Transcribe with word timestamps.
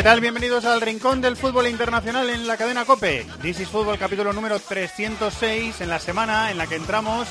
¿Qué 0.00 0.04
tal? 0.04 0.22
Bienvenidos 0.22 0.64
al 0.64 0.80
Rincón 0.80 1.20
del 1.20 1.36
Fútbol 1.36 1.66
Internacional 1.66 2.30
en 2.30 2.46
la 2.46 2.56
cadena 2.56 2.86
COPE. 2.86 3.26
This 3.42 3.60
is 3.60 3.68
Fútbol 3.68 3.98
capítulo 3.98 4.32
número 4.32 4.58
306 4.58 5.78
en 5.82 5.90
la 5.90 5.98
semana 5.98 6.50
en 6.50 6.56
la 6.56 6.66
que 6.66 6.76
entramos 6.76 7.28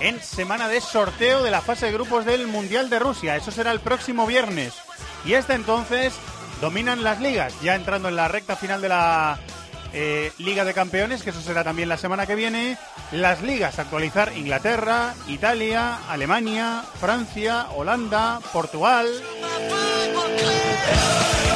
en 0.00 0.20
semana 0.20 0.66
de 0.66 0.80
sorteo 0.80 1.44
de 1.44 1.52
la 1.52 1.60
fase 1.60 1.86
de 1.86 1.92
grupos 1.92 2.24
del 2.24 2.48
Mundial 2.48 2.90
de 2.90 2.98
Rusia. 2.98 3.36
Eso 3.36 3.52
será 3.52 3.70
el 3.70 3.78
próximo 3.78 4.26
viernes. 4.26 4.74
Y 5.24 5.34
hasta 5.34 5.54
entonces 5.54 6.12
dominan 6.60 7.04
las 7.04 7.20
ligas, 7.20 7.54
ya 7.62 7.76
entrando 7.76 8.08
en 8.08 8.16
la 8.16 8.26
recta 8.26 8.56
final 8.56 8.82
de 8.82 8.88
la 8.88 9.38
eh, 9.92 10.32
Liga 10.38 10.64
de 10.64 10.74
Campeones, 10.74 11.22
que 11.22 11.30
eso 11.30 11.40
será 11.40 11.62
también 11.62 11.88
la 11.88 11.98
semana 11.98 12.26
que 12.26 12.34
viene. 12.34 12.78
Las 13.12 13.42
ligas, 13.42 13.78
actualizar 13.78 14.36
Inglaterra, 14.36 15.14
Italia, 15.28 16.00
Alemania, 16.08 16.82
Francia, 16.98 17.68
Holanda, 17.76 18.40
Portugal. 18.52 19.06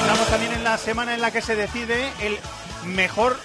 Estamos 0.00 0.28
también 0.28 0.53
en 0.53 0.64
la 0.64 0.78
semana 0.78 1.14
en 1.14 1.20
la 1.20 1.31
que 1.31 1.42
se 1.42 1.56
decide 1.56 2.11
el 2.20 2.39
mejor 2.84 3.36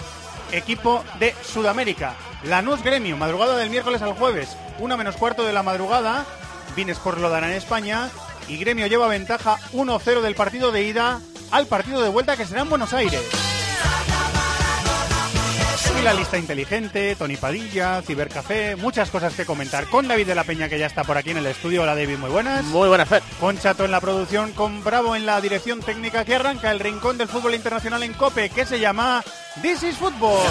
equipo 0.52 1.04
de 1.20 1.36
Sudamérica. 1.44 2.16
Lanús 2.44 2.84
Gremio, 2.84 3.18
madrugada 3.18 3.56
del 3.58 3.70
miércoles 3.70 4.02
al 4.02 4.14
jueves, 4.14 4.58
una 4.80 4.98
menos 4.98 5.16
cuarto 5.16 5.44
de 5.44 5.54
la 5.54 5.64
madrugada. 5.64 6.26
Vines 6.76 6.98
por 7.00 7.20
lo 7.20 7.30
dará 7.30 7.48
en 7.48 7.54
España 7.54 8.10
y 8.48 8.58
Gremio 8.58 8.88
lleva 8.88 9.08
ventaja 9.08 9.58
1-0 9.74 10.22
del 10.22 10.36
partido 10.36 10.72
de 10.72 10.84
ida 10.84 11.20
al 11.52 11.68
partido 11.68 12.02
de 12.02 12.10
vuelta 12.10 12.38
que 12.38 12.46
será 12.46 12.62
en 12.62 12.70
Buenos 12.70 12.94
Aires. 12.94 13.22
Y 16.00 16.04
la 16.04 16.14
lista 16.14 16.38
inteligente, 16.38 17.16
Tony 17.16 17.38
Padilla, 17.38 18.02
Cibercafé, 18.02 18.76
muchas 18.76 19.10
cosas 19.10 19.34
que 19.34 19.46
comentar 19.46 19.88
con 19.88 20.08
David 20.08 20.28
de 20.28 20.36
la 20.36 20.44
Peña 20.44 20.70
que 20.70 20.80
ya 20.80 20.86
está 20.86 21.04
por 21.04 21.18
aquí 21.18 21.32
en 21.32 21.38
el 21.38 21.46
estudio. 21.46 21.84
Hola 21.84 21.96
David, 21.96 22.18
muy 22.18 22.30
buenas. 22.30 22.64
Muy 22.66 22.88
buenas, 22.88 23.08
Fer. 23.08 23.24
Con 23.40 23.58
Chato 23.58 23.86
en 23.86 23.92
la 23.92 24.02
producción, 24.02 24.52
con 24.54 24.84
Bravo 24.84 25.16
en 25.16 25.26
la 25.26 25.42
dirección 25.42 25.82
técnica 25.82 26.26
que 26.26 26.36
arranca 26.36 26.72
el 26.72 26.80
rincón 26.80 27.18
del 27.18 27.28
fútbol 27.28 27.56
internacional 27.56 28.04
en 28.04 28.14
COPE, 28.14 28.50
que 28.50 28.66
se 28.66 28.80
llama 28.80 29.24
This 29.62 29.84
is 29.84 29.98
Football. 29.98 30.46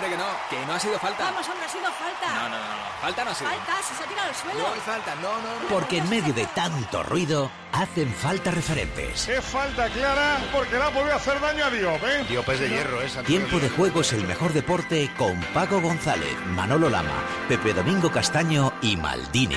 Hombre, 0.00 0.10
que 0.10 0.16
no, 0.16 0.28
que 0.48 0.66
no 0.66 0.72
ha 0.74 0.80
sido 0.80 0.98
falta. 0.98 1.24
Vamos, 1.24 1.48
hombre, 1.48 1.66
ha 1.66 1.68
sido 1.68 1.84
falta. 1.92 2.34
No, 2.34 2.48
no, 2.48 2.56
no, 2.56 2.58
no, 2.58 3.00
falta 3.00 3.24
no 3.24 3.30
ha 3.30 3.34
sido. 3.34 3.50
Falta, 3.50 3.72
si 3.82 3.94
se 3.94 4.04
ha 4.04 4.06
tirado 4.06 4.28
al 4.28 4.34
suelo. 4.34 4.58
No 4.60 4.74
hay 4.74 4.80
falta, 4.80 5.14
no, 5.16 5.34
no, 5.40 5.60
no. 5.60 5.68
Porque 5.68 5.98
en 5.98 6.10
medio 6.10 6.32
de 6.32 6.46
tanto 6.46 7.02
ruido 7.02 7.50
hacen 7.72 8.12
falta 8.14 8.50
referentes. 8.50 9.26
Qué 9.26 9.42
falta 9.42 9.88
clara, 9.88 10.38
porque 10.52 10.76
le 10.76 10.84
ha 10.84 10.90
podido 10.90 11.14
hacer 11.14 11.40
daño 11.40 11.64
a 11.64 11.70
Diop, 11.70 12.04
¿eh? 12.04 12.24
Diop 12.28 12.48
es 12.48 12.60
de 12.60 12.68
hierro, 12.68 13.02
esa. 13.02 13.22
Tiempo 13.22 13.58
de 13.58 13.68
juego 13.70 14.00
es 14.00 14.12
el 14.12 14.26
mejor 14.26 14.52
deporte 14.52 15.10
con 15.16 15.40
Paco 15.54 15.80
González, 15.80 16.34
Manolo 16.46 16.88
Lama, 16.88 17.24
Pepe 17.48 17.74
Domingo 17.74 18.10
Castaño 18.10 18.72
y 18.80 18.96
Maldini. 18.96 19.56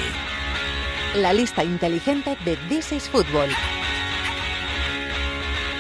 La 1.16 1.32
lista 1.32 1.64
inteligente 1.64 2.38
de 2.44 2.58
This 2.68 2.92
is 2.92 3.10
Football. 3.10 3.50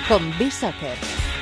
Con 0.08 0.38
B-Soccer. 0.38 1.33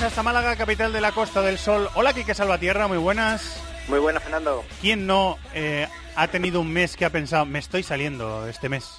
Vamos 0.00 0.12
hasta 0.12 0.22
Málaga, 0.22 0.56
capital 0.56 0.92
de 0.94 1.00
la 1.02 1.12
Costa 1.12 1.42
del 1.42 1.58
Sol. 1.58 1.88
Hola, 1.94 2.12
Quique 2.14 2.34
Salvatierra, 2.34 2.88
muy 2.88 2.96
buenas. 2.96 3.62
Muy 3.88 3.98
buena, 3.98 4.18
Fernando. 4.20 4.64
¿Quién 4.80 5.06
no 5.06 5.36
eh, 5.52 5.86
ha 6.16 6.28
tenido 6.28 6.60
un 6.62 6.72
mes 6.72 6.96
que 6.96 7.04
ha 7.04 7.10
pensado, 7.10 7.44
me 7.44 7.58
estoy 7.58 7.82
saliendo 7.82 8.46
este 8.48 8.68
mes? 8.70 8.98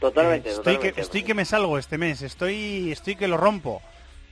Totalmente, 0.00 0.48
Eh, 0.48 0.52
estoy, 0.52 0.74
totalmente. 0.74 0.94
que, 0.94 1.00
estoy 1.02 1.22
que 1.22 1.34
me 1.34 1.44
salgo 1.44 1.78
este 1.78 1.98
mes, 1.98 2.22
estoy, 2.22 2.90
estoy 2.90 3.14
que 3.16 3.28
lo 3.28 3.36
rompo. 3.36 3.80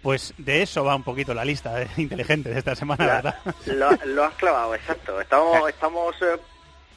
Pues 0.03 0.35
de 0.39 0.63
eso 0.63 0.83
va 0.85 0.95
un 0.97 1.03
poquito 1.05 1.35
la 1.35 1.45
lista 1.45 1.83
eh, 1.83 1.89
inteligente 1.99 2.49
de 2.51 2.59
esta 2.59 2.75
semana, 2.75 3.07
La- 3.07 3.15
¿verdad? 3.15 3.35
lo, 3.67 3.91
lo 4.07 4.25
has 4.25 4.35
clavado, 4.35 4.75
exacto. 4.75 5.21
Estamos, 5.21 5.69
estamos 5.69 6.17
eh, 6.23 6.37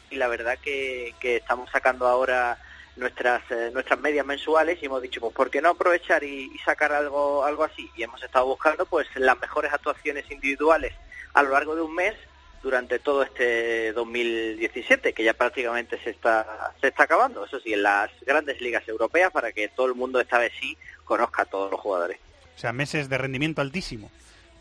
y 0.10 0.16
la 0.16 0.28
verdad 0.30 0.58
que, 0.64 1.14
que 1.20 1.38
estamos 1.38 1.70
sacando 1.72 2.08
ahora 2.08 2.58
nuestras 2.96 3.42
eh, 3.52 3.72
nuestras 3.74 4.00
medias 4.00 4.26
mensuales 4.26 4.78
y 4.82 4.86
hemos 4.86 5.02
dicho, 5.02 5.22
pues 5.22 5.34
¿por 5.34 5.50
qué 5.50 5.62
no 5.62 5.70
aprovechar 5.70 6.24
y, 6.24 6.52
y 6.54 6.58
sacar 6.60 6.92
algo 6.92 7.44
algo 7.44 7.64
así? 7.64 7.90
Y 7.96 8.04
hemos 8.04 8.22
estado 8.22 8.46
buscando 8.46 8.86
pues 8.86 9.08
las 9.16 9.40
mejores 9.40 9.72
actuaciones 9.74 10.30
individuales 10.30 10.94
a 11.34 11.44
lo 11.44 11.52
largo 11.52 11.76
de 11.76 11.82
un 11.82 11.96
mes 11.96 12.16
durante 12.62 13.00
todo 13.00 13.24
este 13.24 13.92
2017, 13.94 15.14
que 15.14 15.24
ya 15.24 15.34
prácticamente 15.34 15.98
se 16.04 16.12
está 16.12 16.74
se 16.80 16.90
está 16.90 17.04
acabando. 17.04 17.46
Eso 17.46 17.60
sí, 17.60 17.74
en 17.74 17.84
las 17.84 18.12
grandes 18.26 18.62
ligas 18.62 18.88
europeas 18.88 19.32
para 19.32 19.52
que 19.52 19.68
todo 19.70 19.88
el 19.88 19.96
mundo 19.96 20.20
esta 20.20 20.38
vez 20.38 20.52
sí 20.60 20.78
conozca 21.04 21.44
a 21.44 21.46
todos 21.46 21.72
los 21.72 21.80
jugadores. 21.80 22.20
O 22.56 22.60
sea, 22.60 22.74
meses 22.74 23.10
de 23.10 23.18
rendimiento 23.18 23.62
altísimo 23.62 24.12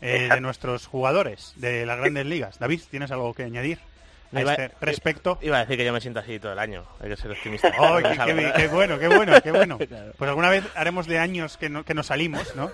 eh, 0.01 0.29
de 0.31 0.41
nuestros 0.41 0.87
jugadores 0.87 1.53
de 1.57 1.85
las 1.85 1.99
grandes 1.99 2.25
ligas. 2.25 2.57
David, 2.57 2.81
¿tienes 2.89 3.11
algo 3.11 3.33
que 3.33 3.43
añadir 3.43 3.79
a 4.33 4.41
Iba- 4.41 4.53
este 4.53 4.71
respecto? 4.81 5.37
Iba 5.41 5.57
a 5.57 5.59
decir 5.61 5.77
que 5.77 5.85
yo 5.85 5.91
me 5.93 6.01
siento 6.01 6.19
así 6.19 6.39
todo 6.39 6.53
el 6.53 6.59
año. 6.59 6.85
Hay 6.99 7.09
que 7.09 7.17
ser 7.17 7.31
optimista. 7.31 7.71
¡Ay, 7.79 8.03
Es 8.11 8.11
qué, 8.17 8.21
algo, 8.21 8.35
qué- 8.35 8.43
¿no? 8.47 8.53
qué 8.53 8.67
bueno, 8.67 8.99
qué 8.99 9.07
bueno, 9.07 9.41
qué 9.41 9.51
bueno! 9.51 9.77
Claro. 9.87 10.13
Pues 10.17 10.29
alguna 10.29 10.49
vez 10.49 10.63
haremos 10.75 11.07
de 11.07 11.19
años 11.19 11.57
que, 11.57 11.69
no- 11.69 11.83
que 11.83 11.93
nos 11.93 12.07
salimos, 12.07 12.55
¿no? 12.55 12.71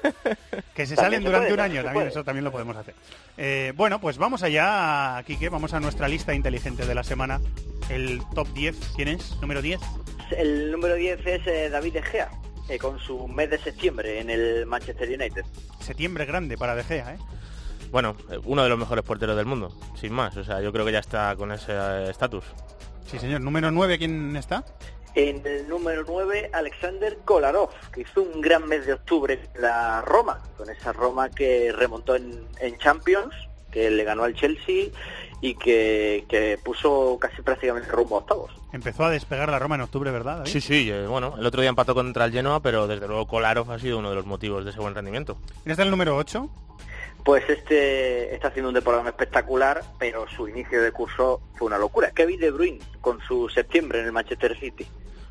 Que 0.75 0.85
se 0.85 0.95
También 0.95 0.97
salen 0.97 1.21
se 1.21 1.25
durante 1.27 1.47
puede, 1.49 1.53
un 1.53 1.59
año, 1.59 1.83
también 1.83 2.07
eso 2.07 2.23
también 2.23 2.43
lo 2.43 2.51
podemos 2.51 2.75
hacer. 2.77 2.93
Eh, 3.37 3.73
bueno, 3.75 3.99
pues 4.01 4.17
vamos 4.17 4.43
allá, 4.43 5.21
Quique, 5.25 5.49
vamos 5.49 5.73
a 5.73 5.79
nuestra 5.79 6.07
lista 6.07 6.33
inteligente 6.33 6.85
de 6.85 6.93
la 6.95 7.03
semana. 7.03 7.39
El 7.89 8.21
top 8.35 8.47
10, 8.53 8.75
¿quién 8.95 9.07
es? 9.07 9.35
¿Número 9.41 9.61
10? 9.61 9.79
El 10.37 10.71
número 10.71 10.95
10 10.95 11.25
es 11.25 11.47
eh, 11.47 11.69
David 11.69 11.93
De 11.93 12.01
Gea, 12.01 12.29
eh, 12.69 12.77
con 12.77 12.99
su 12.99 13.27
mes 13.29 13.49
de 13.49 13.57
septiembre 13.57 14.19
en 14.19 14.29
el 14.29 14.65
Manchester 14.65 15.07
United. 15.07 15.43
Septiembre 15.79 16.25
grande 16.25 16.57
para 16.57 16.75
De 16.75 16.83
Gea, 16.83 17.13
¿eh? 17.13 17.17
Bueno, 17.91 18.15
eh, 18.29 18.39
uno 18.43 18.63
de 18.63 18.69
los 18.69 18.77
mejores 18.77 19.03
porteros 19.03 19.35
del 19.35 19.45
mundo, 19.45 19.71
sin 19.95 20.13
más. 20.13 20.35
O 20.37 20.43
sea, 20.43 20.61
yo 20.61 20.71
creo 20.71 20.85
que 20.85 20.91
ya 20.91 20.99
está 20.99 21.35
con 21.35 21.51
ese 21.51 21.73
eh, 21.73 22.09
estatus. 22.09 22.43
Sí, 23.05 23.19
señor. 23.19 23.41
¿Número 23.41 23.71
9 23.71 23.97
quién 23.97 24.35
está? 24.35 24.65
En 25.15 25.41
el 25.47 25.67
número 25.67 26.03
9, 26.07 26.51
Alexander 26.53 27.17
Kolarov, 27.25 27.69
que 27.91 28.01
hizo 28.01 28.21
un 28.21 28.39
gran 28.39 28.67
mes 28.67 28.85
de 28.85 28.93
octubre 28.93 29.39
en 29.55 29.61
la 29.61 30.01
Roma, 30.01 30.43
con 30.57 30.69
esa 30.69 30.93
Roma 30.93 31.29
que 31.29 31.71
remontó 31.71 32.15
en, 32.15 32.45
en 32.59 32.77
Champions, 32.77 33.33
que 33.71 33.89
le 33.89 34.03
ganó 34.03 34.23
al 34.23 34.35
Chelsea 34.35 34.89
y 35.41 35.55
que, 35.55 36.25
que 36.29 36.59
puso 36.63 37.17
casi 37.19 37.41
prácticamente 37.41 37.89
rumbo 37.91 38.17
a 38.17 38.19
octavos. 38.19 38.51
Empezó 38.73 39.05
a 39.05 39.09
despegar 39.09 39.49
la 39.49 39.59
Roma 39.59 39.75
en 39.75 39.81
octubre, 39.81 40.11
¿verdad, 40.11 40.37
David? 40.37 40.51
Sí, 40.51 40.61
sí, 40.61 40.89
eh, 40.91 41.07
bueno, 41.07 41.35
el 41.37 41.45
otro 41.45 41.61
día 41.61 41.69
empató 41.69 41.95
contra 41.95 42.25
el 42.25 42.31
Genoa, 42.31 42.61
pero 42.61 42.87
desde 42.87 43.07
luego 43.07 43.27
Kolarov 43.27 43.71
ha 43.71 43.79
sido 43.79 43.99
uno 43.99 44.09
de 44.09 44.15
los 44.15 44.25
motivos 44.25 44.65
de 44.65 44.71
ese 44.71 44.79
buen 44.79 44.93
rendimiento. 44.93 45.37
¿Quién 45.63 45.71
está 45.71 45.83
el 45.83 45.91
número 45.91 46.15
8? 46.15 46.49
Pues 47.27 47.43
este 47.49 48.33
está 48.33 48.47
haciendo 48.47 48.69
un 48.69 48.75
temporada 48.75 49.09
espectacular, 49.09 49.83
pero 49.99 50.25
su 50.29 50.47
inicio 50.47 50.81
de 50.81 50.93
curso 50.93 51.41
fue 51.57 51.67
una 51.67 51.77
locura. 51.77 52.11
Kevin 52.11 52.39
De 52.39 52.51
Bruyne 52.51 52.79
con 53.01 53.19
su 53.19 53.49
septiembre 53.49 53.99
en 53.99 54.05
el 54.05 54.13
Manchester 54.13 54.57
City. 54.57 54.87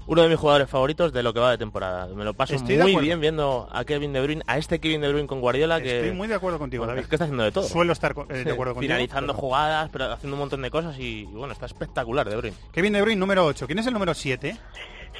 Uno 0.06 0.22
de 0.22 0.28
mis 0.28 0.36
jugadores 0.36 0.68
favoritos 0.68 1.10
de 1.14 1.22
lo 1.22 1.32
que 1.32 1.40
va 1.40 1.52
de 1.52 1.56
temporada. 1.56 2.06
Me 2.08 2.22
lo 2.22 2.34
paso 2.34 2.54
Estoy 2.54 2.76
muy 2.76 2.96
bien 2.96 3.18
viendo 3.18 3.66
a 3.72 3.86
Kevin 3.86 4.12
De 4.12 4.20
Bruyne, 4.20 4.42
a 4.46 4.58
este 4.58 4.78
Kevin 4.78 5.00
De 5.00 5.08
Bruyne 5.08 5.26
con 5.26 5.40
Guardiola 5.40 5.80
que 5.80 6.00
Estoy 6.00 6.12
muy 6.12 6.28
de 6.28 6.34
acuerdo 6.34 6.58
contigo, 6.58 6.82
bueno, 6.82 6.92
David. 6.92 7.04
es 7.04 7.08
que 7.08 7.14
está 7.14 7.24
haciendo 7.24 7.44
de 7.44 7.52
todo. 7.52 7.64
Suelo 7.66 7.94
estar 7.94 8.14
eh, 8.28 8.44
de 8.44 8.52
acuerdo 8.52 8.74
contigo. 8.74 8.92
Finalizando 8.92 9.32
pero- 9.32 9.40
jugadas, 9.40 9.88
pero 9.90 10.12
haciendo 10.12 10.34
un 10.34 10.40
montón 10.40 10.60
de 10.60 10.70
cosas 10.70 10.98
y, 10.98 11.20
y 11.20 11.24
bueno, 11.24 11.54
está 11.54 11.64
espectacular 11.64 12.28
De 12.28 12.36
Bruyne. 12.36 12.58
Kevin 12.72 12.92
De 12.92 13.00
Bruyne, 13.00 13.18
número 13.18 13.46
8. 13.46 13.66
¿Quién 13.66 13.78
es 13.78 13.86
el 13.86 13.94
número 13.94 14.12
7? 14.12 14.54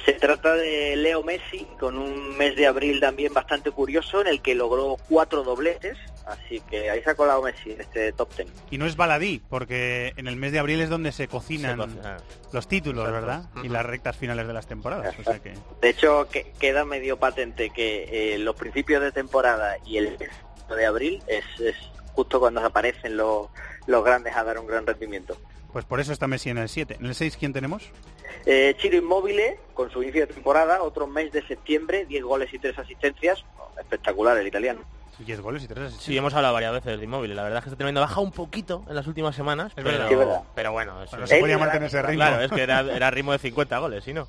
Se 0.05 0.13
trata 0.13 0.53
de 0.53 0.95
Leo 0.95 1.23
Messi, 1.23 1.67
con 1.79 1.97
un 1.97 2.37
mes 2.37 2.55
de 2.55 2.65
abril 2.65 2.99
también 2.99 3.33
bastante 3.33 3.71
curioso, 3.71 4.21
en 4.21 4.27
el 4.27 4.41
que 4.41 4.55
logró 4.55 4.97
cuatro 5.09 5.43
dobletes, 5.43 5.97
así 6.25 6.61
que 6.69 6.89
ahí 6.89 7.01
se 7.03 7.09
ha 7.09 7.15
colado 7.15 7.41
Messi 7.41 7.71
en 7.71 7.81
este 7.81 8.13
top 8.13 8.29
ten. 8.33 8.47
Y 8.71 8.77
no 8.77 8.85
es 8.85 8.95
baladí, 8.95 9.41
porque 9.49 10.13
en 10.15 10.27
el 10.27 10.37
mes 10.37 10.51
de 10.53 10.59
abril 10.59 10.79
es 10.79 10.89
donde 10.89 11.11
se 11.11 11.27
cocinan 11.27 11.71
Se 11.79 11.85
cocina. 11.87 12.17
los 12.53 12.67
títulos, 12.67 13.07
Exacto. 13.07 13.27
¿verdad? 13.27 13.49
Y 13.63 13.69
las 13.69 13.85
rectas 13.85 14.15
finales 14.15 14.47
de 14.47 14.53
las 14.53 14.67
temporadas. 14.67 15.13
O 15.19 15.23
sea 15.23 15.39
que... 15.39 15.53
De 15.81 15.89
hecho, 15.89 16.27
que, 16.29 16.53
queda 16.59 16.85
medio 16.85 17.17
patente 17.17 17.69
que 17.71 18.33
eh, 18.33 18.37
los 18.37 18.55
principios 18.55 19.01
de 19.01 19.11
temporada 19.11 19.77
y 19.85 19.97
el 19.97 20.17
mes 20.17 20.31
de 20.69 20.85
abril 20.85 21.21
es, 21.27 21.43
es 21.59 21.75
justo 22.13 22.39
cuando 22.39 22.65
aparecen 22.65 23.17
los, 23.17 23.47
los 23.87 24.03
grandes 24.03 24.35
a 24.35 24.43
dar 24.43 24.57
un 24.59 24.67
gran 24.67 24.85
rendimiento. 24.85 25.37
Pues 25.77 25.85
por 25.85 25.99
eso 25.99 26.11
está 26.11 26.25
Messi 26.25 26.49
en 26.49 26.57
el 26.57 26.69
7. 26.69 26.97
¿En 26.99 27.05
el 27.05 27.13
6 27.13 27.37
quién 27.37 27.53
tenemos? 27.53 27.83
Eh, 28.47 28.73
Chiro 28.79 28.97
Inmóvil, 28.97 29.39
con 29.75 29.91
su 29.91 30.01
inicio 30.01 30.25
de 30.25 30.33
temporada, 30.33 30.81
otro 30.81 31.05
mes 31.05 31.31
de 31.31 31.45
septiembre, 31.45 32.07
10 32.07 32.23
goles 32.23 32.51
y 32.51 32.57
3 32.57 32.79
asistencias. 32.79 33.45
Espectacular 33.79 34.35
el 34.39 34.47
italiano. 34.47 34.81
10 35.19 35.39
goles 35.39 35.63
y 35.63 35.67
3 35.67 35.77
asistencias. 35.77 36.03
Sí, 36.03 36.17
hemos 36.17 36.33
hablado 36.33 36.55
varias 36.55 36.73
veces 36.73 36.97
de 36.97 37.03
inmóvil. 37.05 37.35
La 37.35 37.43
verdad 37.43 37.59
es 37.59 37.63
que 37.65 37.69
está 37.69 37.77
teniendo 37.77 38.01
baja 38.01 38.19
un 38.19 38.31
poquito 38.31 38.85
en 38.89 38.95
las 38.95 39.05
últimas 39.05 39.35
semanas. 39.35 39.71
Es 39.75 39.83
pero, 39.83 40.09
verdad. 40.09 40.41
Pero 40.55 40.71
bueno, 40.71 41.03
eso 41.03 41.11
Bueno, 41.11 41.25
es- 41.25 41.29
se 41.29 41.35
Él 41.35 41.41
podía 41.41 41.55
y 41.55 41.59
la- 41.59 41.63
mantener 41.65 41.87
ese 41.89 42.01
ritmo. 42.01 42.15
claro, 42.15 42.41
es 42.41 42.51
que 42.51 42.63
era, 42.63 42.79
era 42.79 43.11
ritmo 43.11 43.31
de 43.33 43.37
50 43.37 43.77
goles, 43.77 44.03
¿sí 44.03 44.13
no? 44.15 44.27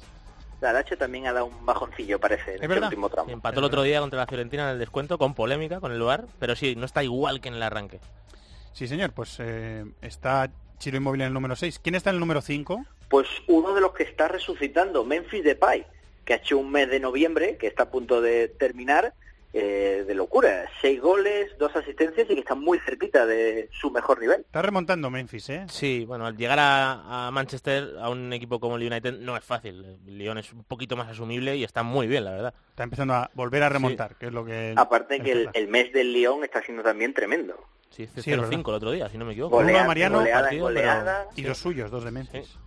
La 0.60 0.74
Lacho 0.74 0.98
también 0.98 1.28
ha 1.28 1.32
dado 1.32 1.46
un 1.46 1.64
bajoncillo, 1.64 2.20
parece, 2.20 2.42
en 2.42 2.56
¿Es 2.56 2.60
este 2.60 2.68
verdad? 2.68 2.88
último 2.90 3.08
tramo. 3.08 3.30
Empató 3.30 3.60
el 3.60 3.64
otro 3.64 3.82
día 3.84 4.00
contra 4.00 4.18
la 4.18 4.26
Fiorentina 4.26 4.64
en 4.64 4.70
el 4.74 4.78
descuento 4.78 5.16
con 5.16 5.32
polémica, 5.32 5.80
con 5.80 5.92
el 5.92 5.98
lugar, 5.98 6.26
pero 6.38 6.54
sí, 6.54 6.76
no 6.76 6.84
está 6.84 7.02
igual 7.02 7.40
que 7.40 7.48
en 7.48 7.54
el 7.54 7.62
arranque. 7.62 8.00
Sí, 8.74 8.86
señor, 8.86 9.12
pues 9.12 9.36
eh, 9.40 9.86
está 10.02 10.50
Chiro 10.78 10.96
Inmóvil 10.96 11.20
en 11.22 11.28
el 11.28 11.32
número 11.32 11.56
6. 11.56 11.80
¿Quién 11.82 11.94
está 11.94 12.10
en 12.10 12.16
el 12.16 12.20
número 12.20 12.40
5? 12.40 12.84
Pues 13.08 13.26
uno 13.46 13.74
de 13.74 13.80
los 13.80 13.92
que 13.92 14.02
está 14.04 14.28
resucitando, 14.28 15.04
Memphis 15.04 15.44
Depay, 15.44 15.86
que 16.24 16.34
ha 16.34 16.36
hecho 16.36 16.58
un 16.58 16.70
mes 16.70 16.88
de 16.90 17.00
noviembre, 17.00 17.56
que 17.56 17.66
está 17.66 17.84
a 17.84 17.90
punto 17.90 18.20
de 18.20 18.48
terminar, 18.48 19.14
eh, 19.54 20.04
de 20.06 20.14
locura. 20.14 20.66
Seis 20.82 21.00
goles, 21.00 21.50
dos 21.58 21.74
asistencias 21.74 22.28
y 22.28 22.34
que 22.34 22.40
está 22.40 22.54
muy 22.54 22.78
cerquita 22.80 23.24
de 23.24 23.70
su 23.72 23.90
mejor 23.90 24.20
nivel. 24.20 24.42
Está 24.42 24.60
remontando 24.60 25.08
Memphis, 25.08 25.48
¿eh? 25.48 25.64
Sí, 25.70 26.04
bueno, 26.04 26.26
al 26.26 26.36
llegar 26.36 26.58
a, 26.58 27.26
a 27.26 27.30
Manchester, 27.30 27.94
a 27.98 28.10
un 28.10 28.30
equipo 28.34 28.60
como 28.60 28.76
el 28.76 28.86
United, 28.86 29.20
no 29.20 29.36
es 29.38 29.44
fácil. 29.44 29.98
El 30.06 30.18
Lyon 30.18 30.36
es 30.36 30.52
un 30.52 30.64
poquito 30.64 30.96
más 30.96 31.08
asumible 31.08 31.56
y 31.56 31.64
está 31.64 31.82
muy 31.82 32.06
bien, 32.06 32.24
la 32.24 32.32
verdad. 32.32 32.54
Está 32.68 32.82
empezando 32.82 33.14
a 33.14 33.30
volver 33.32 33.62
a 33.62 33.70
remontar, 33.70 34.16
que 34.16 34.26
es 34.26 34.32
lo 34.32 34.44
que... 34.44 34.74
Aparte 34.76 35.20
que 35.20 35.32
el, 35.32 35.50
el 35.54 35.68
mes 35.68 35.92
del 35.94 36.12
Lyon 36.12 36.44
está 36.44 36.62
siendo 36.62 36.82
también 36.82 37.14
tremendo. 37.14 37.56
Sí, 37.90 38.02
hizo 38.04 38.22
Sí, 38.22 38.30
es 38.32 38.38
0-5 38.38 38.40
verdad. 38.40 38.60
el 38.68 38.74
otro 38.74 38.90
día, 38.92 39.08
si 39.08 39.18
no 39.18 39.24
me 39.24 39.32
equivoco. 39.32 39.56
Golea- 39.56 39.66
Goleada, 39.66 39.86
Mariano, 39.86 40.18
goleada, 40.18 40.48
pero-. 41.28 41.30
Y 41.36 41.42
los 41.42 41.58
suyos, 41.58 41.90
dos 41.90 42.04
de 42.04 42.10
Memphis. 42.10 42.46
Sí. 42.46 42.58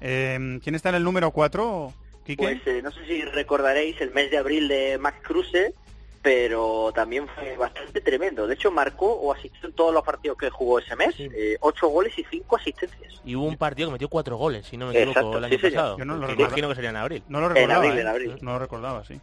Eh, 0.00 0.58
¿Quién 0.62 0.74
está 0.74 0.88
en 0.90 0.94
el 0.96 1.04
número 1.04 1.30
4, 1.30 1.92
Quique? 2.24 2.42
Pues 2.42 2.66
eh, 2.66 2.80
no 2.82 2.90
sé 2.90 3.04
si 3.06 3.22
recordaréis 3.22 4.00
el 4.00 4.12
mes 4.12 4.30
de 4.30 4.38
abril 4.38 4.68
de 4.68 4.96
Max 4.98 5.18
Kruse, 5.22 5.74
pero 6.22 6.92
también 6.94 7.26
fue 7.34 7.56
bastante 7.56 8.00
tremendo. 8.00 8.46
De 8.46 8.54
hecho, 8.54 8.70
marcó 8.70 9.10
o 9.12 9.32
asistió 9.32 9.68
en 9.68 9.74
todos 9.74 9.92
los 9.92 10.02
partidos 10.02 10.36
que 10.38 10.48
jugó 10.50 10.78
ese 10.78 10.94
mes, 10.96 11.14
Sí. 11.14 11.28
eh, 11.34 11.56
ocho 11.60 11.88
goles 11.88 12.16
y 12.18 12.24
cinco 12.30 12.56
asistencias. 12.56 13.20
Y 13.24 13.34
hubo 13.34 13.44
un 13.46 13.56
partido 13.56 13.88
que 13.88 13.92
metió 13.94 14.08
cuatro 14.08 14.36
goles, 14.36 14.66
si 14.66 14.76
no 14.76 14.86
me 14.86 14.92
equivoco, 14.92 15.10
Exacto, 15.18 15.38
el 15.38 15.44
año 15.44 15.58
pasado. 15.60 15.98
Yo 15.98 16.04
no 16.04 16.14
lo 16.14 16.20
que 16.20 16.26
recuerdo. 16.28 16.48
imagino 16.50 16.68
que 16.68 16.74
sería 16.74 16.90
en 16.90 16.96
abril. 16.96 17.22
No 17.28 17.40
lo 17.40 17.48
recordaba, 17.50 17.84
abril, 17.84 17.98
¿eh? 17.98 18.00
en 18.00 18.06
abril. 18.08 18.38
No 18.42 18.52
lo 18.52 18.58
recordaba, 18.58 19.04
sí. 19.04 19.20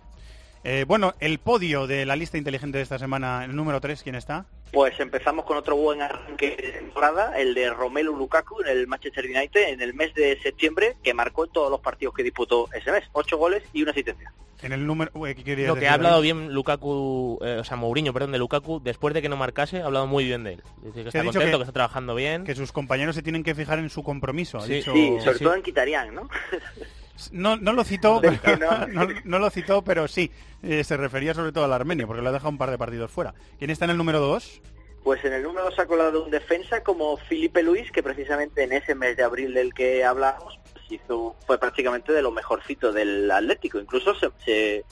Eh, 0.69 0.83
bueno, 0.85 1.13
el 1.21 1.39
podio 1.39 1.87
de 1.87 2.05
la 2.05 2.17
lista 2.17 2.37
inteligente 2.37 2.77
de 2.77 2.83
esta 2.83 2.99
semana, 2.99 3.45
el 3.45 3.55
número 3.55 3.79
3, 3.79 4.03
¿quién 4.03 4.15
está? 4.15 4.45
Pues 4.73 4.99
empezamos 4.99 5.45
con 5.45 5.55
otro 5.55 5.77
buen 5.77 6.01
arranque 6.01 6.57
de 6.57 6.71
temporada, 6.73 7.39
el 7.39 7.53
de 7.53 7.69
Romelu 7.69 8.13
Lukaku 8.17 8.59
en 8.63 8.67
el 8.67 8.85
Manchester 8.85 9.23
United 9.27 9.69
en 9.69 9.79
el 9.81 9.93
mes 9.93 10.13
de 10.13 10.37
septiembre, 10.43 10.97
que 11.01 11.13
marcó 11.13 11.45
en 11.45 11.51
todos 11.53 11.71
los 11.71 11.79
partidos 11.79 12.13
que 12.13 12.21
disputó 12.21 12.67
ese 12.73 12.91
mes, 12.91 13.05
ocho 13.13 13.37
goles 13.37 13.63
y 13.71 13.81
una 13.83 13.91
asistencia. 13.91 14.33
En 14.61 14.73
el 14.73 14.85
número... 14.85 15.09
Uy, 15.13 15.35
¿qué 15.35 15.43
querías 15.45 15.69
Lo 15.69 15.75
que 15.75 15.81
decir, 15.81 15.91
ha 15.91 15.93
hablado 15.93 16.19
bien 16.19 16.53
Lukaku, 16.53 17.39
eh, 17.45 17.59
o 17.61 17.63
sea, 17.63 17.77
Mourinho, 17.77 18.11
perdón, 18.11 18.33
de 18.33 18.37
Lukaku, 18.37 18.81
después 18.83 19.13
de 19.13 19.21
que 19.21 19.29
no 19.29 19.37
marcase, 19.37 19.79
ha 19.81 19.85
hablado 19.85 20.05
muy 20.05 20.25
bien 20.25 20.43
de 20.43 20.53
él. 20.55 20.63
Dice 20.83 21.03
que 21.03 21.07
está 21.07 21.23
contento, 21.23 21.39
que- 21.39 21.51
que, 21.55 21.61
está 21.61 21.71
trabajando 21.71 22.13
bien. 22.13 22.43
Que 22.43 22.55
sus 22.55 22.73
compañeros 22.73 23.15
se 23.15 23.21
tienen 23.21 23.43
que 23.43 23.55
fijar 23.55 23.79
en 23.79 23.89
su 23.89 24.03
compromiso. 24.03 24.57
ha 24.57 24.65
Sí, 24.65 24.73
dicho- 24.73 24.91
Sí, 24.91 25.13
sobre 25.23 25.37
sí. 25.37 25.43
todo 25.45 25.53
en 25.55 25.61
Quitarian, 25.63 26.13
¿no? 26.13 26.27
No, 27.31 27.57
no 27.57 27.73
lo 27.73 27.83
citó, 27.83 28.21
pero- 28.21 28.87
no. 29.25 29.39
lo 29.39 29.49
citó, 29.49 29.81
pero 29.83 30.07
sí. 30.07 30.31
eh, 30.63 30.83
se 30.83 30.97
refería 30.97 31.33
sobre 31.33 31.51
todo 31.51 31.65
al 31.65 31.73
armenio, 31.73 32.07
porque 32.07 32.21
le 32.21 32.29
ha 32.29 32.31
dejado 32.31 32.49
un 32.49 32.57
par 32.57 32.71
de 32.71 32.77
partidos 32.77 33.11
fuera. 33.11 33.33
¿Quién 33.57 33.69
está 33.71 33.85
en 33.85 33.91
el 33.91 33.97
número 33.97 34.19
2? 34.19 34.61
Pues 35.03 35.23
en 35.23 35.31
el 35.31 35.43
número 35.43 35.65
dos 35.69 35.79
ha 35.79 35.85
colado 35.85 36.25
un 36.25 36.31
defensa 36.31 36.83
como 36.83 37.15
Felipe 37.15 37.63
Luis, 37.63 37.91
que 37.93 38.03
precisamente 38.03 38.63
en 38.63 38.73
ese 38.73 38.93
mes 38.93 39.15
de 39.15 39.23
abril 39.23 39.53
del 39.53 39.73
que 39.73 40.03
hablamos, 40.03 40.59
pues 40.73 40.83
hizo, 40.89 41.33
fue 41.45 41.57
prácticamente 41.57 42.11
de 42.11 42.21
lo 42.21 42.31
mejorcito 42.31 42.91
del 42.91 43.31
Atlético. 43.31 43.79
Incluso 43.79 44.13
se, 44.15 44.29
se, 44.43 44.83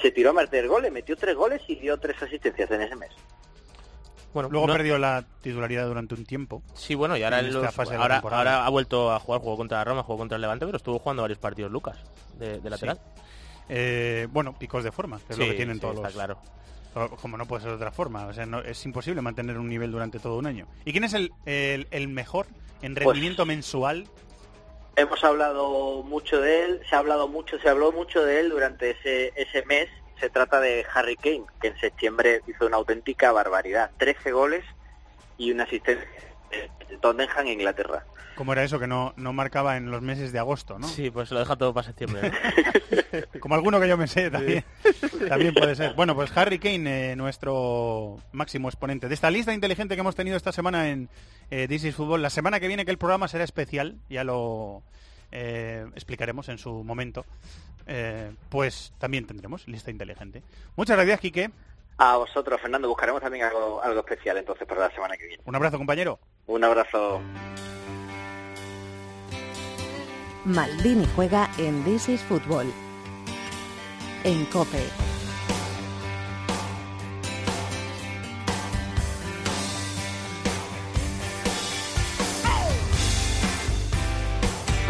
se 0.00 0.10
tiró 0.12 0.30
a 0.30 0.32
meter 0.32 0.66
goles, 0.66 0.90
metió 0.90 1.14
tres 1.14 1.36
goles 1.36 1.60
y 1.68 1.74
dio 1.74 1.98
tres 1.98 2.22
asistencias 2.22 2.70
en 2.70 2.80
ese 2.80 2.96
mes. 2.96 3.10
Bueno, 4.32 4.48
Luego 4.48 4.66
no- 4.68 4.72
perdió 4.74 4.96
la 4.98 5.24
titularidad 5.42 5.86
durante 5.86 6.14
un 6.14 6.24
tiempo. 6.24 6.62
Sí, 6.74 6.94
bueno, 6.94 7.16
y 7.16 7.22
ahora, 7.22 7.40
en 7.40 7.52
los- 7.52 7.78
ahora, 7.78 8.18
ahora 8.18 8.64
ha 8.64 8.68
vuelto 8.70 9.12
a 9.12 9.18
jugar, 9.18 9.40
jugó 9.40 9.56
contra 9.56 9.78
la 9.78 9.84
Roma, 9.84 10.02
jugó 10.04 10.18
contra 10.18 10.36
el 10.36 10.42
Levante, 10.42 10.66
pero 10.66 10.76
estuvo 10.76 10.98
jugando 11.00 11.22
varios 11.22 11.38
partidos 11.38 11.70
Lucas, 11.72 11.96
de, 12.38 12.60
de 12.60 12.70
lateral. 12.70 13.00
Eh, 13.68 14.28
bueno, 14.30 14.56
picos 14.58 14.84
de 14.84 14.92
forma, 14.92 15.18
que 15.26 15.32
es 15.32 15.38
lo 15.38 15.44
que 15.46 15.54
tienen 15.54 15.76
sí, 15.76 15.80
todos 15.80 15.94
está 15.96 16.08
los... 16.08 16.14
claro. 16.14 16.38
Como 17.20 17.36
no 17.36 17.46
puede 17.46 17.62
ser 17.62 17.70
de 17.70 17.76
otra 17.76 17.92
forma. 17.92 18.26
O 18.26 18.32
sea, 18.32 18.46
no- 18.46 18.60
es 18.60 18.84
imposible 18.84 19.20
mantener 19.22 19.58
un 19.58 19.68
nivel 19.68 19.92
durante 19.92 20.18
todo 20.18 20.36
un 20.38 20.46
año. 20.46 20.66
¿Y 20.84 20.90
quién 20.92 21.04
es 21.04 21.14
el, 21.14 21.32
el, 21.46 21.86
el 21.92 22.08
mejor 22.08 22.46
en 22.82 22.94
Pues- 22.94 23.06
rendimiento 23.06 23.46
mensual? 23.46 24.06
Hemos 24.96 25.22
hablado 25.22 26.02
mucho 26.02 26.40
de 26.40 26.64
él, 26.64 26.80
se 26.90 26.96
ha 26.96 26.98
hablado 26.98 27.28
mucho, 27.28 27.58
se 27.60 27.68
habló 27.68 27.92
mucho 27.92 28.22
de 28.24 28.40
él 28.40 28.50
durante 28.50 28.90
ese, 28.90 29.32
ese 29.36 29.64
mes. 29.66 29.88
Se 30.20 30.30
trata 30.30 30.60
de 30.60 30.84
Harry 30.94 31.16
Kane, 31.16 31.44
que 31.60 31.68
en 31.68 31.78
septiembre 31.78 32.42
hizo 32.46 32.66
una 32.66 32.76
auténtica 32.76 33.32
barbaridad. 33.32 33.90
13 33.98 34.32
goles 34.32 34.64
y 35.38 35.50
una 35.50 35.64
asistencia 35.64 36.06
de 36.50 36.96
Tottenham, 36.98 37.46
Inglaterra. 37.46 38.04
Como 38.34 38.52
era 38.52 38.62
eso 38.62 38.78
que 38.78 38.86
no, 38.86 39.12
no 39.16 39.32
marcaba 39.32 39.76
en 39.76 39.90
los 39.90 40.00
meses 40.02 40.32
de 40.32 40.38
agosto, 40.38 40.78
¿no? 40.78 40.88
Sí, 40.88 41.10
pues 41.10 41.30
lo 41.30 41.40
deja 41.40 41.56
todo 41.56 41.74
para 41.74 41.86
septiembre. 41.86 42.30
¿no? 42.30 43.40
Como 43.40 43.54
alguno 43.54 43.80
que 43.80 43.88
yo 43.88 43.96
me 43.96 44.06
sé 44.06 44.30
también. 44.30 44.64
también 45.28 45.52
puede 45.52 45.74
ser. 45.74 45.94
Bueno, 45.94 46.14
pues 46.14 46.34
Harry 46.36 46.58
Kane, 46.58 47.12
eh, 47.12 47.16
nuestro 47.16 48.18
máximo 48.32 48.68
exponente 48.68 49.08
de 49.08 49.14
esta 49.14 49.30
lista 49.30 49.52
inteligente 49.52 49.94
que 49.94 50.00
hemos 50.00 50.16
tenido 50.16 50.36
esta 50.36 50.52
semana 50.52 50.88
en 50.88 51.08
eh, 51.50 51.66
This 51.68 51.84
is 51.84 51.94
Football. 51.94 52.22
La 52.22 52.30
semana 52.30 52.60
que 52.60 52.68
viene 52.68 52.84
que 52.84 52.90
el 52.90 52.98
programa 52.98 53.28
será 53.28 53.44
especial, 53.44 53.96
ya 54.08 54.24
lo 54.24 54.82
eh, 55.32 55.86
explicaremos 55.94 56.48
en 56.48 56.58
su 56.58 56.84
momento. 56.84 57.24
Eh, 57.86 58.32
pues 58.48 58.92
también 58.98 59.26
tendremos 59.26 59.66
lista 59.66 59.90
inteligente. 59.90 60.42
Muchas 60.76 60.96
gracias, 60.96 61.20
Quique. 61.20 61.50
A 61.98 62.16
vosotros, 62.16 62.60
Fernando, 62.60 62.88
buscaremos 62.88 63.20
también 63.20 63.44
algo, 63.44 63.82
algo 63.82 64.00
especial 64.00 64.38
entonces 64.38 64.66
para 64.66 64.82
la 64.82 64.90
semana 64.94 65.16
que 65.16 65.26
viene. 65.26 65.42
Un 65.44 65.54
abrazo, 65.54 65.76
compañero. 65.76 66.18
Un 66.46 66.64
abrazo. 66.64 67.20
Maldini 70.44 71.06
juega 71.14 71.50
en 71.58 71.84
This 71.84 72.08
is 72.08 72.22
Football. 72.22 72.72
En 74.24 74.44
Cope. 74.46 75.09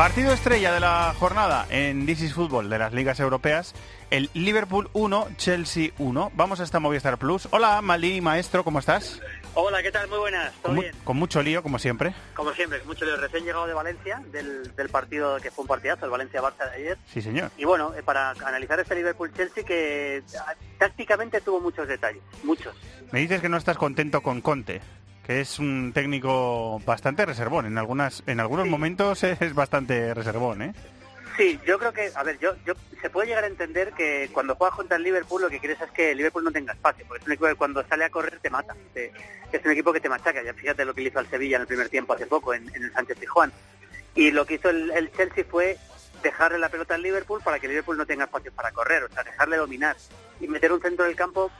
Partido 0.00 0.32
estrella 0.32 0.72
de 0.72 0.80
la 0.80 1.14
jornada 1.18 1.66
en 1.68 2.06
This 2.06 2.22
is 2.22 2.32
Football 2.32 2.70
de 2.70 2.78
las 2.78 2.94
ligas 2.94 3.20
europeas, 3.20 3.74
el 4.08 4.30
Liverpool 4.32 4.88
1, 4.94 5.28
Chelsea 5.36 5.90
1. 5.98 6.32
Vamos 6.34 6.60
hasta 6.60 6.80
Movistar 6.80 7.18
Plus. 7.18 7.48
Hola, 7.50 7.82
Maldini 7.82 8.22
Maestro, 8.22 8.64
¿cómo 8.64 8.78
estás? 8.78 9.20
Hola, 9.52 9.82
¿qué 9.82 9.92
tal? 9.92 10.08
Muy 10.08 10.18
buenas. 10.18 10.54
¿Todo 10.62 10.72
Con, 10.72 10.80
bien? 10.80 10.94
con 11.04 11.18
mucho 11.18 11.42
lío, 11.42 11.62
como 11.62 11.78
siempre. 11.78 12.14
Como 12.32 12.54
siempre, 12.54 12.78
con 12.78 12.88
mucho 12.88 13.04
lío. 13.04 13.18
Recién 13.18 13.44
llegado 13.44 13.66
de 13.66 13.74
Valencia, 13.74 14.22
del, 14.32 14.74
del 14.74 14.88
partido 14.88 15.36
que 15.36 15.50
fue 15.50 15.64
un 15.64 15.68
partidazo, 15.68 16.06
el 16.06 16.10
Valencia-Barça 16.10 16.70
de 16.70 16.76
ayer. 16.76 16.98
Sí, 17.12 17.20
señor. 17.20 17.50
Y 17.58 17.66
bueno, 17.66 17.92
eh, 17.94 18.02
para 18.02 18.30
analizar 18.30 18.80
este 18.80 18.94
Liverpool-Chelsea 18.94 19.64
que 19.64 20.22
ah, 20.38 20.54
tácticamente 20.78 21.42
tuvo 21.42 21.60
muchos 21.60 21.86
detalles, 21.86 22.22
muchos. 22.42 22.74
Me 23.12 23.20
dices 23.20 23.42
que 23.42 23.50
no 23.50 23.58
estás 23.58 23.76
contento 23.76 24.22
con 24.22 24.40
Conte, 24.40 24.80
que 25.30 25.40
es 25.42 25.60
un 25.60 25.92
técnico 25.92 26.80
bastante 26.84 27.24
reservón. 27.24 27.64
En 27.64 27.78
algunas, 27.78 28.24
en 28.26 28.40
algunos 28.40 28.66
momentos 28.66 29.22
es 29.22 29.54
bastante 29.54 30.12
reservón, 30.12 30.60
¿eh? 30.60 30.74
Sí, 31.36 31.56
yo 31.64 31.78
creo 31.78 31.92
que, 31.92 32.10
a 32.16 32.24
ver, 32.24 32.36
yo, 32.40 32.56
yo 32.66 32.74
se 33.00 33.10
puede 33.10 33.28
llegar 33.28 33.44
a 33.44 33.46
entender 33.46 33.92
que 33.92 34.28
cuando 34.32 34.56
juegas 34.56 34.74
contra 34.74 34.96
el 34.96 35.04
Liverpool 35.04 35.42
lo 35.42 35.48
que 35.48 35.60
quieres 35.60 35.80
es 35.80 35.90
que 35.92 36.10
el 36.10 36.16
Liverpool 36.16 36.42
no 36.42 36.50
tenga 36.50 36.72
espacio, 36.72 37.04
porque 37.06 37.20
es 37.22 37.26
un 37.28 37.32
equipo 37.34 37.46
que 37.46 37.54
cuando 37.54 37.86
sale 37.86 38.04
a 38.06 38.10
correr 38.10 38.40
te 38.40 38.50
mata, 38.50 38.74
te- 38.92 39.12
es 39.52 39.64
un 39.64 39.70
equipo 39.70 39.92
que 39.92 40.00
te 40.00 40.08
machaca, 40.08 40.42
ya 40.42 40.52
fíjate 40.52 40.84
lo 40.84 40.92
que 40.94 41.02
le 41.02 41.10
hizo 41.10 41.20
al 41.20 41.30
Sevilla 41.30 41.54
en 41.58 41.62
el 41.62 41.68
primer 41.68 41.88
tiempo 41.88 42.12
hace 42.14 42.26
poco 42.26 42.52
en, 42.52 42.68
en 42.74 42.82
el 42.82 42.92
Sánchez 42.92 43.20
Tijuán. 43.20 43.52
Y 44.16 44.32
lo 44.32 44.44
que 44.44 44.54
hizo 44.54 44.68
el, 44.70 44.90
el 44.90 45.12
Chelsea 45.12 45.44
fue 45.48 45.78
dejarle 46.24 46.58
la 46.58 46.68
pelota 46.70 46.96
al 46.96 47.02
Liverpool 47.02 47.40
para 47.40 47.60
que 47.60 47.66
el 47.66 47.70
Liverpool 47.70 47.96
no 47.96 48.04
tenga 48.04 48.24
espacio 48.24 48.50
para 48.50 48.72
correr, 48.72 49.04
o 49.04 49.08
sea, 49.10 49.22
dejarle 49.22 49.58
dominar 49.58 49.96
y 50.40 50.48
meter 50.48 50.72
un 50.72 50.82
centro 50.82 51.04
del 51.04 51.14
campo, 51.14 51.52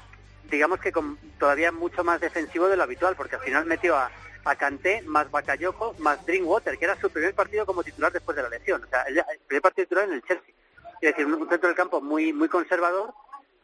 digamos 0.44 0.80
que 0.80 0.92
con, 0.92 1.18
todavía 1.38 1.72
mucho 1.72 2.04
más 2.04 2.20
defensivo 2.20 2.68
de 2.68 2.76
lo 2.76 2.82
habitual, 2.82 3.16
porque 3.16 3.36
al 3.36 3.42
final 3.42 3.66
metió 3.66 3.96
a, 3.96 4.10
a 4.44 4.56
Kanté, 4.56 5.02
más 5.06 5.30
Bakayoko, 5.30 5.94
más 5.98 6.24
Drinkwater, 6.26 6.78
que 6.78 6.84
era 6.84 6.98
su 7.00 7.10
primer 7.10 7.34
partido 7.34 7.66
como 7.66 7.82
titular 7.82 8.12
después 8.12 8.36
de 8.36 8.42
la 8.42 8.48
lesión, 8.48 8.82
o 8.84 8.86
sea, 8.88 9.02
el, 9.02 9.22
primer 9.46 9.62
partido 9.62 9.86
titular 9.86 10.04
en 10.06 10.14
el 10.14 10.22
Chelsea. 10.22 10.54
Es 11.00 11.10
decir, 11.10 11.26
un, 11.26 11.48
centro 11.48 11.68
del 11.68 11.76
campo 11.76 12.00
muy 12.00 12.32
muy 12.32 12.48
conservador 12.48 13.12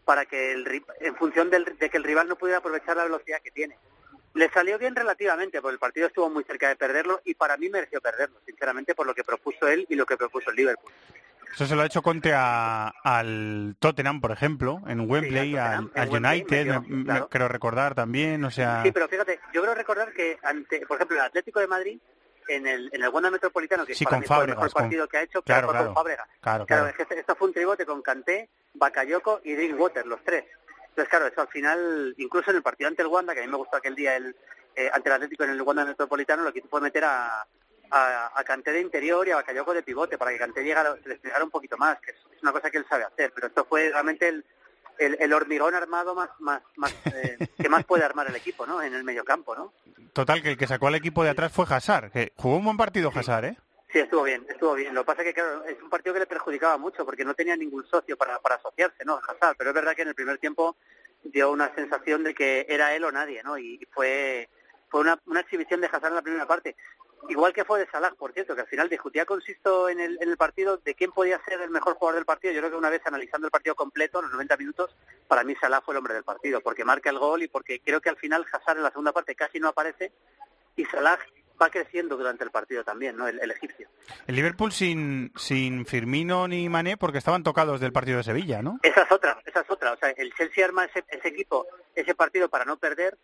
para 0.05 0.25
que 0.25 0.53
el, 0.53 0.85
en 1.01 1.17
función 1.17 1.51
del- 1.51 1.77
de 1.79 1.91
que 1.91 1.97
el 1.97 2.05
rival 2.05 2.29
no 2.29 2.37
pudiera 2.37 2.59
aprovechar 2.59 2.97
la 2.97 3.05
velocidad 3.05 3.41
que 3.43 3.51
tiene. 3.51 3.77
Le 4.35 4.51
salió 4.51 4.79
bien 4.79 4.95
relativamente, 4.95 5.61
porque 5.61 5.75
el 5.75 5.79
partido 5.79 6.07
estuvo 6.07 6.29
muy 6.29 6.45
cerca 6.45 6.69
de 6.69 6.77
perderlo 6.77 7.21
y 7.25 7.35
para 7.35 7.57
mí 7.57 7.69
mereció 7.71 8.01
perderlo, 8.01 8.39
sinceramente, 8.45 8.95
por 8.95 9.07
lo 9.07 9.15
que 9.15 9.25
propuso 9.25 9.67
él 9.67 9.87
y 9.89 9.95
lo 9.95 10.07
que 10.07 10.17
propuso 10.17 10.51
el 10.51 10.57
Liverpool. 10.57 10.93
Eso 11.55 11.67
se 11.67 11.75
lo 11.75 11.83
ha 11.83 11.87
hecho 11.87 12.03
Conte 12.03 12.33
a- 12.35 12.89
al 13.03 13.77
Tottenham, 13.79 14.21
por 14.21 14.31
ejemplo, 14.33 14.83
en 14.87 15.09
Wembley, 15.11 15.57
al 15.57 15.91
al, 15.95 16.09
Wembley 16.11 16.33
United, 16.43 16.67
metió, 16.67 16.83
me- 16.83 16.97
me- 16.97 17.05
claro. 17.05 17.29
creo 17.31 17.49
recordar 17.49 17.95
también, 17.95 18.45
o 18.45 18.51
sea... 18.51 18.83
Sí, 18.83 18.93
pero 18.93 19.09
fíjate, 19.09 19.41
yo 19.55 19.63
creo 19.63 19.75
recordar 19.75 20.13
que, 20.13 20.39
ante, 20.43 20.87
por 20.87 20.97
ejemplo, 20.97 21.17
el 21.17 21.23
Atlético 21.23 21.61
de 21.61 21.67
Madrid 21.67 21.99
en 22.49 22.67
el, 22.67 22.91
en 22.93 23.03
el 23.03 23.09
Wanda 23.09 23.31
Metropolitano, 23.31 23.87
que 23.87 23.95
Sí, 23.95 24.05
para 24.05 24.17
con 24.17 24.21
mí 24.21 24.27
fue 24.27 24.45
el 24.45 24.51
mejor 24.51 24.71
con- 24.73 24.83
partido 24.83 25.09
que 25.09 25.17
ha 25.17 25.23
hecho, 25.23 25.43
Claro, 25.43 25.69
claro. 25.69 25.87
con 25.87 25.95
Fábregas. 25.95 26.27
Claro, 26.41 26.67
Claro, 26.67 26.85
claro. 26.85 26.97
es 27.03 27.09
que 27.09 27.15
esto 27.21 27.35
fue 27.37 27.49
un 27.49 27.55
tribote 27.55 27.87
con 27.87 28.03
Kanté, 28.03 28.51
Bakayoko 28.75 29.41
y 29.45 29.55
Drinkwater, 29.55 30.07
los 30.07 30.23
tres. 30.23 30.45
Entonces, 30.91 31.09
claro, 31.11 31.27
eso 31.27 31.41
al 31.41 31.49
final, 31.49 32.15
incluso 32.19 32.51
en 32.51 32.57
el 32.59 32.63
partido 32.63 32.89
ante 32.89 33.03
el 33.03 33.09
Wanda, 33.09 33.35
que 33.35 33.41
a 33.41 33.45
mí 33.45 33.51
me 33.51 33.57
gustó 33.57 33.77
aquel 33.79 33.95
día 33.95 34.15
el, 34.17 34.37
eh, 34.75 34.91
ante 34.93 35.09
el 35.09 35.15
Atlético 35.15 35.45
en 35.45 35.51
el 35.51 35.63
Wanda 35.63 35.85
Metropolitano, 35.85 36.43
lo 36.43 36.53
que 36.53 36.61
hizo 36.61 36.69
fue 36.69 36.81
meter 36.81 37.05
a, 37.05 37.47
a, 37.91 38.33
a 38.35 38.45
Kanté 38.45 38.73
de 38.73 38.81
interior 38.81 39.27
y 39.27 39.31
a 39.31 39.37
Bakayoko 39.37 39.75
de 39.75 39.83
pivote, 39.83 40.19
para 40.19 40.31
que 40.33 40.39
Kanté 40.39 40.63
llegara, 40.63 40.97
se 41.03 41.09
desplegara 41.09 41.45
un 41.45 41.51
poquito 41.51 41.77
más, 41.77 42.01
que 42.01 42.11
es, 42.11 42.17
es 42.35 42.43
una 42.43 42.53
cosa 42.53 42.71
que 42.71 42.79
él 42.79 42.87
sabe 42.89 43.05
hacer. 43.05 43.33
Pero 43.35 43.47
esto 43.49 43.65
fue 43.65 43.91
realmente 43.91 44.29
el, 44.29 44.45
el, 44.99 45.17
el 45.21 45.33
hormigón 45.33 45.75
armado 45.75 46.15
más, 46.15 46.31
más, 46.39 46.63
más 46.77 46.95
eh, 47.07 47.37
que 47.61 47.69
más 47.69 47.85
puede 47.85 48.05
armar 48.05 48.29
el 48.29 48.37
equipo, 48.37 48.67
¿no? 48.67 48.83
En 48.83 48.95
el 48.95 49.05
mediocampo, 49.05 49.55
¿no? 49.55 49.73
Total, 50.13 50.43
que 50.43 50.51
el 50.53 50.57
que 50.57 50.67
sacó 50.67 50.87
al 50.87 50.95
equipo 50.95 51.23
de 51.23 51.31
atrás 51.31 51.53
fue 51.53 51.67
Hazard, 51.69 52.11
que 52.11 52.33
jugó 52.37 52.57
un 52.57 52.65
buen 52.65 52.77
partido 52.77 53.11
Hazard, 53.15 53.45
¿eh? 53.45 53.57
Sí, 53.93 54.01
estuvo 54.01 54.25
bien, 54.25 54.45
estuvo 54.49 54.75
bien. 54.75 54.95
Lo 54.95 55.03
que 55.03 55.07
pasa 55.07 55.23
es 55.23 55.29
que 55.29 55.35
claro, 55.35 55.65
es 55.65 55.81
un 55.81 55.89
partido 55.89 56.13
que 56.15 56.21
le 56.21 56.27
perjudicaba 56.27 56.77
mucho 56.77 57.05
porque 57.05 57.25
no 57.25 57.35
tenía 57.35 57.57
ningún 57.57 57.87
socio 57.87 58.17
para, 58.17 58.39
para 58.41 58.57
asociarse, 58.57 59.05
¿no? 59.05 59.21
Hazard, 59.27 59.57
pero 59.57 59.71
es 59.71 59.75
verdad 59.75 59.95
que 59.95 60.03
en 60.03 60.09
el 60.09 60.15
primer 60.15 60.39
tiempo 60.39 60.77
dio 61.23 61.51
una 61.51 61.75
sensación 61.75 62.25
de 62.25 62.35
que 62.35 62.67
era 62.69 62.95
él 62.95 63.05
o 63.05 63.13
nadie, 63.13 63.43
¿no? 63.43 63.57
Y 63.59 63.87
fue 63.93 64.49
fue 64.89 65.01
una, 65.01 65.21
una 65.27 65.41
exhibición 65.41 65.81
de 65.81 65.89
Hazard 65.89 66.09
en 66.09 66.15
la 66.15 66.23
primera 66.23 66.47
parte. 66.47 66.77
Igual 67.29 67.53
que 67.53 67.65
fue 67.65 67.81
de 67.81 67.91
Salah, 67.91 68.13
por 68.13 68.33
cierto, 68.33 68.55
que 68.55 68.61
al 68.61 68.67
final 68.69 68.89
discutía 68.89 69.25
con 69.25 69.41
Sisto 69.43 69.89
en 69.89 70.01
el, 70.01 70.19
en 70.21 70.29
el 70.29 70.37
partido 70.37 70.77
de 70.79 70.95
quién 70.95 71.11
podía 71.11 71.43
ser 71.45 71.61
el 71.61 71.71
mejor 71.71 71.95
jugador 71.95 72.17
del 72.17 72.25
partido. 72.25 72.53
Yo 72.53 72.61
creo 72.61 72.71
que 72.71 72.77
una 72.77 72.91
vez 72.91 73.03
analizando 73.05 73.47
el 73.47 73.51
partido 73.51 73.75
completo, 73.75 74.23
los 74.23 74.31
90 74.31 74.57
minutos, 74.57 74.97
para 75.27 75.43
mí 75.43 75.55
Salah 75.61 75.81
fue 75.81 75.95
el 75.95 75.99
hombre 75.99 76.15
del 76.15 76.25
partido, 76.25 76.61
porque 76.61 76.85
marca 76.85 77.11
el 77.11 77.19
gol 77.19 77.43
y 77.43 77.49
porque 77.49 77.81
creo 77.81 78.01
que 78.01 78.11
al 78.11 78.17
final 78.17 78.47
Hazard 78.53 78.77
en 78.77 78.85
la 78.85 78.91
segunda 78.91 79.13
parte 79.13 79.35
casi 79.35 79.59
no 79.59 79.69
aparece 79.69 80.13
y 80.77 80.85
Salah 80.85 81.19
va 81.61 81.71
creciendo 81.71 82.17
durante 82.17 82.45
el 82.45 82.51
partido 82.51 82.85
también, 82.85 83.17
¿no? 83.17 83.27
El, 83.27 83.41
el 83.41 83.51
egipcio. 83.51 83.89
El 84.27 84.37
Liverpool 84.37 84.73
sin, 84.73 85.33
sin 85.37 85.87
Firmino 85.87 86.47
ni 86.47 86.69
Mané 86.69 86.97
porque 86.97 87.19
estaban 87.19 87.43
tocados 87.43 87.81
del 87.81 87.93
partido 87.93 88.19
de 88.19 88.25
Sevilla, 88.25 88.63
¿no? 88.63 88.79
Esa 88.83 89.03
es 89.03 89.11
otra, 89.11 89.41
esa 89.45 89.61
es 89.61 89.71
otra. 89.71 89.93
O 89.93 89.97
sea, 89.97 90.11
el 90.11 90.33
Chelsea 90.35 90.65
arma 90.65 90.85
ese, 90.85 91.05
ese 91.09 91.29
equipo, 91.29 91.67
ese 91.95 92.15
partido 92.15 92.49
para 92.49 92.65
no 92.65 92.77
perder 92.77 93.17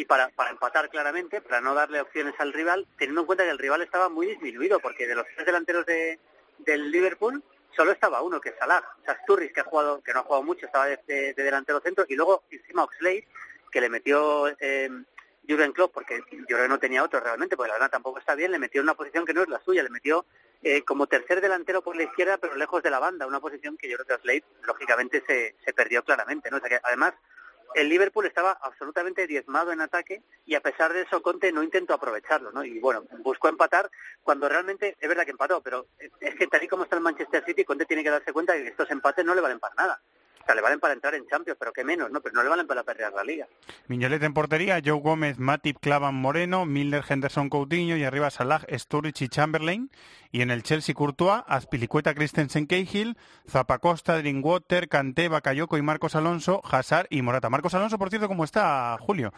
y 0.00 0.04
para, 0.06 0.30
para 0.30 0.50
empatar 0.50 0.88
claramente, 0.88 1.42
para 1.42 1.60
no 1.60 1.74
darle 1.74 2.00
opciones 2.00 2.34
al 2.38 2.52
rival, 2.54 2.86
teniendo 2.96 3.20
en 3.20 3.26
cuenta 3.26 3.44
que 3.44 3.50
el 3.50 3.58
rival 3.58 3.82
estaba 3.82 4.08
muy 4.08 4.26
disminuido, 4.28 4.80
porque 4.80 5.06
de 5.06 5.14
los 5.14 5.26
tres 5.34 5.44
delanteros 5.44 5.84
de, 5.84 6.18
del 6.58 6.90
Liverpool 6.90 7.42
solo 7.76 7.92
estaba 7.92 8.22
uno, 8.22 8.40
que 8.40 8.48
es 8.50 8.54
Salah. 8.58 8.82
O 9.00 9.04
sea, 9.04 9.18
Sturridge, 9.22 9.52
que, 9.52 9.60
ha 9.60 9.64
jugado, 9.64 10.02
que 10.02 10.12
no 10.14 10.20
ha 10.20 10.22
jugado 10.22 10.42
mucho, 10.42 10.64
estaba 10.64 10.86
de, 10.86 10.98
de- 11.06 11.34
de 11.34 11.42
delantero 11.42 11.80
centro, 11.80 12.06
y 12.08 12.14
luego 12.16 12.44
encima 12.50 12.84
Oxlade, 12.84 13.28
que 13.70 13.80
le 13.80 13.90
metió 13.90 14.48
eh, 14.58 14.88
Jurgen 15.46 15.72
Klopp, 15.72 15.92
porque 15.92 16.22
yo 16.30 16.46
creo 16.46 16.62
que 16.62 16.68
no 16.68 16.78
tenía 16.78 17.04
otro 17.04 17.20
realmente, 17.20 17.56
porque 17.56 17.68
la 17.68 17.74
verdad 17.74 17.90
tampoco 17.90 18.18
está 18.18 18.34
bien, 18.34 18.50
le 18.52 18.58
metió 18.58 18.80
en 18.80 18.86
una 18.86 18.94
posición 18.94 19.26
que 19.26 19.34
no 19.34 19.42
es 19.42 19.48
la 19.48 19.60
suya, 19.60 19.82
le 19.82 19.90
metió 19.90 20.24
eh, 20.62 20.82
como 20.82 21.06
tercer 21.08 21.40
delantero 21.42 21.82
por 21.82 21.94
la 21.94 22.04
izquierda, 22.04 22.38
pero 22.38 22.54
lejos 22.56 22.82
de 22.82 22.90
la 22.90 22.98
banda, 23.00 23.26
una 23.26 23.40
posición 23.40 23.76
que 23.76 23.88
yo 23.88 23.96
creo 23.98 24.06
que 24.06 24.14
Oxlade, 24.14 24.44
lógicamente, 24.62 25.22
se, 25.26 25.56
se 25.64 25.72
perdió 25.74 26.02
claramente, 26.04 26.50
¿no? 26.50 26.56
O 26.56 26.60
sea 26.60 26.68
que, 26.70 26.80
además, 26.82 27.12
el 27.74 27.88
Liverpool 27.88 28.26
estaba 28.26 28.52
absolutamente 28.62 29.26
diezmado 29.26 29.72
en 29.72 29.80
ataque 29.80 30.22
y 30.46 30.54
a 30.54 30.60
pesar 30.60 30.92
de 30.92 31.02
eso 31.02 31.22
Conte 31.22 31.52
no 31.52 31.62
intentó 31.62 31.94
aprovecharlo, 31.94 32.50
¿no? 32.52 32.64
Y 32.64 32.78
bueno, 32.80 33.04
buscó 33.18 33.48
empatar 33.48 33.90
cuando 34.22 34.48
realmente 34.48 34.96
es 34.98 35.08
verdad 35.08 35.24
que 35.24 35.30
empató, 35.30 35.60
pero 35.60 35.86
es 36.20 36.34
que 36.34 36.46
tal 36.46 36.62
y 36.62 36.68
como 36.68 36.84
está 36.84 36.96
el 36.96 37.02
Manchester 37.02 37.44
City, 37.44 37.64
Conte 37.64 37.86
tiene 37.86 38.02
que 38.02 38.10
darse 38.10 38.32
cuenta 38.32 38.52
de 38.52 38.62
que 38.62 38.68
estos 38.68 38.90
empates 38.90 39.24
no 39.24 39.34
le 39.34 39.40
valen 39.40 39.60
para 39.60 39.74
nada. 39.74 40.00
O 40.42 40.44
sea, 40.46 40.54
le 40.54 40.62
valen 40.62 40.80
para 40.80 40.94
entrar 40.94 41.14
en 41.14 41.26
Champions, 41.28 41.56
pero 41.60 41.72
qué 41.72 41.84
menos, 41.84 42.10
¿no? 42.10 42.20
Pero 42.20 42.34
no 42.34 42.42
le 42.42 42.48
valen 42.48 42.66
para 42.66 42.82
perder 42.82 43.12
la 43.12 43.22
liga. 43.22 43.46
Miñolet 43.88 44.22
en 44.22 44.32
portería, 44.34 44.80
Joe 44.84 44.98
Gómez, 45.00 45.38
Matip, 45.38 45.78
Clavan, 45.80 46.14
Moreno, 46.14 46.66
Milner, 46.66 47.04
Henderson, 47.08 47.48
Coutinho 47.50 47.96
y 47.96 48.04
arriba 48.04 48.30
Salah, 48.30 48.62
Sturridge 48.72 49.22
y 49.22 49.28
Chamberlain. 49.28 49.90
Y 50.32 50.42
en 50.42 50.50
el 50.50 50.62
Chelsea 50.62 50.94
Courtois, 50.94 51.42
Azpilicueta, 51.46 52.14
Christensen, 52.14 52.66
Cahill, 52.66 53.16
Zapacosta, 53.48 54.16
Drinkwater, 54.18 54.88
Kanté, 54.88 55.28
Bakayoko 55.28 55.76
y 55.76 55.82
Marcos 55.82 56.14
Alonso, 56.16 56.60
Hazard 56.64 57.06
y 57.10 57.22
Morata. 57.22 57.50
Marcos 57.50 57.74
Alonso, 57.74 57.98
por 57.98 58.08
cierto, 58.10 58.26
¿cómo 58.28 58.44
está, 58.44 58.96
Julio? 59.00 59.32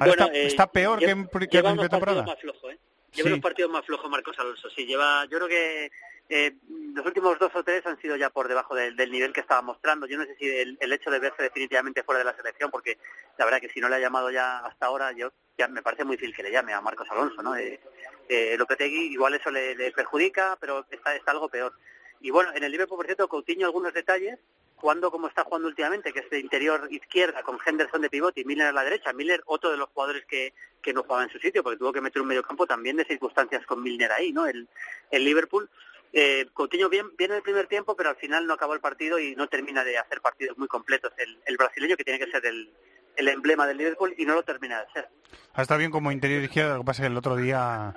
Ahora 0.00 0.14
Bueno, 0.14 0.24
está, 0.26 0.38
eh, 0.38 0.46
está 0.46 0.66
peor 0.72 0.98
que 1.00 1.10
en, 1.10 1.26
que 1.28 1.38
en 1.44 1.50
lleva 1.50 1.72
unos 1.72 1.82
pretemporada. 1.82 2.24
partidos 2.24 2.26
más 2.26 2.40
flojos, 2.60 2.72
¿eh? 2.72 2.78
Lleva 3.12 3.26
Sí. 3.28 3.32
unos 3.32 3.40
partidos 3.42 3.70
más 3.72 3.84
flojos 3.86 4.10
Marcos 4.10 4.36
Alonso, 4.38 4.68
sí, 4.70 4.86
lleva, 4.86 5.24
yo 5.30 5.38
creo 5.38 5.48
que 5.48 5.90
eh, 6.28 6.56
los 6.94 7.06
últimos 7.06 7.38
dos 7.38 7.54
o 7.54 7.62
tres 7.64 7.86
han 7.86 7.98
sido 8.00 8.16
ya 8.16 8.30
por 8.30 8.48
debajo 8.48 8.74
del, 8.74 8.96
del 8.96 9.10
nivel 9.10 9.32
que 9.32 9.40
estaba 9.40 9.62
mostrando. 9.62 10.06
Yo 10.06 10.18
no 10.18 10.24
sé 10.24 10.36
si 10.36 10.46
el, 10.48 10.92
hecho 10.92 11.10
de 11.10 11.18
verse 11.18 11.42
definitivamente 11.42 12.02
fuera 12.02 12.18
de 12.18 12.24
la 12.24 12.36
selección, 12.36 12.70
porque 12.70 12.98
la 13.38 13.44
verdad 13.44 13.60
que 13.60 13.70
si 13.70 13.80
no 13.80 13.88
le 13.88 13.96
ha 13.96 14.00
llamado 14.00 14.30
ya 14.30 14.58
hasta 14.58 14.86
ahora, 14.86 15.12
yo 15.12 15.32
ya 15.56 15.68
me 15.68 15.82
parece 15.82 16.04
muy 16.04 16.16
difícil 16.16 16.36
que 16.36 16.42
le 16.42 16.52
llame 16.52 16.72
a 16.72 16.80
Marcos 16.80 17.08
Alonso, 17.10 17.42
¿no? 17.42 17.56
Eh, 17.56 17.80
eh, 18.28 18.56
Lopetegui 18.58 19.12
igual 19.12 19.34
eso 19.34 19.50
le, 19.50 19.74
le 19.74 19.90
perjudica, 19.92 20.56
pero 20.60 20.84
está, 20.90 21.14
está 21.14 21.30
algo 21.30 21.48
peor. 21.48 21.72
Y 22.20 22.30
bueno, 22.30 22.50
en 22.54 22.62
el 22.64 22.72
Liverpool, 22.72 22.98
por 22.98 23.06
cierto, 23.06 23.28
Coutinho 23.28 23.66
algunos 23.66 23.94
detalles, 23.94 24.38
jugando 24.76 25.10
como 25.10 25.28
está 25.28 25.44
jugando 25.44 25.68
últimamente, 25.68 26.12
que 26.12 26.20
es 26.20 26.30
de 26.30 26.40
interior 26.40 26.88
izquierda, 26.90 27.42
con 27.42 27.58
Henderson 27.64 28.02
de 28.02 28.10
pivote 28.10 28.40
y 28.40 28.44
Miller 28.44 28.66
a 28.66 28.72
la 28.72 28.84
derecha. 28.84 29.12
Miller, 29.12 29.42
otro 29.46 29.70
de 29.70 29.76
los 29.76 29.88
jugadores 29.90 30.24
que, 30.26 30.52
que 30.82 30.92
no 30.92 31.02
jugaba 31.02 31.24
en 31.24 31.30
su 31.30 31.38
sitio, 31.38 31.62
porque 31.62 31.78
tuvo 31.78 31.92
que 31.92 32.00
meter 32.00 32.22
un 32.22 32.28
mediocampo 32.28 32.66
también 32.66 32.96
de 32.96 33.04
circunstancias 33.04 33.64
con 33.66 33.82
Milner 33.82 34.12
ahí, 34.12 34.32
¿no? 34.32 34.46
El, 34.46 34.68
el 35.10 35.24
Liverpool. 35.24 35.68
Eh, 36.12 36.46
Coutinho 36.54 36.88
bien, 36.88 37.06
en 37.18 37.32
el 37.32 37.42
primer 37.42 37.66
tiempo, 37.66 37.94
pero 37.96 38.10
al 38.10 38.16
final 38.16 38.46
no 38.46 38.54
acabó 38.54 38.74
el 38.74 38.80
partido 38.80 39.18
y 39.18 39.36
no 39.36 39.48
termina 39.48 39.84
de 39.84 39.98
hacer 39.98 40.20
partidos 40.20 40.56
muy 40.58 40.68
completos. 40.68 41.12
El, 41.18 41.38
el 41.46 41.56
brasileño, 41.56 41.96
que 41.96 42.04
tiene 42.04 42.18
que 42.18 42.30
ser 42.30 42.44
el, 42.46 42.70
el 43.18 43.28
emblema 43.28 43.66
del 43.66 43.76
Liverpool, 43.76 44.14
y 44.16 44.24
no 44.24 44.34
lo 44.34 44.42
termina 44.42 44.80
de 44.80 44.90
ser. 44.92 45.08
Ha 45.54 45.62
estado 45.62 45.78
bien 45.78 45.90
como 45.90 46.12
interior 46.12 46.42
izquierdo, 46.42 46.74
lo 46.74 46.80
que 46.82 46.86
pasa 46.86 47.02
es 47.02 47.08
que 47.08 47.12
el 47.12 47.16
otro 47.18 47.34
día, 47.36 47.92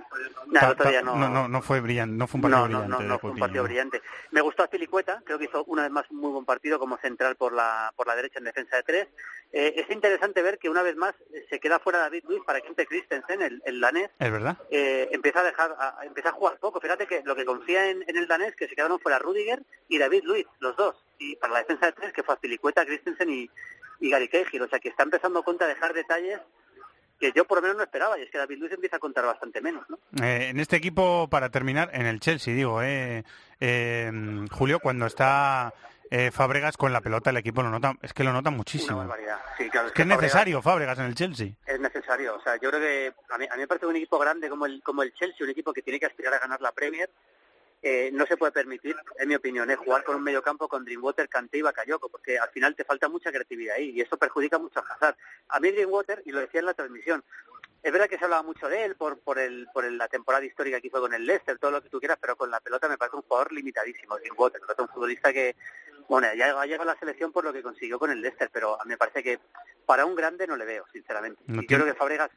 Nah, 0.48 0.48
el 0.48 0.60
ta- 0.60 0.70
otro 0.72 0.84
ta- 0.84 0.90
día 0.90 1.02
no- 1.02 1.16
no, 1.16 1.48
no 1.48 1.62
fue 1.62 1.80
brillante, 1.80 2.16
no 2.18 2.28
fue 2.28 2.40
un 2.40 2.42
partido 2.42 2.64
brillante. 2.66 2.88
no, 2.90 2.98
de 3.00 3.06
no 3.06 3.20
fue 3.20 3.30
un 3.30 3.34
Coutinho. 3.38 3.40
partido 3.40 3.64
brillante. 3.64 4.02
Me 4.32 4.42
gustó 4.42 4.64
Azpilicueta, 4.64 5.22
creo 5.26 5.38
que 5.38 5.46
hizo 5.46 5.64
una 5.66 5.84
vez 5.84 5.92
más 5.92 6.10
un 6.10 6.18
muy 6.18 6.32
buen 6.32 6.44
partido 6.46 6.80
como 6.80 6.98
central 6.98 7.36
por 7.36 7.54
la 7.54 7.94
por 7.96 8.08
la 8.08 8.16
derecha 8.16 8.40
en 8.40 8.46
defensa 8.46 8.78
de 8.78 8.84
tres. 8.84 9.08
Eh, 9.54 9.74
es 9.78 9.92
interesante 9.94 10.42
ver 10.42 10.58
que 10.58 10.70
una 10.70 10.82
vez 10.82 10.96
más 10.96 11.14
se 11.50 11.60
queda 11.60 11.78
fuera 11.80 12.00
David 12.00 12.24
Luiz 12.28 12.42
para 12.46 12.62
que 12.62 12.68
entre 12.68 12.88
Christensen, 12.88 13.42
el, 13.42 13.62
el 13.66 13.80
danés, 13.80 14.10
Es 14.18 14.32
verdad. 14.32 14.58
eh, 14.72 15.10
empieza 15.12 15.42
a 15.42 15.44
dejar 15.44 15.76
a, 15.78 16.00
a- 16.00 16.06
empieza 16.06 16.30
a 16.30 16.34
jugar 16.34 16.58
poco. 16.58 16.82
Fíjate 16.82 17.06
que 17.06 17.22
lo 17.24 17.36
que 17.36 17.46
confía 17.46 17.90
en, 17.90 18.04
en 18.08 18.18
el 18.18 18.28
danés 18.28 18.56
que 18.56 18.68
se 18.68 18.76
quedaron 18.76 19.00
fuera 19.00 19.20
Rudiger 19.20 19.62
y 19.88 19.98
David 20.00 20.24
Luiz, 20.24 20.48
los 20.60 20.76
dos. 20.76 20.96
Y 21.20 21.36
para 21.36 21.54
la 21.54 21.60
defensa 21.60 21.86
de 21.86 21.92
tres 21.92 22.12
que 22.14 22.24
fue 22.24 22.34
Azpilicueta, 22.34 22.86
Christensen 22.86 23.30
y, 23.30 23.50
y 24.02 24.10
Gary 24.10 24.28
Cahill. 24.28 24.62
O 24.64 24.68
sea 24.68 24.80
que 24.80 24.90
está 24.90 25.04
empezando 25.04 25.40
a 25.40 25.68
dejar 25.68 25.94
detalles 25.94 26.40
que 27.20 27.32
yo 27.34 27.46
por 27.46 27.60
lo 27.60 27.62
menos 27.62 27.78
no 27.78 27.84
esperaba. 27.84 28.18
Y 28.20 28.24
es 28.24 28.30
que 28.32 28.38
David 28.40 28.58
Luiz 28.58 28.72
empieza 28.74 28.98
a 28.98 29.00
contar 29.00 29.24
bastante 29.26 29.62
menos, 29.62 29.86
¿no? 29.90 29.98
Eh, 30.26 30.50
en 30.50 30.60
este 30.60 30.76
equipo, 30.76 31.30
para 31.30 31.50
terminar, 31.50 31.90
en 31.94 32.06
el 32.08 32.20
Chelsea, 32.20 32.54
digo, 32.54 32.82
eh, 32.82 33.24
eh, 33.60 34.12
Julio, 34.52 34.80
cuando 34.80 35.06
está 35.06 35.74
eh, 36.10 36.32
Fábregas 36.32 36.76
con 36.78 36.92
la 36.92 37.00
pelota, 37.02 37.30
el 37.30 37.38
equipo 37.38 37.62
lo 37.62 37.70
nota, 37.70 37.94
es 38.02 38.12
que 38.14 38.24
lo 38.24 38.34
nota 38.34 38.50
Una 38.50 38.58
muchísimo. 38.58 38.98
barbaridad. 38.98 39.38
Sí, 39.58 39.70
claro, 39.70 39.88
Es 39.88 39.94
que 39.94 40.02
es 40.02 40.08
Fábregas- 40.08 40.22
necesario 40.22 40.62
Fábregas 40.62 41.00
en 41.00 41.06
el 41.06 41.16
Chelsea. 41.16 41.50
es 41.66 41.80
necesario. 41.80 42.36
O 42.36 42.42
sea, 42.42 42.56
yo 42.60 42.70
creo 42.70 42.82
que 42.82 43.14
a 43.30 43.38
mí, 43.38 43.46
a 43.50 43.54
mí 43.56 43.62
me 43.62 43.68
parece 43.68 43.86
un 43.86 43.96
equipo 43.96 44.18
grande 44.18 44.50
como 44.50 44.66
el, 44.66 44.82
como 44.84 45.04
el 45.04 45.14
Chelsea, 45.14 45.46
un 45.46 45.52
equipo 45.52 45.72
que 45.74 45.84
tiene 45.84 46.00
que 46.00 46.08
aspirar 46.08 46.34
a 46.34 46.40
ganar 46.40 46.60
la 46.60 46.72
Premier. 46.72 47.10
Eh, 47.84 48.12
no 48.14 48.26
se 48.28 48.38
puede 48.38 48.52
permitir, 48.52 48.96
en 49.18 49.28
mi 49.30 49.36
opinión, 49.36 49.70
eh, 49.72 49.76
jugar 49.76 50.04
con 50.04 50.16
un 50.16 50.24
mediocampo 50.24 50.68
con 50.68 50.86
Drinkwater, 50.86 51.28
Kanté 51.28 51.58
y 51.58 51.62
Bakayoko, 51.64 52.10
porque 52.10 52.38
al 52.38 52.50
final 52.50 52.76
te 52.76 52.84
falta 52.84 53.10
mucha 53.10 53.32
creatividad 53.32 53.76
ahí 53.78 53.90
y 53.90 54.02
eso 54.02 54.18
perjudica 54.18 54.58
mucho 54.60 54.80
a 54.80 54.94
Hazard. 54.94 55.16
A 55.50 55.60
mí 55.60 55.72
Drinkwater, 55.72 56.22
y 56.26 56.32
lo 56.32 56.40
decía 56.40 56.60
en 56.60 56.68
la 56.68 56.74
transmisión, 56.74 57.24
es 57.84 57.92
verdad 57.92 58.08
que 58.08 58.20
se 58.20 58.24
hablaba 58.26 58.44
mucho 58.44 58.70
de 58.70 58.84
él 58.86 58.96
por 58.96 59.18
por 59.20 59.40
el 59.40 59.68
por 59.74 59.86
el- 59.86 59.98
la 59.98 60.08
temporada 60.08 60.46
histórica 60.46 60.80
que 60.80 60.92
fue 60.92 61.00
con 61.00 61.14
el 61.16 61.26
Leicester, 61.26 61.58
todo 61.58 61.72
lo 61.72 61.82
que 61.82 61.90
tú 61.90 62.00
quieras, 62.00 62.20
pero 62.22 62.36
con 62.36 62.52
la 62.52 62.60
pelota 62.60 62.88
me 62.88 62.98
parece 63.00 63.16
un 63.18 63.24
jugador 63.24 63.52
limitadísimo, 63.52 64.18
parece 64.18 64.82
un 64.84 64.88
futbolista 64.90 65.34
que, 65.34 65.56
bueno, 66.08 66.28
ya 66.36 66.60
ha 66.62 66.66
llegado 66.68 66.84
a 66.90 66.94
la 66.94 67.00
selección 67.00 67.32
por 67.32 67.44
lo 67.44 67.52
que 67.52 67.64
consiguió 67.64 67.98
con 67.98 68.12
el 68.12 68.22
Leicester, 68.22 68.52
pero 68.54 68.78
me 68.86 68.98
parece 68.98 69.24
que 69.24 69.40
para 69.88 70.06
un 70.06 70.14
grande 70.16 70.46
no 70.46 70.56
le 70.56 70.66
veo, 70.66 70.86
sinceramente. 70.94 71.42
No 71.48 71.64
y 71.64 71.66
tiene- 71.66 71.80
yo 71.80 71.86
creo 71.86 71.94
que 71.96 71.98
Fabregas 72.00 72.30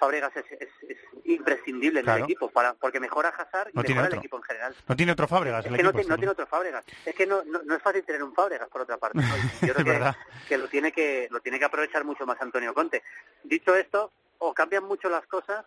Fabregas 0.00 0.34
es, 0.36 0.44
es- 0.50 0.68
es 0.88 0.98
imprescindible 1.26 2.00
en 2.00 2.04
Claro. 2.04 2.18
el 2.18 2.24
equipo, 2.24 2.50
para, 2.50 2.74
porque 2.74 2.98
mejora 2.98 3.28
a 3.28 3.42
Hazard 3.42 3.68
y 3.68 3.76
No 3.76 3.82
mejora 3.82 4.08
el 4.08 4.14
equipo 4.14 4.36
en 4.38 4.42
general. 4.42 4.74
No 4.88 4.96
tiene 4.96 5.12
otro 5.12 5.28
Fábregas 5.28 5.64
Es 5.64 5.70
el 5.70 5.76
que 5.76 5.82
no, 5.84 5.90
equipo. 5.90 6.02
ti- 6.02 6.08
no 6.08 6.14
este, 6.14 6.20
tiene 6.20 6.32
otro 6.32 6.46
Fábregas. 6.48 6.84
Es 7.06 7.14
que 7.14 7.26
no, 7.26 7.42
no, 7.44 7.62
no 7.62 7.76
es 7.76 7.82
fácil 7.82 8.02
tener 8.04 8.22
un 8.24 8.34
Fábregas, 8.34 8.68
por 8.68 8.80
otra 8.80 8.96
parte. 8.96 9.18
Yo 9.62 9.74
creo 9.74 10.14
que, 10.48 10.58
lo 10.58 10.68
tiene 10.68 10.90
que 10.90 11.28
lo 11.30 11.38
tiene 11.40 11.58
que 11.60 11.64
aprovechar 11.66 12.04
mucho 12.04 12.26
más 12.26 12.40
Antonio 12.42 12.74
Conte. 12.74 13.02
Dicho 13.44 13.76
esto, 13.76 14.10
o 14.38 14.52
cambian 14.54 14.82
mucho 14.84 15.08
las 15.08 15.24
cosas 15.26 15.64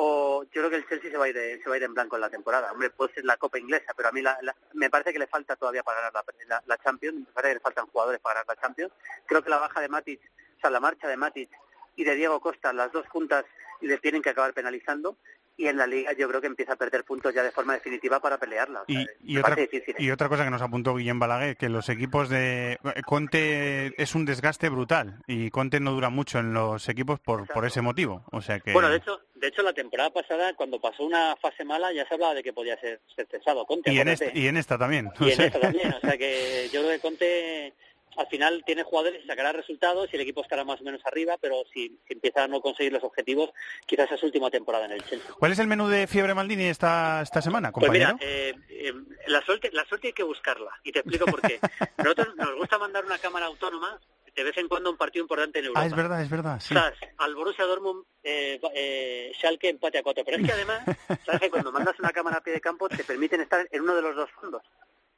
o 0.00 0.44
yo 0.44 0.50
creo 0.62 0.70
que 0.70 0.76
el 0.76 0.88
Chelsea 0.88 1.10
se 1.10 1.16
va 1.16 1.24
a 1.24 1.28
ir, 1.28 1.34
se 1.62 1.68
va 1.68 1.74
a 1.74 1.78
ir 1.78 1.82
en 1.82 1.92
blanco 1.92 2.14
en 2.16 2.20
la 2.22 2.30
temporada. 2.30 2.70
Hombre, 2.70 2.90
puede 2.90 3.12
ser 3.14 3.24
la 3.24 3.36
Copa 3.36 3.58
Inglesa, 3.58 3.92
pero 3.96 4.08
a 4.08 4.12
mí 4.12 4.22
la- 4.22 4.38
la- 4.42 4.54
me 4.74 4.88
parece 4.90 5.12
que 5.12 5.18
le 5.18 5.26
falta 5.26 5.56
todavía 5.56 5.82
para 5.82 6.00
ganar 6.00 6.12
la, 6.14 6.24
la, 6.46 6.62
la 6.66 6.78
Champions. 6.78 7.18
Me 7.18 7.32
parece 7.32 7.50
que 7.50 7.54
le 7.56 7.60
faltan 7.60 7.86
jugadores 7.88 8.20
para 8.20 8.34
ganar 8.40 8.56
la 8.56 8.62
Champions. 8.62 8.92
Creo 9.26 9.42
que 9.42 9.50
la 9.50 9.58
baja 9.58 9.80
de 9.80 9.88
Matic, 9.88 10.20
o 10.56 10.60
sea, 10.60 10.70
la 10.70 10.78
marcha 10.80 11.08
de 11.08 11.16
Matic 11.16 11.50
y 11.98 12.04
de 12.04 12.14
Diego 12.14 12.40
Costa, 12.40 12.72
las 12.72 12.92
dos 12.92 13.06
juntas 13.08 13.44
le 13.80 13.98
tienen 13.98 14.22
que 14.22 14.30
acabar 14.30 14.54
penalizando. 14.54 15.16
Y 15.56 15.66
en 15.66 15.76
la 15.76 15.88
Liga 15.88 16.12
yo 16.12 16.28
creo 16.28 16.40
que 16.40 16.46
empieza 16.46 16.74
a 16.74 16.76
perder 16.76 17.02
puntos 17.02 17.34
ya 17.34 17.42
de 17.42 17.50
forma 17.50 17.72
definitiva 17.72 18.20
para 18.20 18.38
pelearla. 18.38 18.82
O 18.82 18.84
sea, 18.86 19.00
Y, 19.20 19.34
y 19.34 19.38
otra, 19.38 19.56
difícil. 19.56 19.96
¿eh? 19.98 20.02
y 20.04 20.10
otra 20.12 20.28
cosa 20.28 20.44
que 20.44 20.50
nos 20.50 20.62
apuntó 20.62 20.94
Guillem 20.94 21.18
Balaguer, 21.18 21.56
que 21.56 21.68
los 21.68 21.88
equipos 21.88 22.28
de 22.28 22.78
Conte 23.04 23.92
es 24.00 24.14
un 24.14 24.24
desgaste 24.24 24.68
brutal 24.68 25.18
y 25.26 25.50
Conte 25.50 25.80
no 25.80 25.90
dura 25.90 26.10
mucho 26.10 26.38
en 26.38 26.54
los 26.54 26.88
equipos 26.88 27.18
por, 27.18 27.48
por 27.48 27.66
ese 27.66 27.82
motivo. 27.82 28.22
O 28.30 28.40
sea 28.40 28.60
que 28.60 28.72
Bueno, 28.72 28.88
de 28.88 28.98
hecho, 28.98 29.20
De 29.34 29.48
hecho, 29.48 29.62
la 29.62 29.72
temporada 29.72 30.10
pasada, 30.10 30.54
cuando 30.54 30.80
pasó 30.80 31.04
una 31.04 31.34
fase 31.36 31.64
mala, 31.64 31.92
ya 31.92 32.06
se 32.06 32.14
hablaba 32.14 32.34
de 32.34 32.44
que 32.44 32.52
podía 32.52 32.78
ser, 32.78 33.00
ser 33.16 33.26
cesado 33.28 33.66
Conte. 33.66 33.92
Y 33.92 33.98
en, 33.98 34.08
y 34.34 34.46
en 34.46 34.56
esta 34.58 34.78
también. 34.78 35.10
Y 35.18 35.32
en 35.32 35.40
esta 35.40 35.58
también. 35.58 35.92
O 35.92 36.00
sea 36.00 36.16
que 36.16 36.68
yo 36.72 36.82
creo 36.82 36.92
que 36.92 37.00
Conte 37.00 37.74
al 38.18 38.26
final 38.26 38.62
tiene 38.66 38.82
jugadores 38.82 39.22
y 39.24 39.26
sacará 39.26 39.52
resultados 39.52 40.08
y 40.12 40.16
el 40.16 40.22
equipo 40.22 40.42
estará 40.42 40.64
más 40.64 40.80
o 40.80 40.84
menos 40.84 41.00
arriba, 41.06 41.36
pero 41.40 41.62
si, 41.72 41.98
si 42.06 42.12
empieza 42.14 42.44
a 42.44 42.48
no 42.48 42.60
conseguir 42.60 42.92
los 42.92 43.04
objetivos, 43.04 43.50
quizás 43.86 44.10
es 44.10 44.20
su 44.20 44.26
última 44.26 44.50
temporada 44.50 44.84
en 44.86 44.92
el 44.92 45.04
Chelsea. 45.04 45.32
¿Cuál 45.38 45.52
es 45.52 45.58
el 45.58 45.68
menú 45.68 45.88
de 45.88 46.06
Fiebre 46.06 46.34
Maldini 46.34 46.64
esta, 46.64 47.22
esta 47.22 47.40
semana, 47.40 47.70
Pues 47.72 47.86
compañero? 47.86 48.14
mira, 48.14 48.26
eh, 48.28 48.54
eh, 48.68 48.92
la, 49.28 49.40
suerte, 49.42 49.70
la 49.72 49.84
suerte 49.86 50.08
hay 50.08 50.12
que 50.12 50.24
buscarla 50.24 50.70
y 50.82 50.92
te 50.92 50.98
explico 50.98 51.26
por 51.26 51.40
qué. 51.40 51.58
Nosotros 51.98 52.34
nos 52.36 52.56
gusta 52.56 52.78
mandar 52.78 53.04
una 53.04 53.18
cámara 53.18 53.46
autónoma 53.46 53.98
de 54.34 54.44
vez 54.44 54.56
en 54.58 54.68
cuando 54.68 54.90
un 54.90 54.96
partido 54.96 55.24
importante 55.24 55.58
en 55.58 55.64
Europa. 55.64 55.82
ah, 55.82 55.86
es 55.86 55.96
verdad, 55.96 56.22
es 56.22 56.30
verdad. 56.30 56.60
Sí. 56.60 56.68
Quizás 56.68 56.94
al 57.16 57.34
Borussia 57.34 57.64
Dortmund 57.64 58.04
eh, 58.22 58.60
eh, 58.72 59.32
Schalke 59.34 59.68
empate 59.68 59.98
a 59.98 60.02
cuatro. 60.04 60.24
Pero 60.24 60.36
es 60.36 60.46
que 60.46 60.52
además, 60.52 60.82
sabes 61.26 61.40
que 61.40 61.50
cuando 61.50 61.72
mandas 61.72 61.98
una 61.98 62.10
cámara 62.10 62.36
a 62.36 62.40
pie 62.40 62.52
de 62.52 62.60
campo 62.60 62.88
te 62.88 63.02
permiten 63.02 63.40
estar 63.40 63.66
en 63.72 63.82
uno 63.82 63.96
de 63.96 64.02
los 64.02 64.14
dos 64.14 64.30
fondos. 64.40 64.62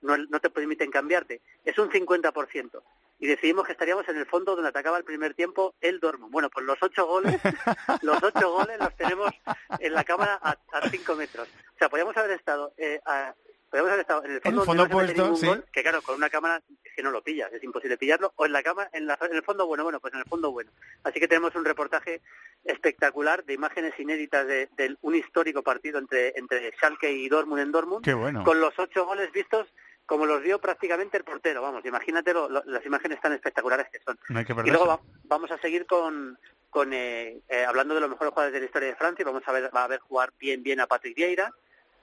No, 0.02 0.16
no 0.16 0.40
te 0.40 0.48
permiten 0.50 0.90
cambiarte. 0.90 1.40
Es 1.64 1.78
un 1.78 1.90
50%. 1.90 2.82
Y 3.18 3.26
decidimos 3.26 3.66
que 3.66 3.72
estaríamos 3.72 4.08
en 4.08 4.16
el 4.16 4.24
fondo 4.26 4.54
donde 4.54 4.70
atacaba 4.70 4.96
el 4.96 5.04
primer 5.04 5.34
tiempo 5.34 5.74
el 5.82 6.00
Dortmund. 6.00 6.32
Bueno, 6.32 6.48
pues 6.48 6.64
los 6.64 6.78
ocho 6.82 7.06
goles, 7.06 7.38
los 8.02 8.22
ocho 8.22 8.50
goles 8.50 8.78
los 8.78 8.96
tenemos 8.96 9.30
en 9.78 9.92
la 9.92 10.04
cámara 10.04 10.38
a, 10.42 10.56
a 10.72 10.88
cinco 10.88 11.14
metros. 11.16 11.46
O 11.74 11.78
sea, 11.78 11.88
podríamos 11.90 12.16
haber 12.16 12.30
estado, 12.30 12.72
eh, 12.78 12.98
a- 13.04 13.34
podríamos 13.68 13.90
haber 13.92 14.00
estado 14.00 14.24
en 14.24 14.30
el 14.32 14.40
fondo, 14.40 14.62
el 14.62 14.66
fondo 14.66 14.88
no 15.28 15.36
sí. 15.36 15.46
gol, 15.46 15.64
que 15.70 15.82
claro, 15.82 16.00
con 16.00 16.16
una 16.16 16.30
cámara 16.30 16.62
que 16.96 17.02
no 17.02 17.10
lo 17.10 17.22
pillas, 17.22 17.52
es 17.52 17.62
imposible 17.62 17.98
pillarlo, 17.98 18.32
o 18.36 18.46
en 18.46 18.52
la 18.52 18.62
cámara, 18.62 18.88
en, 18.94 19.06
la- 19.06 19.18
en 19.20 19.36
el 19.36 19.42
fondo 19.42 19.66
bueno, 19.66 19.84
bueno, 19.84 20.00
pues 20.00 20.14
en 20.14 20.20
el 20.20 20.26
fondo 20.26 20.50
bueno. 20.50 20.70
Así 21.04 21.20
que 21.20 21.28
tenemos 21.28 21.54
un 21.54 21.64
reportaje 21.66 22.22
espectacular 22.64 23.44
de 23.44 23.54
imágenes 23.54 23.98
inéditas 23.98 24.46
de, 24.46 24.68
de 24.76 24.96
un 25.02 25.14
histórico 25.14 25.62
partido 25.62 25.98
entre, 25.98 26.32
entre 26.38 26.72
Schalke 26.72 27.10
y 27.12 27.28
Dortmund 27.28 27.60
en 27.62 27.72
Dortmund, 27.72 28.04
Qué 28.04 28.14
bueno. 28.14 28.44
con 28.44 28.60
los 28.60 28.78
ocho 28.78 29.04
goles 29.06 29.30
vistos 29.32 29.66
como 30.10 30.26
los 30.26 30.42
vio 30.42 30.58
prácticamente 30.60 31.16
el 31.18 31.22
portero, 31.22 31.62
vamos, 31.62 31.84
imagínate 31.84 32.34
lo- 32.34 32.48
lo- 32.48 32.64
las 32.66 32.84
imágenes 32.84 33.20
tan 33.20 33.32
espectaculares 33.32 33.86
que 33.92 34.00
son. 34.00 34.18
No 34.28 34.40
hay 34.40 34.44
que 34.44 34.52
Y 34.64 34.70
luego 34.70 34.84
va- 34.84 34.98
vamos 35.22 35.52
a 35.52 35.58
seguir 35.58 35.86
con, 35.86 36.36
con 36.68 36.92
eh, 36.92 37.38
eh, 37.48 37.64
hablando 37.64 37.94
de 37.94 38.00
los 38.00 38.10
mejores 38.10 38.30
jugadores 38.32 38.52
de 38.52 38.58
la 38.58 38.66
historia 38.66 38.88
de 38.88 38.96
Francia, 38.96 39.22
y 39.22 39.26
vamos 39.26 39.44
a 39.46 39.52
ver, 39.52 39.70
va 39.72 39.84
a 39.84 39.86
ver 39.86 40.00
jugar 40.00 40.32
bien 40.36 40.64
bien 40.64 40.80
a 40.80 40.88
Patrick 40.88 41.14
Vieira, 41.14 41.54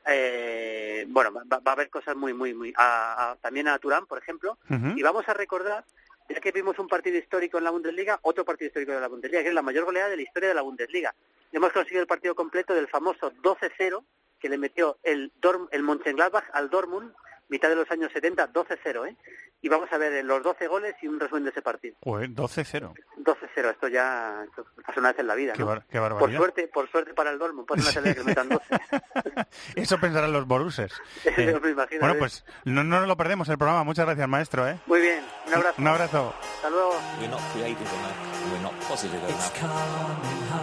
eh, 0.05 1.03
bueno, 1.09 1.33
va, 1.33 1.59
va 1.59 1.71
a 1.71 1.73
haber 1.73 1.89
cosas 1.89 2.15
muy, 2.15 2.33
muy, 2.33 2.53
muy, 2.53 2.73
a- 2.77 3.31
a- 3.31 3.35
también 3.41 3.67
a 3.67 3.77
Turán, 3.77 4.05
por 4.05 4.17
ejemplo, 4.19 4.57
y 4.97 5.03
vamos 5.03 5.27
a 5.27 5.33
recordar, 5.33 5.83
ya 6.29 6.39
que 6.39 6.53
vimos 6.53 6.79
un 6.79 6.87
partido 6.87 7.17
histórico 7.17 7.57
en 7.57 7.65
la 7.65 7.71
Bundesliga, 7.71 8.19
otro 8.21 8.45
partido 8.45 8.67
histórico 8.67 8.93
de 8.93 9.01
la 9.01 9.09
Bundesliga, 9.09 9.41
que 9.43 9.49
es 9.49 9.53
la 9.53 9.61
mayor 9.61 9.83
goleada 9.83 10.07
de 10.09 10.15
la 10.15 10.21
historia 10.21 10.47
de 10.47 10.55
la 10.55 10.61
Bundesliga. 10.61 11.13
Hemos 11.51 11.73
conseguido 11.73 12.01
el 12.03 12.07
partido 12.07 12.35
completo 12.35 12.73
del 12.73 12.87
famoso 12.87 13.33
12-0 13.41 14.01
que 14.39 14.47
le 14.47 14.57
metió 14.57 14.97
el, 15.03 15.33
Dorm, 15.41 15.67
el 15.71 15.83
Mönchengladbach 15.83 16.45
al 16.53 16.69
Dortmund, 16.69 17.11
mitad 17.49 17.69
de 17.69 17.75
los 17.75 17.89
años 17.91 18.11
70, 18.13 18.51
12-0, 18.53 19.09
¿eh? 19.09 19.15
Y 19.61 19.69
vamos 19.69 19.91
a 19.91 19.97
ver 19.97 20.13
eh, 20.13 20.23
los 20.23 20.43
12 20.43 20.67
goles 20.67 20.95
y 21.01 21.07
un 21.07 21.19
resumen 21.19 21.43
de 21.45 21.49
ese 21.49 21.61
partido. 21.63 21.95
Joder, 22.03 22.29
12-0. 22.29 22.93
12-0, 23.23 23.71
esto 23.71 23.87
ya 23.87 24.43
esto 24.47 24.65
pasa 24.85 24.99
una 24.99 25.09
vez 25.11 25.19
en 25.19 25.27
la 25.27 25.35
vida, 25.35 25.53
Qué, 25.53 25.59
¿no? 25.59 25.65
bar- 25.67 25.83
qué 25.89 25.97
por 25.99 26.11
barbaridad. 26.11 26.37
suerte, 26.37 26.67
por 26.67 26.89
suerte 26.91 27.13
para 27.15 27.31
el 27.31 27.39
Dortmund, 27.39 27.67
pasa 27.67 27.81
una 27.81 27.87
vez 27.89 27.97
en 27.97 28.03
la 28.03 28.09
vida 28.11 28.21
que 28.21 28.23
metan 28.29 28.49
12. 28.49 28.65
Eso 29.75 29.99
pensarán 29.99 30.31
los 30.31 30.45
boruses. 30.45 30.93
Me 31.37 31.43
imagino, 31.71 31.99
bueno, 32.01 32.13
¿eh? 32.15 32.17
pues 32.19 32.45
no, 32.65 32.83
no 32.83 32.99
nos 32.99 33.07
lo 33.07 33.17
perdemos 33.17 33.49
el 33.49 33.57
programa. 33.57 33.83
Muchas 33.83 34.05
gracias, 34.05 34.27
maestro. 34.29 34.67
¿eh? 34.67 34.79
Muy 34.85 35.01
bien, 35.01 35.23
un 35.47 35.53
abrazo. 35.55 35.75
Un 35.81 35.87
abrazo. 35.87 36.33
Hasta 36.55 36.69
luego. 36.69 36.95
We're 37.19 37.29
not 37.29 37.41
creative 37.53 37.81
enough. 37.81 38.51
We're 38.51 38.61
not 38.63 38.73
positive 38.87 39.19
enough. 39.27 40.57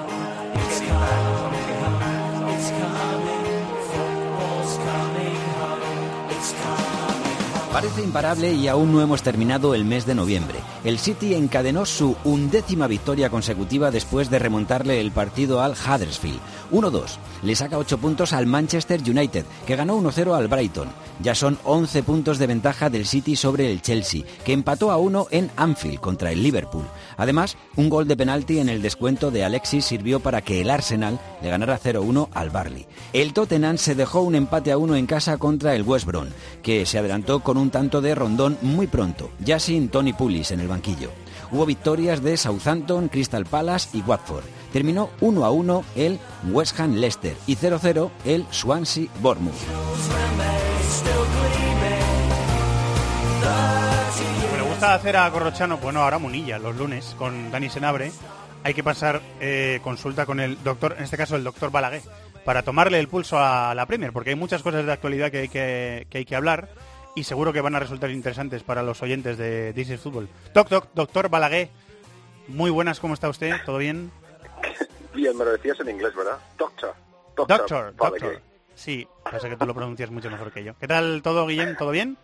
Parece 7.75 8.05
imparable 8.05 8.53
y 8.53 8.69
aún 8.69 8.93
no 8.93 9.01
hemos 9.03 9.25
terminado 9.25 9.75
el 9.75 9.85
mes 9.85 10.07
de 10.07 10.15
noviembre. 10.15 10.61
El 10.85 11.01
City 11.01 11.35
encadenó 11.35 11.85
su 11.85 12.17
undécima 12.23 12.87
victoria 12.87 13.31
consecutiva 13.31 13.91
después 13.91 14.31
de 14.31 14.39
remontarle 14.39 15.01
el 15.01 15.11
partido 15.11 15.61
al 15.61 15.73
Huddersfield. 15.73 16.39
1-2. 16.75 17.17
Le 17.43 17.55
saca 17.55 17.79
8 17.79 17.99
puntos 17.99 18.33
al 18.33 18.47
Manchester 18.47 19.01
United, 19.01 19.45
que 19.67 19.77
ganó 19.77 19.97
1-0 19.99 20.37
al 20.37 20.49
Brighton. 20.49 20.89
Ya 21.23 21.35
son 21.35 21.59
11 21.65 22.03
puntos 22.03 22.39
de 22.39 22.49
ventaja 22.49 22.91
del 22.91 23.07
City 23.07 23.37
sobre 23.37 23.71
el 23.71 23.81
Chelsea, 23.81 24.25
que 24.45 24.53
empató 24.53 24.91
a 24.91 24.97
1 24.97 25.29
en 25.31 25.51
Anfield 25.57 26.01
contra 26.01 26.33
el 26.33 26.43
Liverpool. 26.43 26.85
Además, 27.17 27.57
un 27.77 27.89
gol 27.89 28.09
de 28.09 28.17
penalti 28.17 28.59
en 28.59 28.69
el 28.69 28.83
descuento 28.83 29.31
de 29.31 29.45
Alexis 29.45 29.85
sirvió 29.85 30.21
para 30.21 30.43
que 30.43 30.61
el 30.61 30.71
Arsenal 30.71 31.21
le 31.41 31.51
ganara 31.51 31.79
0-1 31.79 32.29
al 32.33 32.51
Barley. 32.51 32.87
El 33.13 33.33
Tottenham 33.33 33.79
se 33.79 33.95
dejó 33.95 34.23
un 34.23 34.35
empate 34.35 34.73
a 34.73 34.79
1 34.79 34.97
en 34.97 35.07
casa 35.07 35.39
contra 35.39 35.77
el 35.77 35.83
West 35.83 36.07
Brom, 36.07 36.27
que 36.63 36.85
se 36.87 36.99
adelantó 36.99 37.41
con 37.41 37.57
un 37.57 37.71
tanto 37.71 38.01
de 38.01 38.15
rondón 38.15 38.59
muy 38.63 38.89
pronto, 38.89 39.31
ya 39.39 39.61
sin 39.61 39.89
Tony 39.89 40.13
Pulis 40.13 40.51
en 40.51 40.61
el 40.61 40.69
banquillo. 40.69 41.11
Hubo 41.55 41.67
victorias 41.67 42.21
de 42.21 42.37
Southampton, 42.37 43.07
Crystal 43.07 43.47
Palace 43.47 43.97
y 43.97 44.03
Watford. 44.03 44.43
Terminó 44.73 45.11
1 45.21 45.45
a 45.45 45.53
1 45.53 45.85
el 45.95 46.19
West 46.51 46.81
Ham 46.81 46.95
Leicester 46.97 47.37
y 47.47 47.55
0-0 47.55 48.11
el 48.25 48.45
Swansea 48.51 49.07
Bournemouth. 49.21 49.55
Me 54.57 54.63
gusta 54.69 54.95
hacer 54.95 55.17
a 55.17 55.31
Corrochano, 55.31 55.79
bueno, 55.79 56.03
ahora 56.03 56.19
Munilla, 56.19 56.59
los 56.59 56.75
lunes, 56.75 57.15
con 57.17 57.53
Dani 57.53 57.71
Senabre. 57.71 58.11
Hay 58.65 58.75
que 58.75 58.83
pasar 58.83 59.23
eh, 59.39 59.79
consulta 59.85 60.27
con 60.27 60.41
el 60.41 60.61
doctor, 60.65 60.97
en 60.99 61.05
este 61.05 61.17
caso 61.17 61.37
el 61.37 61.45
doctor 61.45 61.71
Balaguer, 61.71 62.03
para 62.45 62.65
tomarle 62.65 62.99
el 62.99 63.07
pulso 63.07 63.39
a 63.39 63.77
la 63.77 63.87
Premier, 63.87 64.13
porque 64.13 64.31
hay 64.31 64.37
muchas 64.37 64.65
cosas 64.65 64.85
de 64.85 64.91
actualidad 64.91 65.31
que 65.31 65.47
que, 65.47 66.09
que 66.11 66.19
hay 66.19 66.25
que 66.25 66.35
hablar 66.35 66.69
y 67.15 67.25
seguro 67.25 67.53
que 67.53 67.61
van 67.61 67.75
a 67.75 67.81
resultar 67.81 68.11
interesantes 68.11 68.63
para 68.63 68.83
los 68.83 69.03
oyentes 69.03 69.39
de 69.39 69.73
This 69.75 69.91
is 69.91 70.01
Football. 70.01 70.29
Doc, 70.53 70.69
doc, 70.69 70.89
doctor 70.95 71.29
Balaguer, 71.29 71.69
muy 72.49 72.71
buenas, 72.71 73.01
¿cómo 73.01 73.15
está 73.15 73.29
usted? 73.29 73.53
¿Todo 73.65 73.79
bien? 73.79 74.11
Bien, 75.15 75.37
me 75.37 75.45
lo 75.45 75.53
decías 75.53 75.79
en 75.81 75.91
inglés, 75.91 76.15
¿verdad? 76.15 76.39
Doctor. 76.59 76.95
Doctor, 77.37 77.95
doctor. 77.97 78.41
Sí, 78.75 79.07
pasa 79.23 79.49
que 79.49 79.57
tú 79.57 79.67
lo 79.67 79.75
pronuncias 79.75 80.11
mucho 80.11 80.31
mejor 80.31 80.51
que 80.53 80.65
yo. 80.65 80.75
¿Qué 80.79 80.89
tal 80.89 81.23
todo, 81.23 81.47
Guillem? 81.47 81.77
¿Todo 81.77 81.91
bien? 81.93 82.17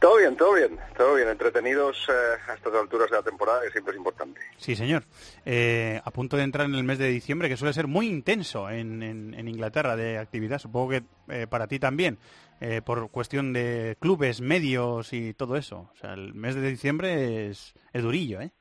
Todo 0.00 0.16
bien, 0.16 0.36
todo 0.36 0.54
bien, 0.54 0.76
todo 0.96 1.14
bien. 1.14 1.28
Entretenidos 1.28 2.08
eh, 2.08 2.12
a 2.50 2.54
estas 2.54 2.74
alturas 2.74 3.08
de 3.08 3.16
la 3.18 3.22
temporada, 3.22 3.60
que 3.62 3.70
siempre 3.70 3.92
es 3.92 3.98
importante. 3.98 4.40
Sí, 4.56 4.74
señor. 4.74 5.04
Eh, 5.46 6.00
a 6.04 6.10
punto 6.10 6.36
de 6.36 6.42
entrar 6.42 6.66
en 6.66 6.74
el 6.74 6.82
mes 6.82 6.98
de 6.98 7.06
diciembre, 7.08 7.48
que 7.48 7.56
suele 7.56 7.72
ser 7.72 7.86
muy 7.86 8.08
intenso 8.08 8.68
en, 8.68 9.00
en- 9.04 9.34
en 9.34 9.46
Inglaterra 9.46 9.94
de 9.94 10.18
actividad. 10.18 10.58
Supongo 10.58 10.88
que 10.90 11.04
eh, 11.28 11.46
para 11.48 11.68
ti 11.68 11.78
también, 11.78 12.18
eh, 12.64 12.80
por 12.80 13.10
cuestión 13.10 13.52
de 13.52 13.96
clubes, 14.00 14.40
medios 14.40 15.12
y 15.12 15.34
todo 15.34 15.56
eso. 15.56 15.90
O 15.92 15.96
sea, 15.96 16.12
el 16.12 16.32
mes 16.32 16.54
de 16.54 16.70
diciembre 16.70 17.48
es, 17.48 17.74
es 17.92 18.02
durillo, 18.04 18.40
¿eh? 18.40 18.52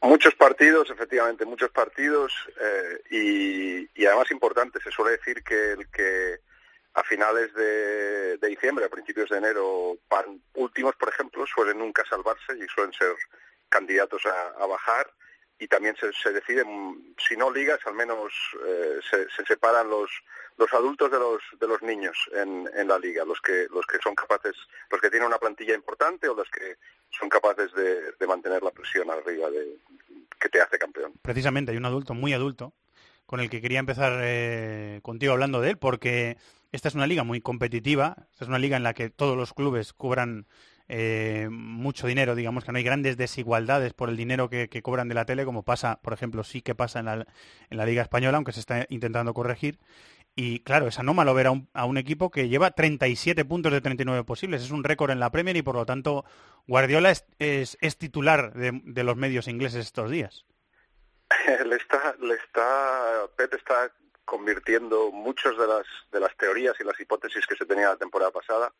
Muchos 0.00 0.34
partidos, 0.34 0.88
efectivamente, 0.88 1.44
muchos 1.44 1.70
partidos 1.70 2.32
eh, 2.58 3.88
y, 3.94 4.06
además 4.06 4.30
importantes. 4.30 4.82
Se 4.82 4.90
suele 4.90 5.18
decir 5.18 5.44
que 5.44 5.72
el 5.72 5.86
que 5.90 6.36
a 6.94 7.02
finales 7.02 7.52
de, 7.52 8.38
diciembre, 8.48 8.86
a 8.86 8.88
principios 8.88 9.28
de 9.28 9.36
enero, 9.36 9.98
últimos, 10.54 10.96
por 10.96 11.10
ejemplo, 11.10 11.44
suelen 11.46 11.78
nunca 11.78 12.04
salvarse 12.08 12.56
y 12.56 12.66
suelen 12.74 12.94
ser 12.94 13.14
candidatos 13.68 14.24
a, 14.24 14.62
a 14.62 14.66
bajar. 14.66 15.10
Y 15.58 15.68
también 15.68 15.96
se, 15.96 16.12
se 16.12 16.32
deciden, 16.32 17.14
si 17.16 17.36
no 17.36 17.50
ligas, 17.50 17.80
al 17.86 17.94
menos 17.94 18.32
eh, 18.66 19.00
se, 19.10 19.28
se 19.30 19.44
separan 19.46 19.88
los, 19.88 20.10
los 20.58 20.72
adultos 20.72 21.10
de 21.10 21.18
los, 21.18 21.42
de 21.58 21.66
los 21.66 21.80
niños 21.82 22.16
en, 22.34 22.68
en 22.74 22.88
la 22.88 22.98
liga, 22.98 23.24
los 23.24 23.40
que, 23.40 23.66
los 23.70 23.86
que 23.86 23.98
son 24.02 24.14
capaces, 24.14 24.54
los 24.90 25.00
que 25.00 25.08
tienen 25.08 25.28
una 25.28 25.38
plantilla 25.38 25.74
importante 25.74 26.28
o 26.28 26.34
los 26.34 26.48
que 26.50 26.76
son 27.10 27.28
capaces 27.28 27.72
de, 27.72 28.12
de 28.12 28.26
mantener 28.26 28.62
la 28.62 28.70
presión 28.70 29.10
arriba 29.10 29.50
de, 29.50 29.78
que 30.38 30.48
te 30.50 30.60
hace 30.60 30.78
campeón. 30.78 31.14
Precisamente, 31.22 31.72
hay 31.72 31.78
un 31.78 31.86
adulto, 31.86 32.12
muy 32.12 32.34
adulto, 32.34 32.74
con 33.24 33.40
el 33.40 33.48
que 33.50 33.60
quería 33.60 33.80
empezar 33.80 34.20
eh, 34.22 35.00
contigo 35.02 35.32
hablando 35.32 35.60
de 35.60 35.70
él, 35.70 35.78
porque 35.78 36.36
esta 36.72 36.88
es 36.88 36.94
una 36.94 37.06
liga 37.06 37.24
muy 37.24 37.40
competitiva, 37.40 38.14
esta 38.30 38.44
es 38.44 38.48
una 38.48 38.58
liga 38.58 38.76
en 38.76 38.82
la 38.82 38.92
que 38.92 39.08
todos 39.08 39.36
los 39.36 39.54
clubes 39.54 39.92
cobran 39.94 40.46
eh, 40.88 41.48
mucho 41.50 42.06
dinero, 42.06 42.34
digamos 42.34 42.64
que 42.64 42.72
no 42.72 42.78
hay 42.78 42.84
grandes 42.84 43.16
desigualdades 43.16 43.92
por 43.92 44.08
el 44.08 44.16
dinero 44.16 44.48
que, 44.48 44.68
cobran 44.82 45.08
de 45.08 45.14
la 45.14 45.24
tele, 45.24 45.44
como 45.44 45.62
pasa, 45.62 46.00
por 46.02 46.12
ejemplo, 46.12 46.44
sí 46.44 46.62
que 46.62 46.74
pasa 46.74 47.00
en 47.00 47.06
la, 47.06 47.26
en 47.70 47.76
la 47.76 47.86
Liga 47.86 48.02
Española, 48.02 48.36
aunque 48.36 48.52
se 48.52 48.60
está 48.60 48.86
intentando 48.88 49.34
corregir. 49.34 49.78
Y 50.38 50.60
claro, 50.60 50.86
es 50.86 50.98
anómalo 50.98 51.32
ver 51.32 51.46
a 51.46 51.50
un, 51.50 51.68
a 51.72 51.86
un 51.86 51.96
equipo 51.96 52.30
que 52.30 52.48
lleva 52.48 52.70
37 52.70 53.44
puntos 53.46 53.72
de 53.72 53.80
39 53.80 54.22
posibles. 54.24 54.62
Es 54.62 54.70
un 54.70 54.84
récord 54.84 55.10
en 55.10 55.18
la 55.18 55.30
Premier 55.30 55.56
y 55.56 55.62
por 55.62 55.76
lo 55.76 55.86
tanto 55.86 56.26
Guardiola 56.66 57.10
es, 57.10 57.24
es, 57.38 57.78
es 57.80 57.96
titular 57.96 58.52
de, 58.52 58.80
de 58.84 59.02
los 59.02 59.16
medios 59.16 59.48
ingleses 59.48 59.86
estos 59.86 60.10
días. 60.10 60.44
le 61.66 61.76
está, 61.76 62.14
le 62.20 62.34
está, 62.34 63.26
Pep 63.36 63.54
está 63.54 63.90
convirtiendo 64.24 65.10
muchas 65.10 65.56
de 65.56 65.66
las, 65.66 65.86
de 66.12 66.20
las 66.20 66.36
teorías 66.36 66.74
y 66.80 66.84
las 66.84 67.00
hipótesis 67.00 67.46
que 67.46 67.56
se 67.56 67.64
tenía 67.64 67.88
la 67.88 67.96
temporada 67.96 68.30
pasada 68.30 68.72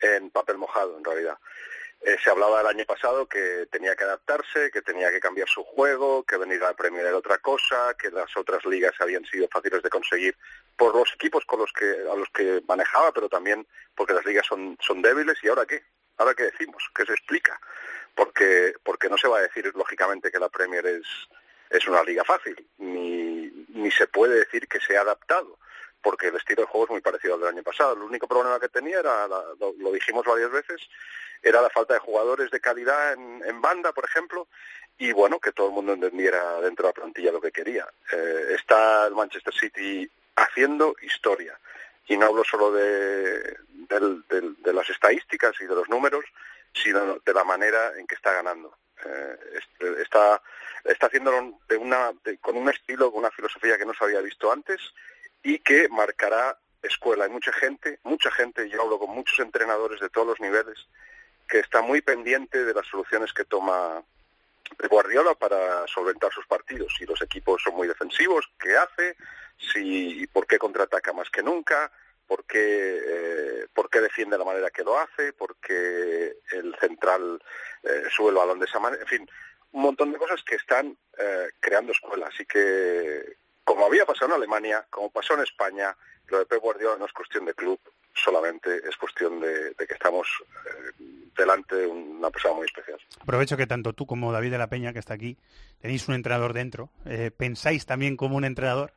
en 0.00 0.30
papel 0.30 0.58
mojado, 0.58 0.96
en 0.96 1.04
realidad. 1.04 1.38
Eh, 2.00 2.16
se 2.22 2.30
hablaba 2.30 2.60
el 2.60 2.66
año 2.68 2.84
pasado 2.84 3.26
que 3.26 3.66
tenía 3.72 3.96
que 3.96 4.04
adaptarse, 4.04 4.70
que 4.70 4.82
tenía 4.82 5.10
que 5.10 5.18
cambiar 5.18 5.48
su 5.48 5.64
juego, 5.64 6.22
que 6.22 6.36
venir 6.36 6.62
a 6.62 6.68
la 6.68 6.76
Premier 6.76 7.04
era 7.04 7.16
otra 7.16 7.38
cosa, 7.38 7.94
que 7.98 8.10
las 8.10 8.36
otras 8.36 8.64
ligas 8.66 8.94
habían 9.00 9.24
sido 9.24 9.48
fáciles 9.48 9.82
de 9.82 9.90
conseguir 9.90 10.36
por 10.76 10.94
los 10.94 11.12
equipos 11.14 11.44
con 11.44 11.58
los 11.58 11.72
que 11.72 11.90
a 11.90 12.14
los 12.14 12.28
que 12.30 12.62
manejaba, 12.68 13.10
pero 13.12 13.28
también 13.28 13.66
porque 13.96 14.14
las 14.14 14.24
ligas 14.24 14.46
son 14.46 14.78
son 14.80 15.02
débiles 15.02 15.42
y 15.42 15.48
ahora 15.48 15.66
qué? 15.66 15.82
Ahora 16.18 16.34
qué 16.34 16.44
decimos? 16.44 16.88
¿Qué 16.94 17.04
se 17.04 17.14
explica? 17.14 17.60
Porque 18.14 18.74
porque 18.84 19.08
no 19.08 19.18
se 19.18 19.26
va 19.26 19.38
a 19.38 19.42
decir 19.42 19.70
lógicamente 19.74 20.30
que 20.30 20.38
la 20.38 20.48
Premier 20.48 20.86
es 20.86 21.06
es 21.68 21.86
una 21.88 22.02
liga 22.04 22.24
fácil, 22.24 22.64
ni, 22.78 23.50
ni 23.74 23.90
se 23.90 24.06
puede 24.06 24.38
decir 24.38 24.68
que 24.68 24.80
se 24.80 24.96
ha 24.96 25.00
adaptado 25.00 25.58
porque 26.02 26.28
el 26.28 26.36
estilo 26.36 26.62
de 26.62 26.68
juego 26.68 26.84
es 26.84 26.90
muy 26.90 27.00
parecido 27.00 27.34
al 27.34 27.40
del 27.40 27.50
año 27.50 27.62
pasado. 27.62 27.94
El 27.94 28.02
único 28.02 28.26
problema 28.26 28.60
que 28.60 28.68
tenía 28.68 29.00
era, 29.00 29.26
lo, 29.26 29.92
dijimos 29.92 30.24
varias 30.24 30.50
veces, 30.50 30.80
era 31.42 31.62
la 31.62 31.70
falta 31.70 31.94
de 31.94 32.00
jugadores 32.00 32.50
de 32.50 32.60
calidad 32.60 33.12
en, 33.12 33.60
banda, 33.60 33.92
por 33.92 34.04
ejemplo, 34.04 34.48
y 34.98 35.12
bueno, 35.12 35.38
que 35.38 35.52
todo 35.52 35.68
el 35.68 35.74
mundo 35.74 35.92
entendiera 35.92 36.60
dentro 36.60 36.84
de 36.84 36.88
la 36.90 37.00
plantilla 37.00 37.32
lo 37.32 37.40
que 37.40 37.52
quería. 37.52 37.86
Eh, 38.12 38.54
está 38.56 39.06
el 39.06 39.14
Manchester 39.14 39.54
City 39.54 40.10
haciendo 40.36 40.94
historia, 41.02 41.58
y 42.06 42.16
no 42.16 42.26
hablo 42.26 42.44
solo 42.44 42.72
de, 42.72 43.56
las 44.72 44.90
estadísticas 44.90 45.54
y 45.60 45.66
de 45.66 45.74
los 45.74 45.88
números, 45.88 46.24
sino 46.72 47.18
de 47.18 47.34
la 47.34 47.44
manera 47.44 47.92
en 47.98 48.06
que 48.06 48.14
está 48.14 48.32
ganando. 48.32 48.76
Eh, 49.04 49.36
está 50.02 50.40
está 50.84 51.06
haciéndolo 51.06 51.58
de 51.68 52.38
con 52.38 52.56
un 52.56 52.68
estilo, 52.68 53.10
con 53.10 53.20
una 53.20 53.30
filosofía 53.30 53.76
que 53.76 53.84
no 53.84 53.94
se 53.94 54.04
había 54.04 54.20
visto 54.20 54.50
antes 54.50 54.80
y 55.48 55.60
que 55.60 55.88
marcará 55.88 56.58
escuela. 56.82 57.24
Hay 57.24 57.30
mucha 57.30 57.52
gente, 57.54 58.00
mucha 58.02 58.30
gente, 58.30 58.68
yo 58.68 58.82
hablo 58.82 58.98
con 58.98 59.08
muchos 59.10 59.38
entrenadores 59.38 59.98
de 59.98 60.10
todos 60.10 60.26
los 60.26 60.40
niveles, 60.40 60.76
que 61.48 61.60
está 61.60 61.80
muy 61.80 62.02
pendiente 62.02 62.66
de 62.66 62.74
las 62.74 62.86
soluciones 62.86 63.32
que 63.32 63.46
toma 63.46 64.02
Guardiola 64.90 65.34
para 65.34 65.86
solventar 65.86 66.30
sus 66.34 66.46
partidos. 66.46 66.94
Si 66.98 67.06
los 67.06 67.22
equipos 67.22 67.62
son 67.62 67.76
muy 67.76 67.88
defensivos, 67.88 68.44
¿qué 68.60 68.76
hace? 68.76 69.16
Si, 69.56 70.26
¿Por 70.26 70.46
qué 70.46 70.58
contraataca 70.58 71.14
más 71.14 71.30
que 71.30 71.42
nunca? 71.42 71.90
¿Por 72.26 72.44
qué, 72.44 73.00
eh, 73.02 73.66
¿Por 73.72 73.88
qué 73.88 74.02
defiende 74.02 74.34
de 74.34 74.40
la 74.40 74.50
manera 74.50 74.70
que 74.70 74.84
lo 74.84 74.98
hace? 74.98 75.32
¿Por 75.32 75.56
qué 75.56 76.36
el 76.52 76.76
central 76.78 77.42
eh, 77.84 78.02
sube 78.14 78.28
el 78.28 78.36
balón 78.36 78.58
de 78.58 78.66
esa 78.66 78.80
manera? 78.80 79.00
En 79.00 79.08
fin, 79.08 79.30
un 79.72 79.80
montón 79.80 80.12
de 80.12 80.18
cosas 80.18 80.42
que 80.42 80.56
están 80.56 80.94
eh, 81.16 81.48
creando 81.58 81.92
escuela. 81.92 82.26
Así 82.26 82.44
que 82.44 83.37
como 83.68 83.84
había 83.84 84.06
pasado 84.06 84.28
en 84.28 84.38
Alemania, 84.38 84.86
como 84.88 85.10
pasó 85.10 85.34
en 85.34 85.40
España, 85.40 85.94
lo 86.28 86.38
de 86.38 86.46
Pep 86.46 86.58
Guardiola 86.58 86.96
no 86.98 87.04
es 87.04 87.12
cuestión 87.12 87.44
de 87.44 87.52
club 87.52 87.78
solamente, 88.14 88.78
es 88.88 88.96
cuestión 88.96 89.40
de, 89.40 89.74
que 89.76 89.92
estamos 89.92 90.26
eh, 90.64 91.04
delante 91.36 91.76
de 91.76 91.86
una 91.86 92.30
persona 92.30 92.54
muy 92.54 92.64
especial. 92.64 92.98
Aprovecho 93.20 93.58
que 93.58 93.66
tanto 93.66 93.92
tú 93.92 94.06
como 94.06 94.32
David 94.32 94.52
de 94.52 94.58
la 94.58 94.68
Peña, 94.68 94.94
que 94.94 94.98
está 95.00 95.12
aquí, 95.12 95.36
tenéis 95.82 96.08
un 96.08 96.14
entrenador 96.14 96.54
dentro. 96.54 96.88
Eh, 97.04 97.30
¿Pensáis 97.30 97.84
también 97.84 98.16
como 98.16 98.36
un 98.36 98.46
entrenador? 98.46 98.94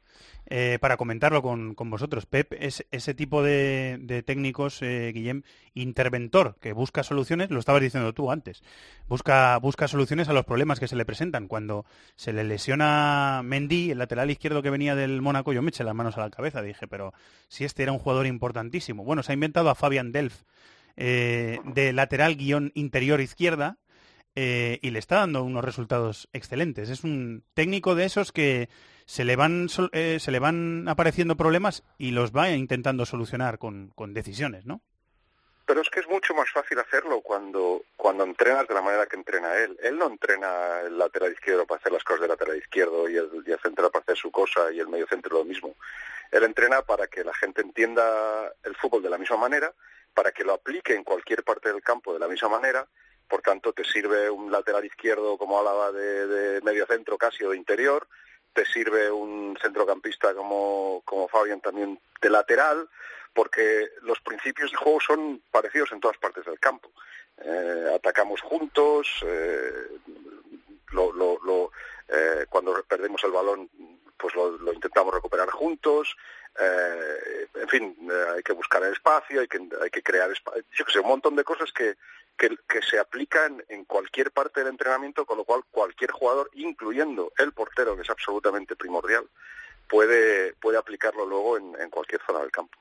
Eh, 0.54 0.80
para 0.82 0.97
comentarlo 0.97 1.41
con, 1.41 1.76
vosotros. 1.76 2.26
Pep 2.26 2.52
es 2.60 2.86
ese 2.91 3.13
tipo 3.13 3.41
de, 3.41 4.24
técnicos, 4.26 4.82
eh, 4.82 5.12
Guillem, 5.13 5.43
interventor, 5.74 6.58
que 6.60 6.74
busca 6.74 7.04
soluciones, 7.04 7.52
lo 7.52 7.60
estabas 7.60 7.82
diciendo 7.82 8.13
tú 8.13 8.32
antes, 8.32 8.62
busca, 9.08 9.58
busca 9.60 9.88
soluciones 9.88 10.28
a 10.28 10.34
los 10.34 10.43
problemas 10.43 10.80
que 10.82 10.89
se 10.89 10.97
le 10.97 11.06
presentan. 11.06 11.47
Cuando 11.47 11.86
se 12.17 12.34
le 12.34 12.43
lesiona 12.43 13.41
Mendy, 13.45 13.91
el 13.91 14.00
lateral 14.00 14.30
izquierdo 14.30 14.62
que 14.62 14.69
venía 14.69 14.93
del 14.93 15.21
Mónaco, 15.21 15.54
yo 15.54 15.62
me 15.62 15.69
eché 15.69 15.86
las 15.86 15.95
manos 15.95 16.17
a 16.17 16.21
la 16.21 16.30
cabeza, 16.30 16.62
dije, 16.62 16.86
pero 16.86 17.13
si 17.47 17.63
este 17.63 17.84
era 17.84 17.93
un 17.93 18.00
jugador 18.00 18.26
importantísimo. 18.26 19.06
Bueno, 19.06 19.24
se 19.24 19.32
ha 19.32 19.36
inventado 19.36 19.69
a 19.69 19.76
Fabian 19.76 20.12
Delf 20.12 20.41
eh, 20.97 21.60
de 21.63 21.93
lateral 21.93 22.36
guion 22.36 22.74
interior 22.76 23.21
izquierda, 23.21 23.78
y 24.34 24.89
le 24.89 25.00
está 25.00 25.17
dando 25.17 25.43
unos 25.43 25.63
resultados 25.63 26.30
excelentes. 26.32 26.89
Es 26.89 27.04
un 27.04 27.43
técnico 27.54 27.95
de 27.95 28.06
esos 28.06 28.32
que 28.32 28.69
se 29.12 29.26
le 29.26 29.36
van, 29.36 29.67
eh, 29.91 30.19
se 30.21 30.32
le 30.32 30.39
van 30.39 30.88
apareciendo 30.88 31.36
problemas 31.36 31.84
y 31.97 32.12
los 32.12 32.32
va 32.32 32.50
intentando 32.52 33.06
solucionar 33.06 33.58
con, 33.58 33.89
con 33.93 34.13
decisiones, 34.13 34.65
¿no? 34.65 34.80
Pero 35.65 35.82
es 35.82 35.89
que 35.89 36.00
es 36.00 36.08
mucho 36.08 36.34
más 36.34 36.50
fácil 36.50 36.80
hacerlo 36.80 37.19
cuando, 37.19 37.84
cuando 37.97 38.24
entrenas 38.24 38.69
de 38.69 38.74
la 38.74 38.82
manera 38.82 39.08
que 39.08 39.17
entrena 39.17 39.58
él. 39.58 39.78
Él 39.84 39.97
no 39.97 40.08
entrena 40.08 40.80
el 40.86 40.97
lateral 40.97 41.34
izquierdo 41.34 41.65
para 41.65 41.82
hacer 41.82 41.91
las 41.91 42.06
cosas 42.06 42.21
del 42.21 42.30
lateral 42.30 42.56
izquierdo 42.56 43.10
y 43.10 43.17
el, 43.17 43.30
y 43.45 43.71
para 43.74 44.00
hacer 44.00 44.15
su 44.15 44.32
cosa 44.32 44.71
y 44.71 44.80
el 44.80 44.88
medio 44.88 45.06
centro 45.08 45.39
lo 45.39 45.43
mismo. 45.43 45.76
Él 46.32 46.43
entrena 46.43 46.82
para 46.82 47.08
que 47.08 47.26
la 47.26 47.34
gente 47.34 47.62
entienda 47.62 48.50
el 48.63 48.78
fútbol 48.78 49.04
de 49.04 49.10
la 49.10 49.17
misma 49.17 49.36
manera, 49.36 49.74
para 50.13 50.32
que 50.32 50.45
lo 50.45 50.54
aplique 50.54 50.95
en 50.95 51.04
cualquier 51.04 51.43
parte 51.43 51.67
del 51.67 51.84
campo 51.84 52.13
de 52.13 52.19
la 52.19 52.30
misma 52.30 52.47
manera. 52.47 52.88
Por 53.28 53.41
tanto, 53.41 53.74
te 53.74 53.84
sirve 53.84 54.30
un 54.30 54.50
lateral 54.50 54.86
izquierdo, 54.86 55.38
como 55.38 55.60
hablaba, 55.60 55.91
de, 55.91 56.28
de 56.28 56.62
medio 56.62 56.86
centro 56.86 57.17
casi 57.17 57.43
o 57.43 57.50
de 57.50 57.58
interior, 57.58 58.08
te 58.53 58.65
sirve 58.65 59.09
un 59.11 59.57
centrocampista 59.61 60.33
como, 60.33 61.01
como 61.05 61.27
Fabian 61.27 61.61
también 61.61 61.99
de 62.21 62.29
lateral, 62.29 62.89
porque 63.33 63.89
los 64.01 64.19
principios 64.21 64.71
de 64.71 64.77
juego 64.77 64.99
son 64.99 65.41
parecidos 65.51 65.91
en 65.91 65.99
todas 65.99 66.17
partes 66.17 66.45
del 66.45 66.59
campo. 66.59 66.91
Eh, 67.37 67.91
atacamos 67.95 68.41
juntos, 68.41 69.07
eh, 69.25 69.87
lo, 70.91 71.11
lo, 71.13 71.71
eh, 72.07 72.45
cuando 72.49 72.83
perdemos 72.83 73.23
el 73.23 73.31
balón 73.31 73.69
pues 74.17 74.35
lo, 74.35 74.71
intentamos 74.71 75.13
recuperar 75.13 75.49
juntos, 75.49 76.15
en 76.59 77.67
fin, 77.69 77.97
hay 78.35 78.43
que 78.43 78.53
buscar 78.53 78.83
el 78.83 78.93
espacio, 78.93 79.41
hay 79.41 79.47
que, 79.47 79.57
hay 79.81 79.89
que 79.89 80.03
crear 80.03 80.29
espacio, 80.29 80.63
yo 80.73 80.85
que 80.85 80.91
sé, 80.91 80.99
un 80.99 81.07
montón 81.07 81.35
de 81.35 81.43
cosas 81.43 81.71
que, 81.71 81.95
que, 82.38 82.82
se 82.82 83.00
aplican 83.00 83.63
en 83.70 83.86
cualquier 83.86 84.32
parte 84.32 84.62
del 84.62 84.70
entrenamiento, 84.70 85.26
con 85.26 85.38
lo 85.38 85.44
cual 85.44 85.62
cualquier 85.70 86.12
jugador, 86.12 86.50
incluyendo 86.54 87.32
el 87.38 87.52
portero, 87.52 87.96
que 87.96 88.02
es 88.02 88.10
absolutamente 88.10 88.76
primordial, 88.76 89.30
puede, 89.88 90.54
puede 90.54 90.78
aplicarlo 90.78 91.26
luego 91.26 91.58
en, 91.58 91.80
en 91.80 91.89
cualquier 91.89 92.22
zona 92.26 92.39
del 92.39 92.52
campo. 92.52 92.78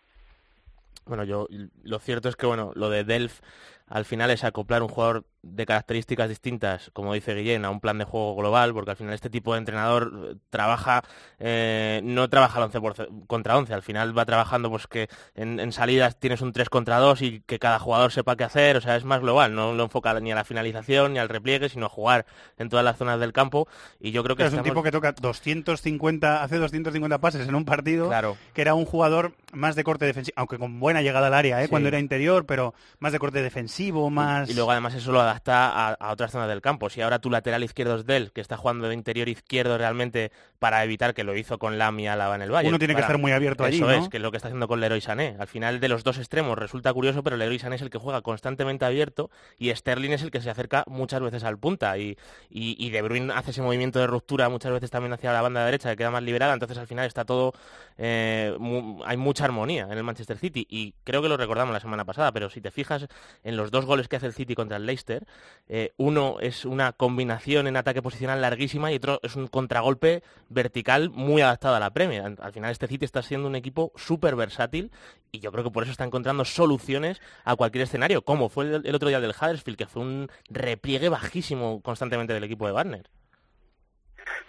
Bueno, 1.05 1.25
yo 1.25 1.49
lo 1.83 1.99
cierto 1.99 2.29
es 2.29 2.37
que 2.37 2.47
bueno, 2.47 2.73
lo 2.75 2.89
de 2.89 3.05
Delf 3.05 3.41
al 3.91 4.05
final 4.05 4.31
es 4.31 4.45
acoplar 4.45 4.83
un 4.83 4.89
jugador 4.89 5.25
de 5.43 5.67
características 5.67 6.29
distintas, 6.29 6.91
como 6.93 7.15
dice 7.15 7.35
Guillén, 7.35 7.65
a 7.65 7.71
un 7.71 7.81
plan 7.81 7.99
de 7.99 8.05
juego 8.05 8.37
global, 8.37 8.73
porque 8.73 8.91
al 8.91 8.97
final 8.97 9.15
este 9.15 9.31
tipo 9.31 9.55
de 9.55 9.59
entrenador 9.59 10.31
eh, 10.33 10.37
trabaja, 10.51 11.03
eh, 11.39 12.01
no 12.05 12.29
trabaja 12.29 12.59
el 12.59 12.71
11 12.73 13.09
contra 13.27 13.57
11, 13.57 13.73
al 13.75 13.83
final 13.83 14.17
va 14.17 14.25
trabajando 14.27 14.71
pues 14.71 14.87
que 14.87 15.09
en, 15.35 15.73
salidas 15.73 16.21
tienes 16.21 16.41
un 16.41 16.53
3 16.53 16.69
contra 16.69 16.99
2 16.99 17.23
y 17.23 17.41
que 17.41 17.59
cada 17.59 17.79
jugador 17.79 18.13
sepa 18.13 18.37
qué 18.37 18.45
hacer, 18.45 18.77
o 18.77 18.81
sea, 18.81 18.97
es 18.97 19.05
más 19.05 19.21
global, 19.21 19.55
no 19.55 19.73
lo 19.73 19.85
enfoca 19.85 20.19
ni 20.21 20.31
a 20.31 20.35
la 20.35 20.45
finalización 20.45 21.15
ni 21.15 21.19
al 21.19 21.29
repliegue, 21.29 21.69
sino 21.69 21.87
a 21.87 21.89
jugar 21.89 22.27
en 22.59 22.69
todas 22.69 22.85
las 22.85 22.97
zonas 22.97 23.19
del 23.19 23.33
campo 23.33 23.67
y 23.99 24.13
yo 24.13 24.23
creo 24.23 24.37
que... 24.37 24.45
Es 24.45 24.53
un 24.53 24.63
tipo 24.63 24.83
que 24.83 24.93
toca 24.93 25.13
250, 25.13 26.43
hace 26.43 26.59
250 26.59 27.19
pases 27.19 27.49
en 27.49 27.55
un 27.55 27.65
partido, 27.65 28.09
claro. 28.09 28.37
que 28.55 28.61
era 28.61 28.75
un 28.75 28.85
jugador 28.85 29.33
más 29.53 29.75
de 29.75 29.85
corte 29.85 30.05
defensivo, 30.05 30.35
aunque 30.37 30.59
con 30.59 30.79
buena 30.81 31.03
llegada 31.03 31.29
al 31.29 31.35
área, 31.35 31.65
¿eh? 31.65 31.69
cuando 31.69 31.89
era 31.89 31.99
interior, 31.99 32.45
pero 32.45 32.75
más 32.99 33.13
de 33.13 33.19
corte 33.19 33.43
defensivo, 33.43 33.80
más... 34.11 34.51
Y, 34.51 34.55
luego 34.55 34.71
además 34.71 34.95
eso 34.95 35.13
lo 35.13 35.21
adapta 35.21 35.95
a, 35.95 36.13
otras 36.13 36.33
zonas 36.33 36.49
del 36.49 36.61
campo. 36.61 36.91
Si 36.91 37.01
ahora 37.01 37.19
tu 37.19 37.31
lateral 37.31 37.65
izquierdo 37.65 37.97
es 37.97 38.07
Del, 38.07 38.33
que 38.33 38.41
está 38.41 38.57
jugando 38.57 38.89
de 38.89 38.95
interior 38.95 39.29
izquierdo 39.29 39.79
realmente 39.79 40.33
para 40.59 40.85
evitar 40.85 41.15
que 41.15 41.25
lo 41.25 41.37
hizo 41.37 41.59
con 41.59 41.79
Lam 41.79 41.99
y 42.01 42.09
Álava 42.09 42.35
en 42.35 42.43
el 42.43 42.51
Valle. 42.51 42.69
Uno 42.69 42.79
tiene 42.79 42.95
que 42.95 43.01
estar 43.01 43.19
muy 43.19 43.33
abierto 43.33 43.65
allí, 43.65 43.79
Eso 43.79 43.91
es, 43.91 44.09
que 44.09 44.19
es 44.19 44.23
lo 44.23 44.31
que 44.31 44.37
está 44.37 44.49
haciendo 44.49 44.69
con 44.69 44.81
Leroy 44.81 45.01
Sané. 45.01 45.37
Al 45.39 45.47
final 45.47 45.81
de 45.81 45.89
los 45.89 46.05
dos 46.05 46.19
extremos 46.19 46.59
resulta 46.59 46.93
curioso, 46.93 47.23
pero 47.23 47.37
Leroy 47.37 47.59
Sané 47.59 47.77
es 47.77 47.83
el 47.83 47.91
que 47.91 47.99
juega 47.99 48.21
constantemente 48.21 48.85
abierto 48.85 49.31
y 49.59 49.75
Sterling 49.75 50.11
es 50.11 50.23
el 50.23 50.31
que 50.31 50.41
se 50.41 50.51
acerca 50.51 50.85
muchas 50.87 51.21
veces 51.21 51.45
al 51.45 51.59
punta 51.59 51.97
y, 51.97 52.19
y, 52.51 52.91
De 52.91 53.03
Bruyne 53.03 53.33
hace 53.35 53.53
ese 53.53 53.63
movimiento 53.63 53.99
de 53.99 54.07
ruptura 54.07 54.49
muchas 54.49 54.73
veces 54.73 54.91
también 54.91 55.13
hacia 55.13 55.33
la 55.33 55.43
banda 55.43 55.65
derecha 55.65 55.91
que 55.91 55.97
queda 55.97 56.11
más 56.11 56.23
liberada, 56.23 56.53
entonces 56.53 56.79
al 56.79 56.87
final 56.87 57.07
está 57.07 57.25
todo... 57.25 57.53
Eh, 57.97 58.57
hay 59.05 59.17
mucha 59.17 59.45
armonía 59.45 59.85
en 59.85 59.93
el 59.93 60.03
Manchester 60.03 60.39
City 60.39 60.67
y 60.69 60.95
creo 61.05 61.23
que 61.23 61.29
lo 61.29 61.37
recordamos 61.37 61.73
la 61.73 61.81
semana 61.81 62.05
pasada, 62.05 62.33
pero 62.33 62.51
si 62.51 62.61
te 62.61 62.71
fijas 62.71 63.07
en 63.45 63.57
los 63.71 63.83
dos 63.83 63.87
goles 63.87 64.09
que 64.09 64.17
hace 64.17 64.27
el 64.27 64.33
City 64.33 64.55
contra 64.55 64.77
el 64.79 64.85
Leicester, 64.85 65.25
eh, 65.69 65.93
uno 65.97 66.39
es 66.41 66.65
una 66.65 66.93
combinación 66.93 67.69
en 67.69 67.77
ataque 67.77 68.03
posicional 68.03 68.41
larguísima 68.41 68.91
y 68.91 68.97
otro 68.97 69.21
es 69.23 69.37
un 69.37 69.47
contragolpe 69.47 70.25
vertical 70.49 71.11
muy 71.11 71.41
adaptado 71.41 71.77
a 71.77 71.81
la 71.81 71.93
Premier. 71.93 72.35
Al 72.41 72.53
final 72.53 72.73
este 72.73 72.89
City 72.89 73.05
está 73.05 73.23
siendo 73.23 73.47
un 73.47 73.55
equipo 73.55 73.93
súper 73.95 74.35
versátil 74.35 74.91
y 75.31 75.39
yo 75.39 75.53
creo 75.53 75.63
que 75.63 75.71
por 75.71 75.85
eso 75.85 75.93
está 75.93 76.05
encontrando 76.05 76.45
soluciones 76.45 77.21
a 77.45 77.55
cualquier 77.55 77.85
escenario, 77.85 78.23
como 78.23 78.49
fue 78.49 78.65
el, 78.65 78.95
otro 78.95 79.09
día 79.09 79.21
del 79.21 79.31
Huddersfield, 79.31 79.79
que 79.79 79.87
fue 79.87 80.03
un 80.03 80.31
repliegue 80.49 81.09
bajísimo 81.09 81.81
constantemente 81.81 82.33
del 82.33 82.45
equipo 82.45 82.67
de 82.67 82.73
Warner. 82.73 83.09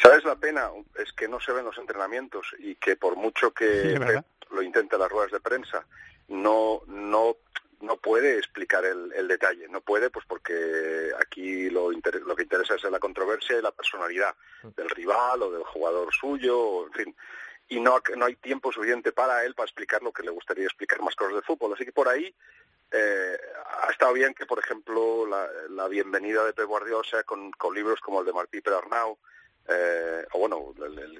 ¿Sabes 0.01 0.23
la 0.23 0.35
pena? 0.35 0.69
Es 0.95 1.13
que 1.13 1.27
no 1.27 1.39
se 1.39 1.51
ven 1.51 1.65
los 1.65 1.77
entrenamientos 1.77 2.47
y 2.57 2.75
que 2.75 2.95
por 2.95 3.15
mucho 3.15 3.51
que 3.51 3.99
lo 4.51 4.61
intente 4.63 4.97
las 4.97 5.09
ruedas 5.09 5.31
de 5.31 5.39
prensa, 5.39 5.85
no, 6.27 6.81
no 6.87 7.35
no 7.81 7.97
puede 7.97 8.37
explicar 8.37 8.85
el, 8.85 9.27
detalle, 9.27 9.67
no 9.69 9.81
puede 9.81 10.09
pues 10.09 10.25
porque 10.25 11.11
aquí 11.19 11.69
lo, 11.69 11.91
lo 11.91 12.35
que 12.35 12.43
interesa 12.43 12.75
es 12.75 12.83
la 12.83 12.99
controversia 12.99 13.57
y 13.57 13.61
la 13.61 13.71
personalidad 13.71 14.35
del 14.75 14.89
rival 14.89 15.43
o 15.43 15.51
del 15.51 15.63
jugador 15.63 16.13
suyo, 16.13 16.87
en 16.87 16.93
fin, 16.93 17.15
y 17.69 17.79
no, 17.79 18.01
no 18.17 18.25
hay 18.25 18.35
tiempo 18.35 18.71
suficiente 18.71 19.11
para 19.11 19.45
él 19.45 19.55
para 19.55 19.65
explicar 19.65 20.03
lo 20.03 20.11
que 20.11 20.23
le 20.23 20.31
gustaría 20.31 20.65
explicar 20.65 21.01
más 21.01 21.15
cosas 21.15 21.35
de 21.35 21.41
fútbol, 21.41 21.73
así 21.73 21.85
que 21.85 21.93
por 21.93 22.09
ahí 22.09 22.33
eh, 22.91 23.37
ha 23.83 23.91
estado 23.91 24.13
bien 24.13 24.33
que, 24.33 24.45
por 24.45 24.59
ejemplo, 24.59 25.25
la, 25.25 25.47
la 25.69 25.87
bienvenida 25.87 26.45
de 26.45 26.53
Pep 26.53 26.65
Guardiola 26.65 27.07
sea 27.09 27.23
con, 27.23 27.51
con 27.51 27.73
libros 27.73 28.01
como 28.01 28.19
el 28.19 28.25
de 28.25 28.33
Martí 28.33 28.59
Perarnau, 28.61 29.17
eh, 29.67 30.25
o 30.33 30.39
bueno, 30.39 30.73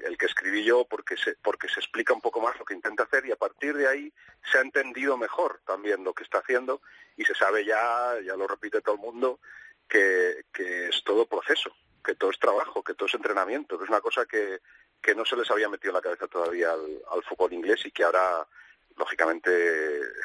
el, 0.04 0.18
que 0.18 0.26
escribí 0.26 0.64
yo, 0.64 0.84
porque 0.84 1.16
se, 1.16 1.36
porque 1.36 1.68
se 1.68 1.80
explica 1.80 2.12
un 2.12 2.20
poco 2.20 2.40
más 2.40 2.58
lo 2.58 2.64
que 2.64 2.74
intenta 2.74 3.04
hacer 3.04 3.24
y 3.26 3.32
a 3.32 3.36
partir 3.36 3.76
de 3.76 3.88
ahí 3.88 4.12
se 4.50 4.58
ha 4.58 4.60
entendido 4.60 5.16
mejor 5.16 5.60
también 5.66 6.04
lo 6.04 6.12
que 6.12 6.24
está 6.24 6.38
haciendo 6.38 6.80
y 7.16 7.24
se 7.24 7.34
sabe 7.34 7.64
ya, 7.64 8.14
ya 8.24 8.36
lo 8.36 8.46
repite 8.46 8.80
todo 8.80 8.94
el 8.96 9.00
mundo, 9.00 9.40
que, 9.88 10.44
que 10.52 10.88
es 10.88 11.02
todo 11.04 11.26
proceso, 11.26 11.74
que 12.04 12.14
todo 12.14 12.30
es 12.30 12.38
trabajo, 12.38 12.82
que 12.82 12.94
todo 12.94 13.06
es 13.06 13.14
entrenamiento, 13.14 13.78
que 13.78 13.84
es 13.84 13.90
una 13.90 14.00
cosa 14.00 14.26
que, 14.26 14.60
que 15.00 15.14
no 15.14 15.24
se 15.24 15.36
les 15.36 15.50
había 15.50 15.68
metido 15.68 15.90
en 15.90 15.96
la 15.96 16.02
cabeza 16.02 16.26
todavía 16.26 16.72
al, 16.72 17.02
al 17.10 17.22
fútbol 17.24 17.52
inglés 17.52 17.84
y 17.84 17.90
que 17.90 18.04
ahora, 18.04 18.46
lógicamente, 18.96 19.50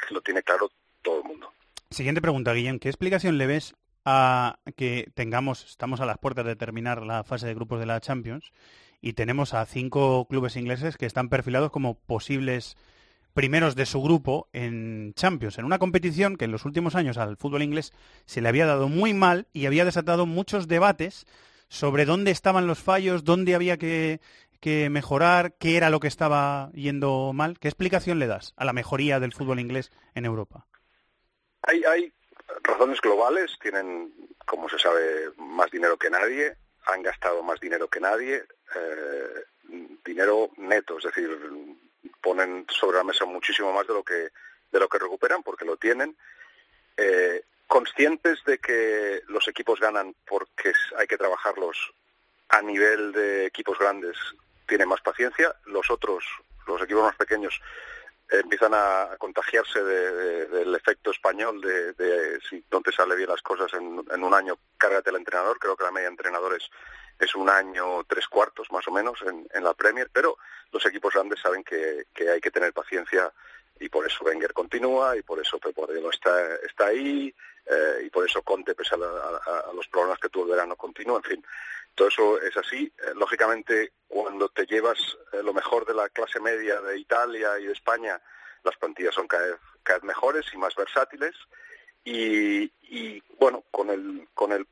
lo 0.09 0.21
tiene 0.21 0.43
claro 0.43 0.69
todo 1.01 1.19
el 1.19 1.23
mundo. 1.23 1.51
Siguiente 1.89 2.21
pregunta, 2.21 2.53
Guillem. 2.53 2.79
¿Qué 2.79 2.89
explicación 2.89 3.37
le 3.37 3.47
ves 3.47 3.75
a 4.09 4.59
que 4.77 5.11
tengamos, 5.15 5.65
estamos 5.65 5.99
a 5.99 6.05
las 6.05 6.17
puertas 6.17 6.45
de 6.45 6.55
terminar 6.55 7.03
la 7.03 7.25
fase 7.25 7.45
de 7.45 7.53
grupos 7.53 7.81
de 7.81 7.85
la 7.85 7.99
Champions 7.99 8.53
y 9.01 9.13
tenemos 9.13 9.53
a 9.53 9.65
cinco 9.65 10.25
clubes 10.29 10.55
ingleses 10.55 10.95
que 10.95 11.05
están 11.05 11.27
perfilados 11.27 11.71
como 11.71 11.99
posibles 11.99 12.77
primeros 13.33 13.75
de 13.75 13.85
su 13.85 14.01
grupo 14.01 14.47
en 14.53 15.13
Champions, 15.15 15.57
en 15.57 15.65
una 15.65 15.77
competición 15.77 16.37
que 16.37 16.45
en 16.45 16.53
los 16.53 16.63
últimos 16.63 16.95
años 16.95 17.17
al 17.17 17.35
fútbol 17.35 17.63
inglés 17.63 17.91
se 18.25 18.39
le 18.39 18.47
había 18.47 18.65
dado 18.65 18.87
muy 18.87 19.13
mal 19.13 19.49
y 19.51 19.65
había 19.65 19.83
desatado 19.83 20.25
muchos 20.25 20.69
debates 20.69 21.25
sobre 21.67 22.05
dónde 22.05 22.31
estaban 22.31 22.65
los 22.65 22.79
fallos, 22.79 23.25
dónde 23.25 23.55
había 23.55 23.75
que, 23.75 24.21
que 24.61 24.89
mejorar, 24.89 25.57
qué 25.59 25.75
era 25.75 25.89
lo 25.89 25.99
que 25.99 26.07
estaba 26.07 26.71
yendo 26.71 27.33
mal. 27.33 27.59
¿Qué 27.59 27.67
explicación 27.67 28.19
le 28.19 28.27
das 28.27 28.53
a 28.55 28.63
la 28.63 28.71
mejoría 28.71 29.19
del 29.19 29.33
fútbol 29.33 29.59
inglés 29.59 29.91
en 30.15 30.23
Europa? 30.23 30.65
Hay, 31.63 31.83
hay 31.83 32.13
razones 32.63 33.01
globales, 33.01 33.57
tienen, 33.61 34.13
como 34.45 34.69
se 34.69 34.79
sabe, 34.79 35.31
más 35.37 35.69
dinero 35.71 35.97
que 35.97 36.09
nadie, 36.09 36.55
han 36.85 37.03
gastado 37.03 37.43
más 37.43 37.59
dinero 37.59 37.87
que 37.87 37.99
nadie, 37.99 38.43
eh, 38.75 39.43
dinero 40.05 40.49
neto, 40.57 40.97
es 40.97 41.03
decir, 41.03 41.29
ponen 42.21 42.65
sobre 42.69 42.97
la 42.97 43.03
mesa 43.03 43.25
muchísimo 43.25 43.73
más 43.73 43.87
de 43.87 43.93
lo 43.93 44.03
que 44.03 44.29
de 44.71 44.79
lo 44.79 44.89
que 44.89 44.99
recuperan 44.99 45.43
porque 45.43 45.65
lo 45.65 45.77
tienen. 45.77 46.15
Eh, 46.95 47.43
conscientes 47.67 48.43
de 48.45 48.57
que 48.57 49.21
los 49.27 49.47
equipos 49.47 49.79
ganan 49.79 50.15
porque 50.25 50.73
hay 50.97 51.07
que 51.07 51.17
trabajarlos 51.17 51.93
a 52.49 52.61
nivel 52.61 53.11
de 53.11 53.45
equipos 53.45 53.77
grandes, 53.77 54.17
tienen 54.67 54.87
más 54.87 55.01
paciencia. 55.01 55.55
Los 55.65 55.89
otros, 55.89 56.25
los 56.65 56.81
equipos 56.81 57.03
más 57.03 57.15
pequeños, 57.15 57.59
empiezan 58.29 58.73
a 58.73 59.15
contagiarse 59.17 59.83
de- 59.83 60.11
de- 60.11 60.45
del 60.47 60.75
efecto 60.75 61.11
español 61.11 61.61
de, 61.61 61.93
de 61.93 62.39
si 62.49 62.63
no 62.71 62.81
te 62.81 62.91
sale 62.91 63.15
bien 63.15 63.29
las 63.29 63.41
cosas 63.41 63.71
en, 63.73 64.23
un 64.23 64.33
año, 64.33 64.57
cárgate 64.77 65.09
al 65.09 65.15
entrenador. 65.17 65.57
Creo 65.59 65.75
que 65.77 65.83
la 65.85 65.91
media 65.91 66.07
de 66.07 66.13
entrenadores 66.13 66.69
es 67.19 67.33
un 67.35 67.49
año, 67.49 68.03
tres 68.05 68.27
cuartos 68.27 68.71
más 68.71 68.87
o 68.87 68.91
menos 68.91 69.19
en, 69.25 69.47
en 69.53 69.63
la 69.63 69.73
Premier, 69.73 70.09
pero 70.11 70.37
los 70.71 70.85
equipos 70.85 71.13
grandes 71.13 71.39
saben 71.39 71.63
que, 71.63 72.05
hay 72.29 72.41
que 72.41 72.51
tener 72.51 72.73
paciencia 72.73 73.31
y 73.79 73.89
por 73.89 74.05
eso 74.05 74.23
Wenger 74.23 74.53
continúa 74.53 75.15
y 75.15 75.21
por 75.23 75.39
eso 75.39 75.57
Pep 75.59 75.75
Guardiola 75.75 76.09
está, 76.11 76.55
está 76.57 76.87
ahí 76.87 77.33
eh, 77.65 78.01
y 78.05 78.09
por 78.09 78.25
eso 78.25 78.41
Conte, 78.41 78.75
pese 78.75 78.95
a- 78.95 79.69
a 79.69 79.73
los 79.73 79.87
problemas 79.87 80.19
que 80.19 80.29
tuvo 80.29 80.43
el 80.45 80.51
verano, 80.51 80.75
continúa. 80.75 81.17
En 81.17 81.23
fin, 81.23 81.45
todo 81.97 82.07
eso 82.09 82.39
es 82.41 82.55
así. 82.55 82.93
Eh, 82.99 83.13
lógicamente, 83.15 83.91
cuando 84.07 84.47
te 84.49 84.67
llevas 84.67 84.99
eh, 85.33 85.41
lo 85.43 85.51
mejor 85.51 85.85
de 85.85 85.95
la 85.95 86.07
clase 86.09 86.39
media 86.39 86.79
de 86.79 86.99
Italia 86.99 87.59
y 87.59 87.65
de 87.65 87.73
España, 87.73 88.21
las 88.63 88.77
plantillas 88.77 89.15
son 89.15 89.27
cada 89.27 89.47
vez, 89.47 89.59
cada 89.81 89.99
mejores 90.01 90.45
y 90.53 90.57
más 90.57 90.75
versátiles. 90.75 91.35
Y, 92.03 92.71
y, 92.83 93.21
bueno, 93.39 93.63
con 93.71 93.89
el, 93.89 94.27
con 94.35 94.51
el 94.51 94.67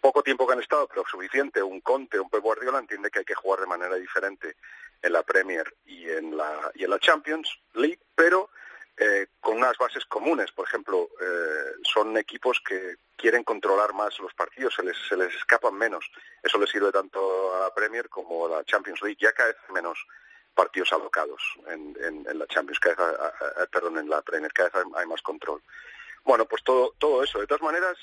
poco 0.00 0.22
tiempo 0.24 0.46
que 0.46 0.54
han 0.54 0.60
estado, 0.60 0.88
pero 0.88 1.04
suficiente, 1.08 1.62
un 1.62 1.80
Conte, 1.80 2.18
un 2.18 2.28
Pep 2.28 2.42
Guardiola 2.42 2.80
entiende 2.80 3.10
que 3.10 3.20
hay 3.20 3.24
que 3.24 3.36
jugar 3.36 3.60
de 3.60 3.66
manera 3.66 3.94
diferente 3.94 4.56
en 5.00 5.12
la 5.12 5.22
Premier 5.22 5.72
y 5.86 6.10
en 6.10 6.36
la, 6.36 6.72
y 6.74 6.82
en 6.84 6.90
la 6.90 6.98
Champions 6.98 7.48
League, 7.74 8.00
pero 8.16 8.50
eh, 8.96 9.26
con 9.40 9.56
unas 9.56 9.76
bases 9.78 10.04
comunes. 10.06 10.50
Por 10.52 10.66
ejemplo, 10.68 11.08
eh, 11.20 11.72
son 11.82 12.16
equipos 12.16 12.60
que 12.66 12.96
quieren 13.16 13.42
controlar 13.44 13.92
más 13.94 14.18
los 14.20 14.32
partidos, 14.34 14.74
se 14.74 14.82
les, 14.82 14.96
se 15.08 15.16
les 15.16 15.34
escapan 15.34 15.74
menos. 15.74 16.10
Eso 16.42 16.58
les 16.58 16.70
sirve 16.70 16.92
tanto 16.92 17.54
a 17.56 17.60
la 17.60 17.74
Premier 17.74 18.08
como 18.08 18.46
a 18.46 18.50
la 18.58 18.64
Champions 18.64 19.02
League. 19.02 19.18
Ya 19.20 19.32
cada 19.32 19.48
vez 19.48 19.56
menos 19.70 19.98
partidos 20.54 20.92
alocados 20.92 21.42
en, 21.68 21.96
en, 22.00 22.24
en 22.28 22.38
la 22.38 22.46
Champions, 22.46 22.78
cada 22.78 22.94
vez, 22.94 23.18
a- 23.20 23.24
a- 23.60 23.62
a- 23.62 23.66
perdón, 23.66 23.98
en 23.98 24.08
la 24.08 24.22
Premier, 24.22 24.52
cada 24.52 24.68
vez 24.70 24.84
hay, 24.84 25.00
hay 25.02 25.06
más 25.06 25.22
control. 25.22 25.62
Bueno, 26.24 26.46
pues 26.46 26.62
todo, 26.62 26.94
todo 26.98 27.22
eso. 27.24 27.40
De 27.40 27.46
todas 27.46 27.62
maneras, 27.62 27.98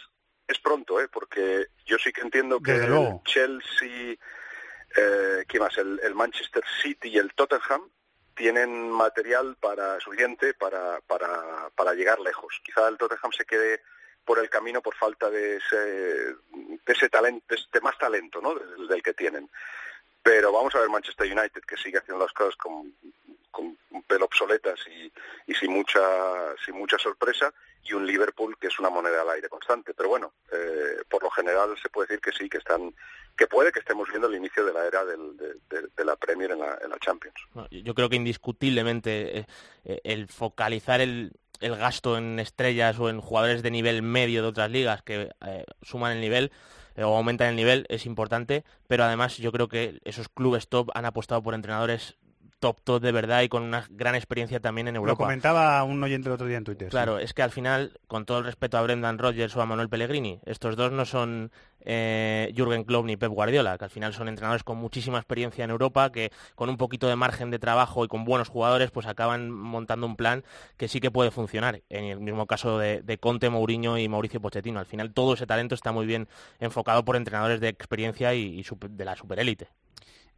es 0.47 0.59
pronto, 0.59 0.99
¿eh? 0.99 1.07
porque 1.07 1.67
yo 1.85 1.97
sí 1.97 2.11
que 2.11 2.21
entiendo 2.21 2.59
que 2.61 2.71
el. 2.73 3.21
Chelsea, 3.23 4.15
eh, 4.97 5.45
¿qué 5.47 5.59
más? 5.59 5.77
El, 5.77 5.99
el 6.03 6.13
Manchester 6.15 6.63
City 6.81 7.09
y 7.09 7.17
el 7.17 7.33
Tottenham 7.33 7.89
tienen 8.41 8.89
material 8.89 9.55
para 9.59 9.99
suficiente 9.99 10.55
para, 10.55 10.99
para, 11.01 11.69
para 11.75 11.93
llegar 11.93 12.19
lejos. 12.19 12.59
Quizá 12.63 12.87
el 12.87 12.97
Tottenham 12.97 13.31
se 13.31 13.45
quede 13.45 13.83
por 14.25 14.39
el 14.39 14.49
camino 14.49 14.81
por 14.81 14.95
falta 14.95 15.29
de 15.29 15.57
ese, 15.57 15.77
de 15.77 16.93
ese 16.93 17.07
talento, 17.07 17.55
de 17.71 17.81
más 17.81 17.95
talento 17.99 18.41
¿no? 18.41 18.55
del, 18.55 18.87
del 18.87 19.03
que 19.03 19.13
tienen. 19.13 19.47
Pero 20.23 20.51
vamos 20.51 20.73
a 20.73 20.79
ver 20.79 20.89
Manchester 20.89 21.31
United 21.31 21.61
que 21.67 21.77
sigue 21.77 21.99
haciendo 21.99 22.25
las 22.25 22.33
cosas 22.33 22.55
con, 22.55 22.95
con 23.51 23.77
un 23.91 24.03
pelo 24.03 24.25
obsoletas 24.25 24.79
y, 24.87 25.11
y 25.51 25.55
sin 25.55 25.71
mucha 25.71 25.99
sin 26.65 26.75
mucha 26.75 26.97
sorpresa 26.97 27.53
y 27.83 27.93
un 27.93 28.05
Liverpool 28.05 28.55
que 28.59 28.67
es 28.67 28.79
una 28.79 28.89
moneda 28.89 29.21
al 29.21 29.29
aire 29.31 29.49
constante. 29.49 29.93
Pero 29.93 30.09
bueno, 30.09 30.33
eh, 30.51 31.03
por 31.09 31.23
lo 31.23 31.29
general 31.31 31.75
se 31.81 31.89
puede 31.89 32.07
decir 32.07 32.21
que 32.21 32.31
sí, 32.31 32.49
que 32.49 32.57
están 32.59 32.93
que 33.37 33.47
puede 33.47 33.71
que 33.71 33.79
estemos 33.79 34.07
viendo 34.09 34.27
el 34.27 34.35
inicio 34.35 34.63
de 34.65 34.73
la 34.73 34.85
era 34.85 35.03
del- 35.05 35.35
de, 35.37 36.05
la 36.05 36.15
Premier 36.15 36.51
en 36.51 36.59
la, 36.59 36.77
en 36.83 36.89
la 36.89 36.97
Champions. 36.99 37.35
Yo 37.71 37.93
creo 37.95 38.09
que 38.09 38.15
indiscutiblemente 38.17 39.39
eh, 39.39 39.45
eh, 39.85 40.01
el 40.03 40.27
focalizar 40.27 40.99
el, 41.01 41.31
el 41.59 41.75
gasto 41.77 42.17
en 42.17 42.39
estrellas 42.39 42.99
o 42.99 43.09
en 43.09 43.21
jugadores 43.21 43.63
de 43.63 43.71
nivel 43.71 44.01
medio 44.01 44.41
de 44.41 44.47
otras 44.49 44.69
ligas 44.69 45.01
que 45.03 45.31
eh, 45.45 45.65
suman 45.81 46.11
el 46.13 46.21
nivel 46.21 46.51
eh, 46.95 47.03
o 47.03 47.15
aumentan 47.15 47.47
el 47.49 47.55
nivel 47.55 47.85
es 47.89 48.05
importante, 48.05 48.63
pero 48.87 49.03
además 49.05 49.37
yo 49.37 49.51
creo 49.51 49.67
que 49.69 49.99
esos 50.03 50.27
clubes 50.29 50.67
top 50.67 50.89
han 50.93 51.05
apostado 51.05 51.41
por 51.41 51.53
entrenadores 51.53 52.17
top 52.61 52.79
top 52.81 53.01
de 53.01 53.11
verdad 53.11 53.41
y 53.41 53.49
con 53.49 53.63
una 53.63 53.85
gran 53.89 54.15
experiencia 54.15 54.61
también 54.61 54.87
en 54.87 54.93
Lo 54.93 55.01
Europa. 55.01 55.25
comentaba 55.25 55.83
un 55.83 56.01
oyente 56.01 56.29
el 56.29 56.33
otro 56.35 56.47
día 56.47 56.57
en 56.57 56.63
Twitter. 56.63 56.87
sí. 56.87 56.91
Claro, 56.91 57.19
es 57.19 57.33
que 57.33 57.41
al 57.41 57.51
final, 57.51 57.99
con 58.07 58.25
todo 58.25 58.37
el 58.37 58.45
respeto 58.45 58.77
a 58.77 58.81
Brendan 58.83 59.17
Rodgers 59.17 59.53
o 59.57 59.61
a 59.61 59.65
Manuel 59.65 59.89
Pellegrini, 59.89 60.39
estos 60.45 60.77
dos 60.77 60.93
no 60.93 61.03
son 61.03 61.51
eh, 61.83 62.53
Jürgen 62.55 62.83
Klopp 62.85 63.05
ni 63.05 63.17
Pep 63.17 63.31
Guardiola, 63.31 63.77
que 63.77 63.85
al 63.85 63.89
final 63.89 64.13
son 64.13 64.27
entrenadores 64.29 64.63
con 64.63 64.77
muchísima 64.77 65.17
experiencia 65.17 65.65
en 65.65 65.71
Europa, 65.71 66.11
que 66.11 66.31
con 66.55 66.69
un 66.69 66.77
poquito 66.77 67.07
de 67.07 67.15
margen 67.15 67.49
de 67.49 67.59
trabajo 67.59 68.05
y 68.05 68.07
con 68.07 68.23
buenos 68.23 68.47
jugadores, 68.47 68.91
pues 68.91 69.07
acaban 69.07 69.49
montando 69.51 70.05
un 70.05 70.15
plan 70.15 70.43
que 70.77 70.87
sí 70.87 70.99
que 71.01 71.11
puede 71.11 71.31
funcionar. 71.31 71.81
En 71.89 72.05
el 72.05 72.19
mismo 72.19 72.45
caso 72.45 72.77
de, 72.77 73.01
de 73.01 73.17
Conte, 73.17 73.49
Mourinho 73.49 73.97
y 73.97 74.07
Mauricio 74.07 74.39
Pochettino. 74.39 74.79
Al 74.79 74.85
final 74.85 75.11
todo 75.13 75.33
ese 75.33 75.47
talento 75.47 75.75
está 75.75 75.91
muy 75.91 76.05
bien 76.05 76.27
enfocado 76.59 77.03
por 77.03 77.15
entrenadores 77.15 77.59
de 77.59 77.69
experiencia 77.69 78.33
y, 78.35 78.59
y 78.59 78.65
de 78.89 79.05
la 79.05 79.15
superélite. 79.15 79.69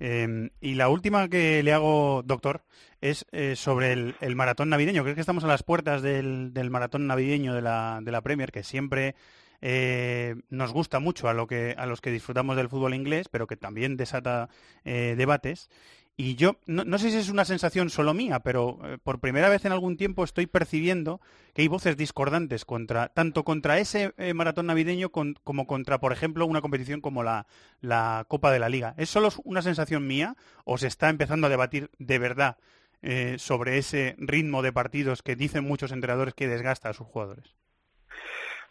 Eh, 0.05 0.49
y 0.59 0.75
la 0.75 0.89
última 0.89 1.29
que 1.29 1.63
le 1.63 1.71
hago, 1.71 2.23
doctor, 2.25 2.65
es 2.99 3.25
eh, 3.31 3.55
sobre 3.55 3.93
el, 3.93 4.35
maratón 4.35 4.67
navideño. 4.67 5.01
Creo 5.03 5.15
que 5.15 5.21
estamos 5.21 5.45
a 5.45 5.47
las 5.47 5.63
puertas 5.63 6.01
del, 6.01 6.51
maratón 6.69 7.07
navideño 7.07 7.53
de 7.53 7.61
la, 7.61 8.21
Premier, 8.21 8.51
que 8.51 8.63
siempre 8.63 9.15
eh, 9.61 10.35
nos 10.49 10.73
gusta 10.73 10.99
mucho 10.99 11.29
a 11.29 11.33
los 11.33 11.47
que 11.47 12.11
disfrutamos 12.11 12.57
del 12.57 12.67
fútbol 12.67 12.93
inglés, 12.93 13.29
pero 13.29 13.47
que 13.47 13.55
también 13.55 13.95
desata 13.95 14.49
eh, 14.83 15.15
debates. 15.17 15.69
Y 16.15 16.35
yo, 16.35 16.57
no, 16.67 16.97
sé 16.99 17.09
si 17.09 17.17
es 17.17 17.29
una 17.29 17.43
sensación 17.43 17.89
solo 17.89 18.13
mía, 18.13 18.41
pero 18.41 18.79
eh, 18.83 18.97
por 19.01 19.19
primera 19.19 19.49
vez 19.49 19.65
en 19.65 19.71
algún 19.71 19.97
tiempo 19.97 20.23
estoy 20.23 20.45
percibiendo 20.45 21.21
que 21.55 21.63
hay 21.63 21.67
voces 21.67 21.97
discordantes 21.97 22.67
tanto 23.15 23.43
contra 23.43 23.79
ese 23.79 24.13
eh, 24.17 24.35
maratón 24.35 24.67
navideño 24.67 25.09
como 25.09 25.65
contra, 25.65 25.99
por 25.99 26.13
ejemplo, 26.13 26.45
una 26.45 26.61
competición 26.61 27.01
como 27.01 27.23
la, 27.23 27.47
la 27.81 28.25
Copa 28.27 28.51
de 28.51 28.59
la 28.59 28.69
Liga. 28.69 28.93
¿Es 28.97 29.09
solo 29.09 29.29
una 29.43 29.63
sensación 29.63 30.05
mía 30.05 30.35
o 30.65 30.77
se 30.77 30.85
está 30.85 31.09
empezando 31.09 31.47
a 31.47 31.49
debatir 31.49 31.89
de 31.97 32.19
verdad 32.19 32.57
eh, 33.01 33.37
sobre 33.39 33.79
ese 33.79 34.15
ritmo 34.19 34.61
de 34.61 34.71
partidos 34.71 35.23
que 35.23 35.35
dicen 35.35 35.63
muchos 35.63 35.91
entrenadores 35.91 36.35
que 36.35 36.47
desgasta 36.47 36.89
a 36.89 36.93
sus 36.93 37.07
jugadores? 37.07 37.55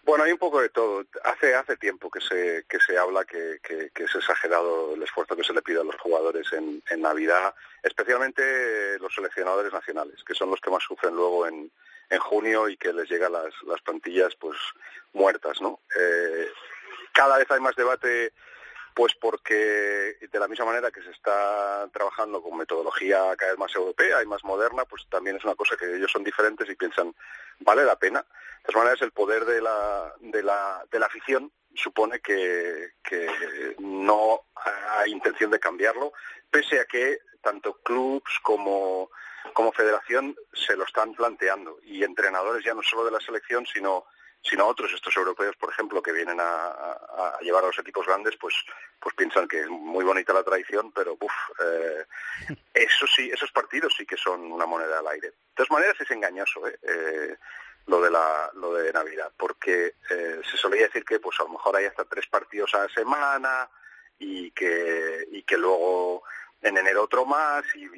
Bueno, 0.05 0.25
hay 0.25 0.33
un 0.33 0.39
poco 0.39 0.61
de 0.61 0.69
todo. 0.69 1.05
Hace 1.25 1.55
hace 1.55 1.77
tiempo 1.77 2.11
que 2.11 2.21
se 2.21 2.65
que 2.69 2.79
se 2.81 2.99
habla 2.99 3.25
que, 3.25 3.59
que- 3.63 3.91
es 3.95 4.15
exagerado 4.17 4.95
el 4.95 5.03
esfuerzo 5.03 5.37
que 5.37 5.45
se 5.45 5.53
le 5.53 5.63
pide 5.63 5.81
a 5.81 5.85
los 5.85 5.95
jugadores 5.97 6.53
en, 6.53 6.83
en 6.91 7.03
Navidad, 7.03 7.55
especialmente 7.85 8.99
los 8.99 9.15
seleccionadores 9.15 9.73
nacionales, 9.73 10.23
que 10.25 10.35
son 10.35 10.51
los 10.51 10.61
que 10.61 10.71
más 10.71 10.83
sufren 10.83 11.15
luego 11.15 11.47
en, 11.47 11.71
en 12.11 12.19
junio 12.19 12.69
y 12.69 12.77
que 12.77 12.93
les 12.93 13.09
llegan 13.09 13.33
las, 13.33 13.55
las 13.65 13.81
plantillas 13.83 14.35
pues 14.37 14.59
muertas, 15.13 15.61
¿no? 15.63 15.79
Eh, 15.99 16.49
cada 17.13 17.39
vez 17.39 17.49
hay 17.51 17.61
más 17.61 17.77
debate 17.77 18.33
Pues 18.95 19.15
porque 19.15 20.17
de 20.21 20.39
la 20.39 20.49
misma 20.49 20.67
manera 20.67 20.91
que 20.91 21.03
se 21.03 21.11
está 21.11 21.89
trabajando 21.93 22.43
con 22.43 22.59
metodología 22.59 23.35
cada 23.37 23.53
vez 23.53 23.59
más 23.59 23.75
europea 23.75 24.23
y 24.23 24.27
más 24.27 24.45
moderna, 24.45 24.85
pues 24.85 25.07
también 25.09 25.37
es 25.37 25.45
una 25.45 25.55
cosa 25.55 25.77
que 25.77 25.97
ellos 25.97 26.13
son 26.13 26.25
diferentes 26.25 26.69
y 26.69 26.75
piensan, 26.75 27.15
vale 27.61 27.85
la 27.85 27.97
pena. 27.97 28.21
De 28.21 28.67
todas 28.67 28.85
maneras, 28.85 29.03
el 29.03 29.13
poder 29.13 29.45
de 29.45 29.61
la, 29.61 30.15
de 30.21 30.43
la, 30.43 30.85
de 30.91 30.99
la 30.99 31.07
afición 31.07 31.51
supone 31.75 32.21
que, 32.21 32.93
no 33.79 34.43
hay 34.91 35.11
intención 35.11 35.51
de 35.51 35.61
cambiarlo, 35.61 36.13
pese 36.51 36.81
a 36.81 36.85
que 36.85 37.19
tanto 37.41 37.75
clubs 37.83 38.39
como, 38.43 39.11
como 39.53 39.73
federación 39.73 40.37
se 40.53 40.77
lo 40.77 40.85
están 40.85 41.15
planteando 41.15 41.79
y 41.83 42.05
entrenadores 42.05 42.65
ya 42.65 42.75
no 42.75 42.83
solo 42.83 43.05
de 43.05 43.11
la 43.11 43.21
selección, 43.21 43.67
sino 43.67 44.07
sino 44.43 44.67
otros, 44.67 44.93
estos 44.93 45.17
europeos, 45.17 45.57
por 45.57 45.71
ejemplo, 45.71 46.03
que 46.03 46.13
vienen 46.13 46.39
a, 46.41 47.39
llevar 47.41 47.65
a 47.65 47.69
los 47.69 47.79
equipos 47.79 48.07
grandes, 48.07 48.37
pues, 48.37 48.55
pues 49.01 49.15
piensan 49.15 49.49
que 49.49 49.61
es 49.61 49.69
muy 49.69 50.05
bonita 50.05 50.33
la 50.33 50.43
tradición, 50.43 50.93
pero 50.93 51.17
uf, 51.21 51.33
eh, 51.61 52.05
eso 52.75 53.07
sí, 53.07 53.31
esos 53.33 53.51
partidos 53.53 53.95
sí 53.97 54.05
que 54.07 54.17
son 54.17 54.53
una 54.53 54.67
moneda 54.67 54.99
al 54.99 55.09
aire. 55.09 55.29
De 55.29 55.37
todas 55.55 55.71
maneras 55.71 56.01
es 56.01 56.11
engañoso, 56.11 56.67
¿eh? 56.69 56.79
eh 56.83 57.37
lo 57.87 58.01
de 58.01 58.11
la 58.11 58.51
lo 58.55 58.75
de 58.75 58.93
Navidad, 58.93 59.33
porque 59.37 59.97
eh, 60.09 60.41
se 60.49 60.57
solía 60.57 60.83
decir 60.83 61.05
que 61.05 61.19
pues 61.19 61.39
a 61.41 61.45
lo 61.45 61.51
mejor 61.51 61.77
hay 61.77 61.87
hasta 61.87 62.05
tres 62.05 62.27
partidos 62.29 62.73
a 62.75 62.85
la 62.85 62.89
semana 62.89 63.69
y 64.21 64.53
que 64.53 65.27
y 65.33 65.43
que 65.43 65.57
luego 65.57 66.23
en 66.63 66.79
enero 66.79 67.03
otro 67.03 67.27
más 67.27 67.65
y, 67.75 67.89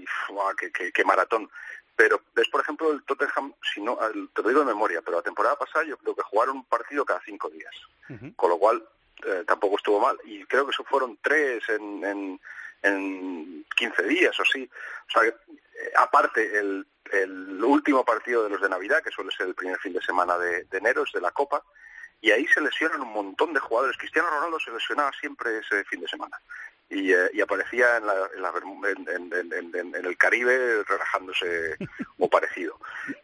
que, 0.92 1.04
maratón. 1.04 1.50
Pero 1.96 2.20
ves, 2.34 2.48
por 2.48 2.60
ejemplo, 2.60 2.90
el 2.90 3.04
Tottenham, 3.04 3.54
si 3.72 3.80
no, 3.80 3.96
te 4.34 4.42
lo 4.42 4.48
digo 4.48 4.60
de 4.60 4.66
memoria, 4.66 5.00
pero 5.02 5.18
la 5.18 5.22
temporada 5.22 5.56
pasada 5.56 5.84
yo 5.84 5.96
creo 5.98 6.14
que 6.14 6.22
jugaron 6.22 6.56
un 6.56 6.64
partido 6.64 7.04
cada 7.04 7.20
cinco 7.24 7.48
días, 7.50 7.74
con 8.36 8.50
lo 8.50 8.58
cual 8.58 8.84
eh, 9.24 9.44
tampoco 9.46 9.76
estuvo 9.76 10.00
mal. 10.00 10.18
Y 10.24 10.44
creo 10.46 10.64
que 10.64 10.72
eso 10.72 10.84
fueron 10.84 11.18
tres 11.22 11.62
en, 11.68 12.04
en, 12.04 12.40
en 12.82 13.66
15 13.76 14.02
días 14.04 14.38
o 14.38 14.42
así. 14.42 14.68
O 15.08 15.12
sea, 15.12 15.28
eh, 15.28 15.34
aparte, 15.96 16.58
el, 16.58 16.84
el 17.12 17.62
último 17.62 18.04
partido 18.04 18.42
de 18.42 18.50
los 18.50 18.60
de 18.60 18.68
Navidad, 18.68 19.02
que 19.02 19.10
suele 19.10 19.30
ser 19.30 19.46
el 19.46 19.54
primer 19.54 19.78
fin 19.78 19.92
de 19.92 20.02
semana 20.02 20.36
de, 20.36 20.64
de 20.64 20.78
enero, 20.78 21.04
es 21.04 21.12
de 21.12 21.20
la 21.20 21.30
Copa, 21.30 21.62
y 22.20 22.32
ahí 22.32 22.46
se 22.48 22.60
lesionan 22.60 23.02
un 23.02 23.12
montón 23.12 23.52
de 23.52 23.60
jugadores. 23.60 23.96
Cristiano 23.96 24.30
Ronaldo 24.30 24.58
se 24.58 24.72
lesionaba 24.72 25.12
siempre 25.20 25.58
ese 25.58 25.84
fin 25.84 26.00
de 26.00 26.08
semana 26.08 26.40
y, 26.94 27.12
eh, 27.12 27.30
y 27.32 27.40
aparecía 27.40 27.96
en, 27.96 28.06
la, 28.06 28.30
en, 28.36 29.94
el 29.94 30.16
Caribe 30.16 30.84
relajándose 30.84 31.76
o 32.18 32.30
parecido. 32.30 32.78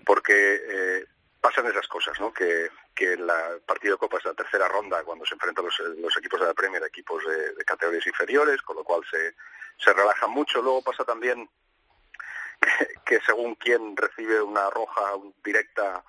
Porque 0.05 0.61
eh, 0.67 1.07
pasan 1.41 1.67
esas 1.67 1.87
cosas, 1.87 2.19
¿no? 2.21 2.33
Que, 2.33 2.69
que 2.95 3.13
en 3.13 3.27
la 3.27 3.59
partido 3.65 3.95
de 3.95 3.99
Copa 3.99 4.19
es 4.19 4.25
la 4.25 4.35
tercera 4.35 4.69
ronda 4.69 5.03
cuando 5.05 5.25
se 5.25 5.35
enfrentan 5.35 5.65
los, 5.65 5.79
los 5.99 6.17
equipos 6.17 6.41
de 6.41 6.47
la 6.47 6.55
Premier, 6.55 6.83
equipos 6.83 7.23
de, 7.25 7.65
categorías 7.65 8.07
inferiores, 8.07 8.61
con 8.63 8.77
lo 8.77 8.85
cual 8.85 9.03
se, 9.09 9.35
se 9.79 9.93
relajan 9.93 10.31
mucho. 10.31 10.61
Luego 10.61 10.83
pasa 10.83 11.05
también 11.05 11.49
que, 13.05 13.21
según 13.21 13.55
quien 13.55 13.97
recibe 13.97 14.43
una 14.43 14.69
roja 14.71 15.03
directa 15.45 16.03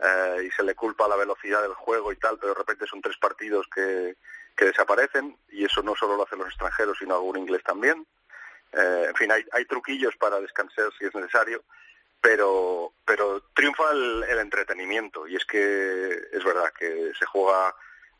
eh, 0.00 0.44
y 0.46 0.50
se 0.50 0.64
le 0.64 0.74
culpa 0.74 1.06
la 1.06 1.16
velocidad 1.16 1.62
del 1.62 1.74
juego 1.74 2.12
y 2.12 2.16
tal, 2.16 2.38
pero 2.38 2.54
de 2.54 2.58
repente 2.58 2.86
son 2.86 3.00
tres 3.00 3.16
partidos 3.18 3.66
que, 3.72 4.16
que 4.56 4.66
desaparecen 4.66 5.36
y 5.48 5.64
eso 5.64 5.82
no 5.82 5.94
solo 5.94 6.16
lo 6.16 6.24
hacen 6.24 6.38
los 6.38 6.48
extranjeros, 6.48 6.98
sino 6.98 7.14
algún 7.14 7.38
inglés 7.38 7.62
también. 7.64 8.06
Eh, 8.72 9.06
en 9.08 9.14
fin, 9.14 9.30
hay, 9.30 9.44
hay 9.52 9.64
truquillos 9.66 10.16
para 10.16 10.40
descansar 10.40 10.90
si 10.98 11.04
es 11.04 11.14
necesario, 11.14 11.64
pero, 12.24 12.94
pero 13.04 13.42
triunfa 13.54 13.90
el, 13.92 14.38
entretenimiento 14.38 15.28
y 15.28 15.36
es 15.36 15.44
que 15.44 16.08
es 16.32 16.42
verdad 16.42 16.72
que 16.72 17.12
se 17.18 17.26
juega 17.26 17.74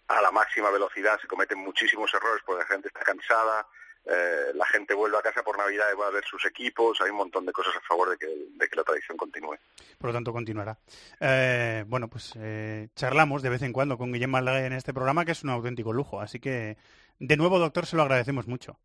a 0.08 0.20
la 0.20 0.30
máxima 0.30 0.70
velocidad, 0.70 1.18
se 1.20 1.26
cometen 1.26 1.58
muchísimos 1.58 2.12
errores 2.12 2.42
porque 2.44 2.64
la 2.64 2.68
gente 2.68 2.88
está 2.88 3.00
cansada, 3.00 3.66
eh, 4.06 4.52
la 4.54 4.66
gente 4.66 4.94
vuelve 4.94 5.18
a 5.18 5.22
casa 5.22 5.42
por 5.42 5.56
Navidad 5.56 5.86
y 5.92 5.96
va 5.96 6.08
a 6.08 6.10
ver 6.10 6.24
sus 6.24 6.44
equipos, 6.44 7.00
hay 7.00 7.10
un 7.10 7.16
montón 7.16 7.46
de 7.46 7.52
cosas 7.52 7.74
a 7.76 7.80
favor 7.80 8.10
de 8.10 8.18
que, 8.18 8.26
de 8.26 8.68
que 8.68 8.76
la 8.76 8.84
tradición 8.84 9.16
continúe. 9.16 9.56
Por 9.98 10.10
lo 10.10 10.12
tanto, 10.12 10.32
continuará. 10.32 10.76
Eh, 11.20 11.84
bueno, 11.86 12.08
pues 12.08 12.34
eh, 12.36 12.88
charlamos 12.94 13.42
de 13.42 13.48
vez 13.48 13.62
en 13.62 13.72
cuando 13.72 13.96
con 13.96 14.12
Guillem 14.12 14.30
Malaga 14.30 14.66
en 14.66 14.74
este 14.74 14.92
programa, 14.92 15.24
que 15.24 15.32
es 15.32 15.42
un 15.42 15.50
auténtico 15.50 15.92
lujo. 15.92 16.20
Así 16.20 16.38
que, 16.38 16.76
de 17.18 17.36
nuevo, 17.36 17.58
doctor, 17.58 17.86
se 17.86 17.96
lo 17.96 18.02
agradecemos 18.02 18.46
mucho. 18.46 18.78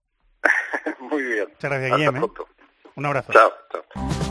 Muy 1.00 1.24
bien. 1.24 1.50
Muchas 1.50 1.72
gracias, 1.72 1.98
Guillem. 1.98 2.24
Un 2.96 3.06
abrazo. 3.06 3.34
Chao, 3.34 3.52
chao. 3.72 4.29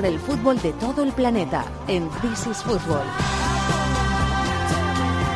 Por 0.00 0.08
el 0.08 0.18
fútbol 0.18 0.58
de 0.62 0.72
todo 0.74 1.02
el 1.02 1.12
planeta 1.12 1.62
en 1.86 2.08
This 2.22 2.46
is 2.46 2.62
Football. 2.62 3.04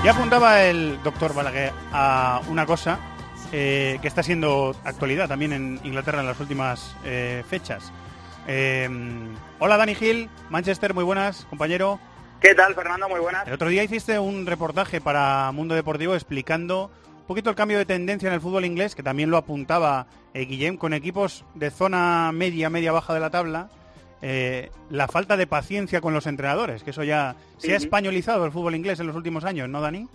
Ya 0.02 0.12
apuntaba 0.12 0.62
el 0.62 1.02
doctor 1.02 1.34
Balaguer 1.34 1.70
a 1.92 2.40
una 2.48 2.64
cosa 2.64 2.98
eh, 3.52 3.98
que 4.00 4.08
está 4.08 4.22
siendo 4.22 4.74
actualidad 4.84 5.28
también 5.28 5.52
en 5.52 5.80
Inglaterra 5.84 6.20
en 6.20 6.26
las 6.28 6.40
últimas 6.40 6.96
eh, 7.04 7.44
fechas. 7.46 7.92
Eh, 8.46 8.88
hola 9.58 9.76
Dani 9.76 9.94
Gil, 9.94 10.30
Manchester, 10.48 10.94
muy 10.94 11.04
buenas, 11.04 11.44
compañero. 11.50 12.00
¿Qué 12.40 12.54
tal, 12.54 12.74
Fernando? 12.74 13.06
Muy 13.06 13.20
buenas. 13.20 13.46
El 13.46 13.52
otro 13.52 13.68
día 13.68 13.84
hiciste 13.84 14.18
un 14.18 14.46
reportaje 14.46 14.98
para 14.98 15.52
Mundo 15.52 15.74
Deportivo 15.74 16.14
explicando 16.14 16.90
un 17.18 17.26
poquito 17.26 17.50
el 17.50 17.56
cambio 17.56 17.76
de 17.76 17.84
tendencia 17.84 18.28
en 18.28 18.34
el 18.34 18.40
fútbol 18.40 18.64
inglés, 18.64 18.94
que 18.94 19.02
también 19.02 19.28
lo 19.28 19.36
apuntaba 19.36 20.06
Guillem, 20.32 20.78
con 20.78 20.94
equipos 20.94 21.44
de 21.54 21.70
zona 21.70 22.32
media, 22.32 22.70
media 22.70 22.92
baja 22.92 23.12
de 23.12 23.20
la 23.20 23.28
tabla, 23.28 23.68
eh, 24.26 24.70
la 24.88 25.06
falta 25.06 25.36
de 25.36 25.46
paciencia 25.46 26.00
con 26.00 26.14
los 26.14 26.26
entrenadores, 26.26 26.82
que 26.82 26.92
eso 26.92 27.04
ya 27.04 27.36
se 27.58 27.74
ha 27.74 27.76
españolizado 27.76 28.46
el 28.46 28.52
fútbol 28.52 28.74
inglés 28.74 28.98
en 28.98 29.06
los 29.06 29.16
últimos 29.16 29.44
años, 29.44 29.68
¿no, 29.68 29.82
Dani? 29.82 30.08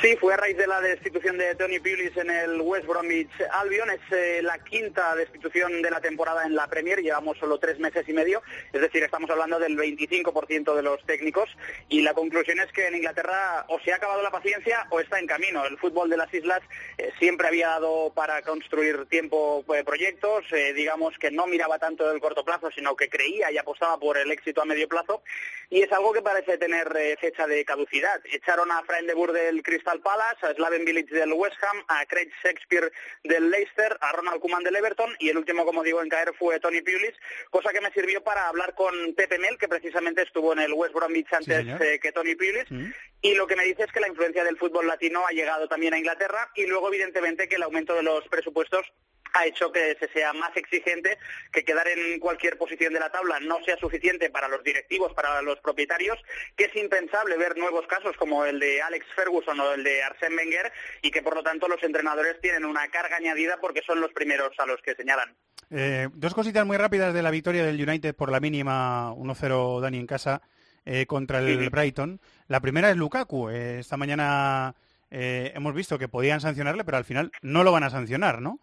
Sí, 0.00 0.16
fue 0.20 0.32
a 0.32 0.36
raíz 0.36 0.56
de 0.56 0.68
la 0.68 0.80
destitución 0.80 1.38
de 1.38 1.56
Tony 1.56 1.80
Pulis 1.80 2.16
en 2.16 2.30
el 2.30 2.60
West 2.60 2.86
Bromwich 2.86 3.32
Albion. 3.50 3.90
Es 3.90 4.00
eh, 4.12 4.40
la 4.42 4.56
quinta 4.58 5.16
destitución 5.16 5.82
de 5.82 5.90
la 5.90 6.00
temporada 6.00 6.46
en 6.46 6.54
la 6.54 6.68
Premier. 6.68 7.00
Llevamos 7.00 7.36
solo 7.38 7.58
tres 7.58 7.80
meses 7.80 8.08
y 8.08 8.12
medio. 8.12 8.40
Es 8.72 8.80
decir, 8.80 9.02
estamos 9.02 9.28
hablando 9.28 9.58
del 9.58 9.76
25% 9.76 10.76
de 10.76 10.82
los 10.82 11.04
técnicos. 11.04 11.50
Y 11.88 12.02
la 12.02 12.14
conclusión 12.14 12.60
es 12.60 12.70
que 12.70 12.86
en 12.86 12.94
Inglaterra 12.94 13.64
o 13.68 13.80
se 13.80 13.92
ha 13.92 13.96
acabado 13.96 14.22
la 14.22 14.30
paciencia 14.30 14.86
o 14.90 15.00
está 15.00 15.18
en 15.18 15.26
camino. 15.26 15.66
El 15.66 15.78
fútbol 15.78 16.08
de 16.08 16.16
las 16.16 16.32
islas 16.32 16.60
eh, 16.96 17.10
siempre 17.18 17.48
había 17.48 17.68
dado 17.68 18.12
para 18.14 18.40
construir 18.42 19.06
tiempo 19.06 19.64
eh, 19.74 19.82
proyectos. 19.82 20.44
digamos 20.76 21.18
que 21.18 21.32
no 21.32 21.48
miraba 21.48 21.80
tanto 21.80 22.08
del 22.08 22.20
corto 22.20 22.44
plazo, 22.44 22.70
sino 22.72 22.94
que 22.94 23.08
creía 23.08 23.50
y 23.50 23.58
apostaba 23.58 23.98
por 23.98 24.16
el 24.16 24.30
éxito 24.30 24.62
a 24.62 24.64
medio 24.64 24.86
plazo. 24.86 25.22
Y 25.70 25.82
es 25.82 25.90
algo 25.92 26.12
que 26.12 26.22
parece 26.22 26.56
tener 26.56 26.88
fecha 27.20 27.46
de 27.46 27.64
caducidad. 27.64 28.20
Echaron 28.32 28.70
a 28.70 28.82
Fran 28.84 29.06
de 29.06 29.12
Boer 29.12 29.32
del 29.32 29.62
Crystal 29.62 29.77
Crystal 29.78 30.00
Palace, 30.00 30.44
a 30.44 30.54
Slaven 30.54 30.84
Village 30.84 31.14
del 31.14 31.32
West 31.32 31.56
Ham, 31.62 31.84
a 31.86 32.04
Craig 32.06 32.28
Shakespeare 32.42 32.90
del 33.22 33.48
Leicester, 33.48 33.96
a 34.00 34.10
Ronald 34.10 34.40
Koeman 34.40 34.64
del 34.64 34.74
Everton 34.74 35.14
y 35.20 35.28
el 35.28 35.38
último, 35.38 35.64
como 35.64 35.84
digo, 35.84 36.02
en 36.02 36.08
caer 36.08 36.32
fue 36.36 36.58
Tony 36.58 36.80
Pulis, 36.80 37.14
cosa 37.50 37.70
que 37.70 37.80
me 37.80 37.92
sirvió 37.92 38.20
para 38.24 38.48
hablar 38.48 38.74
con 38.74 38.92
Pepe 39.14 39.38
Mel, 39.38 39.56
que 39.56 39.68
precisamente 39.68 40.22
estuvo 40.22 40.52
en 40.52 40.58
el 40.58 40.72
West 40.72 40.94
Bromwich 40.94 41.32
antes 41.32 41.64
eh, 41.80 42.00
que 42.02 42.10
Tony 42.10 42.34
Pulis, 42.34 42.68
mm. 42.68 42.90
y 43.22 43.34
lo 43.34 43.46
que 43.46 43.54
me 43.54 43.64
dice 43.64 43.84
es 43.84 43.92
que 43.92 44.00
la 44.00 44.08
influencia 44.08 44.42
del 44.42 44.58
fútbol 44.58 44.88
latino 44.88 45.24
ha 45.24 45.30
llegado 45.30 45.68
también 45.68 45.94
a 45.94 45.98
Inglaterra 45.98 46.50
y 46.56 46.66
luego, 46.66 46.88
evidentemente, 46.88 47.48
que 47.48 47.54
el 47.54 47.62
aumento 47.62 47.94
de 47.94 48.02
los 48.02 48.26
presupuestos 48.26 48.84
ha 49.34 49.46
hecho 49.46 49.72
que 49.72 49.96
se 49.98 50.08
sea 50.08 50.32
más 50.32 50.56
exigente, 50.56 51.18
que 51.52 51.64
quedar 51.64 51.88
en 51.88 52.18
cualquier 52.20 52.58
posición 52.58 52.92
de 52.92 53.00
la 53.00 53.10
tabla 53.10 53.38
no 53.40 53.62
sea 53.64 53.76
suficiente 53.76 54.30
para 54.30 54.48
los 54.48 54.62
directivos, 54.62 55.12
para 55.14 55.42
los 55.42 55.58
propietarios, 55.60 56.18
que 56.56 56.64
es 56.64 56.76
impensable 56.76 57.36
ver 57.36 57.56
nuevos 57.56 57.86
casos 57.86 58.16
como 58.16 58.44
el 58.44 58.60
de 58.60 58.82
Alex 58.82 59.06
Ferguson 59.14 59.58
o 59.60 59.72
el 59.72 59.84
de 59.84 60.02
Arsène 60.02 60.36
Wenger 60.36 60.72
y 61.02 61.10
que 61.10 61.22
por 61.22 61.34
lo 61.34 61.42
tanto 61.42 61.68
los 61.68 61.82
entrenadores 61.82 62.40
tienen 62.40 62.64
una 62.64 62.88
carga 62.88 63.16
añadida 63.16 63.58
porque 63.60 63.82
son 63.86 64.00
los 64.00 64.12
primeros 64.12 64.50
a 64.58 64.66
los 64.66 64.80
que 64.82 64.94
señalan. 64.94 65.36
Eh, 65.70 66.08
dos 66.14 66.34
cositas 66.34 66.64
muy 66.64 66.76
rápidas 66.76 67.12
de 67.12 67.22
la 67.22 67.30
victoria 67.30 67.64
del 67.64 67.80
United 67.80 68.14
por 68.14 68.30
la 68.30 68.40
mínima 68.40 69.12
1-0 69.12 69.80
Dani 69.80 69.98
en 69.98 70.06
casa 70.06 70.42
eh, 70.84 71.06
contra 71.06 71.40
el 71.40 71.68
Brighton. 71.70 72.20
La 72.46 72.60
primera 72.60 72.90
es 72.90 72.96
Lukaku. 72.96 73.50
Eh, 73.50 73.80
esta 73.80 73.96
mañana 73.96 74.74
hemos 75.10 75.74
visto 75.74 75.98
que 75.98 76.08
podían 76.08 76.40
sancionarle, 76.40 76.84
pero 76.84 76.98
al 76.98 77.04
final 77.04 77.32
no 77.40 77.64
lo 77.64 77.72
van 77.72 77.82
a 77.82 77.90
sancionar, 77.90 78.42
¿no? 78.42 78.60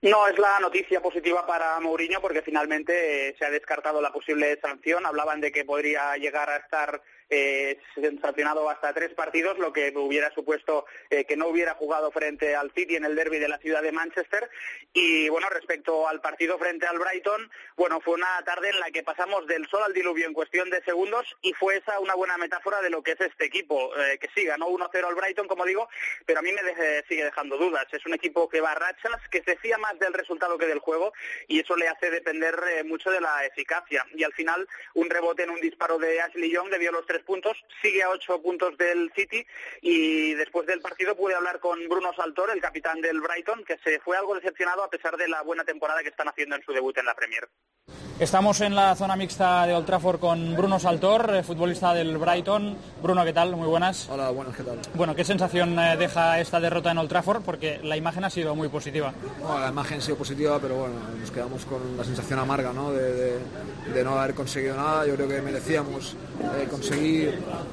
No, 0.00 0.28
es 0.28 0.38
la 0.38 0.60
noticia 0.60 1.00
positiva 1.00 1.44
para 1.44 1.80
Mourinho 1.80 2.20
porque 2.20 2.42
finalmente 2.42 3.30
eh, 3.30 3.36
se 3.36 3.44
ha 3.44 3.50
descartado 3.50 4.00
la 4.00 4.12
posible 4.12 4.56
sanción. 4.60 5.04
Hablaban 5.04 5.40
de 5.40 5.50
que 5.50 5.64
podría 5.64 6.16
llegar 6.16 6.48
a 6.48 6.58
estar 6.58 7.02
eh, 7.30 7.78
sancionado 8.22 8.68
hasta 8.70 8.92
tres 8.94 9.12
partidos, 9.14 9.58
lo 9.58 9.72
que 9.72 9.92
hubiera 9.96 10.30
supuesto 10.32 10.86
eh, 11.10 11.24
que 11.24 11.36
no 11.36 11.48
hubiera 11.48 11.74
jugado 11.74 12.10
frente 12.10 12.54
al 12.56 12.70
City 12.72 12.96
en 12.96 13.04
el 13.04 13.14
derby 13.16 13.38
de 13.38 13.48
la 13.48 13.58
ciudad 13.58 13.82
de 13.82 13.92
Manchester. 13.92 14.48
Y 14.92 15.28
bueno, 15.28 15.48
respecto 15.50 16.08
al 16.08 16.20
partido 16.20 16.58
frente 16.58 16.86
al 16.86 16.98
Brighton, 16.98 17.50
bueno, 17.76 18.00
fue 18.00 18.14
una 18.14 18.42
tarde 18.44 18.70
en 18.70 18.80
la 18.80 18.90
que 18.90 19.02
pasamos 19.02 19.46
del 19.46 19.66
sol 19.68 19.82
al 19.84 19.92
diluvio 19.92 20.26
en 20.26 20.32
cuestión 20.32 20.70
de 20.70 20.82
segundos 20.84 21.36
y 21.42 21.52
fue 21.52 21.76
esa 21.76 22.00
una 22.00 22.14
buena 22.14 22.36
metáfora 22.38 22.80
de 22.80 22.90
lo 22.90 23.02
que 23.02 23.12
es 23.12 23.20
este 23.20 23.44
equipo, 23.44 23.94
eh, 23.96 24.18
que 24.18 24.28
sí, 24.34 24.44
ganó 24.44 24.68
1-0 24.68 25.06
al 25.06 25.14
Brighton, 25.14 25.46
como 25.48 25.64
digo, 25.66 25.88
pero 26.26 26.38
a 26.40 26.42
mí 26.42 26.52
me 26.52 26.62
deje- 26.62 27.04
sigue 27.08 27.24
dejando 27.24 27.56
dudas. 27.58 27.86
Es 27.92 28.04
un 28.06 28.14
equipo 28.14 28.48
que 28.48 28.60
va 28.60 28.72
a 28.72 28.74
rachas, 28.74 29.20
que 29.30 29.42
se 29.42 29.56
fía 29.56 29.76
más 29.78 29.98
del 29.98 30.12
resultado 30.14 30.56
que 30.58 30.66
del 30.66 30.78
juego 30.78 31.12
y 31.46 31.60
eso 31.60 31.76
le 31.76 31.88
hace 31.88 32.10
depender 32.10 32.58
eh, 32.72 32.84
mucho 32.84 33.10
de 33.10 33.20
la 33.20 33.44
eficacia. 33.44 34.04
Y 34.14 34.24
al 34.24 34.32
final, 34.32 34.66
un 34.94 35.10
rebote 35.10 35.42
en 35.42 35.50
un 35.50 35.60
disparo 35.60 35.98
de 35.98 36.20
Ashley 36.20 36.50
Young 36.50 36.70
dio 36.78 36.92
los 36.92 37.06
tres 37.06 37.17
puntos, 37.22 37.56
sigue 37.82 38.02
a 38.02 38.10
ocho 38.10 38.40
puntos 38.42 38.76
del 38.78 39.10
City 39.14 39.44
y 39.82 40.34
después 40.34 40.66
del 40.66 40.80
partido 40.80 41.16
pude 41.16 41.34
hablar 41.34 41.60
con 41.60 41.78
Bruno 41.88 42.12
Saltor, 42.16 42.50
el 42.54 42.60
capitán 42.60 43.00
del 43.00 43.20
Brighton, 43.20 43.64
que 43.64 43.78
se 43.84 44.00
fue 44.00 44.16
algo 44.16 44.34
decepcionado 44.34 44.82
a 44.84 44.90
pesar 44.90 45.16
de 45.16 45.28
la 45.28 45.42
buena 45.42 45.64
temporada 45.64 46.02
que 46.02 46.08
están 46.08 46.28
haciendo 46.28 46.56
en 46.56 46.62
su 46.62 46.72
debut 46.72 46.96
en 46.98 47.06
la 47.06 47.14
Premier. 47.14 47.48
Estamos 48.20 48.60
en 48.62 48.74
la 48.74 48.96
zona 48.96 49.14
mixta 49.14 49.64
de 49.64 49.74
Old 49.74 49.86
Trafford 49.86 50.18
con 50.18 50.56
Bruno 50.56 50.80
Saltor, 50.80 51.36
eh, 51.36 51.42
futbolista 51.44 51.94
del 51.94 52.18
Brighton. 52.18 52.76
Bruno, 53.00 53.24
¿qué 53.24 53.32
tal? 53.32 53.54
Muy 53.54 53.68
buenas. 53.68 54.08
Hola, 54.10 54.30
buenas, 54.30 54.56
¿qué 54.56 54.64
tal? 54.64 54.80
Bueno, 54.94 55.14
¿qué 55.14 55.24
sensación 55.24 55.78
eh, 55.78 55.96
deja 55.96 56.40
esta 56.40 56.58
derrota 56.58 56.90
en 56.90 56.98
Old 56.98 57.08
Trafford? 57.08 57.42
Porque 57.44 57.78
la 57.84 57.96
imagen 57.96 58.24
ha 58.24 58.30
sido 58.30 58.56
muy 58.56 58.68
positiva. 58.68 59.14
La 59.60 59.68
imagen 59.68 59.98
ha 59.98 60.00
sido 60.00 60.16
positiva, 60.18 60.58
pero 60.60 60.74
bueno, 60.74 60.96
nos 61.16 61.30
quedamos 61.30 61.64
con 61.64 61.96
la 61.96 62.02
sensación 62.02 62.40
amarga 62.40 62.72
¿no? 62.72 62.92
de, 62.92 63.12
de- 63.14 63.38
de 63.94 64.04
no 64.04 64.18
haber 64.18 64.34
conseguido 64.34 64.74
nada. 64.76 65.06
Yo 65.06 65.14
creo 65.14 65.28
que 65.28 65.40
merecíamos 65.40 66.16
eh, 66.40 66.66
conseguir 66.68 67.07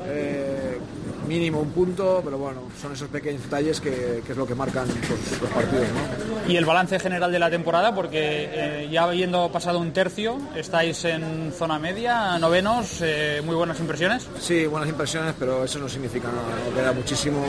eh, 0.05 0.79
mínimo 1.27 1.59
un 1.59 1.71
punto, 1.71 2.21
pero 2.23 2.37
bueno, 2.37 2.61
son 2.79 2.93
esos 2.93 3.09
pequeños 3.09 3.43
detalles 3.43 3.81
que, 3.81 4.21
que 4.25 4.31
es 4.31 4.37
lo 4.37 4.45
que 4.45 4.55
marcan 4.55 4.87
pues, 4.87 5.41
los 5.41 5.49
partidos. 5.49 5.87
¿no? 5.87 6.51
Y 6.51 6.57
el 6.57 6.65
balance 6.65 6.99
general 6.99 7.31
de 7.31 7.39
la 7.39 7.49
temporada, 7.49 7.93
porque 7.93 8.49
eh, 8.51 8.89
ya 8.91 9.03
habiendo 9.03 9.51
pasado 9.51 9.79
un 9.79 9.91
tercio, 9.91 10.37
estáis 10.55 11.03
en 11.05 11.51
zona 11.51 11.79
media, 11.79 12.37
novenos, 12.37 13.01
eh, 13.01 13.41
muy 13.43 13.55
buenas 13.55 13.79
impresiones. 13.79 14.27
Sí, 14.39 14.65
buenas 14.65 14.89
impresiones, 14.89 15.33
pero 15.37 15.63
eso 15.63 15.79
no 15.79 15.89
significa 15.89 16.27
nada. 16.27 16.47
¿no? 16.69 16.75
Queda 16.75 16.91
muchísimo. 16.93 17.43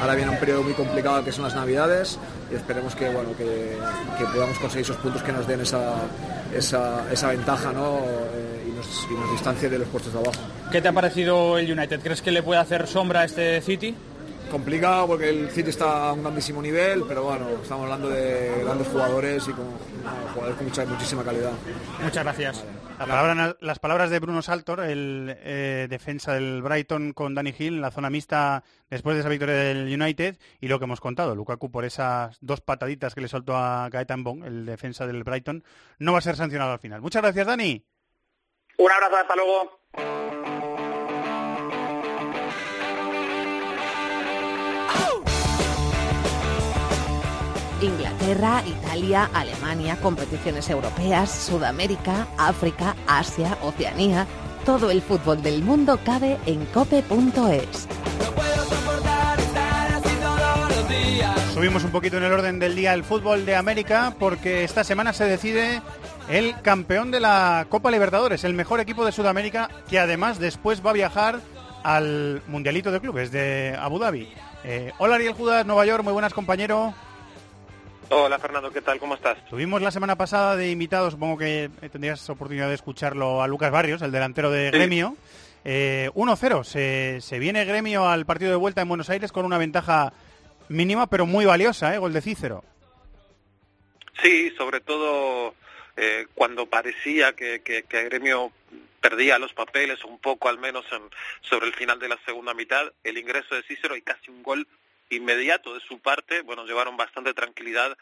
Ahora 0.00 0.14
viene 0.14 0.30
un 0.30 0.38
periodo 0.38 0.62
muy 0.62 0.72
complicado 0.72 1.24
que 1.24 1.32
son 1.32 1.44
las 1.44 1.54
Navidades 1.54 2.18
y 2.50 2.54
esperemos 2.54 2.94
que, 2.94 3.08
bueno, 3.10 3.30
que, 3.36 3.76
que 4.18 4.24
podamos 4.32 4.58
conseguir 4.58 4.84
esos 4.84 4.96
puntos 4.96 5.22
que 5.22 5.32
nos 5.32 5.46
den 5.46 5.60
esa, 5.60 5.94
esa, 6.54 7.10
esa 7.12 7.28
ventaja 7.28 7.72
¿no? 7.72 7.98
Eh, 7.98 8.68
y, 8.68 8.70
nos, 8.76 9.06
y 9.10 9.14
nos 9.14 9.30
distancie 9.32 9.68
de 9.68 9.78
los 9.78 9.88
puestos 9.88 10.12
de 10.12 10.18
abajo. 10.20 10.40
¿Qué 10.70 10.80
te 10.80 10.88
ha 10.88 10.92
parecido 10.92 11.58
el 11.58 11.70
United? 11.70 12.00
¿Crees 12.00 12.22
que 12.22 12.30
le 12.30 12.42
puede 12.42 12.60
hacer 12.60 12.86
sombra 12.86 13.20
a 13.20 13.24
este 13.24 13.60
City? 13.60 13.94
Complicado 14.50 15.06
porque 15.06 15.28
el 15.28 15.50
City 15.50 15.70
está 15.70 16.08
a 16.08 16.12
un 16.14 16.22
grandísimo 16.22 16.62
nivel, 16.62 17.04
pero 17.06 17.22
bueno, 17.24 17.48
estamos 17.62 17.84
hablando 17.84 18.08
de 18.08 18.62
grandes 18.64 18.88
jugadores 18.88 19.46
y 19.46 19.52
con 19.52 19.66
jugadores 20.32 20.56
con 20.56 20.66
mucha, 20.66 20.84
muchísima 20.86 21.22
calidad. 21.22 21.52
Muchas 22.02 22.24
gracias. 22.24 22.64
La 22.98 23.06
palabra- 23.06 23.56
las 23.60 23.78
palabras 23.78 24.10
de 24.10 24.18
Bruno 24.18 24.40
Saltor, 24.42 24.80
el 24.80 25.36
eh, 25.38 25.86
defensa 25.88 26.32
del 26.32 26.62
Brighton 26.62 27.12
con 27.12 27.34
Danny 27.34 27.54
Hill 27.56 27.74
en 27.74 27.80
la 27.82 27.90
zona 27.90 28.10
mixta 28.10 28.64
después 28.90 29.14
de 29.14 29.20
esa 29.20 29.28
victoria 29.28 29.54
del 29.54 29.84
United 30.00 30.36
y 30.60 30.68
lo 30.68 30.78
que 30.78 30.86
hemos 30.86 31.00
contado, 31.00 31.34
Lukaku 31.36 31.70
por 31.70 31.84
esas 31.84 32.38
dos 32.40 32.60
pataditas 32.62 33.14
que 33.14 33.20
le 33.20 33.28
soltó 33.28 33.54
a 33.56 33.88
Gaetan 33.90 34.24
Bong, 34.24 34.44
el 34.44 34.64
defensa 34.66 35.06
del 35.06 35.22
Brighton, 35.24 35.62
no 35.98 36.12
va 36.12 36.18
a 36.18 36.22
ser 36.22 36.36
sancionado 36.36 36.72
al 36.72 36.80
final. 36.80 37.00
Muchas 37.02 37.22
gracias, 37.22 37.46
Dani. 37.46 37.84
Un 38.78 38.90
abrazo, 38.90 39.16
hasta 39.16 39.36
luego. 39.36 40.57
Inglaterra, 47.80 48.62
Italia, 48.66 49.30
Alemania, 49.32 49.96
competiciones 50.00 50.68
europeas, 50.68 51.30
Sudamérica, 51.30 52.26
África, 52.36 52.96
Asia, 53.06 53.56
Oceanía. 53.62 54.26
Todo 54.64 54.90
el 54.90 55.00
fútbol 55.00 55.42
del 55.42 55.62
mundo 55.62 55.98
cabe 56.04 56.38
en 56.46 56.66
cope.es. 56.66 57.88
Subimos 61.54 61.84
un 61.84 61.90
poquito 61.90 62.16
en 62.16 62.24
el 62.24 62.32
orden 62.32 62.58
del 62.58 62.74
día 62.74 62.94
el 62.94 63.04
fútbol 63.04 63.46
de 63.46 63.54
América 63.56 64.14
porque 64.18 64.64
esta 64.64 64.82
semana 64.82 65.12
se 65.12 65.24
decide 65.24 65.80
el 66.28 66.60
campeón 66.62 67.10
de 67.10 67.20
la 67.20 67.66
Copa 67.68 67.90
Libertadores, 67.90 68.44
el 68.44 68.54
mejor 68.54 68.80
equipo 68.80 69.04
de 69.04 69.12
Sudamérica 69.12 69.68
que 69.88 69.98
además 69.98 70.38
después 70.38 70.84
va 70.84 70.90
a 70.90 70.94
viajar 70.94 71.40
al 71.84 72.42
Mundialito 72.48 72.90
de 72.90 73.00
Clubes 73.00 73.30
de 73.30 73.76
Abu 73.80 73.98
Dhabi. 73.98 74.28
Eh, 74.64 74.92
hola 74.98 75.14
Ariel 75.14 75.34
Judas, 75.34 75.64
Nueva 75.64 75.86
York, 75.86 76.02
muy 76.02 76.12
buenas 76.12 76.34
compañero. 76.34 76.94
Hola 78.10 78.38
Fernando, 78.38 78.70
¿qué 78.70 78.80
tal? 78.80 78.98
¿Cómo 78.98 79.14
estás? 79.14 79.44
Tuvimos 79.50 79.82
la 79.82 79.90
semana 79.90 80.16
pasada 80.16 80.56
de 80.56 80.70
invitado, 80.70 81.10
supongo 81.10 81.36
que 81.36 81.68
tendrías 81.92 82.28
oportunidad 82.30 82.68
de 82.68 82.74
escucharlo, 82.74 83.42
a 83.42 83.48
Lucas 83.48 83.70
Barrios, 83.70 84.00
el 84.00 84.12
delantero 84.12 84.50
de 84.50 84.70
Sí. 84.70 84.78
Gremio. 84.78 85.16
Eh, 85.64 86.08
1-0, 86.14 86.64
se, 86.64 87.20
se 87.20 87.38
viene 87.38 87.64
Gremio 87.66 88.08
al 88.08 88.24
partido 88.24 88.50
de 88.50 88.56
vuelta 88.56 88.80
en 88.80 88.88
Buenos 88.88 89.10
Aires 89.10 89.32
con 89.32 89.44
una 89.44 89.58
ventaja 89.58 90.12
mínima 90.68 91.06
pero 91.08 91.26
muy 91.26 91.44
valiosa, 91.44 91.94
¿eh? 91.94 91.98
gol 91.98 92.12
de 92.14 92.22
Cícero. 92.22 92.64
Sí, 94.22 94.50
sobre 94.56 94.80
todo 94.80 95.54
eh, 95.96 96.26
cuando 96.34 96.66
parecía 96.66 97.34
que, 97.34 97.60
que, 97.60 97.82
que 97.82 98.04
Gremio 98.04 98.52
perdía 99.02 99.38
los 99.38 99.52
papeles 99.52 100.02
un 100.04 100.18
poco 100.18 100.48
al 100.48 100.58
menos 100.58 100.84
en- 100.92 101.02
sobre 101.42 101.66
el 101.66 101.74
final 101.74 101.98
de 101.98 102.08
la 102.08 102.18
segunda 102.24 102.54
mitad, 102.54 102.86
el 103.04 103.18
ingreso 103.18 103.54
de 103.54 103.62
Cícero 103.64 103.96
y 103.96 104.02
casi 104.02 104.30
un 104.30 104.42
gol 104.42 104.66
inmediato 105.10 105.74
de 105.74 105.80
su 105.80 105.98
parte, 106.00 106.42
bueno, 106.42 106.64
llevaron 106.64 106.96
bastante 106.96 107.34
tranquilidad 107.34 107.96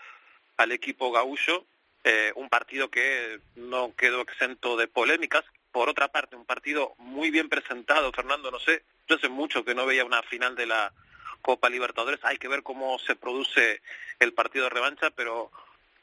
al 0.56 0.72
equipo 0.72 1.12
gaullo, 1.12 1.64
eh, 2.04 2.32
un 2.36 2.48
partido 2.48 2.90
que 2.90 3.40
no 3.56 3.94
quedó 3.96 4.22
exento 4.22 4.76
de 4.76 4.88
polémicas, 4.88 5.44
por 5.72 5.88
otra 5.88 6.08
parte 6.08 6.36
un 6.36 6.46
partido 6.46 6.94
muy 6.98 7.30
bien 7.30 7.48
presentado, 7.48 8.12
Fernando, 8.12 8.50
no 8.50 8.58
sé, 8.58 8.82
yo 9.08 9.16
hace 9.16 9.28
mucho 9.28 9.64
que 9.64 9.74
no 9.74 9.86
veía 9.86 10.04
una 10.04 10.22
final 10.22 10.56
de 10.56 10.66
la 10.66 10.92
Copa 11.42 11.68
Libertadores, 11.68 12.20
hay 12.22 12.38
que 12.38 12.48
ver 12.48 12.62
cómo 12.62 12.98
se 12.98 13.14
produce 13.14 13.82
el 14.18 14.32
partido 14.32 14.64
de 14.64 14.70
revancha, 14.70 15.10
pero 15.10 15.50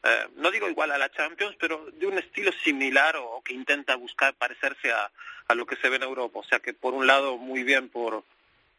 eh, 0.04 0.28
no 0.36 0.52
digo 0.52 0.70
igual 0.70 0.92
a 0.92 0.98
la 0.98 1.12
Champions, 1.12 1.56
pero 1.60 1.86
de 1.94 2.06
un 2.06 2.18
estilo 2.18 2.52
similar 2.64 3.16
o, 3.18 3.42
que 3.44 3.54
intenta 3.54 3.96
buscar 3.96 4.34
parecerse 4.36 4.92
a, 4.92 5.10
a 5.48 5.56
lo 5.56 5.66
que 5.66 5.78
se 5.78 5.90
ve 5.90 5.96
en 5.96 6.04
Europa. 6.04 6.40
O 6.40 6.44
sea 6.44 6.60
que 6.60 6.74
por 6.74 6.94
un 6.94 7.08
lado 7.08 7.38
muy 7.38 7.64
bien 7.64 7.90
por 7.90 8.24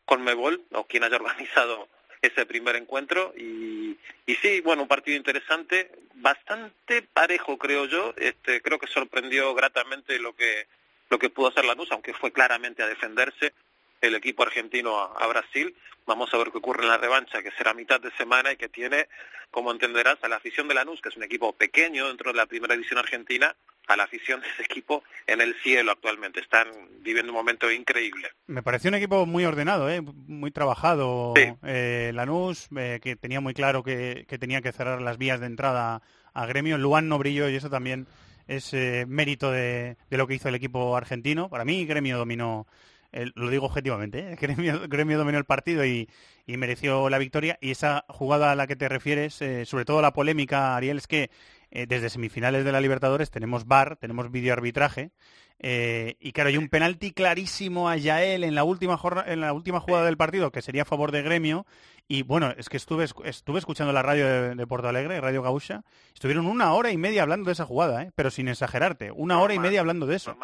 Conmebol, 0.05 0.63
o 0.73 0.85
quien 0.85 1.05
haya 1.05 1.17
organizado 1.23 1.89
ese 2.27 2.47
primer 2.47 2.77
encuentro, 2.77 3.33
y, 3.37 3.97
y 4.27 4.35
sí, 4.37 4.61
bueno, 4.61 4.83
un 4.83 4.89
partido 4.89 5.17
interesante, 5.17 5.91
bastante 6.15 7.03
parejo 7.03 7.59
creo 7.59 7.87
yo, 7.87 8.15
este, 8.17 8.63
creo 8.63 8.79
que 8.79 8.87
sorprendió 8.87 9.55
gratamente 9.55 10.19
lo 10.19 10.35
que, 10.35 10.67
lo 11.11 11.19
que 11.19 11.31
pudo 11.31 11.49
hacer 11.49 11.65
Lanús, 11.65 11.93
aunque 11.93 12.15
fue 12.15 12.33
claramente 12.33 12.83
a 12.83 12.87
defenderse 12.87 13.53
el 14.01 14.15
equipo 14.15 14.43
argentino 14.43 14.99
a, 14.99 15.27
Brasil. 15.27 15.75
Vamos 16.07 16.33
a 16.33 16.39
ver 16.39 16.51
qué 16.51 16.59
ocurre 16.59 16.83
en 16.83 16.89
la 16.89 16.99
revancha, 16.99 17.43
que 17.43 17.51
será 17.53 17.73
mitad 17.75 18.01
de 18.01 18.11
semana 18.13 18.53
y 18.53 18.57
que 18.57 18.69
tiene, 18.69 19.09
como 19.51 19.71
entenderás, 19.71 20.19
a 20.23 20.29
la 20.29 20.37
afición 20.37 20.69
de 20.69 20.75
Lanús, 20.75 21.01
que 21.01 21.09
es 21.09 21.17
un 21.17 21.23
equipo 21.23 21.53
pequeño 21.53 22.09
dentro 22.09 22.33
de 22.33 22.37
la 22.37 22.47
primera 22.47 22.75
división 22.75 22.99
argentina, 22.99 23.55
a 23.87 23.97
la 23.97 24.05
afición 24.05 24.41
de 24.41 24.49
ese 24.49 24.63
equipo 24.63 25.03
en 25.27 25.41
el 25.41 25.55
cielo 25.63 25.93
actualmente. 25.93 26.41
Están 26.41 26.69
viviendo 27.01 27.33
un 27.33 27.39
momento 27.39 27.71
increíble. 27.71 28.29
Me 28.47 28.63
pareció 28.63 28.89
un 28.89 28.95
equipo 28.95 29.27
muy 29.27 29.45
ordenado, 29.45 29.91
¿eh? 29.91 30.01
muy 30.01 30.51
trabajado. 30.51 31.35
Eh, 31.37 32.13
Lanús, 32.15 32.69
eh, 32.77 33.01
que 33.03 33.17
tenía 33.17 33.41
muy 33.41 33.55
claro 33.55 33.83
que, 33.83 34.25
que 34.29 34.39
tenía 34.39 34.63
que 34.63 34.73
cerrar 34.73 35.01
las 35.03 35.19
vías 35.19 35.41
de 35.41 35.47
entrada 35.47 36.03
a 36.33 36.47
Gremio. 36.47 36.79
Luan 36.79 37.09
no 37.09 37.19
brilló 37.19 37.49
y 37.49 37.57
eso 37.57 37.71
también 37.71 38.07
es 38.47 38.73
eh, 38.75 39.05
mérito 39.09 39.51
de, 39.51 39.97
de 40.11 40.19
lo 40.19 40.27
que 40.27 40.35
hizo 40.35 40.49
el 40.49 40.55
equipo 40.55 40.97
argentino. 40.97 41.49
Para 41.49 41.65
mí, 41.65 41.85
Gremio 41.87 42.19
dominó, 42.19 42.67
lo 43.13 43.51
digo 43.51 43.67
objetivamente, 43.67 44.33
¿eh? 44.33 44.37
Gremio, 44.41 44.89
Gremio 44.89 45.19
dominó 45.19 45.39
el 45.39 45.45
partido 45.45 45.85
y, 45.85 46.09
y 46.47 46.57
mereció 46.57 47.09
la 47.11 47.19
victoria. 47.19 47.59
Y 47.61 47.71
esa 47.71 48.05
jugada 48.09 48.53
a 48.53 48.55
la 48.55 48.67
que 48.67 48.77
te 48.77 48.89
refieres, 48.89 49.35
sobre 49.69 49.85
todo 49.85 50.03
la 50.03 50.13
polémica, 50.13 50.77
Ariel, 50.77 50.99
es 50.99 51.07
que 51.07 51.31
eh, 51.75 51.87
desde 51.87 52.09
semifinales 52.09 52.65
de 52.65 52.71
la 52.71 52.81
Libertadores 52.81 53.33
tenemos 53.33 53.67
VAR, 53.67 53.97
tenemos 53.97 54.31
videoarbitraje. 54.31 55.11
Eh, 55.59 56.17
y 56.21 56.33
claro, 56.33 56.49
hay 56.49 56.57
un 56.57 56.69
penalti 56.69 57.13
clarísimo 57.13 57.89
a 57.89 57.97
Yael 57.97 58.45
en 58.45 58.55
la 58.55 58.63
última 58.63 59.01
en 59.27 59.41
la 59.41 59.53
última 59.53 59.81
jugada 59.81 60.05
del 60.05 60.17
partido 60.17 60.53
que 60.53 60.63
sería 60.63 60.83
a 60.83 60.87
favor 60.87 61.11
de 61.11 61.23
Gremio. 61.23 61.67
Y 62.07 62.23
bueno, 62.23 62.55
es 62.57 62.69
que 62.69 62.77
estuve 62.77 63.07
estuve 63.25 63.59
escuchando 63.59 63.93
la 63.93 64.03
radio 64.03 64.25
de, 64.25 64.55
de 64.55 64.67
Porto 64.69 64.89
Alegre, 64.89 65.21
Radio 65.21 65.43
Gaúcha. 65.43 65.83
Estuvieron 66.15 66.47
una 66.47 66.73
hora 66.75 66.93
y 66.93 66.97
media 66.97 67.23
hablando 67.23 67.47
de 67.47 67.55
esa 67.55 67.67
jugada, 67.67 68.05
¿eh? 68.05 68.13
pero 68.15 68.31
sin 68.31 68.47
exagerarte, 68.47 69.11
una 69.11 69.41
hora 69.41 69.55
y 69.55 69.59
media 69.59 69.81
hablando 69.81 70.07
de 70.07 70.17
eso. 70.17 70.37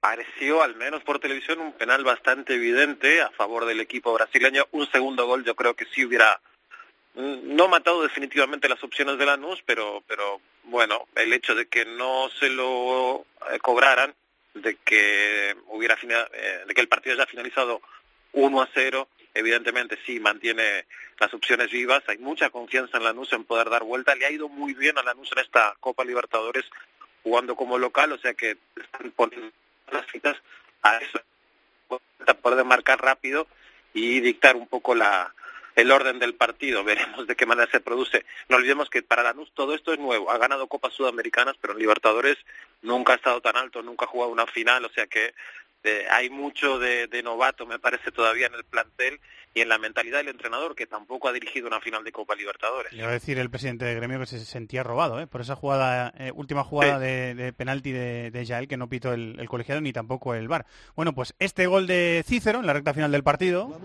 Pareció, 0.00 0.62
al 0.62 0.74
menos 0.76 1.02
por 1.02 1.18
televisión, 1.18 1.58
un 1.58 1.72
penal 1.72 2.02
bastante 2.02 2.54
evidente 2.54 3.20
a 3.20 3.30
favor 3.30 3.66
del 3.66 3.80
equipo 3.80 4.14
brasileño. 4.14 4.64
Un 4.70 4.90
segundo 4.90 5.26
gol 5.26 5.44
yo 5.44 5.54
creo 5.54 5.74
que 5.74 5.84
sí 5.86 6.04
hubiera 6.04 6.40
no 7.18 7.64
ha 7.64 7.68
matado 7.68 8.02
definitivamente 8.02 8.68
las 8.68 8.82
opciones 8.84 9.18
de 9.18 9.26
Lanús, 9.26 9.60
pero, 9.66 10.04
pero 10.06 10.40
bueno, 10.64 11.08
el 11.16 11.32
hecho 11.32 11.54
de 11.54 11.66
que 11.66 11.84
no 11.84 12.28
se 12.38 12.48
lo 12.48 13.26
eh, 13.52 13.58
cobraran, 13.60 14.14
de 14.54 14.76
que 14.76 15.56
hubiera 15.66 15.96
eh, 16.02 16.64
de 16.66 16.74
que 16.74 16.80
el 16.80 16.88
partido 16.88 17.16
haya 17.16 17.26
finalizado 17.26 17.82
1 18.32 18.62
a 18.62 18.68
0, 18.72 19.08
evidentemente 19.34 19.98
sí 20.06 20.20
mantiene 20.20 20.86
las 21.18 21.34
opciones 21.34 21.70
vivas, 21.72 22.04
hay 22.06 22.18
mucha 22.18 22.50
confianza 22.50 22.98
en 22.98 23.04
Lanús 23.04 23.32
en 23.32 23.44
poder 23.44 23.68
dar 23.68 23.82
vuelta, 23.82 24.14
le 24.14 24.26
ha 24.26 24.30
ido 24.30 24.48
muy 24.48 24.74
bien 24.74 24.96
a 24.96 25.02
Lanús 25.02 25.32
en 25.32 25.38
esta 25.38 25.74
Copa 25.80 26.04
Libertadores 26.04 26.64
jugando 27.24 27.56
como 27.56 27.78
local, 27.78 28.12
o 28.12 28.18
sea 28.18 28.34
que 28.34 28.56
están 28.76 29.10
poniendo 29.10 29.50
las 29.90 30.06
citas 30.06 30.36
a 30.82 30.98
eso, 30.98 31.20
para 32.18 32.34
poder 32.34 32.64
marcar 32.64 33.00
rápido 33.00 33.48
y 33.92 34.20
dictar 34.20 34.54
un 34.54 34.68
poco 34.68 34.94
la, 34.94 35.34
el 35.78 35.92
orden 35.92 36.18
del 36.18 36.34
partido, 36.34 36.82
veremos 36.82 37.28
de 37.28 37.36
qué 37.36 37.46
manera 37.46 37.70
se 37.70 37.80
produce. 37.80 38.24
No 38.48 38.56
olvidemos 38.56 38.90
que 38.90 39.02
para 39.02 39.22
Lanús 39.22 39.52
todo 39.54 39.76
esto 39.76 39.92
es 39.92 40.00
nuevo, 40.00 40.28
ha 40.28 40.36
ganado 40.36 40.66
Copas 40.66 40.92
Sudamericanas, 40.92 41.54
pero 41.60 41.72
en 41.72 41.78
Libertadores 41.78 42.36
nunca 42.82 43.12
ha 43.12 43.16
estado 43.16 43.40
tan 43.40 43.56
alto, 43.56 43.80
nunca 43.80 44.04
ha 44.04 44.08
jugado 44.08 44.32
una 44.32 44.46
final, 44.46 44.84
o 44.84 44.88
sea 44.88 45.06
que 45.06 45.34
hay 46.10 46.30
mucho 46.30 46.78
de, 46.78 47.06
de, 47.06 47.22
novato, 47.22 47.66
me 47.66 47.78
parece, 47.78 48.10
todavía 48.10 48.46
en 48.46 48.54
el 48.54 48.64
plantel 48.64 49.20
y 49.54 49.60
en 49.60 49.68
la 49.68 49.78
mentalidad 49.78 50.18
del 50.18 50.28
entrenador, 50.28 50.74
que 50.74 50.86
tampoco 50.86 51.28
ha 51.28 51.32
dirigido 51.32 51.66
una 51.66 51.80
final 51.80 52.04
de 52.04 52.12
Copa 52.12 52.34
Libertadores. 52.34 52.92
Le 52.92 53.02
va 53.02 53.08
a 53.08 53.12
decir 53.12 53.38
el 53.38 53.50
presidente 53.50 53.84
de 53.84 53.94
Gremio 53.94 54.20
que 54.20 54.26
se 54.26 54.44
sentía 54.44 54.82
robado 54.82 55.20
¿eh? 55.20 55.26
por 55.26 55.40
esa 55.40 55.56
jugada, 55.56 56.12
eh, 56.18 56.30
última 56.34 56.64
jugada 56.64 56.98
de, 56.98 57.34
de, 57.34 57.52
penalti 57.52 57.92
de, 57.92 58.30
de 58.30 58.46
Jael, 58.46 58.68
que 58.68 58.76
no 58.76 58.88
pitó 58.88 59.12
el, 59.12 59.36
el, 59.38 59.48
colegiado 59.48 59.80
ni 59.80 59.92
tampoco 59.92 60.34
el 60.34 60.48
VAR. 60.48 60.66
Bueno, 60.94 61.14
pues 61.14 61.34
este 61.38 61.66
gol 61.66 61.86
de 61.86 62.24
Cícero 62.26 62.60
en 62.60 62.66
la 62.66 62.72
recta 62.72 62.94
final 62.94 63.10
del 63.10 63.24
partido. 63.24 63.78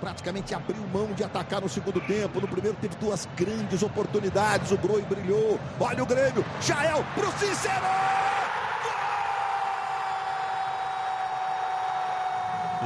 praticamente 0.00 0.54
abriu 0.54 0.82
mão 0.88 1.12
de 1.12 1.22
atacar 1.22 1.60
no 1.60 1.68
segundo 1.68 2.00
tempo. 2.00 2.40
No 2.40 2.48
primeiro 2.48 2.76
teve 2.80 2.96
duas 2.96 3.28
grandes 3.36 3.82
oportunidades. 3.82 4.72
O 4.72 4.78
Groi 4.78 5.02
brilhou. 5.02 5.60
Olha 5.78 6.02
o 6.02 6.06
Grêmio. 6.06 6.44
Jael 6.62 7.04
pro 7.14 7.30
Cícero! 7.32 8.29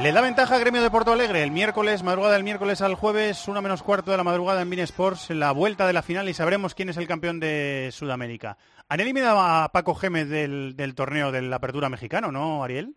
Le 0.01 0.11
da 0.11 0.19
ventaja 0.19 0.55
a 0.55 0.59
Gremio 0.59 0.83
de 0.83 0.91
Porto 0.91 1.13
Alegre 1.13 1.41
el 1.41 1.51
miércoles, 1.51 2.03
madrugada 2.03 2.33
del 2.33 2.43
miércoles 2.43 2.81
al 2.81 2.95
jueves, 2.95 3.47
una 3.47 3.61
menos 3.61 3.81
cuarto 3.81 4.11
de 4.11 4.17
la 4.17 4.25
madrugada 4.25 4.61
en 4.61 4.69
Bean 4.69 4.83
Sports, 4.83 5.29
la 5.29 5.53
vuelta 5.53 5.87
de 5.87 5.93
la 5.93 6.03
final 6.03 6.27
y 6.27 6.33
sabremos 6.33 6.75
quién 6.75 6.89
es 6.89 6.97
el 6.97 7.07
campeón 7.07 7.39
de 7.39 7.89
Sudamérica. 7.93 8.57
Han 8.89 8.99
eliminado 8.99 9.39
a 9.39 9.71
Paco 9.71 9.95
Gémez 9.95 10.27
del, 10.27 10.75
del 10.75 10.95
torneo 10.95 11.31
de 11.31 11.43
la 11.43 11.55
Apertura 11.55 11.87
Mexicano, 11.87 12.29
¿no, 12.29 12.61
Ariel? 12.61 12.93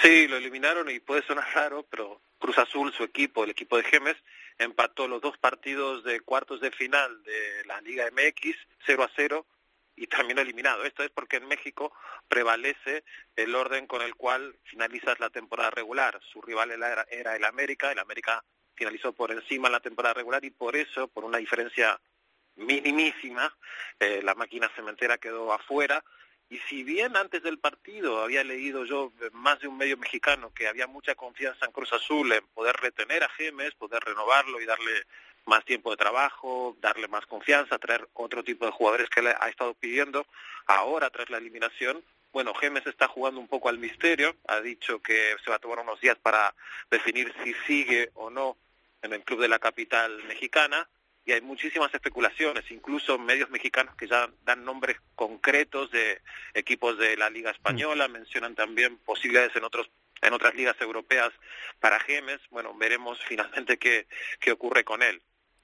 Sí, 0.00 0.28
lo 0.28 0.36
eliminaron 0.36 0.88
y 0.90 1.00
puede 1.00 1.26
sonar 1.26 1.44
raro, 1.54 1.84
pero 1.90 2.20
Cruz 2.38 2.56
Azul, 2.56 2.92
su 2.92 3.02
equipo, 3.02 3.42
el 3.42 3.50
equipo 3.50 3.76
de 3.76 3.82
Gémez, 3.82 4.16
empató 4.58 5.08
los 5.08 5.20
dos 5.20 5.36
partidos 5.38 6.04
de 6.04 6.20
cuartos 6.20 6.60
de 6.60 6.70
final 6.70 7.20
de 7.24 7.64
la 7.66 7.80
Liga 7.80 8.04
MX 8.12 8.56
0 8.86 9.02
a 9.02 9.10
0 9.16 9.44
y 9.96 10.06
terminó 10.06 10.40
eliminado. 10.40 10.84
Esto 10.84 11.02
es 11.02 11.10
porque 11.10 11.36
en 11.36 11.46
México 11.46 11.92
prevalece 12.28 13.04
el 13.36 13.54
orden 13.54 13.86
con 13.86 14.02
el 14.02 14.14
cual 14.14 14.56
finalizas 14.64 15.20
la 15.20 15.30
temporada 15.30 15.70
regular. 15.70 16.20
Su 16.32 16.42
rival 16.42 16.70
era, 16.70 17.06
era 17.10 17.36
el 17.36 17.44
América, 17.44 17.92
el 17.92 17.98
América 17.98 18.44
finalizó 18.74 19.12
por 19.12 19.30
encima 19.30 19.70
la 19.70 19.80
temporada 19.80 20.14
regular 20.14 20.44
y 20.44 20.50
por 20.50 20.76
eso, 20.76 21.08
por 21.08 21.24
una 21.24 21.38
diferencia 21.38 22.00
minimísima, 22.56 23.56
eh, 23.98 24.20
la 24.22 24.34
máquina 24.34 24.70
cementera 24.74 25.18
quedó 25.18 25.52
afuera. 25.52 26.04
Y 26.48 26.58
si 26.68 26.84
bien 26.84 27.16
antes 27.16 27.42
del 27.42 27.58
partido 27.58 28.22
había 28.22 28.44
leído 28.44 28.84
yo 28.84 29.12
más 29.32 29.60
de 29.60 29.68
un 29.68 29.78
medio 29.78 29.96
mexicano 29.96 30.52
que 30.52 30.68
había 30.68 30.86
mucha 30.86 31.14
confianza 31.14 31.64
en 31.64 31.72
Cruz 31.72 31.92
Azul 31.92 32.32
en 32.32 32.46
poder 32.48 32.76
retener 32.76 33.24
a 33.24 33.28
Gemes, 33.30 33.74
poder 33.74 34.02
renovarlo 34.04 34.60
y 34.60 34.66
darle 34.66 35.06
más 35.46 35.64
tiempo 35.64 35.90
de 35.90 35.96
trabajo, 35.96 36.76
darle 36.80 37.08
más 37.08 37.26
confianza, 37.26 37.78
traer 37.78 38.08
otro 38.14 38.42
tipo 38.42 38.64
de 38.66 38.72
jugadores 38.72 39.08
que 39.10 39.22
le 39.22 39.30
ha 39.30 39.48
estado 39.48 39.74
pidiendo. 39.74 40.26
Ahora, 40.66 41.10
tras 41.10 41.30
la 41.30 41.38
eliminación, 41.38 42.02
bueno, 42.32 42.54
Gemes 42.54 42.86
está 42.86 43.06
jugando 43.06 43.40
un 43.40 43.48
poco 43.48 43.68
al 43.68 43.78
misterio, 43.78 44.36
ha 44.48 44.60
dicho 44.60 45.00
que 45.00 45.36
se 45.44 45.50
va 45.50 45.56
a 45.56 45.60
tomar 45.60 45.80
unos 45.80 46.00
días 46.00 46.18
para 46.18 46.54
definir 46.90 47.32
si 47.44 47.54
sigue 47.66 48.10
o 48.14 48.30
no 48.30 48.56
en 49.02 49.12
el 49.12 49.22
club 49.22 49.40
de 49.40 49.48
la 49.48 49.58
capital 49.58 50.22
mexicana 50.24 50.88
y 51.26 51.32
hay 51.32 51.40
muchísimas 51.40 51.92
especulaciones, 51.94 52.70
incluso 52.70 53.18
medios 53.18 53.48
mexicanos 53.50 53.94
que 53.96 54.06
ya 54.06 54.30
dan 54.44 54.64
nombres 54.64 54.98
concretos 55.14 55.90
de 55.90 56.20
equipos 56.52 56.98
de 56.98 57.16
la 57.16 57.30
Liga 57.30 57.50
Española, 57.50 58.08
mencionan 58.08 58.54
también 58.54 58.98
posibilidades 58.98 59.56
en 59.56 59.64
otros 59.64 59.88
en 60.20 60.32
otras 60.32 60.54
ligas 60.54 60.80
europeas 60.80 61.32
para 61.80 62.00
Gemes. 62.00 62.40
Bueno, 62.50 62.74
veremos 62.74 63.18
finalmente 63.26 63.78
qué, 63.78 64.06
qué 64.40 64.52
ocurre 64.52 64.82
con 64.82 65.02
él. 65.02 65.22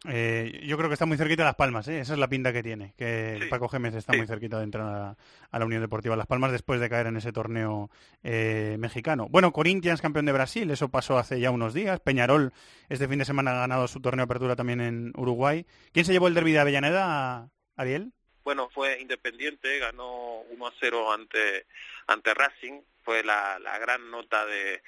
Eh, 0.09 0.63
yo 0.65 0.79
creo 0.79 0.89
que 0.89 0.95
está 0.95 1.05
muy 1.05 1.19
cerquita 1.19 1.43
de 1.43 1.49
Las 1.49 1.57
Palmas, 1.57 1.87
¿eh? 1.89 2.01
esa 2.01 2.15
es 2.15 2.19
la 2.19 2.29
pinta 2.29 2.55
que 2.55 2.63
tiene, 2.63 2.95
que 2.97 3.39
sí. 3.39 3.47
Paco 3.49 3.69
Gémez 3.69 3.95
está 3.95 4.15
sí. 4.15 4.19
muy 4.19 4.27
cerquita 4.27 4.57
de 4.57 4.65
entrar 4.65 4.87
a, 4.87 5.17
a, 5.51 5.59
la 5.59 5.67
Unión 5.67 5.83
Deportiva 5.83 6.17
Las 6.17 6.27
Palmas 6.27 6.53
después 6.53 6.81
de 6.81 6.89
caer 6.89 7.07
en 7.07 7.19
ese 7.19 7.33
torneo 7.33 7.91
eh, 8.23 8.77
mexicano. 8.79 9.29
Bueno, 9.29 9.53
Corinthians 9.53 10.01
campeón 10.01 10.25
de 10.25 10.33
Brasil, 10.33 10.71
eso 10.71 10.89
pasó 10.89 11.19
hace 11.19 11.39
ya 11.39 11.51
unos 11.51 11.75
días. 11.75 12.01
Peñarol 12.01 12.55
este 12.89 13.09
fin 13.09 13.19
de 13.19 13.27
semana 13.27 13.51
ha 13.51 13.61
ganado 13.61 13.89
su 13.89 14.01
torneo 14.01 14.23
de 14.23 14.25
apertura 14.25 14.57
también 14.57 14.81
en 14.81 15.13
Uruguay. 15.17 15.67
¿Quién 15.93 16.07
se 16.07 16.13
llevó 16.13 16.29
el 16.29 16.35
derby 16.35 16.53
de 16.53 16.61
Avellaneda, 16.61 17.51
Ariel? 17.77 18.13
Bueno, 18.43 18.71
fue 18.71 19.01
Independiente, 19.03 19.79
ganó 19.81 20.41
1 20.51 20.67
a 20.67 20.73
0 20.81 21.13
ante, 21.13 21.67
ante 22.07 22.33
Racing 22.33 22.81
fue 23.11 23.25
la, 23.25 23.59
la 23.59 23.77
gran 23.79 24.09
nota 24.09 24.47
de, 24.47 24.81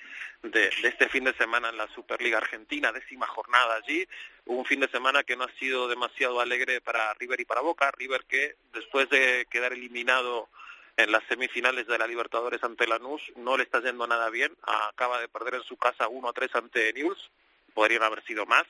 de, 0.45 0.70
de, 0.81 0.89
este 0.89 1.09
fin 1.09 1.25
de 1.25 1.35
semana 1.35 1.70
en 1.70 1.77
la 1.77 1.89
Superliga 1.89 2.39
Argentina, 2.39 2.93
décima 2.93 3.27
jornada 3.27 3.75
allí. 3.75 4.07
Un 4.47 4.64
fin 4.64 4.79
de 4.79 4.89
semana 4.91 5.25
que 5.25 5.35
no 5.35 5.43
ha 5.43 5.53
sido 5.59 5.89
demasiado 5.89 6.41
alegre 6.41 6.81
para 6.81 7.12
River 7.14 7.41
y 7.41 7.45
para 7.45 7.62
Boca. 7.62 7.91
River 7.91 8.25
que 8.29 8.55
después 8.73 9.11
de 9.11 9.49
quedar 9.51 9.73
eliminado 9.73 10.49
en 10.97 11.11
las 11.11 11.25
semifinales 11.25 11.89
de 11.89 11.99
la 11.99 12.07
Libertadores 12.07 12.62
ante 12.62 12.87
Lanús 12.87 13.20
no 13.35 13.57
le 13.57 13.64
está 13.64 13.81
yendo 13.81 14.07
nada 14.07 14.31
bien. 14.31 14.57
Acaba 14.62 15.20
de 15.20 15.27
perder 15.27 15.55
en 15.55 15.64
su 15.64 15.77
casa 15.77 16.07
1 16.07 16.29
a 16.29 16.33
3 16.33 16.55
ante 16.55 16.93
Newell's. 16.93 17.29
Podrían 17.75 18.05
haber 18.05 18.25
sido 18.25 18.47
más. 18.47 18.66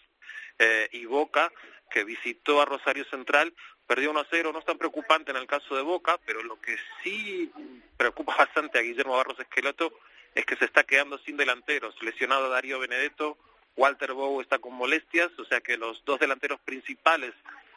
Eh, 0.58 0.88
y 0.92 1.04
Boca, 1.04 1.52
que 1.90 2.04
visitó 2.04 2.62
a 2.62 2.64
Rosario 2.64 3.04
Central, 3.04 3.52
perdió 3.86 4.10
1 4.10 4.20
a 4.20 4.26
0, 4.30 4.50
no 4.52 4.58
es 4.58 4.64
tan 4.64 4.78
preocupante 4.78 5.30
en 5.30 5.36
el 5.36 5.46
caso 5.46 5.76
de 5.76 5.82
Boca, 5.82 6.18
pero 6.24 6.42
lo 6.42 6.60
que 6.60 6.76
sí 7.02 7.50
preocupa 7.96 8.36
bastante 8.38 8.78
a 8.78 8.82
Guillermo 8.82 9.16
Barros 9.16 9.38
Esqueloto 9.38 9.92
es 10.34 10.46
que 10.46 10.56
se 10.56 10.64
está 10.64 10.84
quedando 10.84 11.18
sin 11.18 11.36
delanteros, 11.36 11.94
lesionado 12.02 12.48
Darío 12.48 12.78
Benedetto, 12.78 13.36
Walter 13.76 14.12
Bow 14.12 14.40
está 14.40 14.58
con 14.58 14.74
molestias, 14.74 15.30
o 15.38 15.44
sea 15.44 15.60
que 15.60 15.76
los 15.76 16.04
dos 16.04 16.20
delanteros 16.20 16.60
principales 16.60 17.32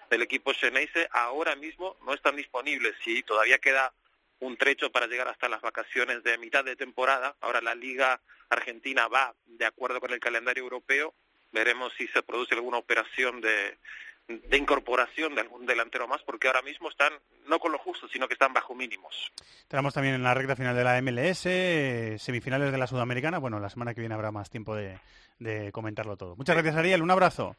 del 0.10 0.22
equipo 0.22 0.54
Xeneize 0.54 1.08
ahora 1.12 1.56
mismo 1.56 1.98
no 2.06 2.14
están 2.14 2.36
disponibles 2.36 2.96
y 3.06 3.24
todavía 3.24 3.60
queda 3.60 3.94
un 4.40 4.58
trecho 4.58 4.92
para 4.92 5.08
llegar 5.08 5.28
hasta 5.28 5.50
las 5.50 5.62
vacaciones 5.62 6.24
de 6.24 6.38
mitad 6.38 6.64
de 6.64 6.76
temporada. 6.76 7.36
Ahora 7.42 7.62
la 7.62 7.74
Liga 7.74 8.20
Argentina 8.50 9.08
va 9.08 9.34
de 9.46 9.66
acuerdo 9.66 10.00
con 10.00 10.12
el 10.12 10.20
calendario 10.20 10.64
europeo. 10.64 11.14
Veremos 11.52 11.94
si 11.98 12.08
se 12.08 12.22
produce 12.22 12.54
alguna 12.54 12.78
operación 12.78 13.40
de, 13.40 13.78
de 14.28 14.58
incorporación 14.58 15.36
de 15.36 15.42
algún 15.42 15.66
delantero 15.66 16.08
más, 16.08 16.22
porque 16.24 16.48
ahora 16.48 16.62
mismo 16.62 16.90
están 16.90 17.14
no 17.48 17.60
con 17.60 17.72
lo 17.72 17.78
justo, 17.78 18.08
sino 18.08 18.28
que 18.28 18.34
están 18.34 18.54
bajo 18.54 18.74
mínimos. 18.74 19.32
Tenemos 19.68 19.94
también 19.94 20.16
en 20.16 20.24
la 20.24 20.34
recta 20.34 20.56
final 20.56 20.76
de 20.76 20.84
la 20.84 21.02
MLS, 21.02 22.22
semifinales 22.22 22.72
de 22.72 22.78
la 22.78 22.88
Sudamericana. 22.88 23.38
Bueno, 23.38 23.60
la 23.60 23.70
semana 23.70 23.94
que 23.94 24.02
viene 24.02 24.16
habrá 24.16 24.32
más 24.32 24.50
tiempo 24.50 24.76
de, 24.76 24.98
de 25.40 25.72
comentarlo 25.72 26.18
todo. 26.18 26.36
Muchas 26.36 26.56
gracias, 26.56 26.76
Ariel. 26.76 27.02
Un 27.02 27.12
abrazo. 27.12 27.56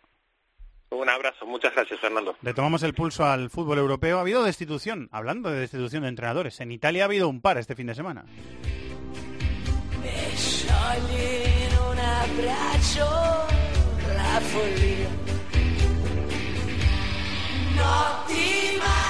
Un 0.90 1.08
abrazo, 1.08 1.46
muchas 1.46 1.74
gracias, 1.74 1.98
Fernando. 2.00 2.36
Le 2.42 2.54
tomamos 2.54 2.82
el 2.84 2.94
pulso 2.94 3.24
al 3.24 3.50
fútbol 3.50 3.78
europeo. 3.78 4.18
Ha 4.18 4.20
habido 4.20 4.44
destitución, 4.44 5.08
hablando 5.10 5.50
de 5.50 5.60
destitución 5.60 6.02
de 6.02 6.10
entrenadores. 6.10 6.60
En 6.60 6.70
Italia 6.70 7.02
ha 7.02 7.06
habido 7.06 7.28
un 7.28 7.40
par 7.40 7.58
este 7.58 7.74
fin 7.74 7.88
de 7.88 7.94
semana. 7.94 8.24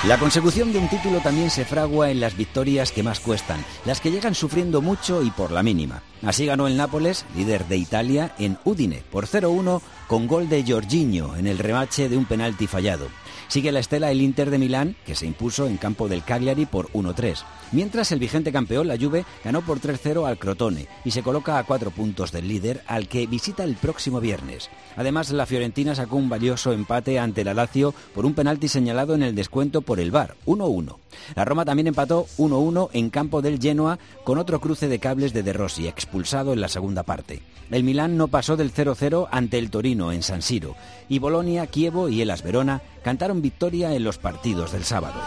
La 0.07 0.19
consecución 0.21 0.73
de 0.73 0.79
un 0.79 0.87
título 0.87 1.19
también 1.19 1.51
se 1.51 1.65
fragua 1.65 2.13
en 2.13 2.21
las 2.21 2.37
victorias 2.37 2.93
que 2.93 3.03
más 3.03 3.19
cuestan, 3.19 3.65
las 3.85 4.01
que 4.01 4.13
llegan 4.13 4.37
sufriendo 4.37 4.81
mucho 4.81 5.21
y 5.21 5.33
por 5.33 5.51
la 5.51 5.65
mínima. 5.65 6.01
Así 6.23 6.47
ganó 6.47 6.69
el 6.69 6.77
Nápoles, 6.77 7.27
líder 7.35 7.67
de 7.67 7.77
Italia, 7.77 8.33
en 8.39 8.57
Udine 8.65 9.03
por 9.11 9.27
0-1 9.27 9.81
con 10.07 10.29
gol 10.29 10.49
de 10.49 10.65
Jorginho 10.65 11.35
en 11.35 11.49
el 11.49 11.59
remache 11.59 12.09
de 12.09 12.17
un 12.17 12.25
penalti 12.25 12.69
fallado. 12.69 13.09
Sigue 13.49 13.73
la 13.73 13.81
estela 13.81 14.11
el 14.11 14.21
Inter 14.21 14.51
de 14.51 14.59
Milán, 14.59 14.97
que 15.05 15.15
se 15.15 15.27
impuso 15.27 15.67
en 15.67 15.77
campo 15.77 16.09
del 16.09 16.25
Cagliari 16.25 16.67
por 16.67 16.91
1-3. 16.93 17.45
Mientras 17.73 18.13
el 18.13 18.19
vigente 18.19 18.53
campeón, 18.53 18.89
la 18.89 18.99
Juve, 18.99 19.25
ganó 19.45 19.63
por 19.63 19.81
3-0 19.81 20.27
al 20.27 20.39
Crotone 20.39 20.87
y 21.05 21.11
se 21.11 21.23
coloca 21.23 21.59
a 21.59 21.65
cuatro 21.65 21.91
puntos 21.91 22.33
del 22.33 22.49
líder, 22.49 22.83
al 22.87 23.09
que 23.09 23.27
visita 23.27 23.65
el 23.65 23.77
próximo 23.77 24.21
viernes. 24.21 24.71
Además, 24.97 25.31
la 25.31 25.47
Fiorentina 25.47 25.95
sacó 25.95 26.17
un 26.17 26.29
valioso 26.29 26.73
empate 26.73 27.19
ante 27.19 27.45
la 27.45 27.55
Lazio 27.55 27.95
por 28.15 28.27
un 28.27 28.35
penalti 28.35 28.69
señalado 28.69 29.15
en 29.15 29.23
el 29.23 29.35
descuento 29.35 29.83
por 29.83 30.01
el 30.01 30.11
VAR, 30.11 30.37
1-1. 30.47 30.97
La 31.35 31.45
Roma 31.45 31.65
también 31.65 31.89
empató 31.89 32.27
1-1 32.39 32.91
en 32.93 33.11
campo 33.11 33.43
del 33.43 33.61
Genoa 33.61 33.99
con 34.25 34.39
otro 34.39 34.61
cruce 34.61 34.89
de 34.89 34.99
cables 34.99 35.33
de 35.33 35.43
De 35.43 35.53
Rossi, 35.53 35.89
expulsado 35.89 36.53
en 36.53 36.61
la 36.61 36.69
segunda 36.69 37.03
parte. 37.03 37.43
El 37.71 37.83
Milán 37.83 38.17
no 38.17 38.29
pasó 38.29 38.57
del 38.57 38.73
0-0 38.73 39.29
ante 39.31 39.59
el 39.59 39.71
Torino 39.71 40.13
en 40.13 40.23
San 40.23 40.43
Siro 40.43 40.77
y 41.09 41.19
Bolonia, 41.19 41.67
Kievo 41.67 42.09
y 42.09 42.23
Elas 42.23 42.43
Verona 42.43 42.81
cantaron 43.03 43.36
victoria 43.43 43.93
en 43.95 44.05
los 44.05 44.19
partidos 44.19 44.73
del 44.73 44.85
sábado. 44.85 45.21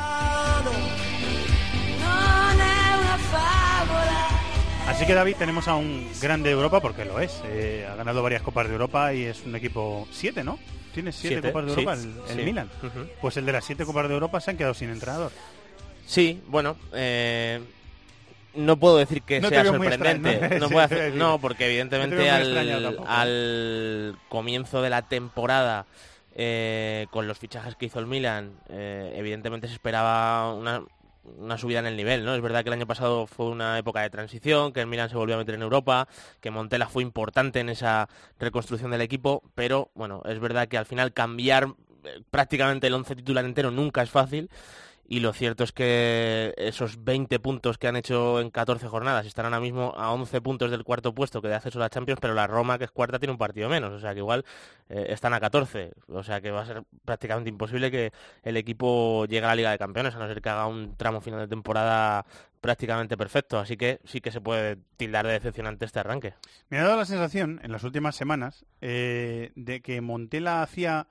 Así 4.87 5.05
que 5.05 5.13
David, 5.13 5.35
tenemos 5.37 5.67
a 5.67 5.75
un 5.75 6.09
grande 6.21 6.49
de 6.49 6.55
Europa 6.55 6.81
porque 6.81 7.05
lo 7.05 7.19
es. 7.19 7.41
Eh, 7.45 7.87
ha 7.89 7.95
ganado 7.95 8.23
varias 8.23 8.41
copas 8.41 8.67
de 8.67 8.73
Europa 8.73 9.13
y 9.13 9.23
es 9.23 9.45
un 9.45 9.55
equipo 9.55 10.07
siete, 10.11 10.43
¿no? 10.43 10.57
Tiene 10.93 11.11
siete, 11.11 11.35
Siete, 11.35 11.47
copas 11.51 11.65
de 11.67 11.73
sí, 11.75 11.79
Europa 11.81 11.93
el, 12.01 12.13
el 12.31 12.35
sí. 12.37 12.41
Milan. 12.43 12.69
Pues 13.21 13.37
el 13.37 13.45
de 13.45 13.51
las 13.51 13.63
siete 13.65 13.85
copas 13.85 14.07
de 14.07 14.15
Europa 14.15 14.39
se 14.41 14.51
han 14.51 14.57
quedado 14.57 14.73
sin 14.73 14.89
entrenador. 14.89 15.31
Sí, 16.07 16.41
bueno, 16.47 16.75
eh, 16.93 17.61
no 18.55 18.77
puedo 18.77 18.97
decir 18.97 19.21
que 19.21 19.39
No 19.39 19.49
sea 19.49 19.63
sorprendente. 19.63 20.31
extraño, 20.31 20.59
¿no? 20.59 20.69
No, 20.69 20.69
Sí, 20.69 20.75
hacer- 20.77 21.13
no, 21.13 21.39
porque 21.39 21.67
evidentemente 21.67 22.29
al 22.31 24.17
comienzo 24.27 24.81
de 24.81 24.89
la 24.89 25.03
temporada, 25.03 25.85
eh, 26.41 27.07
con 27.11 27.27
los 27.27 27.37
fichajes 27.37 27.75
que 27.75 27.87
hizo 27.87 27.99
el 27.99 28.07
Milan, 28.07 28.61
eh, 28.69 29.11
evidentemente 29.17 29.67
se 29.67 29.73
esperaba 29.73 30.53
una, 30.53 30.85
subida 31.57 31.79
en 31.79 31.85
el 31.85 31.97
nivel, 31.97 32.23
¿no? 32.23 32.33
Es 32.33 32.41
verdad 32.41 32.63
que 32.63 32.69
el 32.69 32.75
año 32.75 32.87
pasado 32.87 33.27
fue 33.27 33.47
una 33.47 33.77
época 33.77 34.01
de 34.03 34.09
transición, 34.09 34.71
que 34.71 34.79
el 34.79 34.87
Milan 34.87 35.09
se 35.09 35.17
volvió 35.17 35.35
a 35.35 35.39
meter 35.39 35.55
en 35.55 35.63
Europa, 35.63 36.07
que 36.39 36.49
Montella 36.49 36.87
fue 36.87 37.03
importante 37.03 37.59
en 37.59 37.67
esa 37.67 38.07
reconstrucción 38.39 38.89
del 38.89 39.01
equipo, 39.01 39.43
pero 39.53 39.91
bueno, 39.95 40.21
es 40.23 40.39
verdad 40.39 40.69
que 40.69 40.77
al 40.77 40.85
final 40.85 41.11
cambiar 41.11 41.75
eh, 42.05 42.21
prácticamente 42.31 42.87
el 42.87 42.93
once 42.93 43.17
titular 43.17 43.43
entero 43.43 43.69
nunca 43.69 44.01
es 44.01 44.09
fácil. 44.09 44.49
Y 45.11 45.21
lo 45.21 45.33
cierto 45.33 45.63
es 45.63 45.71
que 45.71 46.53
esos 46.55 47.03
20 47.03 47.39
puntos 47.39 47.79
que 47.79 47.87
han 47.87 47.95
hecho 47.95 48.39
en 48.39 48.51
14 48.51 48.87
jornadas 48.87 49.25
están 49.25 49.45
ahora 49.45 49.59
mismo 49.59 49.91
a 49.97 50.13
11 50.13 50.39
puntos 50.39 50.69
del 50.69 50.83
cuarto 50.83 51.15
puesto 51.15 51.41
que 51.41 51.47
de 51.47 51.55
acceso 51.55 51.79
a 51.79 51.81
la 51.81 51.89
Champions, 51.89 52.19
pero 52.21 52.35
la 52.35 52.45
Roma, 52.45 52.77
que 52.77 52.83
es 52.83 52.91
cuarta, 52.91 53.17
tiene 53.17 53.31
un 53.31 53.39
partido 53.39 53.69
menos. 53.69 53.91
O 53.91 53.99
sea 53.99 54.13
que 54.13 54.19
igual 54.19 54.45
eh, 54.87 55.07
están 55.09 55.33
a 55.33 55.39
14. 55.39 55.93
O 56.09 56.21
sea 56.21 56.41
que 56.41 56.51
va 56.51 56.61
a 56.61 56.65
ser 56.67 56.83
prácticamente 57.05 57.49
imposible 57.49 57.89
que 57.89 58.13
el 58.43 58.55
equipo 58.55 59.25
llegue 59.25 59.45
a 59.45 59.47
la 59.47 59.55
Liga 59.55 59.71
de 59.71 59.79
Campeones, 59.79 60.13
a 60.13 60.19
no 60.19 60.27
ser 60.27 60.43
que 60.43 60.49
haga 60.49 60.67
un 60.67 60.95
tramo 60.95 61.21
final 61.21 61.39
de 61.39 61.47
temporada 61.47 62.23
prácticamente 62.61 63.17
perfecto. 63.17 63.57
Así 63.57 63.77
que 63.77 64.01
sí 64.05 64.21
que 64.21 64.31
se 64.31 64.41
puede 64.41 64.77
tildar 64.95 65.25
de 65.25 65.33
decepcionante 65.33 65.85
este 65.85 66.01
arranque. 66.01 66.35
Me 66.69 66.77
ha 66.77 66.83
dado 66.83 66.97
la 66.97 67.05
sensación 67.05 67.59
en 67.63 67.71
las 67.71 67.83
últimas 67.83 68.15
semanas 68.15 68.63
eh, 68.79 69.53
de 69.55 69.81
que 69.81 70.01
Montela 70.01 70.61
hacía 70.61 71.07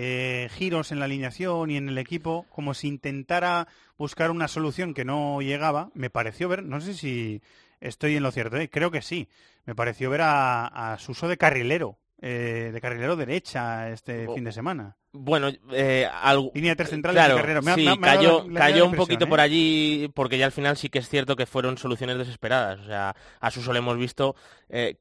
eh, 0.00 0.48
giros 0.52 0.92
en 0.92 1.00
la 1.00 1.06
alineación 1.06 1.72
y 1.72 1.76
en 1.76 1.88
el 1.88 1.98
equipo 1.98 2.46
como 2.50 2.72
si 2.72 2.86
intentara 2.86 3.66
buscar 3.96 4.30
una 4.30 4.46
solución 4.46 4.94
que 4.94 5.04
no 5.04 5.40
llegaba. 5.42 5.90
Me 5.94 6.08
pareció 6.08 6.48
ver, 6.48 6.62
no 6.62 6.80
sé 6.80 6.94
si 6.94 7.42
estoy 7.80 8.14
en 8.16 8.22
lo 8.22 8.30
cierto, 8.30 8.56
¿eh? 8.58 8.70
creo 8.70 8.92
que 8.92 9.02
sí, 9.02 9.28
me 9.64 9.74
pareció 9.74 10.08
ver 10.08 10.20
a, 10.22 10.92
a 10.92 10.98
Suso 10.98 11.26
de 11.26 11.36
carrilero, 11.36 11.98
eh, 12.22 12.70
de 12.72 12.80
carrilero 12.80 13.16
derecha 13.16 13.90
este 13.90 14.28
Oh. 14.28 14.34
fin 14.36 14.44
de 14.44 14.52
semana. 14.52 14.96
Bueno, 15.12 15.50
eh, 15.72 16.06
algo... 16.22 16.52
Línea 16.54 16.72
de 16.72 16.76
tres 16.76 16.90
centrales 16.90 17.18
Claro, 17.18 17.34
y 17.34 17.36
carrilero. 17.38 17.62
Me 17.62 17.74
sí, 17.74 17.84
me 17.84 17.96
me 17.96 18.00
cayó, 18.00 18.46
cayó 18.54 18.86
un 18.86 18.94
poquito 18.94 19.24
¿eh? 19.24 19.28
por 19.28 19.40
allí 19.40 20.08
porque 20.14 20.38
ya 20.38 20.46
al 20.46 20.52
final 20.52 20.76
sí 20.76 20.90
que 20.90 21.00
es 21.00 21.08
cierto 21.08 21.34
que 21.34 21.46
fueron 21.46 21.76
soluciones 21.76 22.18
desesperadas. 22.18 22.78
O 22.80 22.84
sea, 22.84 23.16
a 23.40 23.50
Suso 23.50 23.72
le 23.72 23.80
hemos 23.80 23.96
visto 23.96 24.36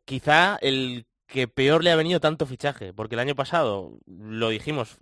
quizá 0.05 0.57
el 0.61 1.05
que 1.27 1.47
peor 1.47 1.83
le 1.83 1.91
ha 1.91 1.95
venido 1.95 2.19
tanto 2.19 2.45
fichaje, 2.45 2.93
porque 2.93 3.15
el 3.15 3.19
año 3.19 3.35
pasado, 3.35 3.99
lo 4.07 4.49
dijimos, 4.49 4.97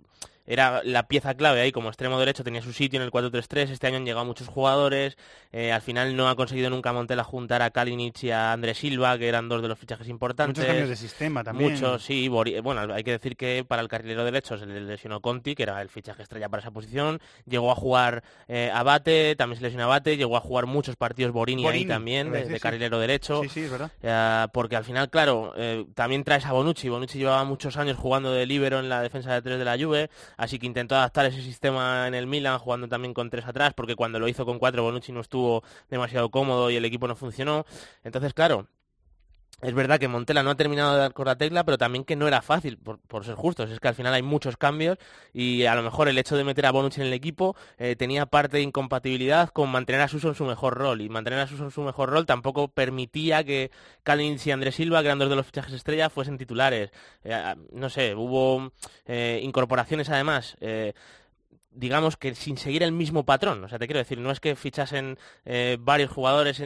era 0.46 0.82
la 0.84 1.08
pieza 1.08 1.34
clave 1.34 1.60
ahí 1.60 1.72
como 1.72 1.88
extremo 1.88 2.18
derecho, 2.18 2.44
tenía 2.44 2.62
su 2.62 2.72
sitio 2.72 2.98
en 2.98 3.04
el 3.04 3.10
4-3-3, 3.10 3.70
este 3.70 3.86
año 3.86 3.96
han 3.96 4.04
llegado 4.04 4.24
muchos 4.24 4.48
jugadores, 4.48 5.16
eh, 5.52 5.72
al 5.72 5.82
final 5.82 6.16
no 6.16 6.28
ha 6.28 6.36
conseguido 6.36 6.70
nunca 6.70 6.92
Montela 6.92 7.24
juntar 7.24 7.62
a 7.62 7.70
Kalinic 7.70 8.22
y 8.24 8.30
a 8.30 8.52
Andrés 8.52 8.78
Silva, 8.78 9.18
que 9.18 9.28
eran 9.28 9.48
dos 9.48 9.62
de 9.62 9.68
los 9.68 9.78
fichajes 9.78 10.08
importantes. 10.08 10.58
Muchos 10.58 10.66
cambios 10.66 10.88
de 10.88 10.96
sistema 10.96 11.44
también. 11.44 11.72
Muchos, 11.72 12.02
sí. 12.04 12.28
Bueno, 12.28 12.92
hay 12.92 13.04
que 13.04 13.12
decir 13.12 13.36
que 13.36 13.64
para 13.66 13.82
el 13.82 13.88
carrilero 13.88 14.24
derecho 14.24 14.56
se 14.58 14.66
le 14.66 14.80
lesionó 14.80 15.20
Conti, 15.20 15.54
que 15.54 15.62
era 15.62 15.80
el 15.82 15.88
fichaje 15.88 16.22
estrella 16.22 16.48
para 16.48 16.60
esa 16.60 16.70
posición. 16.70 17.20
Llegó 17.46 17.70
a 17.70 17.74
jugar 17.74 18.22
eh, 18.48 18.70
Abate, 18.72 19.34
también 19.36 19.58
se 19.58 19.64
lesionó 19.64 19.84
Abate. 19.84 20.16
Llegó 20.16 20.36
a 20.36 20.40
jugar 20.40 20.66
muchos 20.66 20.96
partidos 20.96 21.32
Borini, 21.32 21.66
ahí 21.66 21.84
también, 21.84 22.32
de, 22.32 22.60
carrilero 22.60 22.98
derecho. 22.98 23.42
Sí, 23.42 23.48
sí, 23.48 23.60
es 23.62 23.70
verdad. 23.70 23.90
Eh, 24.02 24.48
porque 24.52 24.76
al 24.76 24.84
final, 24.84 25.10
claro, 25.10 25.52
eh, 25.56 25.86
también 25.94 26.24
traes 26.24 26.46
a 26.46 26.52
Bonucci. 26.52 26.88
Bonucci 26.88 27.18
llevaba 27.18 27.44
muchos 27.44 27.76
años 27.76 27.96
jugando 27.96 28.32
de 28.32 28.46
líbero 28.46 28.78
en 28.78 28.88
la 28.88 29.02
defensa 29.02 29.32
de 29.32 29.42
tres 29.42 29.58
de 29.58 29.64
la 29.64 29.78
Juve, 29.78 30.10
así 30.36 30.58
que 30.58 30.66
intentó 30.66 30.96
adaptar 30.96 31.26
ese 31.26 31.42
sistema 31.42 32.06
en 32.06 32.14
el 32.14 32.26
Milan, 32.26 32.58
jugando 32.58 32.88
también 32.88 33.14
con 33.14 33.30
tres 33.30 33.46
atrás, 33.46 33.72
porque 33.74 33.96
cuando 33.96 34.18
lo 34.18 34.28
hizo 34.28 34.44
con 34.46 34.58
cuatro, 34.58 34.82
Bonucci 34.82 35.12
no 35.12 35.20
estuvo 35.20 35.62
demasiado 35.90 36.30
cómodo 36.30 36.70
y 36.70 36.76
el 36.76 36.84
equipo 36.84 37.08
no 37.08 37.16
funcionó. 37.16 37.66
Entonces, 38.04 38.34
claro, 38.34 38.68
es 39.62 39.72
verdad 39.72 39.98
que 39.98 40.06
Montela 40.06 40.42
no 40.42 40.50
ha 40.50 40.54
terminado 40.54 40.92
de 40.92 40.98
dar 40.98 41.14
con 41.14 41.24
la 41.24 41.36
tecla, 41.36 41.64
pero 41.64 41.78
también 41.78 42.04
que 42.04 42.14
no 42.14 42.28
era 42.28 42.42
fácil, 42.42 42.76
por, 42.76 43.24
ser 43.24 43.34
justos. 43.36 43.70
Es 43.70 43.80
que 43.80 43.88
al 43.88 43.94
final 43.94 44.12
hay 44.12 44.20
muchos 44.20 44.58
cambios 44.58 44.98
y 45.32 45.64
a 45.64 45.74
lo 45.74 45.82
mejor 45.82 46.08
el 46.08 46.18
hecho 46.18 46.36
de 46.36 46.44
meter 46.44 46.66
a 46.66 46.72
Bonucci 46.72 47.00
en 47.00 47.06
el 47.06 47.14
equipo 47.14 47.56
eh, 47.78 47.96
tenía 47.96 48.26
parte 48.26 48.58
de 48.58 48.62
incompatibilidad 48.62 49.48
con 49.48 49.70
mantener 49.70 50.02
a 50.02 50.08
Suso 50.08 50.28
en 50.28 50.34
su 50.34 50.44
mejor 50.44 50.74
rol. 50.74 51.00
Y 51.00 51.08
mantener 51.08 51.40
a 51.40 51.46
Suso 51.46 51.64
en 51.64 51.70
su 51.70 51.80
mejor 51.80 52.10
rol 52.10 52.26
tampoco 52.26 52.68
permitía 52.68 53.44
que 53.44 53.70
Kalinic 54.02 54.46
y 54.46 54.50
Andrés 54.50 54.74
Silva, 54.74 55.00
que 55.00 55.06
eran 55.06 55.18
dos 55.18 55.30
de 55.30 55.36
los 55.36 55.46
fichajes 55.46 55.72
estrella, 55.72 56.10
fuesen 56.10 56.36
titulares. 56.36 56.90
Eh, 57.24 57.54
no 57.72 57.88
sé, 57.88 58.14
hubo 58.14 58.72
eh, 59.06 59.40
incorporaciones 59.42 60.10
además. 60.10 60.58
digamos 61.70 62.16
que 62.16 62.34
sin 62.34 62.58
seguir 62.58 62.82
el 62.82 62.92
mismo 62.92 63.24
patrón. 63.24 63.64
O 63.64 63.68
sea, 63.68 63.78
te 63.78 63.86
quiero 63.86 63.98
decir, 64.00 64.18
no 64.18 64.30
es 64.30 64.40
que 64.40 64.54
fichasen 64.54 65.18
varios 65.78 66.10
jugadores 66.10 66.62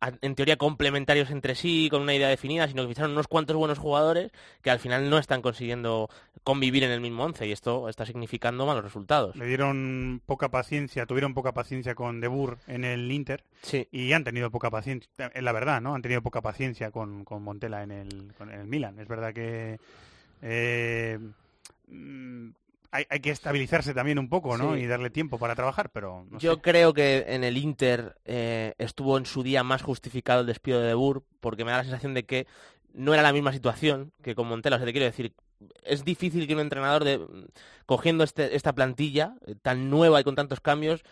en 0.00 0.34
teoría 0.34 0.56
complementarios 0.56 1.30
entre 1.30 1.54
sí, 1.54 1.88
con 1.90 2.02
una 2.02 2.14
idea 2.14 2.28
definida, 2.28 2.66
sino 2.68 2.82
que 2.82 2.88
ficharon 2.88 3.12
unos 3.12 3.28
cuantos 3.28 3.56
buenos 3.56 3.78
jugadores 3.78 4.32
que 4.62 4.70
al 4.70 4.78
final 4.78 5.10
no 5.10 5.18
están 5.18 5.42
consiguiendo 5.42 6.08
convivir 6.42 6.84
en 6.84 6.90
el 6.90 7.00
mismo 7.00 7.24
once 7.24 7.46
y 7.46 7.52
esto 7.52 7.88
está 7.88 8.06
significando 8.06 8.64
malos 8.66 8.82
resultados. 8.82 9.36
Le 9.36 9.46
dieron 9.46 10.22
poca 10.24 10.50
paciencia, 10.50 11.06
tuvieron 11.06 11.34
poca 11.34 11.52
paciencia 11.52 11.94
con 11.94 12.20
De 12.20 12.28
Boer 12.28 12.56
en 12.66 12.84
el 12.84 13.10
Inter 13.12 13.44
y 13.90 14.12
han 14.12 14.24
tenido 14.24 14.50
poca 14.50 14.70
paciencia, 14.70 15.10
es 15.34 15.42
la 15.42 15.52
verdad, 15.52 15.80
¿no? 15.80 15.94
Han 15.94 16.02
tenido 16.02 16.22
poca 16.22 16.40
paciencia 16.40 16.90
con, 16.90 17.24
con 17.24 17.42
Montela 17.42 17.82
en 17.82 17.90
el, 17.90 18.32
con 18.38 18.50
el 18.50 18.66
Milan. 18.66 18.98
Es 18.98 19.08
verdad 19.08 19.34
que 19.34 19.78
eh, 20.42 21.18
mm, 21.88 22.50
hay, 22.92 23.04
hay 23.08 23.20
que 23.20 23.30
estabilizarse 23.30 23.94
también 23.94 24.18
un 24.18 24.28
poco, 24.28 24.56
¿no? 24.58 24.74
Sí. 24.74 24.80
Y 24.82 24.86
darle 24.86 25.10
tiempo 25.10 25.38
para 25.38 25.54
trabajar, 25.54 25.90
pero 25.90 26.26
no 26.30 26.38
Yo 26.38 26.54
sé. 26.54 26.60
creo 26.60 26.92
que 26.94 27.24
en 27.28 27.44
el 27.44 27.56
Inter 27.56 28.16
eh, 28.24 28.74
estuvo 28.78 29.16
en 29.18 29.26
su 29.26 29.42
día 29.42 29.62
más 29.62 29.82
justificado 29.82 30.40
el 30.40 30.46
despido 30.46 30.80
de 30.80 30.88
De 30.88 30.94
Boer, 30.94 31.22
porque 31.40 31.64
me 31.64 31.70
da 31.70 31.78
la 31.78 31.84
sensación 31.84 32.14
de 32.14 32.24
que 32.24 32.46
no 32.92 33.14
era 33.14 33.22
la 33.22 33.32
misma 33.32 33.52
situación 33.52 34.12
que 34.22 34.34
con 34.34 34.48
Montela. 34.48 34.76
O 34.76 34.78
sea, 34.78 34.86
te 34.86 34.92
quiero 34.92 35.06
decir, 35.06 35.32
es 35.84 36.04
difícil 36.04 36.46
que 36.46 36.54
un 36.54 36.60
entrenador 36.60 37.04
de, 37.04 37.20
cogiendo 37.86 38.24
este, 38.24 38.56
esta 38.56 38.72
plantilla 38.72 39.34
eh, 39.46 39.54
tan 39.60 39.90
nueva 39.90 40.20
y 40.20 40.24
con 40.24 40.34
tantos 40.34 40.60
cambios, 40.60 41.02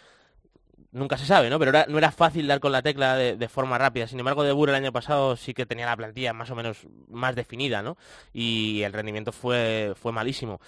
nunca 0.91 1.17
se 1.19 1.27
sabe, 1.27 1.51
¿no? 1.51 1.59
Pero 1.59 1.71
era- 1.71 1.87
no 1.89 1.99
era 1.99 2.11
fácil 2.11 2.47
dar 2.47 2.61
con 2.61 2.73
la 2.73 2.83
tecla 2.83 3.15
de, 3.17 3.37
de 3.37 3.49
forma 3.49 3.79
rápida. 3.79 4.07
Sin 4.07 4.19
embargo, 4.19 4.43
De 4.43 4.53
Boer 4.53 4.71
el 4.71 4.77
año 4.77 4.93
pasado 4.93 5.37
sí 5.37 5.55
que 5.55 5.67
tenía 5.67 5.87
la 5.87 5.97
plantilla 5.97 6.33
más 6.33 6.51
o 6.51 6.55
menos 6.57 6.79
más 7.09 7.37
definida, 7.37 7.83
¿no? 7.83 7.97
Y 8.33 8.83
el 8.83 8.93
rendimiento 8.93 9.33
fue, 9.33 9.93
fue 10.01 10.13
malísimo. 10.13 10.61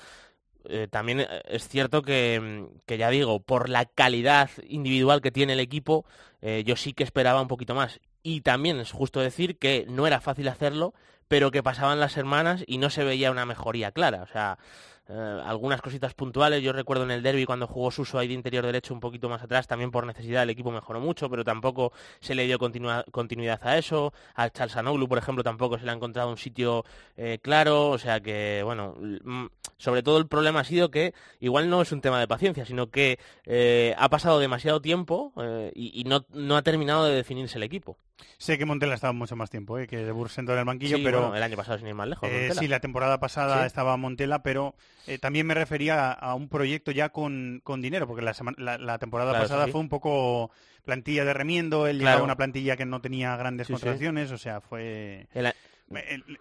Eh, 0.69 0.89
también 0.91 1.21
eh, 1.21 1.43
es 1.47 1.69
cierto 1.69 2.03
que, 2.03 2.41
mm, 2.41 2.81
que, 2.87 2.99
ya 2.99 3.11
digo, 3.11 3.41
por 3.41 3.69
la 3.69 3.87
calidad 3.87 4.51
individual 4.69 5.21
que 5.21 5.31
tiene 5.31 5.55
el 5.55 5.61
equipo, 5.61 6.05
eh, 6.43 6.63
yo 6.67 6.77
sí 6.77 6.93
que 6.93 7.05
esperaba 7.05 7.41
un 7.41 7.49
poquito 7.49 7.75
más. 7.75 8.01
Y 8.23 8.43
también 8.43 8.79
es 8.81 8.93
justo 8.93 9.21
decir 9.21 9.59
que 9.59 9.87
no 9.89 10.07
era 10.07 10.21
fácil 10.21 10.49
hacerlo, 10.49 10.95
pero 11.29 11.51
que 11.51 11.63
pasaban 11.63 12.01
las 12.01 12.13
semanas 12.13 12.65
y 12.67 12.79
no 12.79 12.91
se 12.91 13.05
veía 13.05 13.31
una 13.31 13.47
mejoría 13.47 13.93
clara. 13.93 14.23
O 14.23 14.27
sea, 14.27 14.59
eh, 15.11 15.41
algunas 15.45 15.83
cositas 15.83 16.15
puntuales. 16.15 16.63
Yo 16.63 16.73
recuerdo 16.73 17.03
en 17.05 17.11
el 17.11 17.23
derby 17.23 17.45
cuando 17.45 17.67
jugó 17.67 17.91
Suso 17.91 18.19
ahí 18.19 18.29
de 18.29 18.35
interior 18.35 18.65
derecho 18.65 18.95
un 18.95 19.01
poquito 19.01 19.29
más 19.29 19.43
atrás, 19.43 19.67
también 19.67 19.91
por 19.91 20.07
necesidad 20.07 20.45
el 20.45 20.51
equipo 20.51 20.71
mejoró 20.71 21.01
mucho, 21.01 21.29
pero 21.29 21.45
tampoco 21.45 21.93
se 22.21 22.35
le 22.35 22.47
dio 22.47 22.59
continua- 22.59 23.05
continuidad 23.11 23.61
a 23.67 23.77
eso. 23.77 24.13
A 24.37 24.49
Chalsanoglu, 24.51 25.09
por 25.09 25.19
ejemplo, 25.19 25.43
tampoco 25.43 25.79
se 25.79 25.85
le 25.85 25.91
ha 25.91 25.95
encontrado 25.95 26.31
un 26.31 26.37
sitio 26.37 26.85
eh, 27.17 27.39
claro. 27.43 27.91
O 27.91 27.99
sea 27.99 28.21
que, 28.21 28.63
bueno, 28.65 28.95
mm, 29.01 29.47
sobre 29.77 30.03
todo 30.03 30.19
el 30.19 30.29
problema 30.29 30.61
ha 30.61 30.65
sido 30.65 30.91
que 30.91 31.13
igual 31.41 31.69
no 31.69 31.83
es 31.83 31.91
un 31.93 32.01
tema 32.01 32.21
de 32.21 32.29
paciencia, 32.29 32.65
sino 32.65 32.91
que 32.91 33.19
eh, 33.47 33.95
ha 33.99 34.09
pasado 34.09 34.39
demasiado 34.39 34.81
tiempo 34.81 35.33
y, 35.75 36.01
y 36.01 36.05
no, 36.05 36.25
no 36.33 36.57
ha 36.57 36.63
terminado 36.63 37.05
de 37.07 37.15
definirse 37.17 37.59
el 37.59 37.65
equipo. 37.65 37.97
Sé 38.39 38.57
que 38.59 38.65
Montela 38.65 38.95
estaba 38.95 39.13
mucho 39.13 39.37
más 39.37 39.51
tiempo, 39.51 39.79
¿eh? 39.79 39.87
que 39.87 39.99
de 39.99 40.13
Burr 40.13 40.31
sentado 40.31 40.57
en 40.57 40.61
el 40.61 40.65
banquillo, 40.67 40.97
Sí, 40.97 41.03
pero 41.05 41.21
bueno, 41.21 41.37
el 41.37 41.43
año 41.43 41.57
pasado 41.57 41.79
sin 41.79 41.89
ir 41.89 41.95
más 41.95 42.09
lejos. 42.09 42.29
Eh, 42.31 42.51
sí, 42.59 42.69
la 42.69 42.81
temporada 42.81 43.21
pasada 43.21 43.61
Sí. 43.61 43.67
estaba 43.67 43.97
Montela, 43.97 44.43
pero 44.43 44.75
eh, 45.07 45.19
también 45.19 45.47
me 45.47 45.55
refería 45.55 46.11
a 46.13 46.35
un 46.35 46.49
proyecto 46.49 46.91
ya 46.91 47.11
con, 47.11 47.61
con 47.65 47.83
dinero, 47.83 48.07
porque 48.07 48.23
la, 48.23 48.33
sema- 48.35 48.55
la, 48.57 48.79
la 48.79 48.99
temporada 48.99 49.33
Claro, 49.33 49.45
pasada 49.45 49.67
sí. 49.67 49.73
fue 49.73 49.81
un 49.81 49.89
poco 49.89 50.51
plantilla 50.85 51.25
de 51.25 51.35
remiendo, 51.35 51.87
él 51.87 51.99
Claro. 51.99 52.11
llevaba 52.13 52.25
una 52.25 52.37
plantilla 52.37 52.77
que 52.77 52.87
no 52.87 53.01
tenía 53.01 53.37
grandes 53.37 53.69
contrataciones, 53.69 54.31
o 54.33 54.39
sea, 54.39 54.61
fue... 54.61 55.27
El 55.35 55.47
a- 55.47 55.55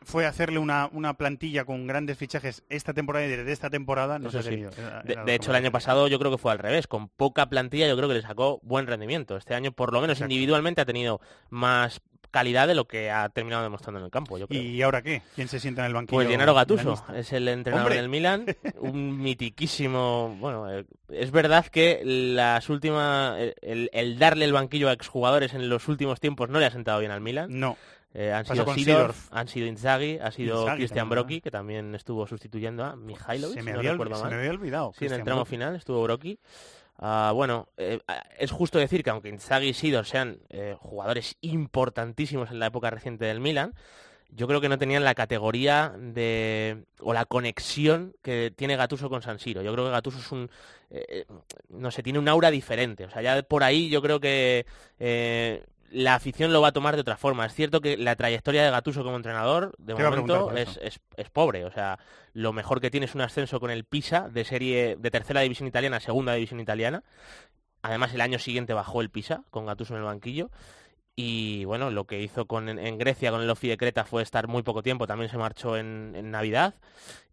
Fue 0.04 0.28
hacerle 0.28 0.60
una, 0.60 0.90
una 0.92 1.16
plantilla 1.16 1.66
con 1.66 1.88
grandes 1.88 2.18
fichajes 2.18 2.64
esta 2.70 2.94
temporada 2.94 3.26
y 3.26 3.30
desde 3.30 3.52
esta 3.52 3.70
temporada 3.70 4.20
no 4.20 4.30
se 4.30 4.40
ha 4.40 4.44
sí. 4.44 4.50
tenido. 4.50 4.70
Era- 4.78 5.24
De, 5.24 5.34
hecho, 5.34 5.50
el 5.50 5.58
año 5.58 5.72
pasado 5.72 6.08
yo 6.08 6.20
creo 6.20 6.32
que 6.32 6.38
fue 6.38 6.52
al 6.52 6.60
revés. 6.60 6.86
Con 6.86 7.10
poca 7.10 7.48
plantilla 7.50 7.88
yo 7.88 7.98
creo 7.98 8.08
que 8.08 8.16
le 8.16 8.22
sacó 8.22 8.60
buen 8.62 8.86
rendimiento. 8.86 9.38
Este 9.38 9.56
año, 9.56 9.72
por 9.72 9.92
lo 9.92 10.02
menos 10.02 10.18
Exacto. 10.18 10.32
individualmente, 10.34 10.82
ha 10.82 10.86
tenido 10.86 11.20
más 11.50 12.00
calidad 12.30 12.68
de 12.68 12.76
lo 12.76 12.88
que 12.88 13.10
ha 13.10 13.28
terminado 13.30 13.64
demostrando 13.64 13.98
en 14.00 14.06
el 14.06 14.12
campo, 14.12 14.38
yo 14.38 14.48
creo. 14.48 14.62
¿Y 14.62 14.82
ahora 14.84 15.02
qué? 15.02 15.24
¿Quién 15.34 15.48
se 15.48 15.60
sienta 15.60 15.82
en 15.82 15.88
el 15.88 15.94
banquillo? 15.96 16.16
Pues 16.18 16.28
Gennaro 16.28 16.54
milanista? 16.54 17.18
es 17.18 17.34
el 17.34 17.48
entrenador 17.48 17.88
¡Hombre! 17.88 18.02
del 18.02 18.10
Milan, 18.10 18.46
un 18.82 19.20
mitiquísimo. 19.20 20.38
Bueno, 20.40 20.72
eh, 20.72 20.86
es 21.10 21.32
verdad 21.32 21.66
que 21.66 22.02
las 22.04 22.70
últimas, 22.70 23.36
el, 23.62 23.90
el 23.94 24.20
darle 24.20 24.46
el 24.46 24.54
banquillo 24.54 24.90
a 24.90 24.94
exjugadores 24.94 25.56
en 25.56 25.70
los 25.70 25.88
últimos 25.88 26.20
tiempos 26.20 26.50
no 26.50 26.60
le 26.60 26.68
ha 26.68 26.72
sentado 26.72 27.00
bien 27.00 27.12
al 27.12 27.22
Milan. 27.22 27.48
No. 27.60 27.78
Eh, 28.14 28.32
han 28.34 28.46
sido 28.46 28.74
Seedorf. 28.74 29.28
han 29.32 29.48
sido 29.48 29.68
Inzaghi, 29.68 30.18
ha 30.20 30.32
sido 30.32 30.62
Inzaghi 30.62 30.78
Christian 30.80 31.10
Brocchi, 31.10 31.42
que 31.42 31.52
también 31.52 31.94
estuvo 31.94 32.26
sustituyendo 32.26 32.84
a 32.84 32.96
Mihailovic, 32.96 33.58
Se 33.58 33.64
me 33.64 33.72
no 33.74 33.80
había, 33.80 33.92
recuerdo 33.92 34.16
se 34.16 34.22
mal. 34.24 34.32
me 34.32 34.38
había 34.38 34.50
olvidado. 34.52 34.92
Sí, 34.94 35.06
en 35.06 35.06
el 35.06 35.10
Christian 35.10 35.26
tramo 35.26 35.42
Brocchi. 35.42 35.50
final 35.52 35.76
estuvo 35.76 36.02
Brocky. 36.04 36.40
Ah, 36.98 37.32
bueno, 37.34 37.70
eh, 37.78 38.00
es 38.38 38.52
justo 38.52 38.78
decir 38.80 39.04
que 39.04 39.10
aunque 39.10 39.30
Inzaghi 39.30 39.70
y 39.70 39.74
Sidor 39.74 40.06
sean 40.06 40.40
eh, 40.50 40.76
jugadores 40.80 41.38
importantísimos 41.42 42.52
en 42.52 42.60
la 42.60 42.66
época 42.68 42.90
reciente 42.90 43.26
del 43.26 43.40
Milan, 43.40 43.74
yo 44.32 44.48
creo 44.48 44.60
que 44.62 44.70
no 44.70 44.78
tenían 44.78 45.04
la 45.04 45.16
categoría 45.16 45.94
de 45.98 46.84
o 47.00 47.14
la 47.14 47.26
conexión 47.26 48.16
que 48.22 48.52
tiene 48.56 48.76
Gatuso 48.76 49.10
con 49.10 49.22
San 49.22 49.40
Siro. 49.40 49.62
Yo 49.62 49.72
creo 49.74 49.86
que 49.86 49.92
Gatuso 49.92 50.20
es 50.20 50.32
un 50.32 50.50
eh, 50.90 51.26
no 51.70 51.90
sé, 51.92 52.04
tiene 52.04 52.20
un 52.20 52.28
aura 52.28 52.52
diferente. 52.52 53.06
O 53.06 53.10
sea, 53.10 53.22
ya 53.22 53.42
por 53.44 53.64
ahí 53.64 53.90
yo 53.90 54.02
creo 54.02 54.20
que 54.20 54.66
eh, 55.00 55.64
la 55.92 56.16
afición 56.16 56.54
lo 56.54 56.62
va 56.62 56.70
a 56.70 56.72
tomar 56.72 56.96
de 56.96 57.02
otra 57.02 57.18
forma. 57.18 57.46
Es 57.46 57.54
cierto 57.54 57.82
que 57.82 57.98
la 57.98 58.16
trayectoria 58.16 58.64
de 58.64 58.72
Gatuso 58.72 59.04
como 59.04 59.16
entrenador, 59.16 59.74
de 59.78 59.96
Te 59.96 60.04
momento, 60.04 60.52
es, 60.56 60.80
es, 60.82 61.00
es 61.18 61.30
pobre. 61.30 61.66
O 61.66 61.72
sea, 61.72 62.00
lo 62.34 62.54
mejor 62.54 62.82
que 62.82 62.92
tiene 62.92 63.06
es 63.06 63.16
un 63.16 63.22
ascenso 63.22 63.60
con 63.60 63.72
el 63.72 63.84
Pisa 63.84 64.30
de 64.30 64.46
serie 64.46 64.96
de 64.98 65.12
tercera 65.12 65.42
división 65.42 65.68
italiana 65.68 65.98
a 65.98 66.00
segunda 66.00 66.34
división 66.34 66.60
italiana. 66.60 67.04
Además, 67.82 68.14
el 68.14 68.22
año 68.22 68.40
siguiente 68.40 68.74
bajó 68.74 69.02
el 69.02 69.10
Pisa 69.10 69.44
con 69.50 69.66
Gattuso 69.66 69.94
en 69.94 70.00
el 70.00 70.06
banquillo. 70.06 70.50
Y 71.16 71.66
bueno, 71.66 71.92
lo 71.92 72.06
que 72.08 72.22
hizo 72.22 72.46
con, 72.48 72.70
en, 72.70 72.80
en 72.80 72.98
Grecia 72.98 73.32
con 73.32 73.42
el 73.42 73.50
Ofi 73.50 73.68
de 73.68 73.78
Creta 73.78 74.06
fue 74.06 74.24
estar 74.24 74.48
muy 74.48 74.64
poco 74.64 74.82
tiempo. 74.84 75.06
También 75.08 75.30
se 75.30 75.38
marchó 75.38 75.76
en, 75.78 76.14
en 76.16 76.32
Navidad. 76.32 76.76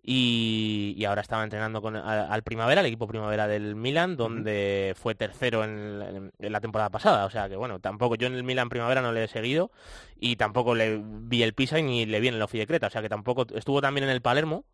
Y, 0.08 0.94
y 0.96 1.04
ahora 1.04 1.20
estaba 1.22 1.42
entrenando 1.42 1.82
con, 1.82 1.96
al, 1.96 2.32
al 2.32 2.42
Primavera, 2.42 2.80
el 2.80 2.86
equipo 2.86 3.08
Primavera 3.08 3.48
del 3.48 3.74
Milan, 3.74 4.16
donde 4.16 4.94
fue 4.96 5.14
tercero 5.16 5.64
en, 5.64 6.30
en- 6.38 6.52
la 6.52 6.60
temporada 6.60 6.90
pasada. 6.90 7.26
O 7.26 7.30
sea 7.30 7.48
que 7.48 7.56
bueno, 7.56 7.80
tampoco 7.80 8.14
yo 8.16 8.26
en 8.28 8.34
el 8.34 8.44
Milan 8.44 8.68
Primavera 8.68 9.02
no 9.02 9.12
le 9.12 9.24
he 9.24 9.28
seguido 9.28 9.70
y 10.18 10.36
tampoco 10.36 10.74
le 10.76 11.00
vi 11.02 11.42
el 11.42 11.54
Pisa 11.54 11.78
y 11.80 11.82
ni 11.82 12.06
le 12.06 12.20
vi 12.20 12.28
en 12.28 12.34
el 12.34 12.42
Ofi 12.42 12.58
de 12.58 12.66
Creta. 12.66 12.86
O 12.88 12.90
sea 12.90 13.02
que 13.02 13.08
tampoco 13.08 13.46
estuvo 13.54 13.80
también 13.80 14.04
en 14.04 14.10
el 14.10 14.22
Palermo. 14.22 14.64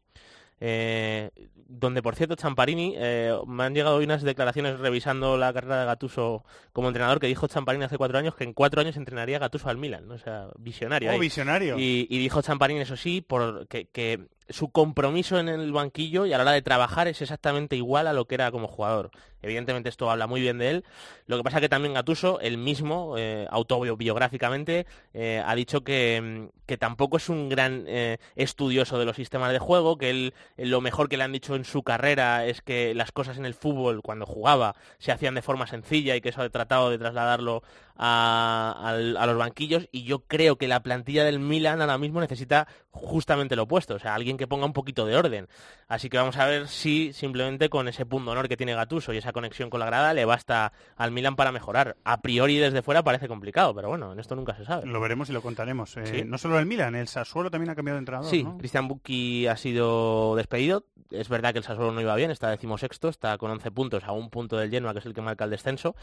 Eh, 0.64 1.30
donde 1.56 2.02
por 2.02 2.14
cierto 2.14 2.36
Champarini 2.36 2.94
eh, 2.96 3.36
me 3.48 3.64
han 3.64 3.74
llegado 3.74 3.96
hoy 3.96 4.04
unas 4.04 4.22
declaraciones 4.22 4.78
revisando 4.78 5.36
la 5.36 5.52
carrera 5.52 5.80
de 5.80 5.86
Gatuso 5.86 6.44
como 6.72 6.86
entrenador 6.86 7.18
que 7.18 7.26
dijo 7.26 7.48
Champarini 7.48 7.84
hace 7.84 7.98
cuatro 7.98 8.16
años 8.16 8.36
que 8.36 8.44
en 8.44 8.52
cuatro 8.52 8.80
años 8.80 8.96
entrenaría 8.96 9.40
Gatuso 9.40 9.68
al 9.68 9.76
Milan 9.78 10.06
¿no? 10.06 10.14
o 10.14 10.18
sea 10.18 10.46
visionario 10.58 11.10
Oh, 11.10 11.14
ahí. 11.14 11.18
visionario. 11.18 11.76
y, 11.78 12.06
y 12.08 12.18
dijo 12.18 12.42
Champarini 12.42 12.80
eso 12.80 12.96
sí 12.96 13.22
por 13.22 13.66
que, 13.66 13.86
que 13.86 14.28
su 14.48 14.70
compromiso 14.70 15.38
en 15.38 15.48
el 15.48 15.72
banquillo 15.72 16.26
y 16.26 16.32
a 16.32 16.38
la 16.38 16.42
hora 16.42 16.52
de 16.52 16.62
trabajar 16.62 17.08
es 17.08 17.22
exactamente 17.22 17.76
igual 17.76 18.06
a 18.06 18.12
lo 18.12 18.26
que 18.26 18.34
era 18.34 18.50
como 18.50 18.68
jugador. 18.68 19.10
Evidentemente 19.42 19.88
esto 19.88 20.10
habla 20.10 20.26
muy 20.26 20.40
bien 20.40 20.58
de 20.58 20.70
él. 20.70 20.84
Lo 21.26 21.36
que 21.36 21.42
pasa 21.42 21.60
que 21.60 21.68
también 21.68 21.94
Gatuso 21.94 22.40
él 22.40 22.58
mismo 22.58 23.16
eh, 23.18 23.46
autobiográficamente 23.50 24.86
eh, 25.14 25.42
ha 25.44 25.54
dicho 25.56 25.82
que, 25.82 26.20
mm, 26.22 26.66
que 26.66 26.76
tampoco 26.76 27.16
es 27.16 27.28
un 27.28 27.48
gran 27.48 27.84
eh, 27.88 28.18
estudioso 28.36 28.98
de 28.98 29.04
los 29.04 29.16
sistemas 29.16 29.52
de 29.52 29.58
juego 29.58 29.98
que 29.98 30.10
él 30.10 30.34
lo 30.56 30.80
mejor 30.80 31.08
que 31.08 31.16
le 31.16 31.24
han 31.24 31.32
dicho 31.32 31.56
en 31.56 31.64
su 31.64 31.82
carrera 31.82 32.46
es 32.46 32.62
que 32.62 32.94
las 32.94 33.10
cosas 33.10 33.36
en 33.36 33.44
el 33.44 33.54
fútbol 33.54 34.00
cuando 34.02 34.26
jugaba 34.26 34.76
se 34.98 35.10
hacían 35.10 35.34
de 35.34 35.42
forma 35.42 35.66
sencilla 35.66 36.14
y 36.14 36.20
que 36.20 36.28
eso 36.28 36.42
ha 36.42 36.48
tratado 36.48 36.90
de 36.90 36.98
trasladarlo 36.98 37.62
a, 37.96 38.96
los 39.26 39.36
banquillos 39.36 39.88
y 39.92 40.04
yo 40.04 40.20
creo 40.20 40.56
que 40.56 40.68
la 40.68 40.82
plantilla 40.82 41.24
del 41.24 41.38
Milan 41.38 41.80
ahora 41.80 41.98
mismo 41.98 42.20
necesita 42.20 42.66
justamente 42.90 43.56
lo 43.56 43.64
opuesto, 43.64 43.94
o 43.94 43.98
sea, 43.98 44.14
alguien 44.14 44.36
que 44.36 44.46
ponga 44.46 44.66
un 44.66 44.72
poquito 44.72 45.06
de 45.06 45.16
orden. 45.16 45.48
Así 45.88 46.08
que 46.08 46.16
vamos 46.16 46.36
a 46.36 46.46
ver 46.46 46.68
si 46.68 47.12
simplemente 47.12 47.68
con 47.68 47.88
ese 47.88 48.06
punto 48.06 48.30
honor 48.30 48.48
que 48.48 48.56
tiene 48.56 48.74
Gatuso 48.74 49.12
y 49.12 49.18
esa 49.18 49.32
conexión 49.32 49.70
con 49.70 49.80
la 49.80 49.86
grada 49.86 50.14
le 50.14 50.24
basta 50.24 50.72
al 50.96 51.10
Milan 51.10 51.36
para 51.36 51.52
mejorar. 51.52 51.96
A 52.04 52.20
priori 52.20 52.58
desde 52.58 52.82
fuera 52.82 53.02
parece 53.02 53.28
complicado, 53.28 53.74
pero 53.74 53.88
bueno, 53.88 54.12
en 54.12 54.20
esto 54.20 54.34
nunca 54.36 54.54
se 54.54 54.64
sabe. 54.64 54.86
Lo 54.86 55.00
veremos 55.00 55.28
y 55.30 55.32
lo 55.32 55.42
contaremos. 55.42 55.96
Eh. 55.96 56.24
No 56.26 56.38
solo 56.38 56.58
el 56.58 56.66
Milan, 56.66 56.94
el 56.94 57.08
Sassuolo 57.08 57.50
también 57.50 57.70
ha 57.70 57.74
cambiado 57.74 57.96
de 57.96 58.00
entrenador. 58.00 58.30
Sí, 58.30 58.42
¿no? 58.42 58.58
Cristian 58.58 58.88
Bucchi 58.88 59.46
ha 59.46 59.56
sido 59.56 60.36
despedido. 60.36 60.84
Es 61.10 61.28
verdad 61.28 61.52
que 61.52 61.58
el 61.58 61.64
Sassuolo 61.64 61.92
no 61.92 62.00
iba 62.00 62.14
bien, 62.16 62.30
está 62.30 62.48
decimosexto, 62.50 63.08
está 63.08 63.36
con 63.36 63.50
11 63.50 63.70
puntos 63.70 64.04
a 64.04 64.12
un 64.12 64.30
punto 64.30 64.56
del 64.56 64.70
Genoa, 64.70 64.92
que 64.92 65.00
es 65.00 65.06
el 65.06 65.14
que 65.14 65.20
marca 65.20 65.44
el 65.44 65.50
descenso. 65.50 65.94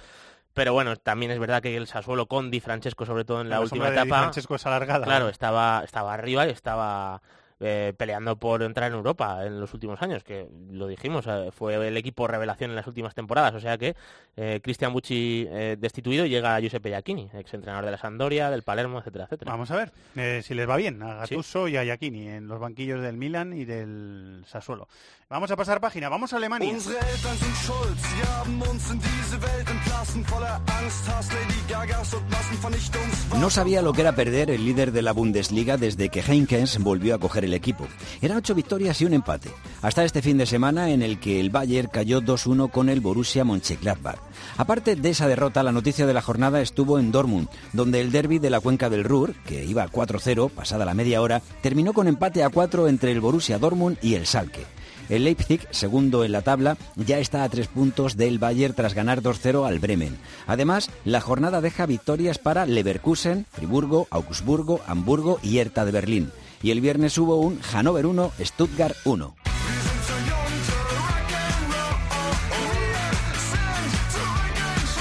Pero 0.53 0.73
bueno, 0.73 0.95
también 0.95 1.31
es 1.31 1.39
verdad 1.39 1.61
que 1.61 1.75
el 1.77 1.87
Sassuolo 1.87 2.27
con 2.27 2.51
Di 2.51 2.59
Francesco, 2.59 3.05
sobre 3.05 3.25
todo 3.25 3.41
en 3.41 3.49
la, 3.49 3.57
La 3.57 3.61
última 3.61 3.87
Di 3.89 3.93
etapa, 3.93 4.19
Francesco 4.19 4.55
es 4.55 4.65
alargada. 4.65 5.05
claro, 5.05 5.29
estaba, 5.29 5.83
estaba 5.85 6.13
arriba 6.13 6.47
y 6.47 6.49
estaba 6.49 7.21
eh, 7.61 7.93
peleando 7.97 8.37
por 8.37 8.63
entrar 8.63 8.89
en 8.89 8.95
Europa 8.97 9.45
en 9.45 9.59
los 9.59 9.73
últimos 9.73 10.01
años, 10.01 10.23
que 10.23 10.47
lo 10.71 10.87
dijimos, 10.87 11.25
eh, 11.27 11.49
fue 11.51 11.75
el 11.87 11.97
equipo 11.97 12.25
revelación 12.27 12.69
en 12.71 12.75
las 12.75 12.87
últimas 12.87 13.13
temporadas. 13.13 13.53
O 13.53 13.59
sea 13.59 13.77
que 13.77 13.95
eh, 14.37 14.59
Cristian 14.63 14.93
Bucci 14.93 15.45
eh, 15.49 15.75
destituido 15.77 16.25
llega 16.25 16.59
Giuseppe 16.59 16.89
Giacchini, 16.89 17.29
ex 17.33 17.53
entrenador 17.53 17.85
de 17.85 17.91
la 17.91 17.97
Sampdoria, 17.97 18.49
del 18.49 18.63
Palermo, 18.63 18.99
etcétera, 18.99 19.25
etcétera. 19.25 19.51
Vamos 19.51 19.71
a 19.71 19.75
ver 19.75 19.91
eh, 20.15 20.41
si 20.43 20.53
les 20.53 20.69
va 20.69 20.77
bien 20.77 21.03
a 21.03 21.15
Gattuso 21.15 21.67
y 21.67 21.75
a 21.75 21.83
Iacchini 21.83 22.27
en 22.29 22.47
los 22.47 22.59
banquillos 22.59 23.01
del 23.01 23.17
Milan 23.17 23.53
y 23.53 23.65
del 23.65 24.43
Sassuolo. 24.47 24.87
Vamos 25.31 25.51
a 25.51 25.55
pasar 25.55 25.79
página, 25.79 26.09
vamos 26.09 26.33
a 26.33 26.37
Alemania. 26.37 26.73
Unsere 26.73 26.97
Eltern 26.97 27.37
sind 27.37 27.55
schuld, 27.57 27.99
sie 27.99 28.23
haben 28.25 28.59
uns 28.63 28.89
in 28.89 28.99
diese 28.99 29.39
Welt 29.39 29.69
entlassen, 29.69 30.25
voller 30.25 30.59
Angst, 30.81 31.07
Hass, 31.07 31.27
Lady 31.31 31.61
Gagas 31.69 32.15
und 32.15 32.27
Massenvernichtungswaffen. 32.31 33.39
No 33.39 33.51
sabía 33.51 33.83
lo 33.83 33.93
que 33.93 34.01
era 34.01 34.13
perder 34.13 34.49
el 34.49 34.65
líder 34.65 34.91
de 34.91 35.03
la 35.03 35.11
Bundesliga 35.11 35.77
desde 35.77 36.09
que 36.09 36.21
Heinkens 36.21 36.79
volvió 36.79 37.13
a 37.13 37.19
coger 37.19 37.45
el 37.45 37.53
equipo. 37.53 37.87
Eran 38.23 38.37
ocho 38.37 38.55
victorias 38.55 38.99
y 39.01 39.05
un 39.05 39.13
empate. 39.13 39.51
Hasta 39.83 40.03
este 40.03 40.23
fin 40.23 40.39
de 40.39 40.47
semana 40.47 40.89
en 40.89 41.03
el 41.03 41.19
que 41.19 41.39
el 41.39 41.51
Bayern 41.51 41.91
cayó 41.93 42.21
2-1 42.21 42.71
con 42.71 42.89
el 42.89 42.99
Borussia 42.99 43.43
Mönchengladbach. 43.43 44.17
Aparte 44.57 44.95
de 44.95 45.09
esa 45.11 45.27
derrota, 45.27 45.61
la 45.61 45.71
noticia 45.71 46.07
de 46.07 46.13
la 46.15 46.23
jornada 46.23 46.59
estuvo 46.59 46.97
en 46.97 47.11
Dortmund, 47.11 47.49
donde 47.71 48.01
el 48.01 48.11
derby 48.11 48.39
de 48.39 48.49
la 48.49 48.61
cuenca 48.61 48.89
del 48.89 49.03
Ruhr, 49.03 49.35
que 49.45 49.63
iba 49.63 49.83
a 49.83 49.91
4-0 49.91 50.49
pasada 50.49 50.85
la 50.85 50.95
media 50.95 51.21
hora, 51.21 51.43
terminó 51.61 51.93
con 51.93 52.07
empate 52.07 52.43
a 52.43 52.49
4 52.49 52.87
entre 52.87 53.11
el 53.11 53.21
Borussia 53.21 53.59
Dortmund 53.59 53.99
y 54.01 54.15
el 54.15 54.25
Schalke. 54.25 54.78
El 55.09 55.23
Leipzig, 55.23 55.67
segundo 55.71 56.23
en 56.23 56.31
la 56.31 56.43
tabla, 56.43 56.77
ya 56.95 57.17
está 57.17 57.43
a 57.43 57.49
tres 57.49 57.67
puntos 57.67 58.15
del 58.15 58.37
Bayern 58.37 58.75
tras 58.75 58.93
ganar 58.93 59.23
2-0 59.23 59.67
al 59.67 59.79
Bremen. 59.79 60.17
Además, 60.45 60.91
la 61.03 61.19
jornada 61.19 61.61
deja 61.61 61.87
victorias 61.87 62.37
para 62.37 62.67
Leverkusen, 62.67 63.47
Friburgo, 63.51 64.07
Augsburgo, 64.11 64.81
Hamburgo 64.85 65.39
y 65.41 65.57
Hertha 65.57 65.83
de 65.83 65.91
Berlín. 65.91 66.31
Y 66.61 66.69
el 66.69 66.81
viernes 66.81 67.17
hubo 67.17 67.37
un 67.37 67.59
Hannover 67.59 68.05
1, 68.05 68.31
Stuttgart 68.39 68.95
1. 69.03 69.35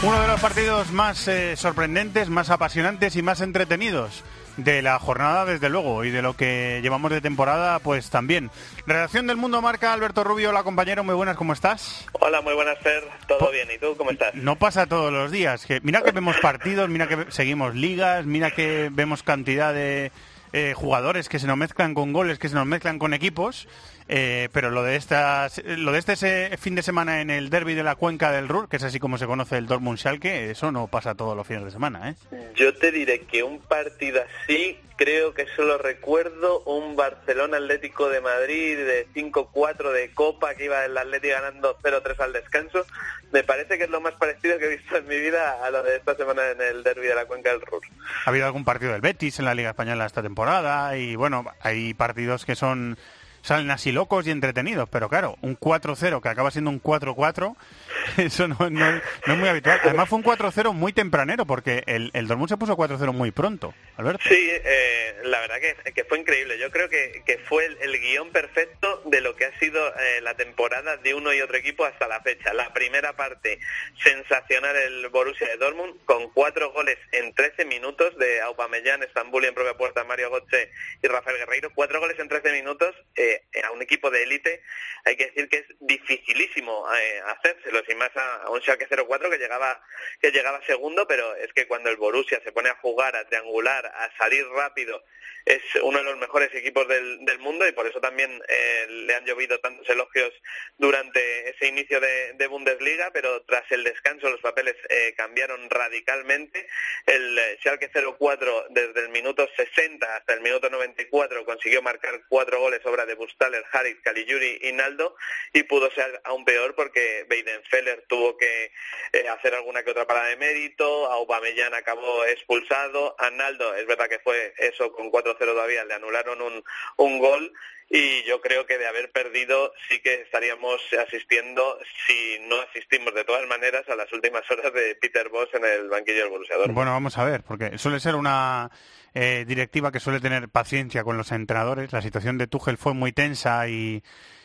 Uno 0.00 0.20
de 0.20 0.28
los 0.28 0.40
partidos 0.40 0.92
más 0.92 1.26
eh, 1.26 1.56
sorprendentes, 1.56 2.30
más 2.30 2.50
apasionantes 2.50 3.16
y 3.16 3.22
más 3.22 3.40
entretenidos 3.40 4.22
de 4.58 4.82
la 4.82 4.98
jornada, 4.98 5.44
desde 5.44 5.70
luego, 5.70 6.04
y 6.04 6.10
de 6.10 6.20
lo 6.20 6.34
que 6.34 6.80
llevamos 6.82 7.10
de 7.10 7.20
temporada, 7.20 7.78
pues 7.78 8.10
también. 8.10 8.50
Redacción 8.86 9.26
del 9.26 9.36
Mundo 9.36 9.62
Marca, 9.62 9.92
Alberto 9.92 10.24
Rubio, 10.24 10.52
la 10.52 10.64
compañero, 10.64 11.04
muy 11.04 11.14
buenas, 11.14 11.36
¿cómo 11.36 11.52
estás? 11.52 12.06
Hola, 12.12 12.40
muy 12.42 12.54
buenas, 12.54 12.76
Fer. 12.80 13.04
¿Todo 13.28 13.50
bien? 13.52 13.68
¿Y 13.74 13.78
tú 13.78 13.96
cómo 13.96 14.10
estás? 14.10 14.34
No 14.34 14.56
pasa 14.56 14.86
todos 14.86 15.12
los 15.12 15.30
días. 15.30 15.64
Que, 15.64 15.80
mira 15.82 16.02
que 16.02 16.10
vemos 16.10 16.36
partidos, 16.42 16.88
mira 16.88 17.06
que 17.06 17.26
seguimos 17.30 17.74
ligas, 17.74 18.26
mira 18.26 18.50
que 18.50 18.90
vemos 18.92 19.22
cantidad 19.22 19.72
de 19.72 20.10
eh, 20.52 20.74
jugadores 20.74 21.28
que 21.28 21.38
se 21.38 21.46
nos 21.46 21.56
mezclan 21.56 21.94
con 21.94 22.12
goles, 22.12 22.38
que 22.38 22.48
se 22.48 22.54
nos 22.54 22.66
mezclan 22.66 22.98
con 22.98 23.14
equipos, 23.14 23.68
eh, 24.08 24.48
pero 24.52 24.70
lo 24.70 24.82
de 24.82 24.96
estas, 24.96 25.62
lo 25.64 25.92
de 25.92 25.98
este 25.98 26.56
fin 26.56 26.74
de 26.74 26.82
semana 26.82 27.20
en 27.20 27.28
el 27.28 27.50
derby 27.50 27.74
de 27.74 27.82
la 27.82 27.94
cuenca 27.94 28.32
del 28.32 28.48
Ruhr, 28.48 28.68
que 28.68 28.76
es 28.76 28.82
así 28.82 28.98
como 28.98 29.18
se 29.18 29.26
conoce 29.26 29.58
el 29.58 29.66
Dortmund 29.66 29.98
Schalke, 29.98 30.50
eso 30.50 30.72
no 30.72 30.86
pasa 30.86 31.14
todos 31.14 31.36
los 31.36 31.46
fines 31.46 31.64
de 31.64 31.70
semana, 31.70 32.10
¿eh? 32.10 32.14
Yo 32.54 32.74
te 32.74 32.90
diré 32.90 33.20
que 33.20 33.42
un 33.42 33.58
partido 33.60 34.22
así, 34.44 34.78
creo 34.96 35.34
que 35.34 35.46
solo 35.54 35.76
recuerdo 35.76 36.60
un 36.60 36.96
Barcelona 36.96 37.58
Atlético 37.58 38.08
de 38.08 38.22
Madrid 38.22 38.76
de 38.78 39.06
5-4 39.14 39.92
de 39.92 40.12
Copa, 40.14 40.54
que 40.54 40.64
iba 40.64 40.84
el 40.84 40.96
Atlético 40.96 41.34
ganando 41.34 41.78
0-3 41.78 42.18
al 42.20 42.32
descanso. 42.32 42.86
Me 43.30 43.44
parece 43.44 43.76
que 43.76 43.84
es 43.84 43.90
lo 43.90 44.00
más 44.00 44.14
parecido 44.14 44.58
que 44.58 44.64
he 44.64 44.76
visto 44.76 44.96
en 44.96 45.06
mi 45.06 45.18
vida 45.18 45.62
a 45.62 45.70
lo 45.70 45.82
de 45.82 45.96
esta 45.96 46.14
semana 46.14 46.48
en 46.50 46.62
el 46.62 46.82
derby 46.82 47.06
de 47.06 47.14
la 47.14 47.26
cuenca 47.26 47.50
del 47.50 47.60
Ruhr. 47.60 47.82
Ha 48.24 48.30
habido 48.30 48.46
algún 48.46 48.64
partido 48.64 48.92
del 48.92 49.02
Betis 49.02 49.38
en 49.38 49.44
la 49.44 49.54
Liga 49.54 49.70
Española 49.70 50.06
esta 50.06 50.22
temporada 50.22 50.96
y 50.96 51.14
bueno, 51.14 51.44
hay 51.60 51.92
partidos 51.92 52.46
que 52.46 52.56
son 52.56 52.96
salen 53.42 53.70
así 53.70 53.92
locos 53.92 54.26
y 54.26 54.30
entretenidos, 54.30 54.88
pero 54.90 55.08
claro, 55.08 55.36
un 55.42 55.58
4-0 55.58 56.20
que 56.22 56.28
acaba 56.28 56.50
siendo 56.50 56.70
un 56.70 56.82
4-4, 56.82 57.56
eso 58.18 58.48
no, 58.48 58.56
no- 58.70 58.92
no 59.26 59.32
es 59.32 59.38
muy 59.38 59.48
habitual. 59.48 59.80
Además 59.84 60.08
fue 60.08 60.18
un 60.18 60.24
4-0 60.24 60.72
muy 60.72 60.92
tempranero 60.92 61.46
porque 61.46 61.82
el, 61.86 62.10
el 62.14 62.26
Dortmund 62.26 62.48
se 62.50 62.56
puso 62.56 62.76
4-0 62.76 63.12
muy 63.12 63.30
pronto, 63.30 63.74
Alberto. 63.96 64.22
Sí, 64.28 64.48
eh, 64.50 65.16
la 65.24 65.40
verdad 65.40 65.56
que, 65.60 65.92
que 65.92 66.04
fue 66.04 66.18
increíble. 66.18 66.58
Yo 66.58 66.70
creo 66.70 66.88
que, 66.88 67.22
que 67.26 67.38
fue 67.38 67.66
el, 67.66 67.78
el 67.80 68.00
guion 68.00 68.30
perfecto 68.30 69.02
de 69.06 69.20
lo 69.20 69.34
que 69.36 69.46
ha 69.46 69.58
sido 69.58 69.86
eh, 69.88 70.20
la 70.22 70.34
temporada 70.34 70.96
de 70.96 71.14
uno 71.14 71.32
y 71.32 71.40
otro 71.40 71.56
equipo 71.56 71.84
hasta 71.84 72.06
la 72.08 72.20
fecha. 72.22 72.52
La 72.52 72.72
primera 72.72 73.14
parte, 73.16 73.58
sensacional 74.02 74.76
el 74.76 75.08
Borussia 75.08 75.46
de 75.48 75.56
Dortmund, 75.56 75.94
con 76.04 76.30
cuatro 76.32 76.72
goles 76.72 76.98
en 77.12 77.34
13 77.34 77.64
minutos 77.64 78.16
de 78.18 78.40
Aubameyang, 78.42 79.02
Estambul 79.02 79.44
y 79.44 79.48
en 79.48 79.54
propia 79.54 79.74
puerta 79.76 80.04
Mario 80.04 80.30
Götze 80.30 80.70
y 81.02 81.06
Rafael 81.08 81.36
Guerreiro. 81.38 81.70
Cuatro 81.74 82.00
goles 82.00 82.18
en 82.18 82.28
13 82.28 82.52
minutos 82.52 82.94
eh, 83.16 83.27
a 83.62 83.70
un 83.72 83.82
equipo 83.82 84.10
de 84.10 84.22
élite. 84.22 84.62
Hay 85.04 85.16
que 85.16 85.26
decir 85.26 85.48
que 85.48 85.58
es 85.58 85.66
dificilísimo 85.80 86.86
eh, 86.94 87.20
hacérselo, 87.26 87.82
y 87.88 87.94
más 87.94 88.10
a, 88.16 88.50
un 88.50 88.60
Schalke 88.60 88.86
04 88.86 89.30
que 89.30 89.38
llegaba 89.38 89.80
que 90.20 90.30
llegaba 90.30 90.60
segundo, 90.66 91.06
pero 91.06 91.34
es 91.36 91.52
que 91.52 91.66
cuando 91.66 91.90
el 91.90 91.96
Borussia 91.96 92.40
se 92.42 92.52
pone 92.52 92.68
a 92.68 92.76
jugar, 92.76 93.16
a 93.16 93.26
triangular, 93.26 93.86
a 93.86 94.10
salir 94.16 94.46
rápido, 94.48 95.02
es 95.48 95.62
uno 95.82 95.98
de 95.98 96.04
los 96.04 96.18
mejores 96.18 96.54
equipos 96.54 96.86
del, 96.88 97.38
mundo 97.38 97.66
y 97.68 97.72
por 97.72 97.86
eso 97.86 98.00
también 98.00 98.42
eh, 98.48 98.86
le 98.88 99.14
han 99.14 99.24
llovido 99.24 99.60
tantos 99.60 99.88
elogios 99.88 100.32
durante 100.76 101.50
ese 101.50 101.68
inicio 101.68 102.00
de, 102.00 102.32
de 102.34 102.46
Bundesliga, 102.48 103.10
pero 103.12 103.42
tras 103.42 103.70
el 103.70 103.84
descanso 103.84 104.28
los 104.28 104.40
papeles 104.40 104.74
eh, 104.88 105.14
cambiaron 105.16 105.70
radicalmente. 105.70 106.66
El 107.06 107.38
eh, 107.38 107.58
Schalke 107.60 107.90
04 107.90 108.66
desde 108.70 109.00
el 109.00 109.08
minuto 109.10 109.48
60 109.56 110.16
hasta 110.16 110.34
el 110.34 110.40
minuto 110.40 110.68
94 110.68 111.44
consiguió 111.44 111.80
marcar 111.80 112.22
cuatro 112.28 112.60
goles 112.60 112.84
obra 112.84 113.06
de 113.06 113.14
Bustaler, 113.18 113.64
Harit, 113.72 114.00
Caligiuri 114.02 114.60
y 114.62 114.72
Naldo 114.72 115.16
y 115.52 115.64
pudo 115.64 115.90
ser 115.90 116.20
aún 116.24 116.44
peor 116.44 116.74
porque 116.74 117.26
Weidenfeller 117.28 118.04
tuvo 118.08 118.36
que 118.36 118.72
eh, 119.12 119.28
hacer 119.28 119.54
alguna 119.54 119.82
que 119.82 119.90
otra 119.90 120.06
parada 120.06 120.28
de 120.28 120.36
mérito, 120.36 121.10
Aubameyang 121.10 121.74
acabó 121.74 122.24
expulsado, 122.24 123.14
a 123.18 123.30
Naldo 123.30 123.74
es 123.74 123.86
verdad 123.86 124.08
que 124.08 124.18
fue 124.20 124.54
eso 124.58 124.92
con 124.92 125.10
4-0 125.10 125.36
todavía, 125.38 125.84
le 125.84 125.94
anularon 125.94 126.40
un, 126.40 126.64
un 126.96 127.18
gol 127.18 127.52
y 127.90 128.22
yo 128.28 128.40
creo 128.40 128.66
que 128.66 128.76
de 128.78 128.86
haber 128.86 129.10
perdido 129.10 129.72
sí 129.88 130.00
que 130.00 130.20
estaríamos 130.22 130.80
asistiendo, 131.06 131.78
si 132.06 132.38
no 132.48 132.56
asistimos 132.60 133.14
de 133.14 133.24
todas 133.24 133.46
maneras, 133.48 133.88
a 133.88 133.96
las 133.96 134.12
últimas 134.12 134.42
horas 134.50 134.72
de 134.74 134.94
Peter 134.96 135.28
Boss 135.30 135.48
en 135.54 135.64
el 135.64 135.88
banquillo 135.88 136.18
del 136.20 136.28
Borussia 136.28 136.56
Dortmund. 136.56 136.74
Bueno, 136.76 136.90
vamos 136.92 137.16
a 137.18 137.24
ver, 137.24 137.42
porque 137.42 137.78
suele 137.78 137.98
ser 138.00 138.14
una 138.14 138.70
eh, 139.14 139.44
directiva 139.48 139.90
que 139.90 140.00
suele 140.00 140.20
tener 140.20 140.48
paciencia 140.48 141.02
con 141.04 141.16
los 141.16 141.32
entrenadores. 141.32 141.92
La 141.92 142.02
situación 142.02 142.36
de 142.38 142.46
Tuchel 142.46 142.76
fue 142.76 142.92
muy 142.94 143.12
tensa 143.12 143.68
y, 143.68 144.02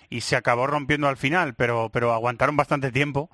y 0.09 0.21
se 0.21 0.35
acabó 0.37 0.65
rompiendo 0.67 1.07
al 1.09 1.17
final, 1.17 1.53
pero, 1.55 1.89
pero 1.91 2.13
aguantaron 2.13 2.55
bastante 2.55 2.91
tiempo. 2.91 3.29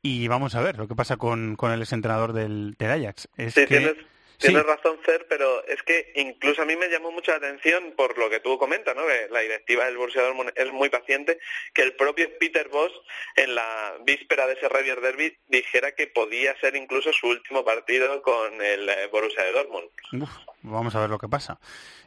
Y 0.00 0.28
vamos 0.28 0.54
a 0.54 0.60
ver 0.62 0.78
lo 0.78 0.86
que 0.86 0.94
pasa 0.94 1.16
con, 1.16 1.56
con 1.56 1.72
el 1.72 1.82
exentrenador 1.82 2.32
del, 2.32 2.76
del 2.78 2.90
Ajax. 2.92 3.28
Es 3.36 3.54
Sí, 3.54 3.62
que- 3.62 3.66
tienes, 3.66 3.94
tienes 4.38 4.64
razón, 4.64 4.98
Fer, 5.02 5.26
pero 5.28 5.64
es 5.66 5.82
que 5.82 6.12
incluso 6.16 6.62
a 6.62 6.64
mí 6.64 6.76
me 6.76 6.88
llamó 6.88 7.10
mucho 7.10 7.30
la 7.32 7.38
atención 7.38 7.92
por 7.96 8.16
lo 8.18 8.30
que 8.30 8.40
tú 8.40 8.58
comentas, 8.58 8.94
¿no? 8.96 9.06
Que 9.06 9.28
la 9.30 9.40
directiva 9.40 9.84
del 9.84 9.96
Borussia 9.96 10.22
Dortmund 10.22 10.52
es 10.54 10.72
muy 10.72 10.88
paciente, 10.88 11.38
que 11.74 11.82
el 11.82 11.94
propio 11.94 12.28
Peter 12.38 12.68
Boss 12.68 12.92
en 13.36 13.54
la 13.54 13.94
víspera 14.04 14.46
de 14.46 14.54
ese 14.54 14.68
Revier 14.68 15.00
Derby 15.00 15.36
dijera 15.48 15.92
que 15.92 16.06
podía 16.06 16.58
ser 16.60 16.76
incluso 16.76 17.12
su 17.12 17.28
último 17.28 17.64
partido 17.64 18.22
con 18.22 18.62
el 18.62 18.88
eh, 18.88 19.08
Borussia 19.10 19.44
de 19.44 19.52
Dortmund. 19.52 19.88
Uf, 20.12 20.30
vamos 20.62 20.94
a 20.94 21.00
ver 21.00 21.10
lo 21.10 21.18
que 21.18 21.28
pasa. 21.28 21.58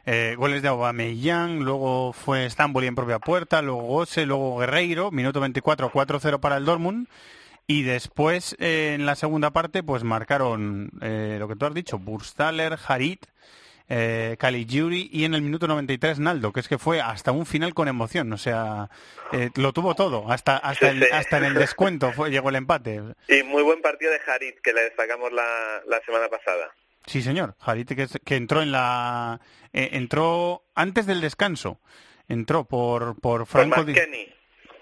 Eh, 0.04 0.34
goles 0.36 0.62
de 0.62 0.68
Aubameyang, 0.68 1.60
luego 1.60 2.12
fue 2.12 2.48
Stamboli 2.50 2.88
en 2.88 2.96
propia 2.96 3.20
puerta, 3.20 3.62
luego 3.62 3.82
Gose, 3.82 4.26
luego 4.26 4.58
Guerreiro, 4.58 5.10
minuto 5.12 5.40
24, 5.40 5.92
4-0 5.92 6.40
para 6.40 6.56
el 6.56 6.64
Dortmund. 6.64 7.06
Y 7.66 7.82
después, 7.82 8.56
eh, 8.58 8.92
en 8.94 9.06
la 9.06 9.14
segunda 9.14 9.52
parte, 9.52 9.82
pues 9.82 10.02
marcaron 10.04 10.90
eh, 11.00 11.36
lo 11.38 11.48
que 11.48 11.56
tú 11.56 11.64
has 11.66 11.74
dicho, 11.74 11.98
Burstaller, 11.98 12.76
Harit, 12.86 13.26
eh, 13.88 14.36
Caligiuri 14.38 15.08
y 15.12 15.24
en 15.24 15.34
el 15.34 15.42
minuto 15.42 15.66
93 15.68 16.18
Naldo, 16.18 16.52
que 16.52 16.60
es 16.60 16.68
que 16.68 16.78
fue 16.78 17.00
hasta 17.00 17.30
un 17.32 17.46
final 17.46 17.74
con 17.74 17.88
emoción, 17.88 18.32
o 18.32 18.38
sea, 18.38 18.88
eh, 19.32 19.50
lo 19.56 19.72
tuvo 19.72 19.94
todo, 19.94 20.30
hasta 20.30 20.56
hasta, 20.56 20.90
el- 20.90 21.06
hasta 21.12 21.38
en 21.38 21.44
el 21.44 21.54
descuento 21.54 22.12
fue, 22.12 22.30
llegó 22.30 22.48
el 22.48 22.56
empate. 22.56 23.02
Y 23.28 23.42
muy 23.42 23.62
buen 23.62 23.80
partido 23.82 24.10
de 24.12 24.20
Harit, 24.26 24.56
que 24.62 24.72
le 24.72 24.82
destacamos 24.82 25.32
la, 25.32 25.82
la 25.86 26.00
semana 26.06 26.28
pasada. 26.28 26.70
Sí, 27.06 27.20
señor. 27.22 27.56
Jarite 27.58 27.96
que, 27.96 28.06
que 28.24 28.36
entró 28.36 28.62
en 28.62 28.70
la 28.72 29.40
eh, 29.72 29.90
entró 29.92 30.62
antes 30.76 31.04
del 31.06 31.20
descanso. 31.20 31.80
Entró 32.28 32.64
por 32.64 33.16
por 33.20 33.40
Por 33.40 33.46
Franco 33.46 33.82
McKennie. 33.84 34.32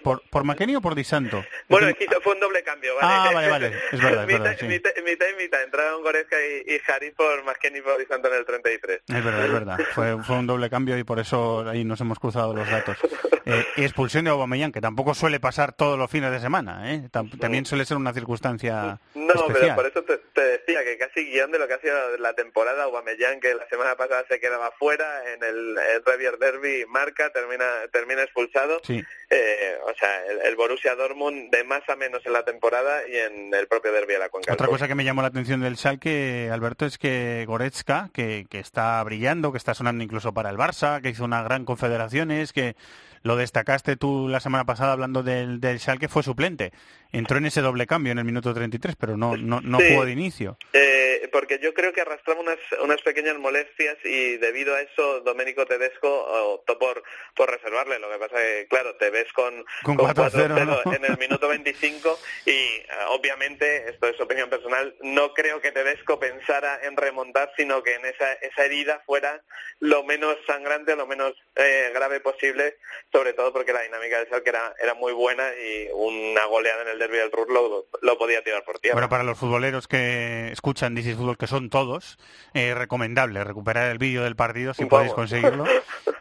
Por 0.01 0.21
por 0.29 0.43
McKennie 0.43 0.77
o 0.77 0.81
por 0.81 0.95
Di 0.95 1.03
Santo. 1.03 1.43
Bueno, 1.69 1.89
hizo- 1.89 2.21
fue 2.21 2.33
un 2.33 2.39
doble 2.39 2.63
cambio, 2.63 2.95
¿vale? 2.95 3.07
Ah, 3.09 3.31
vale, 3.33 3.49
vale. 3.49 3.67
Es 3.91 4.01
verdad, 4.01 4.21
es 4.23 4.27
mitad, 4.27 4.43
verdad, 4.43 4.57
sí. 4.59 4.67
mitad, 4.67 4.91
mitad 5.05 5.25
y 5.37 5.43
mitad. 5.43 5.63
Entraron 5.63 6.01
Goretzka 6.03 6.35
y, 6.45 6.73
y 6.75 6.81
Harit 6.91 7.15
por 7.15 7.43
McKennie 7.43 7.79
y 7.79 7.81
por 7.81 7.97
Di 7.97 8.05
Santo 8.05 8.27
en 8.29 8.35
el 8.35 8.45
33. 8.45 9.01
Es 9.07 9.23
verdad, 9.25 9.45
es 9.45 9.51
verdad. 9.51 9.79
Fue, 9.93 10.23
fue 10.23 10.35
un 10.37 10.47
doble 10.47 10.69
cambio 10.69 10.97
y 10.97 11.03
por 11.03 11.19
eso 11.19 11.67
ahí 11.69 11.83
nos 11.83 11.99
hemos 12.01 12.19
cruzado 12.19 12.53
los 12.53 12.69
datos. 12.69 12.97
Eh, 13.43 13.65
y 13.77 13.83
expulsión 13.83 14.23
de 14.23 14.29
Aubameyang, 14.29 14.71
que 14.71 14.81
tampoco 14.81 15.15
suele 15.15 15.39
pasar 15.39 15.73
todos 15.73 15.97
los 15.97 16.11
fines 16.11 16.31
de 16.31 16.39
semana, 16.39 16.93
¿eh? 16.93 17.09
Tam- 17.11 17.39
También 17.39 17.65
suele 17.65 17.85
ser 17.85 17.97
una 17.97 18.13
circunstancia 18.13 18.99
No, 19.15 19.33
pero 19.51 19.73
por 19.75 19.87
eso 19.87 20.03
te, 20.03 20.17
te 20.33 20.41
decía 20.41 20.83
que 20.83 20.95
casi 20.99 21.25
guion 21.25 21.51
de 21.51 21.57
lo 21.57 21.67
que 21.67 21.73
ha 21.73 21.79
sido 21.79 22.17
la 22.19 22.33
temporada 22.35 22.83
Aubameyang, 22.83 23.39
que 23.39 23.55
la 23.55 23.67
semana 23.67 23.95
pasada 23.95 24.23
se 24.29 24.39
quedaba 24.39 24.71
fuera 24.77 25.33
en 25.33 25.43
el, 25.43 25.75
el 25.75 26.05
Revier 26.05 26.37
Derby, 26.37 26.85
marca, 26.87 27.31
termina 27.31 27.65
termina 27.91 28.21
expulsado. 28.21 28.79
Sí. 28.83 29.03
Eh, 29.31 29.77
o 29.91 29.95
sea, 29.95 30.25
el, 30.45 30.55
Borussia 30.55 30.95
Dortmund 30.95 31.51
de 31.51 31.63
más 31.63 31.87
a 31.89 31.95
menos 31.95 32.25
en 32.25 32.33
la 32.33 32.43
temporada 32.43 33.07
y 33.07 33.15
en 33.15 33.53
el 33.53 33.67
propio 33.67 33.91
Derby 33.91 34.13
de 34.13 34.19
la 34.19 34.29
Cuenca. 34.29 34.53
Otra 34.53 34.67
cosa 34.67 34.87
que 34.87 34.95
me 34.95 35.03
llamó 35.03 35.21
la 35.21 35.27
atención 35.29 35.61
del 35.61 35.77
Schalke, 35.77 36.49
Alberto, 36.51 36.85
es 36.85 36.97
que 36.97 37.45
Goretzka, 37.47 38.09
que, 38.13 38.45
que 38.49 38.59
está 38.59 39.03
brillando, 39.03 39.51
que 39.51 39.57
está 39.57 39.73
sonando 39.73 40.03
incluso 40.03 40.33
para 40.33 40.49
el 40.49 40.57
Barça, 40.57 41.01
que 41.01 41.09
hizo 41.09 41.23
una 41.23 41.43
gran 41.43 41.65
confederaciones, 41.65 42.53
que 42.53 42.75
lo 43.23 43.35
destacaste 43.35 43.97
tú 43.97 44.27
la 44.27 44.39
semana 44.39 44.65
pasada 44.65 44.93
hablando 44.93 45.23
del, 45.23 45.59
del 45.59 45.79
Schalke, 45.79 46.07
fue 46.07 46.23
suplente. 46.23 46.71
Entró 47.11 47.37
en 47.37 47.45
ese 47.45 47.61
doble 47.61 47.87
cambio 47.87 48.11
en 48.11 48.19
el 48.19 48.25
minuto 48.25 48.53
33, 48.53 48.95
pero 48.95 49.17
no, 49.17 49.35
no, 49.37 49.59
no 49.61 49.79
Sí. 49.79 49.89
jugó 49.89 50.05
de 50.05 50.11
inicio. 50.11 50.57
Eh, 50.73 51.27
porque 51.31 51.59
yo 51.59 51.73
creo 51.73 51.91
que 51.93 52.01
arrastraba 52.01 52.39
unas, 52.39 52.57
unas 52.81 53.01
pequeñas 53.01 53.37
molestias 53.37 53.97
y 54.03 54.37
debido 54.37 54.75
a 54.75 54.81
eso 54.81 55.21
Domenico 55.21 55.65
Tedesco 55.65 56.09
optó 56.53 56.77
por, 56.79 57.03
por 57.35 57.49
reservarle. 57.49 57.99
Lo 57.99 58.09
que 58.11 58.17
pasa 58.17 58.35
que, 58.37 58.67
claro, 58.69 58.95
te 58.95 59.09
ves 59.09 59.31
con, 59.33 59.65
Con 59.83 59.97
con 59.97 60.07
4-0, 60.07 60.31
4-0 60.31 60.83
¿no? 60.85 60.93
en 60.93 61.05
el 61.05 61.17
minuto 61.17 61.47
25 61.47 62.19
y 62.45 62.51
eh, 62.51 62.83
obviamente, 63.09 63.89
esto 63.89 64.07
es 64.07 64.19
opinión 64.19 64.49
personal, 64.49 64.95
no 65.01 65.33
creo 65.33 65.61
que 65.61 65.71
Tedesco 65.71 66.19
pensara 66.19 66.79
en 66.83 66.95
remontar, 66.97 67.51
sino 67.57 67.81
que 67.83 67.95
en 67.95 68.05
esa, 68.05 68.33
esa 68.33 68.65
herida 68.65 69.01
fuera 69.05 69.41
lo 69.79 70.03
menos 70.03 70.35
sangrante, 70.47 70.95
lo 70.95 71.07
menos 71.07 71.33
eh, 71.55 71.91
grave 71.93 72.19
posible, 72.19 72.77
sobre 73.11 73.33
todo 73.33 73.51
porque 73.53 73.73
la 73.73 73.81
dinámica 73.81 74.17
del 74.17 74.27
Schalke 74.27 74.49
era, 74.49 74.75
era 74.81 74.93
muy 74.93 75.13
buena 75.13 75.43
y 75.55 75.87
una 75.93 76.45
goleada 76.45 76.83
en 76.83 76.89
el 76.89 77.00
derby 77.01 77.17
del 77.17 77.31
Ruhr 77.31 77.51
lo, 77.51 77.87
lo 78.01 78.17
podía 78.17 78.43
tirar 78.43 78.63
por 78.63 78.79
tierra. 78.79 78.95
Bueno, 78.95 79.09
para 79.09 79.23
los 79.23 79.37
futboleros 79.37 79.87
que 79.87 80.51
escuchan 80.51 80.97
is 80.97 81.15
Fútbol, 81.15 81.37
que 81.37 81.47
son 81.47 81.69
todos, 81.69 82.17
eh, 82.53 82.73
recomendable 82.73 83.43
recuperar 83.43 83.91
el 83.91 83.97
vídeo 83.97 84.23
del 84.23 84.35
partido 84.35 84.73
si 84.73 84.85
podéis 84.85 85.13
conseguirlo 85.13 85.65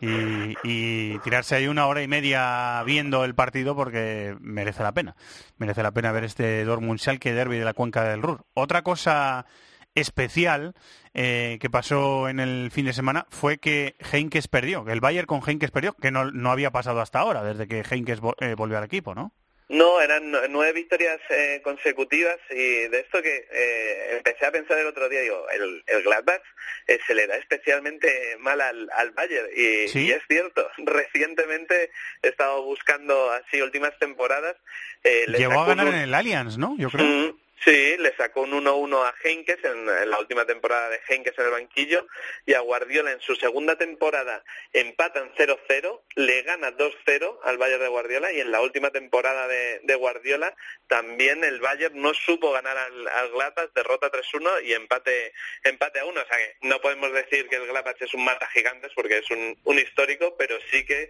y, 0.00 0.56
y 0.64 1.18
tirarse 1.20 1.54
ahí 1.54 1.66
una 1.66 1.86
hora 1.86 2.02
y 2.02 2.08
media 2.08 2.82
viendo 2.84 3.24
el 3.24 3.34
partido 3.34 3.76
porque 3.76 4.36
merece 4.40 4.82
la 4.82 4.92
pena. 4.92 5.14
Merece 5.58 5.82
la 5.82 5.92
pena 5.92 6.12
ver 6.12 6.24
este 6.24 6.64
Dortmund 6.64 6.98
Schalke 6.98 7.32
derby 7.32 7.58
de 7.58 7.64
la 7.64 7.74
cuenca 7.74 8.04
del 8.04 8.22
Ruhr. 8.22 8.44
Otra 8.54 8.82
cosa 8.82 9.46
especial 9.94 10.74
eh, 11.14 11.58
que 11.60 11.68
pasó 11.68 12.28
en 12.28 12.40
el 12.40 12.70
fin 12.70 12.86
de 12.86 12.92
semana 12.92 13.26
fue 13.28 13.58
que 13.58 13.96
Heinkes 14.12 14.48
perdió, 14.48 14.84
que 14.84 14.92
el 14.92 15.00
Bayern 15.00 15.26
con 15.26 15.42
Heinkes 15.44 15.70
perdió, 15.70 15.94
que 15.94 16.10
no, 16.10 16.30
no 16.30 16.50
había 16.50 16.70
pasado 16.70 17.00
hasta 17.00 17.18
ahora, 17.18 17.42
desde 17.42 17.66
que 17.66 17.82
Heinkes 17.88 18.20
eh, 18.40 18.54
volvió 18.56 18.78
al 18.78 18.84
equipo, 18.84 19.14
¿no? 19.14 19.32
No, 19.70 20.00
eran 20.00 20.32
nu- 20.32 20.40
nueve 20.48 20.72
victorias 20.72 21.20
eh, 21.30 21.60
consecutivas 21.62 22.36
y 22.50 22.88
de 22.88 22.98
esto 23.00 23.22
que 23.22 23.46
eh, 23.52 24.16
empecé 24.16 24.44
a 24.46 24.50
pensar 24.50 24.76
el 24.78 24.86
otro 24.88 25.08
día, 25.08 25.20
digo, 25.20 25.48
el, 25.50 25.84
el 25.86 26.02
Gladbach 26.02 26.42
eh, 26.88 26.98
se 27.06 27.14
le 27.14 27.28
da 27.28 27.36
especialmente 27.36 28.36
mal 28.40 28.60
al, 28.60 28.90
al 28.96 29.12
Bayern 29.12 29.46
y, 29.54 29.86
Sí. 29.88 30.06
y 30.06 30.10
es 30.10 30.22
cierto, 30.28 30.68
recientemente 30.78 31.90
he 32.22 32.28
estado 32.28 32.64
buscando 32.64 33.30
así 33.30 33.62
últimas 33.62 33.96
temporadas. 34.00 34.56
eh, 35.04 35.24
le 35.28 35.38
Llegó 35.38 35.60
a 35.60 35.66
ganar 35.66 35.86
un- 35.86 35.94
en 35.94 36.00
el 36.00 36.14
Allianz, 36.14 36.58
¿no? 36.58 36.74
Yo 36.76 36.90
creo. 36.90 37.04
Mm, 37.06 37.38
Sí, 37.64 37.96
le 37.98 38.16
sacó 38.16 38.42
un 38.42 38.52
1-1 38.52 39.04
a 39.04 39.14
Henkes 39.22 39.58
en, 39.64 39.84
la 40.08 40.18
última 40.18 40.46
temporada 40.46 40.88
de 40.88 41.00
Henkes 41.06 41.38
en 41.38 41.44
el 41.44 41.50
banquillo 41.50 42.06
y 42.46 42.54
a 42.54 42.60
Guardiola 42.60 43.12
en 43.12 43.20
su 43.20 43.36
segunda 43.36 43.76
temporada 43.76 44.42
empatan 44.72 45.30
0-0, 45.34 46.00
le 46.14 46.42
gana 46.42 46.70
2-0 46.70 47.38
al 47.44 47.58
Bayern 47.58 47.82
de 47.82 47.88
Guardiola 47.88 48.32
y 48.32 48.40
en 48.40 48.50
la 48.50 48.62
última 48.62 48.90
temporada 48.90 49.46
de, 49.46 49.80
de 49.82 49.94
Guardiola 49.94 50.56
también 50.86 51.44
el 51.44 51.60
Bayern 51.60 52.00
no 52.00 52.14
supo 52.14 52.50
ganar 52.50 52.76
al, 52.78 53.08
al 53.08 53.30
Gladbach, 53.30 53.72
derrota 53.74 54.10
3-1 54.10 54.64
y 54.64 54.72
empate 54.72 55.32
empate 55.62 56.00
a 56.00 56.06
1. 56.06 56.20
O 56.20 56.26
sea 56.26 56.38
que 56.38 56.56
no 56.62 56.80
podemos 56.80 57.12
decir 57.12 57.48
que 57.48 57.56
el 57.56 57.66
Gladbach 57.66 58.00
es 58.00 58.14
un 58.14 58.24
mata 58.24 58.48
gigantes 58.48 58.90
porque 58.94 59.18
es 59.18 59.30
un, 59.30 59.58
un 59.64 59.78
histórico, 59.78 60.34
pero 60.36 60.58
sí 60.70 60.84
que 60.84 61.02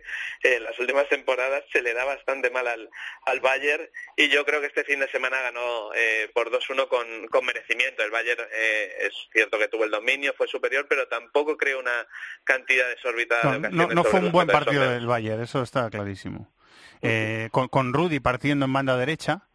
eh, 0.43 0.55
en 0.57 0.65
las 0.65 0.79
últimas 0.79 1.09
temporadas 1.09 1.65
se 1.73 1.81
le 1.81 1.95
da 1.95 2.05
bastante 2.05 2.51
mal 2.51 2.67
al, 2.67 2.91
al 3.27 3.41
Bayern 3.41 3.89
y 4.17 4.29
yo 4.29 4.45
creo 4.45 4.61
que 4.61 4.67
este 4.67 4.85
fin 4.85 5.01
de 5.01 5.09
semana 5.09 5.41
ganó 5.41 5.95
eh, 5.95 6.29
2-1 6.49 6.89
con, 6.89 7.07
con 7.29 7.45
merecimiento. 7.45 8.03
El 8.03 8.11
Bayern 8.11 8.41
eh, 8.53 8.93
es 9.07 9.13
cierto 9.33 9.59
que 9.59 9.69
tuvo 9.69 9.85
el 9.85 9.91
dominio, 9.91 10.33
fue 10.37 10.47
superior, 10.49 10.87
pero 10.89 11.07
tampoco 11.09 11.57
creó 11.57 11.79
una 11.81 12.07
cantidad 12.45 12.89
desorbitada 12.89 13.41
de 13.43 13.49
No, 13.61 13.69
ocasiones. 13.69 13.89
no, 13.89 13.95
no 13.95 14.05
fue 14.05 14.21
un 14.21 14.33
buen 14.33 14.47
partido 14.47 14.89
del 14.91 15.07
Bayern, 15.07 15.43
eso 15.43 15.63
está 15.63 15.91
clarísimo. 15.91 16.51
Eh, 17.03 17.49
con, 17.53 17.69
con 17.69 17.93
Rudy 17.93 18.21
partiendo 18.21 18.65
en 18.67 18.73
banda 18.73 18.97
derecha, 18.97 19.47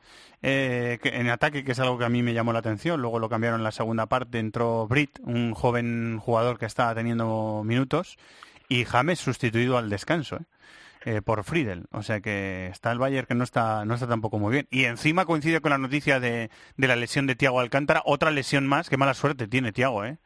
eh, 0.42 1.00
que- 1.02 1.10
en 1.10 1.30
ataque, 1.30 1.64
que 1.64 1.72
es 1.72 1.80
algo 1.80 1.98
que 1.98 2.06
a 2.06 2.10
mí 2.10 2.22
me 2.22 2.34
llamó 2.34 2.54
la 2.54 2.60
atención. 2.60 3.02
Luego 3.02 3.20
lo 3.20 3.30
cambiaron 3.30 3.60
en 3.60 3.64
la 3.64 3.72
segunda 3.72 4.06
parte, 4.08 4.38
entró 4.40 4.88
Brit, 4.88 5.18
un 5.22 5.54
joven 5.54 6.20
jugador 6.20 6.60
que 6.60 6.66
estaba 6.66 6.94
teniendo 6.94 7.64
minutos, 7.66 8.18
y 8.68 8.86
James 8.86 9.20
sustituido 9.20 9.78
al 9.78 9.90
descanso. 9.90 10.38
¿eh? 10.38 10.40
Eh, 11.06 11.22
por 11.22 11.46
Friedel. 11.46 11.86
O 11.92 12.04
sea 12.04 12.20
que 12.20 12.68
está 12.68 12.92
el 12.92 13.00
Bayern 13.00 13.28
que 13.28 13.36
no 13.36 13.46
está, 13.46 13.86
no 13.86 13.94
está 13.94 14.08
tampoco 14.08 14.38
muy 14.38 14.52
bien. 14.52 14.68
Y 14.70 14.84
encima 14.84 15.26
coincide 15.26 15.62
con 15.62 15.72
la 15.72 15.78
noticia 15.78 16.20
de, 16.20 16.50
de 16.76 16.88
la 16.88 16.98
lesión 16.98 17.28
de 17.28 17.36
Tiago 17.36 17.62
Alcántara. 17.62 18.02
Otra 18.04 18.32
lesión 18.32 18.68
más. 18.68 18.90
Qué 18.90 18.98
mala 18.98 19.14
suerte 19.14 19.48
tiene 19.48 19.72
Tiago, 19.72 20.04
¿eh? 20.04 20.18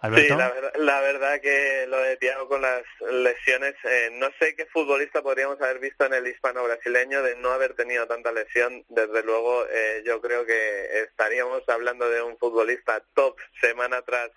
Sí, 0.00 0.28
la, 0.28 0.48
ver- 0.50 0.72
la 0.78 1.00
verdad 1.00 1.40
que 1.42 1.84
lo 1.88 1.98
de 1.98 2.16
Thiago 2.18 2.46
con 2.46 2.62
las 2.62 2.84
lesiones, 3.10 3.74
eh, 3.82 4.10
no 4.12 4.28
sé 4.38 4.54
qué 4.54 4.64
futbolista 4.66 5.22
podríamos 5.22 5.60
haber 5.60 5.80
visto 5.80 6.04
en 6.06 6.14
el 6.14 6.24
hispano-brasileño 6.28 7.20
de 7.24 7.34
no 7.38 7.50
haber 7.50 7.74
tenido 7.74 8.06
tanta 8.06 8.30
lesión. 8.30 8.84
Desde 8.90 9.24
luego, 9.24 9.64
eh, 9.66 10.04
yo 10.06 10.20
creo 10.20 10.46
que 10.46 11.00
estaríamos 11.02 11.68
hablando 11.68 12.08
de 12.08 12.22
un 12.22 12.38
futbolista 12.38 13.02
top 13.14 13.38
semana 13.60 14.00
tras, 14.02 14.30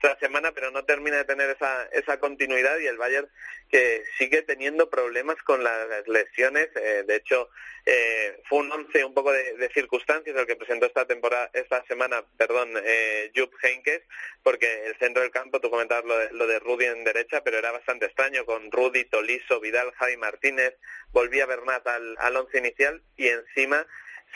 tras 0.00 0.18
semana, 0.18 0.52
pero 0.52 0.70
no 0.70 0.84
termina 0.84 1.18
de 1.18 1.24
tener 1.24 1.50
esa, 1.50 1.84
esa 1.92 2.18
continuidad 2.20 2.78
y 2.78 2.86
el 2.86 2.96
Bayern 2.96 3.28
que 3.70 4.02
sigue 4.16 4.42
teniendo 4.42 4.88
problemas 4.88 5.36
con 5.42 5.62
las 5.62 6.06
lesiones. 6.06 6.68
eh, 6.76 7.04
de 7.06 7.16
hecho, 7.16 7.50
eh, 7.90 8.42
fue 8.48 8.58
un 8.58 8.70
once 8.70 9.02
un 9.02 9.14
poco 9.14 9.32
de, 9.32 9.70
circunstancias 9.72 10.36
el 10.36 10.46
que 10.46 10.56
presentó 10.56 10.86
esta 10.86 11.06
temporada, 11.06 11.50
esta 11.54 11.82
semana, 11.86 12.22
perdón, 12.36 12.70
eh, 12.84 13.30
Jupp 13.34 13.54
Heynckes, 13.62 14.02
porque 14.42 14.86
el 14.86 14.96
centro 14.98 15.22
del 15.22 15.30
campo, 15.30 15.60
tú 15.60 15.70
comentabas 15.70 16.04
lo 16.04 16.18
de, 16.18 16.30
lo 16.32 16.46
de 16.46 16.58
Rudy 16.58 16.84
en 16.84 17.04
derecha, 17.04 17.42
pero 17.42 17.58
era 17.58 17.72
bastante 17.72 18.06
extraño 18.06 18.44
con 18.44 18.70
Rudy, 18.70 19.04
Tolisso, 19.06 19.60
Vidal, 19.60 19.92
Javi 19.92 20.16
Martínez, 20.16 20.74
volvía 21.12 21.46
Bernat 21.46 21.86
al, 21.86 22.16
al 22.18 22.36
once 22.36 22.58
inicial 22.58 23.02
y 23.16 23.28
encima 23.28 23.86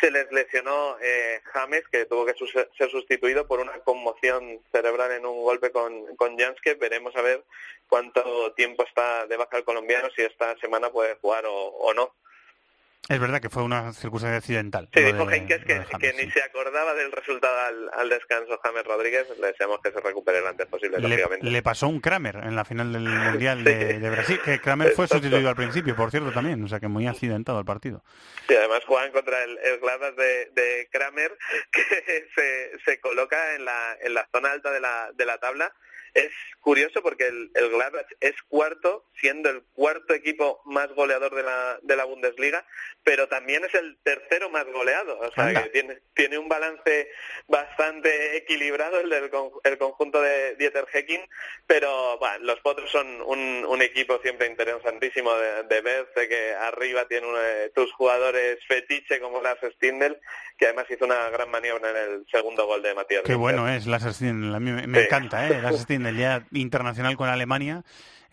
se 0.00 0.10
les 0.10 0.30
lesionó 0.32 0.96
eh, 1.00 1.40
James, 1.52 1.84
que 1.88 2.06
tuvo 2.06 2.26
que 2.26 2.34
sus- 2.34 2.52
ser 2.52 2.90
sustituido 2.90 3.46
por 3.46 3.60
una 3.60 3.78
conmoción 3.80 4.60
cerebral 4.72 5.12
en 5.12 5.26
un 5.26 5.42
golpe 5.42 5.70
con, 5.70 6.16
con 6.16 6.38
Janske. 6.38 6.74
Veremos 6.74 7.14
a 7.16 7.22
ver 7.22 7.44
cuánto 7.88 8.52
tiempo 8.54 8.84
está 8.84 9.26
de 9.26 9.36
baja 9.36 9.58
el 9.58 9.64
colombiano, 9.64 10.08
si 10.14 10.22
esta 10.22 10.56
semana 10.58 10.90
puede 10.90 11.14
jugar 11.16 11.46
o, 11.46 11.52
o 11.54 11.94
no. 11.94 12.14
Es 13.08 13.18
verdad 13.18 13.40
que 13.40 13.50
fue 13.50 13.64
una 13.64 13.92
circunstancia 13.92 14.38
accidental. 14.38 14.88
Sí, 14.94 15.00
dijo 15.02 15.26
de- 15.26 15.34
Heynckes 15.36 15.64
que, 15.64 15.74
James, 15.74 15.88
que 15.98 16.12
ni 16.24 16.30
se 16.30 16.40
acordaba 16.40 16.94
del 16.94 17.10
resultado 17.10 17.58
al, 17.58 17.90
al 17.94 18.08
descanso 18.08 18.60
James 18.62 18.84
Rodríguez. 18.84 19.26
Le 19.40 19.48
deseamos 19.48 19.80
que 19.82 19.90
se 19.90 20.00
recupere 20.00 20.40
lo 20.40 20.48
antes 20.48 20.66
posible, 20.68 20.98
Le, 21.00 21.08
lógicamente. 21.08 21.46
le 21.50 21.62
pasó 21.62 21.88
un 21.88 22.00
Kramer 22.00 22.36
en 22.36 22.54
la 22.54 22.64
final 22.64 22.92
del 22.92 23.02
Mundial 23.08 23.64
de, 23.64 23.98
de 23.98 24.10
Brasil, 24.10 24.40
que 24.44 24.60
Kramer 24.60 24.92
fue 24.92 25.08
sustituido 25.08 25.48
al 25.48 25.56
principio, 25.56 25.96
por 25.96 26.12
cierto, 26.12 26.30
también, 26.30 26.62
o 26.62 26.68
sea 26.68 26.78
que 26.78 26.86
muy 26.88 27.08
accidentado 27.08 27.58
el 27.58 27.64
partido. 27.64 28.04
Sí, 28.46 28.54
además 28.54 28.82
juegan 28.86 29.10
contra 29.10 29.42
el, 29.42 29.58
el 29.58 29.80
Gladbach 29.80 30.14
de, 30.14 30.50
de 30.54 30.88
Kramer, 30.92 31.36
que 31.72 32.28
se, 32.36 32.78
se 32.84 33.00
coloca 33.00 33.54
en 33.56 33.64
la, 33.64 33.96
en 34.00 34.14
la 34.14 34.28
zona 34.32 34.52
alta 34.52 34.70
de 34.70 34.80
la, 34.80 35.10
de 35.12 35.26
la 35.26 35.38
tabla. 35.38 35.72
Es 36.14 36.30
curioso 36.60 37.02
porque 37.02 37.26
el, 37.26 37.50
el 37.54 37.70
Gladbach 37.70 38.06
es 38.20 38.34
cuarto, 38.48 39.06
siendo 39.20 39.48
el 39.50 39.62
cuarto 39.72 40.14
equipo 40.14 40.60
más 40.66 40.88
goleador 40.94 41.34
de 41.34 41.42
la, 41.42 41.78
de 41.82 41.96
la 41.96 42.04
Bundesliga, 42.04 42.64
pero 43.02 43.28
también 43.28 43.64
es 43.64 43.74
el 43.74 43.98
tercero 44.02 44.48
más 44.50 44.64
goleado. 44.66 45.18
O 45.18 45.32
sea, 45.32 45.46
Anda. 45.46 45.62
que 45.64 45.70
tiene, 45.70 45.98
tiene 46.14 46.38
un 46.38 46.48
balance 46.48 47.08
bastante 47.48 48.36
equilibrado 48.36 49.00
el 49.00 49.10
del 49.10 49.30
con- 49.30 49.50
el 49.64 49.78
conjunto 49.78 50.20
de 50.20 50.56
Dieter 50.56 50.86
Hecking, 50.92 51.20
pero 51.66 52.18
bueno, 52.18 52.38
los 52.44 52.60
Potros 52.60 52.90
son 52.90 53.20
un, 53.22 53.64
un 53.68 53.82
equipo 53.82 54.18
siempre 54.22 54.46
interesantísimo 54.46 55.34
de, 55.34 55.62
de 55.64 55.80
ver. 55.80 56.08
Sé 56.14 56.28
que 56.28 56.54
arriba 56.54 57.06
tiene 57.06 57.26
uno 57.26 57.38
de 57.38 57.70
tus 57.70 57.92
jugadores 57.92 58.58
fetiche 58.66 59.20
como 59.20 59.40
Lars 59.42 59.60
Stindl, 59.74 60.18
que 60.56 60.66
además 60.66 60.86
hizo 60.90 61.04
una 61.04 61.28
gran 61.30 61.50
maniobra 61.50 61.90
en 61.90 61.96
el 61.96 62.26
segundo 62.30 62.66
gol 62.66 62.82
de 62.82 62.94
Matías. 62.94 63.22
Qué 63.24 63.34
bueno 63.34 63.68
es 63.68 63.86
Lars 63.86 64.04
Stindl, 64.16 64.54
a 64.54 64.60
mí 64.60 64.70
me, 64.72 64.86
me 64.86 65.00
Sí. 65.00 65.04
encanta, 65.06 65.46
¿eh? 65.48 65.60
Lars 65.62 65.80
Stindl, 65.80 66.01
ya 66.10 66.46
internacional 66.52 67.16
con 67.16 67.28
Alemania. 67.28 67.82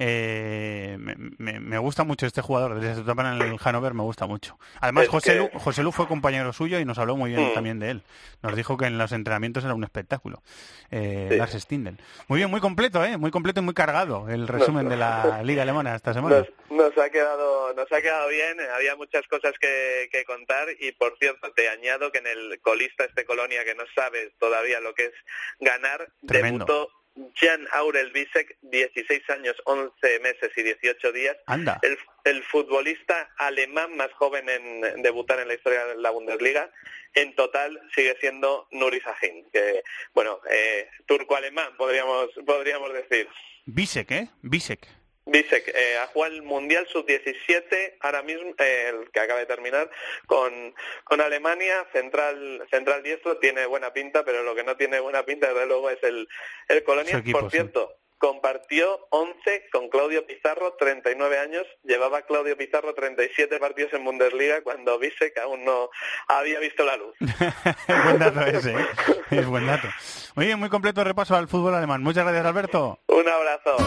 Eh, 0.02 0.96
me, 0.98 1.78
gusta 1.78 2.06
mucho 2.06 2.26
este 2.26 2.42
jugador, 2.42 2.80
desde 2.80 2.96
su 2.96 3.02
etapa 3.02 3.34
en 3.36 3.42
el 3.42 3.58
Hannover 3.60 3.94
me 3.94 4.04
gusta 4.04 4.28
mucho. 4.28 4.58
Además, 4.80 5.04
Es 5.04 5.10
José, 5.10 5.34
que- 5.34 5.40
Lu, 5.40 5.50
José 5.60 5.84
Lu 5.84 5.92
fue 5.92 6.08
compañero 6.08 6.54
suyo 6.54 6.80
y 6.80 6.86
nos 6.86 6.98
habló 7.00 7.18
muy 7.18 7.32
bien 7.32 7.50
Mm. 7.50 7.54
también 7.54 7.80
de 7.80 7.90
él. 7.92 8.04
Nos 8.42 8.56
dijo 8.56 8.78
que 8.78 8.86
en 8.86 8.98
los 8.98 9.12
entrenamientos 9.12 9.66
era 9.66 9.74
un 9.74 9.84
espectáculo. 9.84 10.42
Eh, 10.90 11.28
Sí. 11.32 11.38
Lars 11.38 11.52
Stindl. 11.54 11.98
Muy 12.30 12.38
bien, 12.38 12.50
muy 12.50 12.62
completo, 12.62 13.04
¿eh? 13.04 13.18
Muy 13.18 13.30
completo 13.30 13.60
y 13.60 13.64
muy 13.64 13.74
cargado 13.74 14.30
el 14.30 14.48
resumen 14.48 14.88
de 14.88 14.96
la 14.96 15.42
Liga 15.44 15.64
Alemana 15.64 15.94
esta 15.96 16.14
semana. 16.14 16.46
Nos, 16.70 16.70
nos 16.94 16.98
ha 16.98 17.10
quedado 17.10 17.74
nos 17.74 17.92
ha 17.92 18.02
quedado 18.02 18.30
bien, 18.30 18.58
eh, 18.60 18.68
había 18.76 18.96
muchas 18.96 19.28
cosas 19.28 19.54
que, 19.60 20.08
que 20.14 20.24
contar 20.24 20.68
y 20.80 20.92
por 20.94 21.18
cierto 21.20 21.52
te 21.52 21.68
añado 21.70 22.10
que 22.12 22.20
en 22.20 22.28
el 22.28 22.60
colista 22.62 23.04
este 23.04 23.26
Colonia 23.26 23.66
que 23.66 23.76
no 23.76 23.84
sabe 23.96 24.34
todavía 24.40 24.80
lo 24.80 24.94
que 24.96 25.06
es 25.08 25.14
ganar, 25.60 26.08
Tremendo. 26.26 26.66
debutó 26.66 26.90
Jan 27.36 27.68
Aurel 27.74 28.12
Bisek, 28.12 28.58
16 28.62 29.30
años, 29.30 29.56
11 29.66 30.20
meses 30.20 30.52
y 30.56 30.64
18 30.64 31.12
días. 31.12 31.38
Anda. 31.48 31.80
El, 31.82 31.98
el 32.26 32.44
futbolista 32.44 33.30
alemán 33.38 33.96
más 33.98 34.12
joven 34.14 34.48
en, 34.50 34.86
en 34.86 35.02
debutar 35.02 35.40
en 35.40 35.48
la 35.48 35.54
historia 35.56 35.86
de 35.86 35.98
la 35.98 36.12
Bundesliga. 36.12 36.72
En 37.14 37.36
total 37.36 37.80
sigue 37.96 38.16
siendo 38.20 38.68
Nuri 38.72 39.02
Sahin, 39.02 39.50
que, 39.52 39.84
bueno, 40.14 40.40
eh, 40.50 40.88
turco-alemán 41.08 41.76
podríamos, 41.78 42.30
podríamos 42.46 42.94
decir. 42.94 43.28
Bisek, 43.66 44.12
¿eh? 44.12 44.30
Bisek. 44.42 44.99
Bisek 45.30 45.68
eh, 45.70 45.98
ha 46.02 46.08
jugado 46.08 46.34
el 46.34 46.42
Mundial 46.44 46.88
Sub-17 46.92 47.98
ahora 48.02 48.22
mismo, 48.24 48.54
eh, 48.60 48.92
el 48.94 49.12
que 49.12 49.20
acaba 49.20 49.40
de 49.40 49.46
terminar, 49.46 49.90
con, 50.26 50.74
con 51.04 51.22
Alemania, 51.22 51.88
central 51.94 52.66
central 52.72 53.04
diestro, 53.04 53.38
tiene 53.38 53.66
buena 53.66 53.94
pinta, 53.94 54.24
pero 54.24 54.44
lo 54.44 54.56
que 54.56 54.64
no 54.64 54.76
tiene 54.78 55.00
buena 55.00 55.24
pinta, 55.24 55.48
desde 55.54 55.66
luego, 55.68 55.90
es 55.90 56.02
el, 56.04 56.28
el 56.68 56.84
Colonia. 56.84 57.18
Equipo, 57.18 57.40
Por 57.40 57.52
sí. 57.52 57.58
cierto, 57.58 57.96
compartió 58.18 59.08
11 59.12 59.70
con 59.72 59.90
Claudio 59.90 60.26
Pizarro, 60.28 60.76
39 60.78 61.40
años, 61.40 61.66
llevaba 61.84 62.22
Claudio 62.24 62.58
Pizarro 62.58 62.94
37 62.94 63.58
partidos 63.60 63.94
en 63.94 64.04
Bundesliga 64.04 64.62
cuando 64.62 65.00
Bisek 65.00 65.38
aún 65.38 65.64
no 65.66 65.90
había 66.28 66.60
visto 66.60 66.84
la 66.84 66.98
luz. 66.98 67.16
Es 67.88 68.04
buen 68.04 68.20
dato 68.20 68.42
ese, 68.42 68.72
¿eh? 68.72 68.88
Es 69.32 69.46
buen 69.48 69.66
dato. 69.66 69.88
Muy 70.36 70.46
bien, 70.46 70.60
muy 70.60 70.70
completo 70.70 71.04
repaso 71.04 71.36
al 71.36 71.48
fútbol 71.48 71.74
alemán. 71.76 72.04
Muchas 72.04 72.24
gracias, 72.26 72.46
Alberto. 72.46 73.00
Un 73.08 73.28
abrazo. 73.28 73.78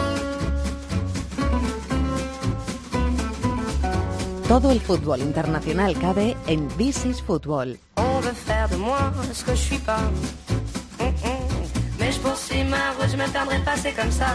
Todo 4.52 4.70
el 4.70 4.80
fútbol 4.82 5.20
internacional 5.20 5.98
cabe 5.98 6.36
en 6.46 6.68
This 6.76 7.06
is 7.06 7.22
Football. 7.22 7.78
On 7.96 8.20
veut 8.20 8.34
faire 8.34 8.68
de 8.68 8.76
moi 8.76 9.10
ce 9.32 9.42
que 9.46 9.52
je 9.52 9.62
suis 9.62 9.78
pas. 9.78 9.96
Mm, 10.98 11.04
mm. 11.04 11.98
Mais 11.98 12.12
je 12.12 12.20
poursuis 12.20 12.62
ma 12.64 12.92
route, 12.92 13.08
je 13.10 13.16
me 13.16 13.26
perdrai 13.32 13.60
pas, 13.64 13.78
c'est 13.78 13.94
comme 13.94 14.10
ça. 14.10 14.26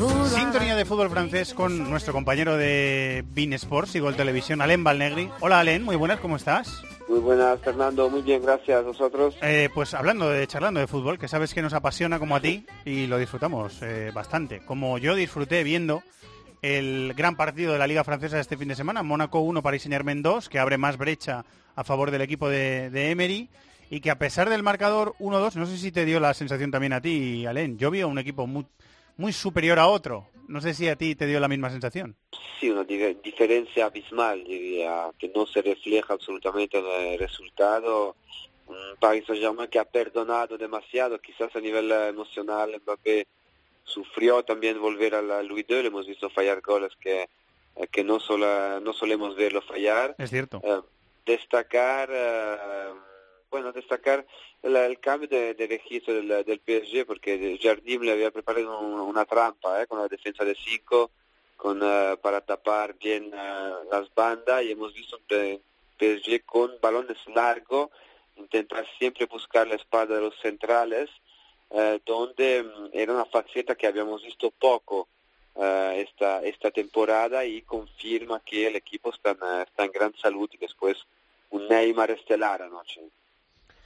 Vous 0.00 0.26
Sintonía 0.26 0.74
de 0.74 0.84
fútbol 0.84 1.08
francés 1.08 1.54
con 1.54 1.88
nuestro 1.88 2.12
compañero 2.12 2.56
de 2.56 3.24
Bein 3.32 3.52
Sports 3.52 3.94
y 3.94 4.00
Gol 4.00 4.16
Televisión, 4.16 4.60
Alen 4.60 4.82
Balnegri. 4.82 5.30
Hola, 5.38 5.60
Alen, 5.60 5.84
muy 5.84 5.94
buenas, 5.94 6.18
¿cómo 6.18 6.34
estás? 6.34 6.82
Muy 7.08 7.20
buenas, 7.20 7.60
Fernando. 7.60 8.10
Muy 8.10 8.22
bien, 8.22 8.42
gracias. 8.42 8.84
¿Vosotros? 8.84 9.36
Eh, 9.40 9.68
pues 9.72 9.94
hablando 9.94 10.30
de, 10.30 10.48
charlando 10.48 10.80
de 10.80 10.88
fútbol, 10.88 11.16
que 11.16 11.28
sabes 11.28 11.54
que 11.54 11.62
nos 11.62 11.74
apasiona 11.74 12.18
como 12.18 12.34
a 12.34 12.40
ti 12.40 12.66
y 12.84 13.06
lo 13.06 13.18
disfrutamos 13.18 13.80
eh, 13.82 14.10
bastante. 14.12 14.62
Como 14.66 14.98
yo 14.98 15.14
disfruté 15.14 15.62
viendo 15.62 16.02
el 16.62 17.14
gran 17.14 17.36
partido 17.36 17.72
de 17.72 17.78
la 17.78 17.86
Liga 17.86 18.04
Francesa 18.04 18.40
este 18.40 18.56
fin 18.56 18.68
de 18.68 18.74
semana, 18.74 19.02
Mónaco 19.02 19.40
1, 19.40 19.62
Paris 19.62 19.82
Saint-Germain 19.82 20.22
2, 20.22 20.48
que 20.48 20.58
abre 20.58 20.78
más 20.78 20.96
brecha 20.96 21.44
a 21.76 21.84
favor 21.84 22.10
del 22.10 22.22
equipo 22.22 22.48
de, 22.48 22.90
de 22.90 23.10
Emery 23.10 23.48
y 23.90 24.00
que 24.00 24.10
a 24.10 24.18
pesar 24.18 24.48
del 24.50 24.62
marcador 24.62 25.14
1-2, 25.20 25.54
no 25.54 25.66
sé 25.66 25.78
si 25.78 25.92
te 25.92 26.04
dio 26.04 26.20
la 26.20 26.34
sensación 26.34 26.70
también 26.70 26.92
a 26.92 27.00
ti, 27.00 27.46
Alén, 27.46 27.78
yo 27.78 27.90
vi 27.90 28.00
a 28.00 28.06
un 28.06 28.18
equipo 28.18 28.46
muy, 28.46 28.66
muy 29.16 29.32
superior 29.32 29.78
a 29.78 29.86
otro. 29.86 30.26
No 30.48 30.60
sé 30.60 30.74
si 30.74 30.88
a 30.88 30.96
ti 30.96 31.14
te 31.14 31.26
dio 31.26 31.40
la 31.40 31.48
misma 31.48 31.70
sensación. 31.70 32.16
Sí, 32.58 32.70
una 32.70 32.82
di- 32.84 33.18
diferencia 33.22 33.86
abismal, 33.86 34.42
diría, 34.44 35.10
que 35.18 35.30
no 35.34 35.46
se 35.46 35.62
refleja 35.62 36.14
absolutamente 36.14 36.78
en 36.78 37.12
el 37.12 37.18
resultado. 37.18 38.16
Un 38.66 38.76
Paris 38.98 39.24
Saint-Germain 39.26 39.68
que 39.70 39.78
ha 39.78 39.84
perdonado 39.84 40.58
demasiado, 40.58 41.18
quizás 41.20 41.54
a 41.54 41.60
nivel 41.60 41.90
emocional 41.92 42.78
Mbappé 42.82 43.26
sufrió 43.88 44.42
también 44.44 44.80
volver 44.80 45.14
a 45.14 45.22
la 45.22 45.42
Louis 45.42 45.64
II, 45.68 45.82
le 45.82 45.88
hemos 45.88 46.06
visto 46.06 46.28
fallar 46.30 46.60
goles 46.60 46.92
que, 47.00 47.28
eh, 47.76 47.86
que 47.90 48.04
no, 48.04 48.20
sola, 48.20 48.80
no 48.82 48.92
solemos 48.92 49.34
verlo 49.34 49.62
fallar. 49.62 50.14
Es 50.18 50.30
cierto. 50.30 50.60
Eh, 50.62 50.80
destacar, 51.26 52.08
eh, 52.12 52.56
bueno, 53.50 53.72
destacar 53.72 54.26
el, 54.62 54.76
el 54.76 54.98
cambio 55.00 55.28
de, 55.28 55.54
de 55.54 55.66
registro 55.66 56.14
del, 56.14 56.28
del 56.44 56.60
PSG 56.60 57.06
porque 57.06 57.58
Jardim 57.62 58.02
le 58.02 58.12
había 58.12 58.30
preparado 58.30 58.78
un- 58.80 59.00
una 59.00 59.24
trampa 59.24 59.82
eh, 59.82 59.86
con 59.86 59.98
la 59.98 60.08
defensa 60.08 60.44
de 60.44 60.54
5 60.54 61.10
con 61.56 61.80
eh, 61.82 62.16
para 62.22 62.40
tapar 62.40 62.94
bien 62.98 63.32
eh, 63.34 63.72
las 63.90 64.12
bandas 64.14 64.62
y 64.62 64.72
hemos 64.72 64.92
visto 64.94 65.16
un 65.18 65.60
PSG 65.98 66.44
con 66.44 66.72
balones 66.80 67.18
largos 67.34 67.90
intentar 68.36 68.86
siempre 68.98 69.26
buscar 69.26 69.66
la 69.66 69.74
espalda 69.74 70.14
de 70.16 70.20
los 70.22 70.34
centrales 70.40 71.10
eh, 71.70 72.00
donde 72.04 72.62
mm, 72.62 72.90
era 72.92 73.12
una 73.12 73.24
faceta 73.24 73.74
que 73.74 73.86
habíamos 73.86 74.22
visto 74.22 74.50
poco 74.50 75.08
eh, 75.56 76.06
esta 76.08 76.42
esta 76.42 76.70
temporada 76.70 77.44
y 77.44 77.62
confirma 77.62 78.40
que 78.44 78.66
el 78.68 78.76
equipo 78.76 79.10
está 79.12 79.30
en, 79.30 79.36
eh, 79.42 79.62
está 79.66 79.84
en 79.84 79.92
gran 79.92 80.14
salud 80.16 80.48
y 80.52 80.56
después 80.58 80.96
un 81.50 81.66
Neymar 81.68 82.10
estelar 82.10 82.62
anoche. 82.62 83.00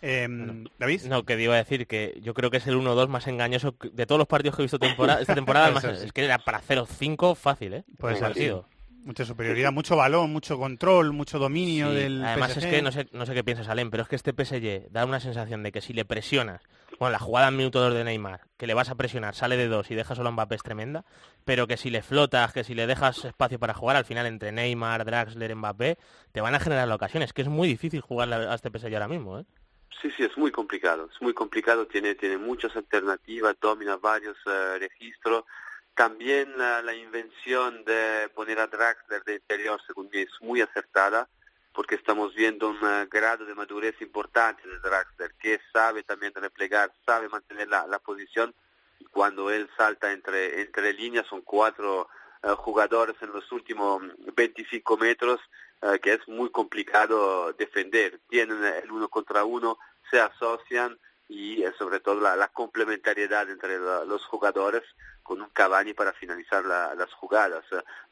Em, 0.05 0.65
¿David? 0.79 1.03
No, 1.05 1.25
que 1.25 1.41
iba 1.41 1.55
a 1.55 1.59
decir 1.59 1.87
que 1.87 2.19
yo 2.23 2.35
creo 2.35 2.51
que 2.51 2.57
es 2.57 2.67
el 2.67 2.75
1-2 2.77 3.07
más 3.09 3.29
engañoso 3.29 3.77
de 3.93 4.05
todos 4.05 4.19
los 4.19 4.27
partidos 4.27 4.57
que 4.57 4.63
he 4.63 4.65
visto 4.65 4.79
temporada, 4.81 5.21
esta 5.21 5.35
temporada. 5.35 5.71
más- 5.75 5.85
es 5.85 6.13
que 6.13 6.25
era 6.25 6.39
para 6.39 6.61
0-5 6.61 7.37
fácil, 7.37 7.75
¿eh? 7.75 7.85
Ser, 8.01 8.19
partido. 8.19 8.67
Mucha 9.05 9.25
superioridad, 9.25 9.73
mucho 9.73 9.97
balón, 9.97 10.33
mucho 10.33 10.59
control, 10.59 11.13
mucho 11.13 11.39
dominio 11.39 11.91
Sí, 11.91 11.97
del 11.97 12.25
Además 12.25 12.53
PSG. 12.53 12.59
es 12.59 12.67
que 12.67 12.83
no 12.83 12.93
sé, 12.93 13.07
no 13.13 13.27
sé 13.27 13.35
qué 13.35 13.43
piensas, 13.45 13.69
Alem, 13.69 13.91
pero 13.91 14.03
es 14.05 14.09
que 14.09 14.17
este 14.17 14.33
PSG 14.33 14.91
da 14.91 15.05
una 15.05 15.19
sensación 15.21 15.63
de 15.63 15.71
que 15.73 15.81
si 15.81 15.93
le 15.93 16.05
presionas, 16.05 16.63
bueno, 16.99 17.13
la 17.13 17.19
jugada 17.19 17.49
en 17.49 17.57
minuto 17.57 17.81
2 17.81 17.95
de 17.95 18.05
Neymar, 18.05 18.43
que 18.57 18.67
le 18.67 18.75
vas 18.75 18.91
a 18.91 18.95
presionar, 18.95 19.35
sale 19.35 19.57
de 19.57 19.69
dos 19.69 19.91
y 19.91 19.95
dejas 19.95 20.17
solo 20.17 20.29
a 20.29 20.33
Mbappé 20.33 20.55
es 20.55 20.63
tremenda, 20.63 21.05
pero 21.45 21.67
que 21.67 21.77
si 21.77 21.91
le 21.91 22.03
flotas, 22.03 22.53
que 22.53 22.65
si 22.65 22.75
le 22.75 22.87
dejas 22.87 23.25
espacio 23.25 23.59
para 23.59 23.75
jugar, 23.75 23.97
al 23.97 24.05
final 24.05 24.27
entre 24.27 24.53
Neymar, 24.53 25.05
Draxler, 25.05 25.55
Mbappé, 25.55 25.99
te 26.33 26.41
van 26.41 26.55
a 26.55 26.61
generar 26.61 26.91
ocasiones, 26.91 27.33
que 27.33 27.43
es 27.43 27.49
muy 27.49 27.69
difícil 27.69 28.01
jugar 28.01 28.33
a 28.33 28.55
este 28.55 28.71
PSG 28.71 28.95
ahora 28.95 29.09
mismo, 29.09 29.39
¿eh? 29.39 29.45
Sí, 30.01 30.11
sí, 30.17 30.25
es 30.25 30.37
muy 30.37 30.51
complicado, 30.51 31.09
es 31.15 31.23
muy 31.23 31.33
complicado, 31.33 31.87
tiene, 31.87 32.17
tiene 32.17 32.37
muchas 32.37 32.75
alternativas, 32.75 33.55
domina 33.61 33.97
varios 33.97 34.37
eh, 34.47 34.79
registros. 34.81 35.45
También 35.95 36.49
eh, 36.49 36.83
la 36.83 36.95
invención 36.95 37.85
de 37.85 38.29
poner 38.35 38.59
a 38.59 38.67
Draxler 38.67 39.23
de 39.23 39.35
interior, 39.35 39.81
según 39.87 40.09
mí, 40.13 40.21
es 40.21 40.41
muy 40.41 40.61
acertada, 40.61 41.29
porque 41.73 41.95
estamos 41.95 42.35
viendo 42.35 42.69
un 42.69 42.79
eh, 42.83 43.07
grado 43.11 43.45
de 43.45 43.55
madurez 43.55 44.01
importante 44.01 44.67
de 44.69 44.79
Draxler, 44.79 45.35
que 45.35 45.61
sabe 45.73 46.03
también 46.03 46.33
replegar, 46.35 46.93
sabe 47.07 47.29
mantener 47.29 47.69
la, 47.69 47.99
posición, 47.99 48.55
cuando 49.11 49.51
él 49.51 49.69
salta 49.77 50.13
entre, 50.13 50.61
entre 50.63 50.93
líneas 50.93 51.27
son 51.27 51.43
cuatro 51.43 52.09
eh, 52.43 52.49
jugadores 52.57 53.17
en 53.21 53.33
los 53.33 53.51
últimos 53.53 54.03
25 54.35 54.97
metros, 54.97 55.41
eh, 55.81 55.99
que 56.01 56.15
es 56.15 56.29
muy 56.29 56.51
complicado 56.51 57.53
defender. 57.53 58.21
Tienen 58.29 58.65
el 58.65 58.91
uno 58.91 59.09
contra 59.09 59.45
uno, 59.45 59.79
se 60.11 60.21
asocian 60.21 60.99
y 61.29 61.63
eh, 61.63 61.73
sobre 61.79 62.01
todo 62.01 62.21
la, 62.21 62.49
complementariedad 62.49 63.49
entre 63.49 63.79
los 63.79 64.25
jugadores 64.27 64.83
con 65.23 65.41
un 65.41 65.49
Cavani 65.51 65.95
para 65.95 66.13
finalizar 66.13 66.65
la- 66.65 66.95
las 66.95 67.13
jugadas. 67.15 67.65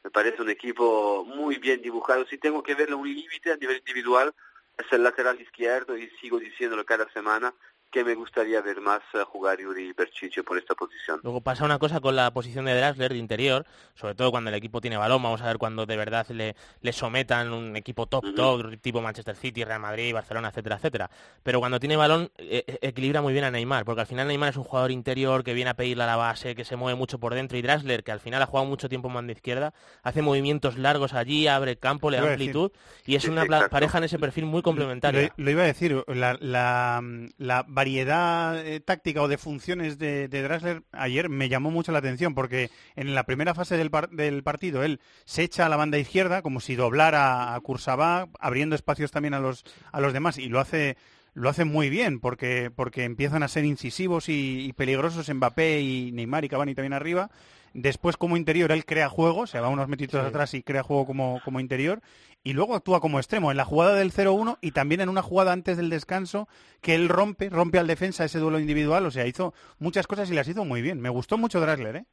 Me 0.03 0.09
parece 0.09 0.41
un 0.41 0.49
equipo 0.49 1.23
muy 1.25 1.57
bien 1.57 1.81
dibujado. 1.81 2.25
Si 2.25 2.37
tengo 2.37 2.63
que 2.63 2.75
verle 2.75 2.95
un 2.95 3.07
límite 3.07 3.51
a 3.51 3.57
nivel 3.57 3.77
individual, 3.77 4.33
es 4.77 4.91
el 4.91 5.03
lateral 5.03 5.39
izquierdo 5.39 5.97
y 5.97 6.09
sigo 6.21 6.39
diciéndolo 6.39 6.85
cada 6.85 7.11
semana 7.11 7.53
que 7.91 8.03
me 8.03 8.15
gustaría 8.15 8.61
ver 8.61 8.79
más 8.81 9.01
eh, 9.13 9.19
jugar 9.25 9.59
Yuri 9.59 9.93
Berchiche 9.93 10.43
por 10.43 10.57
esta 10.57 10.73
posición. 10.75 11.19
Luego 11.23 11.41
pasa 11.41 11.65
una 11.65 11.77
cosa 11.77 11.99
con 11.99 12.15
la 12.15 12.31
posición 12.31 12.65
de 12.65 12.75
Draxler 12.75 13.11
de 13.11 13.17
interior, 13.17 13.65
sobre 13.95 14.15
todo 14.15 14.31
cuando 14.31 14.49
el 14.49 14.55
equipo 14.55 14.79
tiene 14.81 14.97
balón, 14.97 15.21
vamos 15.21 15.41
a 15.41 15.45
ver 15.47 15.57
cuando 15.57 15.85
de 15.85 15.97
verdad 15.97 16.25
le, 16.29 16.55
le 16.81 16.93
sometan 16.93 17.51
un 17.51 17.75
equipo 17.75 18.07
top 18.07 18.23
top, 18.35 18.79
tipo 18.81 19.01
Manchester 19.01 19.35
City, 19.35 19.63
Real 19.63 19.79
Madrid, 19.81 20.13
Barcelona, 20.13 20.49
etcétera, 20.49 20.77
etcétera. 20.77 21.09
Pero 21.43 21.59
cuando 21.59 21.79
tiene 21.79 21.97
balón 21.97 22.31
eh, 22.37 22.63
eh, 22.65 22.77
equilibra 22.81 23.21
muy 23.21 23.33
bien 23.33 23.45
a 23.45 23.51
Neymar, 23.51 23.83
porque 23.85 24.01
al 24.01 24.07
final 24.07 24.27
Neymar 24.27 24.49
es 24.49 24.57
un 24.57 24.63
jugador 24.63 24.91
interior 24.91 25.43
que 25.43 25.53
viene 25.53 25.71
a 25.71 25.73
pedirle 25.73 26.03
a 26.03 26.07
la 26.07 26.15
base, 26.15 26.55
que 26.55 26.63
se 26.65 26.75
mueve 26.77 26.97
mucho 26.97 27.19
por 27.19 27.33
dentro 27.33 27.57
y 27.57 27.61
Draxler, 27.61 28.03
que 28.03 28.11
al 28.11 28.19
final 28.21 28.41
ha 28.41 28.45
jugado 28.45 28.67
mucho 28.67 28.87
tiempo 28.87 29.09
en 29.09 29.15
banda 29.15 29.33
izquierda, 29.33 29.73
hace 30.03 30.21
movimientos 30.21 30.77
largos 30.77 31.13
allí, 31.13 31.47
abre 31.47 31.75
campo, 31.75 32.09
le 32.09 32.17
da 32.17 32.23
decir. 32.23 32.33
amplitud 32.33 32.71
y 33.05 33.15
es 33.15 33.23
Sí, 33.23 33.29
una 33.29 33.43
sí, 33.43 33.49
pareja 33.69 33.97
en 33.97 34.05
ese 34.05 34.17
perfil 34.17 34.45
muy 34.45 34.61
complementaria. 34.61 35.33
Lo, 35.35 35.43
lo 35.43 35.51
iba 35.51 35.63
a 35.63 35.65
decir, 35.65 36.03
la, 36.07 36.37
la, 36.39 37.01
la 37.37 37.63
variedad 37.85 38.63
eh, 38.63 38.79
táctica 38.79 39.23
o 39.23 39.27
de 39.27 39.39
funciones 39.39 39.97
de, 39.97 40.27
de 40.27 40.41
Drasler 40.43 40.83
ayer 40.91 41.29
me 41.29 41.49
llamó 41.49 41.71
mucho 41.71 41.91
la 41.91 41.97
atención 41.97 42.35
porque 42.35 42.69
en 42.95 43.15
la 43.15 43.23
primera 43.23 43.55
fase 43.55 43.75
del, 43.75 43.89
par- 43.89 44.11
del 44.11 44.43
partido 44.43 44.83
él 44.83 44.99
se 45.25 45.41
echa 45.41 45.65
a 45.65 45.69
la 45.69 45.77
banda 45.77 45.97
izquierda 45.97 46.43
como 46.43 46.59
si 46.59 46.75
doblara 46.75 47.55
a 47.55 47.59
Kursabá, 47.61 48.29
abriendo 48.39 48.75
espacios 48.75 49.09
también 49.09 49.33
a 49.33 49.39
los, 49.39 49.63
a 49.91 49.99
los 49.99 50.13
demás 50.13 50.37
y 50.37 50.47
lo 50.47 50.59
hace 50.59 50.95
lo 51.33 51.49
hace 51.49 51.65
muy 51.65 51.89
bien 51.89 52.19
porque 52.19 52.69
porque 52.75 53.03
empiezan 53.03 53.41
a 53.41 53.47
ser 53.47 53.65
incisivos 53.65 54.29
y, 54.29 54.65
y 54.67 54.73
peligrosos 54.73 55.27
Mbappé 55.33 55.81
y 55.81 56.11
Neymar 56.11 56.45
y 56.45 56.49
Cavani 56.49 56.75
también 56.75 56.93
arriba 56.93 57.31
Después 57.73 58.17
como 58.17 58.35
interior 58.35 58.69
él 58.73 58.83
crea 58.83 59.07
juego, 59.07 59.47
se 59.47 59.57
va 59.61 59.69
unos 59.69 59.87
metitos 59.87 60.19
Sí. 60.21 60.27
atrás 60.27 60.53
y 60.55 60.61
crea 60.61 60.83
juego 60.83 61.05
como, 61.05 61.39
como 61.45 61.61
interior. 61.61 62.01
Y 62.43 62.53
luego 62.53 62.75
actúa 62.75 63.01
como 63.01 63.19
extremo 63.19 63.51
en 63.51 63.57
la 63.57 63.65
jugada 63.65 63.93
del 63.95 64.11
0-1 64.11 64.57
y 64.61 64.71
también 64.71 65.01
en 65.01 65.09
una 65.09 65.21
jugada 65.21 65.51
antes 65.51 65.77
del 65.77 65.89
descanso 65.91 66.47
que 66.81 66.95
él 66.95 67.07
rompe, 67.07 67.49
rompe 67.49 67.77
al 67.77 67.87
defensa 67.87 68.25
ese 68.25 68.39
duelo 68.39 68.59
individual. 68.59 69.05
O 69.05 69.11
sea, 69.11 69.27
hizo 69.27 69.53
muchas 69.79 70.07
cosas 70.07 70.29
y 70.31 70.33
las 70.33 70.47
hizo 70.47 70.65
muy 70.65 70.81
bien. 70.81 70.99
Me 70.99 71.09
gustó 71.09 71.37
mucho 71.37 71.59
Drasler, 71.59 71.97
¿eh? 71.97 72.05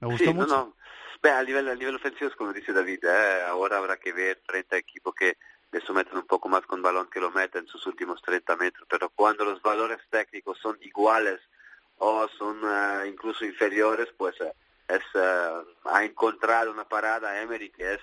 Me 0.00 0.06
gustó 0.08 0.24
Sí, 0.24 0.34
mucho. 0.34 0.46
no, 0.46 0.74
no. 1.24 1.30
A 1.30 1.42
nivel, 1.44 1.68
a 1.68 1.74
nivel 1.76 1.94
ofensivo 1.96 2.28
es 2.30 2.36
como 2.36 2.52
dice 2.52 2.72
David, 2.72 3.04
eh, 3.04 3.42
ahora 3.48 3.78
habrá 3.78 3.96
que 3.96 4.12
ver 4.12 4.42
30 4.46 4.76
equipos 4.76 5.14
que 5.14 5.36
le 5.70 5.80
someten 5.80 6.16
un 6.18 6.26
poco 6.26 6.48
más 6.48 6.62
con 6.66 6.82
balón 6.82 7.08
que 7.10 7.20
lo 7.20 7.30
meten 7.30 7.62
en 7.62 7.68
sus 7.68 7.86
últimos 7.86 8.20
30 8.22 8.56
metros, 8.56 8.86
pero 8.90 9.08
cuando 9.10 9.44
los 9.44 9.62
valores 9.62 9.98
técnicos 10.10 10.58
son 10.60 10.76
iguales 10.82 11.38
o 11.98 12.26
son 12.36 12.58
eh, 12.64 13.08
incluso 13.08 13.44
inferiores, 13.44 14.08
pues 14.16 14.34
eh, 14.40 14.52
es, 14.88 15.00
eh, 15.14 15.62
ha 15.84 16.04
encontrado 16.04 16.72
una 16.72 16.84
parada 16.88 17.40
Emery 17.40 17.70
que 17.70 17.94
es, 17.94 18.00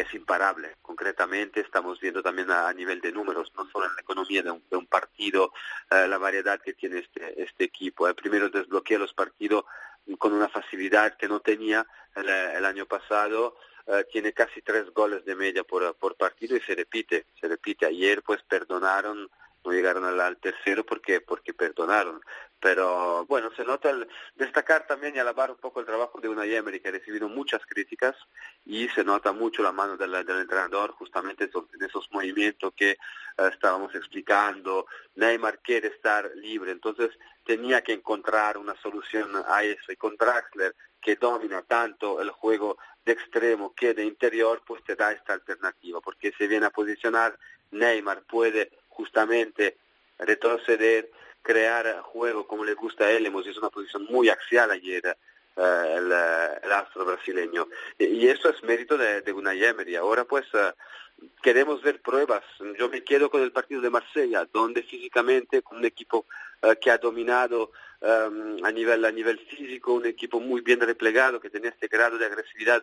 es 0.00 0.14
imparable. 0.14 0.76
Concretamente 0.82 1.60
estamos 1.60 2.00
viendo 2.00 2.22
también 2.22 2.50
a, 2.50 2.72
nivel 2.72 3.00
de 3.00 3.12
números, 3.12 3.52
no 3.56 3.68
solo 3.70 3.86
en 3.86 3.94
la 3.94 4.00
economía 4.00 4.42
de 4.42 4.50
un, 4.50 4.62
de 4.70 4.76
un 4.76 4.86
partido, 4.86 5.52
eh, 5.90 6.06
la 6.08 6.18
variedad 6.18 6.60
que 6.60 6.74
tiene 6.74 6.98
este, 6.98 7.42
este 7.42 7.64
equipo. 7.64 8.08
El 8.08 8.14
primero 8.14 8.48
desbloquea 8.48 8.98
los 8.98 9.14
partidos 9.14 9.64
con 10.18 10.32
una 10.32 10.48
facilidad 10.48 11.16
que 11.16 11.28
no 11.28 11.40
tenía 11.40 11.86
el, 12.14 12.28
el 12.28 12.64
año 12.64 12.86
pasado. 12.86 13.56
eh, 13.86 14.04
tiene 14.12 14.32
casi 14.32 14.60
tres 14.62 14.90
goles 14.92 15.24
de 15.24 15.34
media 15.34 15.64
por, 15.64 15.94
por 15.96 16.14
partido 16.16 16.56
y 16.56 16.60
se 16.60 16.74
repite, 16.74 17.26
se 17.40 17.48
repite. 17.48 17.86
Ayer 17.86 18.22
pues 18.22 18.42
perdonaron, 18.42 19.30
llegaron 19.72 20.04
al, 20.04 20.20
al 20.20 20.36
tercero 20.38 20.84
porque 20.84 21.20
porque 21.20 21.54
perdonaron. 21.54 22.20
Pero 22.60 23.24
bueno, 23.26 23.50
se 23.56 23.64
nota 23.64 23.90
el, 23.90 24.08
destacar 24.34 24.86
también 24.86 25.14
y 25.14 25.18
alabar 25.20 25.50
un 25.50 25.58
poco 25.58 25.78
el 25.78 25.86
trabajo 25.86 26.20
de 26.20 26.28
Unai 26.28 26.54
Emery 26.54 26.80
que 26.80 26.88
ha 26.88 26.92
recibido 26.92 27.28
muchas 27.28 27.64
críticas 27.64 28.16
y 28.66 28.88
se 28.88 29.04
nota 29.04 29.32
mucho 29.32 29.62
la 29.62 29.70
mano 29.70 29.96
del, 29.96 30.12
entrenador 30.14 30.90
justamente 30.92 31.48
en 31.54 31.84
esos 31.84 32.10
movimientos 32.10 32.72
que 32.74 32.90
eh, 32.90 32.96
estábamos 33.52 33.94
explicando. 33.94 34.86
Neymar 35.14 35.60
quiere 35.60 35.88
estar 35.88 36.28
libre, 36.34 36.72
entonces 36.72 37.10
tenía 37.44 37.82
que 37.82 37.92
encontrar 37.92 38.58
una 38.58 38.74
solución 38.82 39.30
a 39.46 39.62
eso 39.62 39.92
y 39.92 39.96
con 39.96 40.16
Draxler 40.16 40.74
que 41.00 41.14
domina 41.14 41.62
tanto 41.62 42.20
el 42.20 42.30
juego 42.30 42.76
de 43.04 43.12
extremo 43.12 43.72
que 43.72 43.94
de 43.94 44.04
interior, 44.04 44.62
pues 44.66 44.82
te 44.82 44.96
da 44.96 45.12
esta 45.12 45.32
alternativa, 45.32 46.00
porque 46.00 46.32
se 46.36 46.48
viene 46.48 46.66
a 46.66 46.70
posicionar, 46.70 47.38
Neymar 47.70 48.22
puede 48.24 48.72
justamente 48.98 49.64
retroceder, 50.18 51.02
crear 51.48 51.84
juego 52.12 52.40
como 52.50 52.64
le 52.64 52.74
gusta 52.74 53.04
a 53.04 53.10
él, 53.14 53.24
hemos 53.26 53.44
visto 53.46 53.60
una 53.60 53.76
posición 53.76 54.02
muy 54.10 54.28
axial 54.28 54.68
ayer 54.70 55.02
eh, 55.06 55.94
el, 55.98 56.06
eh, 56.12 56.60
el 56.64 56.72
astro 56.72 57.04
brasileño. 57.04 57.62
Y, 57.98 58.04
y 58.18 58.28
eso 58.28 58.46
es 58.50 58.62
mérito 58.70 58.94
de, 58.98 59.22
de 59.22 59.32
Unai 59.32 59.64
Emery. 59.64 59.94
Ahora 59.96 60.24
pues 60.24 60.46
eh, 60.52 60.72
queremos 61.40 61.80
ver 61.86 61.96
pruebas. 62.00 62.44
Yo 62.78 62.88
me 62.88 63.00
quedo 63.02 63.30
con 63.30 63.40
el 63.42 63.52
partido 63.52 63.80
de 63.80 63.94
Marsella, 63.96 64.40
donde 64.52 64.82
físicamente, 64.82 65.62
con 65.62 65.78
un 65.78 65.84
equipo 65.84 66.26
eh, 66.62 66.76
que 66.80 66.90
ha 66.90 66.98
dominado 66.98 67.70
eh, 68.00 68.60
a, 68.68 68.70
nivel, 68.72 69.04
a 69.04 69.12
nivel 69.12 69.38
físico, 69.38 69.94
un 69.94 70.06
equipo 70.06 70.40
muy 70.40 70.60
bien 70.68 70.80
replegado, 70.80 71.40
que 71.40 71.50
tenía 71.50 71.70
este 71.70 71.88
grado 71.88 72.18
de 72.18 72.26
agresividad 72.26 72.82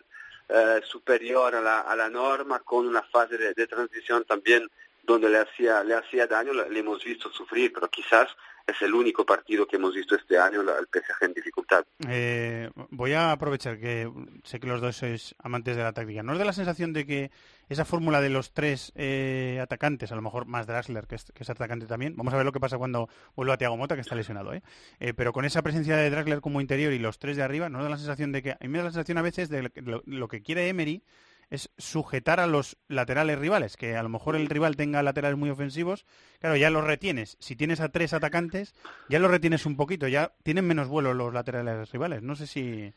superior 0.94 1.56
a 1.56 1.60
la, 1.60 1.80
a 1.80 1.94
la 1.96 2.08
norma, 2.08 2.60
con 2.60 2.86
una 2.86 3.02
fase 3.02 3.36
de, 3.36 3.52
de 3.52 3.66
transición 3.66 4.24
también 4.24 4.62
donde 5.06 5.30
le 5.30 5.38
hacía, 5.38 5.82
le 5.84 5.94
hacía 5.94 6.26
daño, 6.26 6.52
le, 6.52 6.78
hemos 6.78 7.02
visto 7.04 7.30
sufrir, 7.30 7.72
pero 7.72 7.88
quizás 7.88 8.28
es 8.66 8.82
el 8.82 8.92
único 8.94 9.24
partido 9.24 9.66
que 9.66 9.76
hemos 9.76 9.94
visto 9.94 10.16
este 10.16 10.36
año, 10.36 10.60
el 10.60 10.88
PSG 10.92 11.24
en 11.24 11.32
dificultad. 11.32 11.86
Eh, 12.08 12.68
voy 12.90 13.12
a 13.12 13.30
aprovechar 13.30 13.78
que 13.78 14.10
sé 14.42 14.58
que 14.58 14.66
los 14.66 14.80
dos 14.80 14.96
sois 14.96 15.36
amantes 15.38 15.76
de 15.76 15.84
la 15.84 15.92
táctica. 15.92 16.24
¿No 16.24 16.32
os 16.32 16.38
da 16.38 16.44
la 16.44 16.52
sensación 16.52 16.92
de 16.92 17.06
que 17.06 17.30
esa 17.68 17.84
fórmula 17.84 18.20
de 18.20 18.30
los 18.30 18.52
tres 18.52 18.92
eh, 18.96 19.60
atacantes, 19.62 20.10
a 20.10 20.16
lo 20.16 20.22
mejor 20.22 20.46
más 20.46 20.66
Draxler, 20.66 21.06
que 21.06 21.14
es, 21.14 21.50
atacante 21.50 21.86
también, 21.86 22.16
vamos 22.16 22.34
a 22.34 22.36
ver 22.36 22.44
lo 22.44 22.52
que 22.52 22.58
pasa 22.58 22.76
cuando 22.76 23.08
vuelva 23.36 23.54
a 23.54 23.58
Thiago 23.58 23.76
Mota, 23.76 23.94
que 23.94 24.00
está 24.00 24.16
lesionado, 24.16 24.52
¿eh? 24.52 24.62
Eh, 24.98 25.14
pero 25.14 25.32
con 25.32 25.44
esa 25.44 25.62
presencia 25.62 25.96
de 25.96 26.10
Draxler 26.10 26.40
como 26.40 26.60
interior 26.60 26.92
y 26.92 26.98
los 26.98 27.20
tres 27.20 27.36
de 27.36 27.44
arriba, 27.44 27.68
¿no 27.68 27.78
os 27.78 27.84
da 27.84 27.90
la 27.90 27.98
sensación 27.98 28.32
de 28.32 28.42
que, 28.42 28.50
a 28.50 28.58
mí 28.62 28.68
me 28.68 28.78
da 28.78 28.84
la 28.84 28.90
sensación 28.90 29.18
a 29.18 29.22
veces 29.22 29.48
de 29.48 29.70
lo, 29.76 30.02
lo 30.04 30.28
que 30.28 30.42
quiere 30.42 30.68
Emery 30.68 31.04
es 31.50 31.70
sujetar 31.78 32.40
a 32.40 32.46
los 32.46 32.76
laterales 32.88 33.38
rivales, 33.38 33.76
que 33.76 33.96
a 33.96 34.02
lo 34.02 34.08
mejor 34.08 34.34
el 34.36 34.48
rival 34.48 34.76
tenga 34.76 35.02
laterales 35.02 35.38
muy 35.38 35.50
ofensivos, 35.50 36.04
claro, 36.40 36.56
ya 36.56 36.70
los 36.70 36.84
retienes. 36.84 37.36
Si 37.40 37.54
tienes 37.56 37.80
a 37.80 37.90
tres 37.90 38.12
atacantes, 38.12 38.74
ya 39.08 39.18
los 39.18 39.30
retienes 39.30 39.64
un 39.66 39.76
poquito, 39.76 40.08
ya 40.08 40.32
tienen 40.42 40.66
menos 40.66 40.88
vuelo 40.88 41.14
los 41.14 41.32
laterales 41.32 41.90
rivales. 41.92 42.22
No 42.22 42.34
sé 42.34 42.46
si 42.46 42.92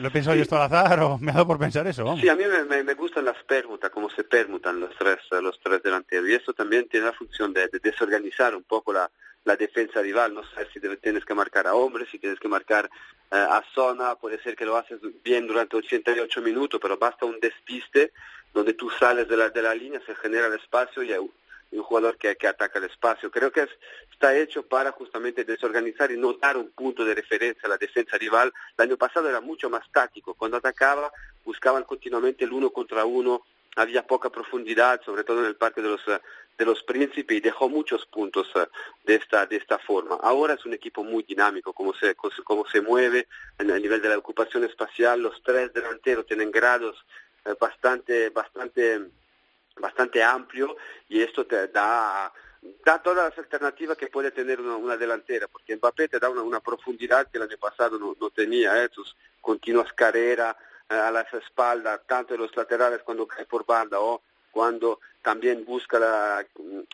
lo 0.00 0.08
he 0.08 0.10
pensado 0.10 0.36
yo 0.36 0.42
esto 0.42 0.56
al 0.56 0.62
azar 0.62 1.00
o 1.00 1.18
me 1.18 1.30
ha 1.30 1.34
dado 1.34 1.46
por 1.46 1.58
pensar 1.58 1.86
eso, 1.86 2.04
vamos. 2.04 2.20
Sí, 2.20 2.28
a 2.28 2.36
mí 2.36 2.44
me, 2.44 2.64
me- 2.64 2.84
me 2.84 2.94
gustan 2.94 3.24
las 3.24 3.42
permutas, 3.44 3.90
cómo 3.90 4.10
se 4.10 4.24
permutan 4.24 4.78
los 4.78 4.94
tres, 4.96 5.18
los 5.42 5.58
tres 5.60 5.82
delanteros. 5.82 6.28
Y 6.28 6.34
eso 6.34 6.52
también 6.52 6.88
tiene 6.88 7.06
la 7.06 7.12
función 7.14 7.52
de, 7.54 7.68
de 7.68 7.78
desorganizar 7.78 8.54
un 8.54 8.64
poco 8.64 8.92
la, 8.92 9.10
la 9.44 9.56
defensa 9.56 10.00
rival. 10.02 10.34
No 10.34 10.42
sé 10.44 10.66
si 10.72 10.78
debe- 10.80 10.96
tienes 11.00 11.24
que 11.24 11.34
marcar 11.34 11.66
a 11.66 11.74
hombres, 11.74 12.08
si 12.10 12.18
tienes 12.18 12.38
que 12.40 12.48
marcar 12.48 12.86
eh, 13.30 13.36
a 13.36 13.62
zona. 13.74 14.14
Puede 14.16 14.42
ser 14.42 14.54
que 14.56 14.64
lo 14.66 14.76
haces 14.76 15.00
bien 15.22 15.46
durante 15.46 15.76
88 15.76 16.40
minutos, 16.42 16.80
pero 16.80 16.96
basta 16.96 17.26
un 17.26 17.40
despiste 17.40 18.12
donde 18.54 18.74
tú 18.74 18.90
sales 18.90 19.28
de 19.28 19.36
la, 19.36 19.48
de 19.50 19.62
la 19.62 19.74
línea, 19.74 20.00
se 20.04 20.14
genera 20.14 20.46
el 20.48 20.54
espacio 20.54 21.02
y 21.02 21.12
hay 21.12 21.18
un 21.18 21.82
jugador 21.82 22.18
que, 22.18 22.36
que 22.36 22.46
ataca 22.46 22.78
el 22.78 22.84
espacio. 22.84 23.30
Creo 23.30 23.50
que 23.50 23.62
es- 23.62 23.78
está 24.12 24.36
hecho 24.36 24.62
para 24.62 24.92
justamente 24.92 25.42
desorganizar 25.44 26.12
y 26.12 26.18
no 26.18 26.34
dar 26.34 26.56
un 26.58 26.70
punto 26.70 27.02
de 27.04 27.14
referencia 27.14 27.62
a 27.64 27.68
la 27.70 27.78
defensa 27.78 28.16
rival. 28.18 28.52
El 28.76 28.82
año 28.84 28.96
pasado 28.98 29.28
era 29.28 29.40
mucho 29.40 29.70
más 29.70 29.90
táctico. 29.90 30.34
Cuando 30.34 30.58
atacaba, 30.58 31.10
buscaban 31.44 31.84
continuamente 31.84 32.44
el 32.44 32.52
uno 32.52 32.70
contra 32.70 33.04
uno, 33.06 33.42
había 33.76 34.06
poca 34.06 34.30
profundidad, 34.30 35.00
sobre 35.04 35.24
todo 35.24 35.40
en 35.40 35.46
el 35.46 35.56
parque 35.56 35.80
de 35.80 35.88
los, 35.88 36.00
eh, 36.08 36.20
de 36.58 36.64
los 36.64 36.82
príncipes, 36.82 37.36
y 37.36 37.40
dejó 37.40 37.68
muchos 37.68 38.06
puntos 38.06 38.50
eh, 38.54 38.66
de 39.04 39.14
esta, 39.16 39.46
de 39.46 39.56
esta 39.56 39.78
forma. 39.78 40.18
Ahora 40.22 40.54
es 40.54 40.64
un 40.66 40.74
equipo 40.74 41.02
muy 41.04 41.22
dinámico, 41.22 41.72
como 41.72 41.94
se, 41.94 42.14
cómo 42.14 42.66
se 42.68 42.80
mueve 42.80 43.28
el 43.58 43.66
nivel 43.80 44.02
de 44.02 44.08
la 44.08 44.18
ocupación 44.18 44.64
espacial. 44.64 45.20
Los 45.20 45.42
tres 45.42 45.72
delanteros 45.72 46.26
tienen 46.26 46.50
grados 46.50 47.04
eh, 47.44 47.54
bastante, 47.58 48.30
bastante 48.30 49.00
bastante 49.74 50.22
amplio 50.22 50.76
y 51.08 51.22
esto 51.22 51.46
te 51.46 51.68
da 51.68 52.30
da 52.84 53.02
todas 53.02 53.30
las 53.30 53.38
alternativas 53.38 53.96
que 53.96 54.06
puede 54.06 54.30
tener 54.30 54.60
una, 54.60 54.76
una 54.76 54.96
delantera, 54.96 55.48
porque 55.48 55.76
Mbappé 55.76 56.08
te 56.08 56.20
da 56.20 56.30
una, 56.30 56.42
una 56.42 56.60
profundidad 56.60 57.28
que 57.28 57.38
el 57.38 57.44
año 57.44 57.58
pasado 57.58 57.98
no, 57.98 58.30
tenía, 58.30 58.84
¿eh? 58.84 58.88
sus 58.92 59.16
continuas 59.40 59.92
carreras 59.92 60.56
a 60.88 61.10
las 61.10 61.32
espaldas, 61.34 62.00
tanto 62.06 62.34
de 62.34 62.38
los 62.38 62.54
laterales 62.56 63.00
cuando 63.04 63.26
cae 63.26 63.44
por 63.46 63.64
banda 63.66 63.98
o 64.00 64.22
cuando 64.50 65.00
también 65.22 65.64
busca 65.64 65.98
la- 65.98 66.44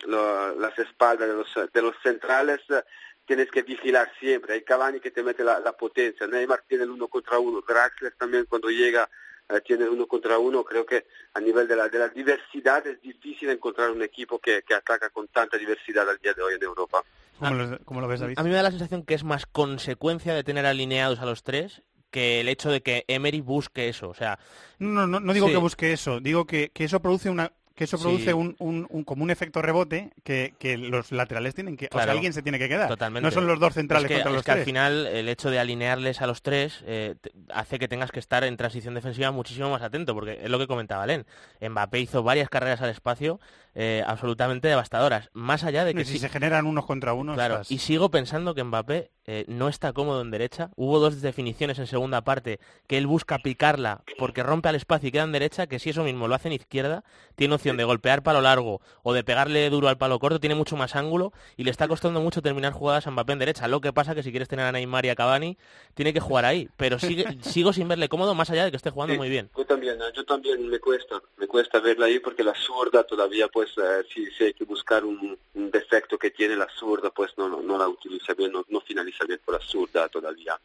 lo- 0.06 0.54
las 0.56 0.78
espaldas 0.78 1.28
de 1.28 1.34
los, 1.34 1.72
de 1.72 1.82
los 1.82 1.94
centrales, 2.02 2.60
eh, 2.70 2.82
tienes 3.26 3.50
que 3.50 3.62
vigilar 3.62 4.10
siempre. 4.20 4.54
Hay 4.54 4.62
Cavani 4.62 5.00
que 5.00 5.10
te 5.10 5.22
mete 5.22 5.42
la, 5.44 5.58
la 5.60 5.72
potencia, 5.72 6.26
Neymar 6.26 6.62
tiene 6.68 6.84
el 6.84 6.90
uno 6.90 7.08
contra 7.08 7.38
uno, 7.38 7.62
Draxler 7.66 8.12
también 8.16 8.44
cuando 8.46 8.68
llega 8.68 9.08
eh, 9.48 9.60
tiene 9.62 9.84
el 9.84 9.90
uno 9.90 10.06
contra 10.06 10.38
uno. 10.38 10.62
Creo 10.62 10.84
que 10.86 11.06
a 11.34 11.40
nivel 11.40 11.66
de 11.66 11.74
la, 11.76 11.88
de 11.88 11.98
la 11.98 12.08
diversidad 12.08 12.86
es 12.86 13.00
difícil 13.00 13.48
encontrar 13.50 13.90
un 13.90 14.02
equipo 14.02 14.38
que, 14.38 14.62
que 14.62 14.74
ataca 14.74 15.08
con 15.10 15.26
tanta 15.28 15.56
diversidad 15.56 16.08
al 16.08 16.18
día 16.18 16.34
de 16.34 16.42
hoy 16.42 16.54
en 16.54 16.62
Europa. 16.62 17.02
¿Cómo, 17.38 17.54
lo, 17.54 17.78
cómo 17.84 18.00
lo 18.00 18.08
ves, 18.08 18.20
David? 18.20 18.38
A 18.38 18.42
mí 18.42 18.50
me 18.50 18.56
da 18.56 18.62
la 18.64 18.70
sensación 18.70 19.04
que 19.04 19.14
es 19.14 19.24
más 19.24 19.46
consecuencia 19.46 20.34
de 20.34 20.44
tener 20.44 20.66
alineados 20.66 21.18
a 21.20 21.24
los 21.26 21.42
tres 21.44 21.82
que 22.10 22.40
el 22.40 22.48
hecho 22.48 22.70
de 22.70 22.82
que 22.82 23.04
Emery 23.08 23.40
busque 23.40 23.88
eso. 23.88 24.08
O 24.08 24.14
sea, 24.14 24.38
No, 24.78 25.06
no, 25.06 25.20
no 25.20 25.32
digo 25.32 25.46
Sí. 25.46 25.52
que 25.52 25.58
busque 25.58 25.92
eso, 25.92 26.20
digo 26.20 26.46
que, 26.46 26.70
que 26.70 26.84
eso 26.84 27.00
produce 27.00 27.30
una 27.30 27.52
que 27.74 27.84
eso 27.84 27.96
Sí. 27.96 28.02
produce 28.02 28.34
un, 28.34 28.56
un, 28.58 28.88
un- 28.90 29.04
como 29.04 29.22
un 29.22 29.30
efecto 29.30 29.62
rebote 29.62 30.10
que, 30.24 30.52
que 30.58 30.76
los 30.76 31.12
laterales 31.12 31.54
tienen 31.54 31.76
que, 31.76 31.88
o 31.92 31.96
sea, 32.02 32.10
alguien 32.10 32.32
se 32.32 32.42
tiene 32.42 32.58
que 32.58 32.68
quedar. 32.68 32.88
Totalmente. 32.88 33.24
No 33.24 33.30
son 33.30 33.46
los 33.46 33.60
dos 33.60 33.72
centrales 33.72 34.06
es 34.06 34.08
que, 34.08 34.14
contra 34.16 34.30
es 34.30 34.34
los 34.34 34.44
que 34.44 34.50
al 34.50 34.64
final 34.64 35.06
el 35.06 35.28
hecho 35.28 35.48
de 35.48 35.60
alinearles 35.60 36.20
a 36.20 36.26
los 36.26 36.42
tres 36.42 36.82
eh, 36.88 37.14
hace 37.54 37.78
que 37.78 37.86
tengas 37.86 38.10
que 38.10 38.18
estar 38.18 38.42
en 38.42 38.56
transición 38.56 38.94
defensiva 38.94 39.30
muchísimo 39.30 39.70
más 39.70 39.82
atento, 39.82 40.12
porque 40.12 40.40
es 40.42 40.50
lo 40.50 40.58
que 40.58 40.66
comentaba 40.66 41.06
Len. 41.06 41.24
Mbappé 41.60 42.00
hizo 42.00 42.24
varias 42.24 42.48
carreras 42.48 42.80
al 42.82 42.90
espacio 42.90 43.38
eh, 43.76 44.02
absolutamente 44.04 44.66
devastadoras. 44.66 45.30
Más 45.32 45.62
allá 45.62 45.84
de 45.84 45.94
que 45.94 46.04
si 46.04 46.14
sí- 46.14 46.18
se 46.18 46.28
generan 46.30 46.66
unos 46.66 46.84
contra 46.84 47.12
unos, 47.12 47.36
Claro, 47.36 47.54
estás- 47.60 47.70
y 47.70 47.78
sigo 47.78 48.10
pensando 48.10 48.56
que 48.56 48.64
Mbappé 48.64 49.12
eh, 49.30 49.44
no 49.46 49.68
está 49.68 49.92
cómodo 49.92 50.22
en 50.22 50.30
derecha. 50.30 50.70
Hubo 50.74 51.00
dos 51.00 51.20
definiciones 51.20 51.78
en 51.78 51.86
segunda 51.86 52.22
parte 52.22 52.60
que 52.86 52.96
él 52.96 53.06
busca 53.06 53.38
picarla 53.38 54.00
porque 54.16 54.42
rompe 54.42 54.70
al 54.70 54.74
espacio 54.74 55.10
y 55.10 55.12
queda 55.12 55.24
en 55.24 55.32
derecha, 55.32 55.66
que 55.66 55.78
si 55.78 55.90
eso 55.90 56.02
mismo 56.02 56.28
lo 56.28 56.34
hace 56.34 56.48
en 56.48 56.54
izquierda, 56.54 57.04
tiene 57.36 57.54
opción 57.54 57.76
de 57.76 57.84
golpear 57.84 58.22
palo 58.22 58.40
largo 58.40 58.80
o 59.02 59.12
de 59.12 59.24
pegarle 59.24 59.68
duro 59.68 59.88
al 59.88 59.98
palo 59.98 60.18
corto, 60.18 60.40
tiene 60.40 60.54
mucho 60.54 60.76
más 60.76 60.96
ángulo 60.96 61.34
y 61.58 61.64
le 61.64 61.70
está 61.70 61.88
costando 61.88 62.22
mucho 62.22 62.40
terminar 62.40 62.72
jugadas 62.72 63.06
a 63.06 63.10
Mbappé 63.10 63.34
en 63.34 63.38
derecha. 63.40 63.68
Lo 63.68 63.82
que 63.82 63.92
pasa 63.92 64.14
que 64.14 64.22
si 64.22 64.30
quieres 64.30 64.48
tener 64.48 64.64
a 64.64 64.72
Neymar 64.72 65.04
y 65.04 65.10
a 65.10 65.14
Cavani, 65.14 65.58
tiene 65.92 66.14
que 66.14 66.20
jugar 66.20 66.46
ahí. 66.46 66.70
Pero 66.78 66.98
sigue, 66.98 67.26
sigo 67.42 67.74
sin 67.74 67.86
verle 67.86 68.08
cómodo 68.08 68.34
más 68.34 68.48
allá 68.48 68.64
de 68.64 68.70
que 68.70 68.78
esté 68.78 68.88
jugando 68.88 69.12
Sí, 69.12 69.18
muy 69.18 69.28
bien. 69.28 69.50
Yo 69.54 69.66
también, 69.66 69.98
yo 70.14 70.24
también 70.24 70.66
me 70.66 70.78
cuesta, 70.78 71.20
me 71.36 71.46
cuesta 71.46 71.80
verla 71.80 72.06
ahí 72.06 72.18
porque 72.18 72.42
la 72.42 72.54
zurda 72.54 73.04
todavía, 73.04 73.48
pues, 73.48 73.68
eh, 73.76 74.04
si, 74.10 74.24
si 74.30 74.44
hay 74.44 74.54
que 74.54 74.64
buscar 74.64 75.04
un, 75.04 75.38
un 75.52 75.70
defecto 75.70 76.18
que 76.18 76.30
tiene 76.30 76.56
la 76.56 76.66
zurda, 76.78 77.10
pues 77.10 77.32
no, 77.36 77.48
no, 77.48 77.60
no 77.60 77.76
la 77.76 77.88
utiliza 77.88 78.32
bien, 78.32 78.52
no, 78.52 78.64
no 78.68 78.80
finaliza 78.80 79.17
bien 79.26 79.40
por 79.44 79.54
la 79.54 79.60
zurda 79.66 80.08
todavía. 80.08 80.58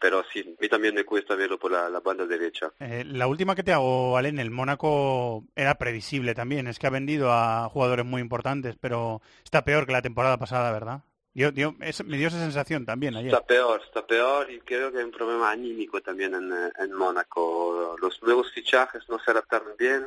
Pero 0.00 0.22
sí, 0.32 0.40
a 0.56 0.62
mí 0.62 0.68
también 0.68 0.94
me 0.94 1.04
cuesta 1.04 1.34
verlo 1.34 1.58
por 1.58 1.72
la, 1.72 1.88
la 1.88 1.98
banda 1.98 2.24
derecha. 2.24 2.70
Eh, 2.78 3.02
la 3.04 3.26
última 3.26 3.56
que 3.56 3.64
te 3.64 3.72
hago, 3.72 4.16
Alen, 4.16 4.38
el 4.38 4.50
Mónaco 4.52 5.42
era 5.56 5.74
previsible 5.76 6.34
también. 6.36 6.68
Es 6.68 6.78
que 6.78 6.86
ha 6.86 6.90
vendido 6.90 7.32
a 7.32 7.68
jugadores 7.68 8.04
muy 8.06 8.20
importantes, 8.22 8.76
pero 8.80 9.20
está 9.42 9.64
peor 9.64 9.86
que 9.86 9.92
la 9.92 10.02
temporada 10.02 10.38
pasada, 10.38 10.70
¿verdad? 10.70 11.00
Yo, 11.34 11.50
yo- 11.50 11.74
es- 11.80 12.04
me 12.04 12.16
dio 12.16 12.28
esa 12.28 12.38
sensación 12.38 12.86
también 12.86 13.16
ayer. 13.16 13.32
Está 13.34 13.44
peor, 13.44 13.80
está 13.84 14.06
peor 14.06 14.48
y 14.50 14.60
creo 14.60 14.92
que 14.92 14.98
hay 14.98 15.04
un 15.04 15.10
problema 15.10 15.50
anímico 15.50 16.00
también 16.00 16.32
en, 16.34 16.52
en 16.78 16.92
Mónaco. 16.92 17.96
Los 18.00 18.22
nuevos 18.22 18.52
fichajes 18.52 19.02
no 19.08 19.18
se 19.18 19.32
adaptaron 19.32 19.72
bien. 19.76 20.06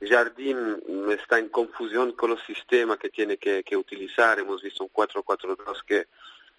Jardín 0.00 0.58
mm, 0.88 1.10
está 1.10 1.38
en 1.38 1.48
confusión 1.50 2.12
con 2.12 2.30
los 2.30 2.40
sistemas 2.46 2.98
que 2.98 3.10
tiene 3.10 3.36
que, 3.36 3.62
que 3.62 3.76
utilizar. 3.76 4.38
Hemos 4.38 4.62
visto 4.62 4.82
un 4.84 4.90
4-4-2 4.90 5.82
que 5.86 6.06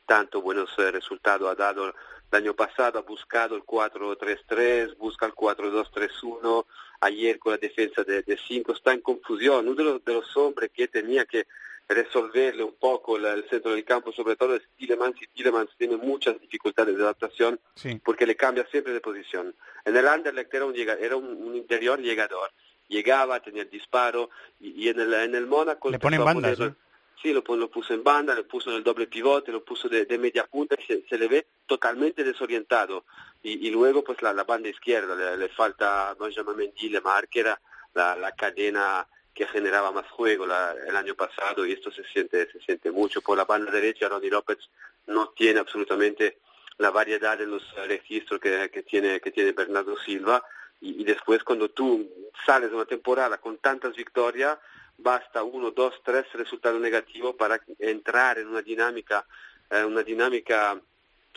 tanto 0.08 0.42
buenos 0.42 0.70
eh, 0.80 0.90
resultados 0.90 1.52
ha 1.52 1.56
dado 1.56 1.88
el 1.90 1.94
año 2.32 2.56
pasado. 2.56 2.98
Ha 2.98 3.02
buscado 3.04 3.56
el 3.56 3.64
4-3-3, 3.64 4.98
busca 4.98 5.28
el 5.28 5.34
4-2-3-1. 5.34 6.66
Ayer 7.02 7.38
con 7.38 7.52
la 7.52 7.58
defensa 7.60 8.04
de 8.04 8.24
5 8.48 8.74
está 8.74 8.94
en 8.94 9.02
confusión. 9.02 9.68
Uno 9.68 9.76
de 9.76 9.84
los, 9.84 10.04
de 10.06 10.14
los 10.16 10.36
hombres 10.38 10.72
que 10.74 10.88
tenía 10.88 11.26
que 11.26 11.46
resolverle 11.90 12.64
un 12.64 12.74
poco 12.76 13.18
la- 13.18 13.34
el 13.34 13.48
centro 13.50 13.72
del 13.72 13.86
campo, 13.86 14.12
sobre 14.12 14.36
todo 14.36 14.56
es 14.56 14.64
Tillemans, 14.78 15.22
y 15.22 15.28
Tillemans 15.28 15.70
tiene 15.78 15.96
muchas 15.96 16.40
dificultades 16.40 16.98
de 16.98 17.04
adaptación 17.04 17.60
Sí. 17.76 18.02
porque 18.04 18.26
le 18.26 18.36
cambia 18.36 18.66
siempre 18.72 18.92
de 18.94 19.00
posición. 19.00 19.56
En 19.86 19.96
el 19.96 20.06
Anderlecht 20.08 20.54
era 20.54 20.66
un, 20.66 20.76
era 20.76 21.16
un, 21.16 21.26
un 21.26 21.56
interior 21.56 22.00
llegador, 22.02 22.52
llegaba, 22.90 23.40
tenía 23.40 23.62
el 23.62 23.70
disparo, 23.70 24.30
y, 24.60 24.84
y 24.86 24.90
en, 24.90 25.00
el, 25.00 25.14
en 25.14 25.36
el 25.36 25.48
Mónaco... 25.48 25.90
Le 25.90 25.98
pone 26.00 26.18
en 26.18 26.22
empezó 26.24 26.30
a 26.30 26.34
bandas, 26.42 26.60
poner- 26.60 26.70
¿no? 26.72 26.87
Sí, 27.22 27.34
lo, 27.34 27.44
lo 27.56 27.70
puso 27.70 27.94
en 27.94 28.04
banda, 28.04 28.36
lo 28.36 28.48
puso 28.48 28.70
en 28.70 28.78
el 28.78 28.84
doble 28.84 29.08
pivote, 29.08 29.52
lo 29.52 29.64
puso 29.64 29.90
de, 29.90 30.06
de 30.06 30.18
media 30.20 30.46
punta 30.46 30.76
se, 30.86 31.18
le 31.18 31.28
ve 31.28 31.48
totalmente 31.66 32.24
desorientado. 32.24 33.06
Y, 33.42 33.70
luego 33.72 34.04
pues 34.04 34.22
la, 34.22 34.34
banda 34.44 34.70
izquierda, 34.70 35.16
le, 35.16 35.38
le 35.38 35.50
falta 35.50 36.16
Benjamin 36.20 36.56
Mendy, 36.56 36.90
le 36.90 37.02
marca 37.02 37.60
la, 37.94 38.16
la 38.16 38.32
cadena 38.34 39.08
que 39.34 39.46
generaba 39.46 39.92
más 39.92 40.10
juego 40.10 40.46
el 40.46 40.96
año 40.96 41.14
pasado 41.14 41.64
y 41.64 41.72
esto 41.72 41.92
se 41.92 42.04
siente 42.06 42.52
se 42.52 42.60
siente 42.60 42.90
mucho. 42.92 43.22
Por 43.22 43.38
la 43.38 43.46
banda 43.46 43.72
derecha, 43.72 44.10
Ronnie 44.10 44.32
López 44.32 44.58
no 45.06 45.30
tiene 45.30 45.60
absolutamente 45.60 46.40
la 46.80 46.90
variedad 46.90 47.40
en 47.40 47.52
los 47.52 47.64
registros 47.88 48.40
que, 48.42 48.70
que 48.72 48.82
tiene 48.82 49.20
que 49.22 49.32
tiene 49.32 49.52
Bernardo 49.52 49.96
Silva 50.00 50.44
y, 50.82 51.02
y 51.02 51.04
después 51.04 51.44
cuando 51.44 51.70
tú 51.70 52.08
sales 52.46 52.72
de 52.72 52.76
una 52.76 52.86
temporada 52.86 53.38
con 53.38 53.58
tantas 53.60 53.96
victorias 53.96 54.58
basta 54.98 55.44
uno, 55.44 55.72
dos, 55.72 55.94
tres 56.04 56.26
resultados 56.34 56.82
negativos 56.82 57.36
para 57.36 57.62
entrar 57.80 58.40
en 58.40 58.48
una 58.48 58.62
dinámica 58.62 59.26
eh, 59.70 59.84
una 59.84 60.02
dinámica 60.04 60.80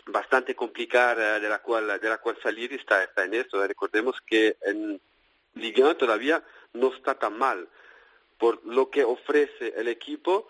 bastante 0.05 0.55
complicada 0.55 1.39
de 1.39 1.49
la 1.49 1.59
cual 1.59 1.99
de 1.99 2.09
la 2.09 2.17
cual 2.17 2.37
salir 2.41 2.73
está, 2.73 3.03
está 3.03 3.25
en 3.25 3.35
esto. 3.35 3.65
Recordemos 3.65 4.15
que 4.25 4.57
en 4.61 4.99
Liga 5.55 5.83
1 5.83 5.97
todavía 5.97 6.43
no 6.73 6.93
está 6.93 7.15
tan 7.19 7.37
mal 7.37 7.67
por 8.37 8.65
lo 8.65 8.89
que 8.89 9.03
ofrece 9.03 9.73
el 9.75 9.87
equipo 9.87 10.47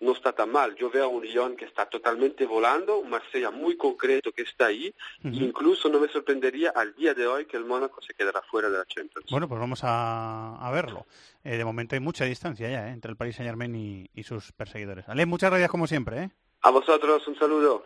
no 0.00 0.12
está 0.12 0.32
tan 0.32 0.50
mal. 0.50 0.74
Yo 0.76 0.90
veo 0.90 1.04
a 1.04 1.08
un 1.08 1.22
Lyon 1.22 1.56
que 1.56 1.66
está 1.66 1.86
totalmente 1.86 2.46
volando, 2.46 2.98
un 2.98 3.10
Marsella 3.10 3.50
muy 3.50 3.76
concreto 3.76 4.32
que 4.32 4.42
está 4.42 4.66
ahí, 4.66 4.92
incluso 5.22 5.88
no 5.88 6.00
me 6.00 6.08
sorprendería 6.08 6.72
al 6.74 6.94
día 6.94 7.14
de 7.14 7.26
hoy 7.26 7.46
que 7.46 7.56
el 7.56 7.64
Mónaco 7.64 8.00
se 8.02 8.14
quedará 8.14 8.42
fuera 8.42 8.68
de 8.70 8.78
la 8.78 8.84
Champions. 8.86 9.30
Bueno, 9.30 9.48
pues 9.48 9.60
vamos 9.60 9.80
a, 9.84 10.56
a 10.56 10.70
verlo. 10.70 11.06
Eh, 11.44 11.56
de 11.56 11.64
momento 11.64 11.94
hay 11.94 12.00
mucha 12.00 12.24
distancia 12.24 12.68
ya 12.68 12.88
eh, 12.88 12.92
entre 12.92 13.10
el 13.10 13.16
Paris 13.16 13.36
Saint 13.36 13.48
Germain 13.48 13.74
y, 13.74 14.10
y 14.14 14.22
sus 14.24 14.52
perseguidores. 14.52 15.08
Ale, 15.08 15.26
muchas 15.26 15.50
gracias 15.50 15.70
como 15.70 15.86
siempre. 15.86 16.22
¿eh? 16.24 16.30
A 16.62 16.70
vosotros, 16.70 17.26
un 17.28 17.38
saludo. 17.38 17.84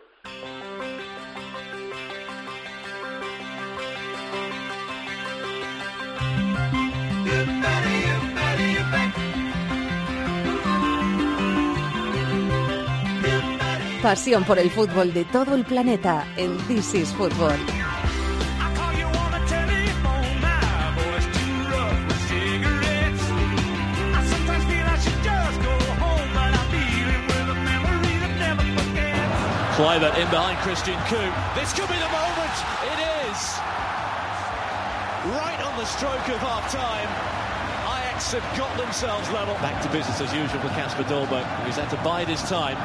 Pasión 14.05 14.43
por 14.43 14.59
el 14.59 14.69
fútbol 14.69 15.11
de 15.15 15.25
todo 15.25 15.55
el 15.55 15.65
planeta 15.65 16.27
en 16.37 16.55
This 16.67 16.93
is 16.93 17.11
Football. 17.15 17.57
Kluivert 29.75 30.15
in 30.19 30.29
behind 30.29 30.59
Christian 30.59 30.99
Koo. 31.09 31.17
This 31.55 31.73
could 31.73 31.89
be 31.89 31.97
the 31.97 32.11
moment. 32.13 32.55
It 32.93 32.99
is. 33.25 33.57
Right 35.33 35.59
on 35.65 35.79
the 35.79 35.85
stroke 35.87 36.29
of 36.29 36.39
half 36.41 36.71
time. 36.71 37.54
Ajax 38.25 38.43
have 38.43 38.57
got 38.57 38.77
themselves 38.77 39.29
level. 39.31 39.53
Back 39.55 39.83
to 39.83 39.89
business 39.89 40.19
as 40.19 40.33
usual 40.33 40.59
for 40.61 40.69
Casper 40.69 41.03
Dolberg. 41.03 41.45
He's 41.65 41.75
had 41.75 41.89
to 41.91 41.97
bide 41.97 42.27
his 42.27 42.41
time. 42.43 42.77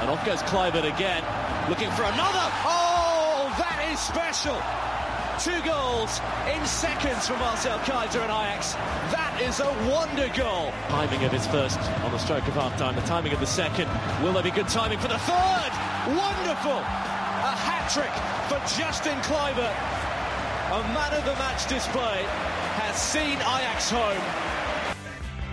And 0.00 0.10
off 0.10 0.24
goes 0.24 0.42
Kluivert 0.42 0.84
again. 0.84 1.24
Looking 1.68 1.90
for 1.92 2.04
another. 2.04 2.46
Oh, 2.62 3.50
that 3.58 3.82
is 3.90 3.98
special. 3.98 4.54
Two 5.42 5.58
goals 5.66 6.20
in 6.46 6.64
seconds 6.64 7.26
from 7.26 7.40
Marcel 7.40 7.78
Kaiser 7.80 8.20
and 8.20 8.30
Ajax. 8.30 8.74
That 9.10 9.34
is 9.42 9.58
a 9.58 9.66
wonder 9.90 10.30
goal. 10.36 10.70
Timing 10.88 11.24
of 11.24 11.32
his 11.32 11.46
first 11.48 11.80
on 12.06 12.12
the 12.12 12.18
stroke 12.18 12.46
of 12.46 12.54
half 12.54 12.76
time. 12.78 12.94
The 12.94 13.02
timing 13.02 13.32
of 13.32 13.40
the 13.40 13.50
second. 13.50 13.90
Will 14.22 14.32
there 14.32 14.44
be 14.46 14.52
good 14.52 14.68
timing 14.68 14.98
for 15.00 15.08
the 15.08 15.18
third? 15.18 15.72
Wonderful! 16.14 16.78
A 16.78 17.54
hat 17.66 17.90
trick 17.90 18.14
for 18.46 18.62
Justin 18.78 19.18
Kluivert. 19.26 19.74
A 20.70 20.80
man 20.94 21.12
of 21.18 21.24
the 21.24 21.34
match 21.34 21.66
display 21.66 22.22
has 22.78 22.94
seen 22.94 23.42
Ajax 23.42 23.90
home. 23.90 24.53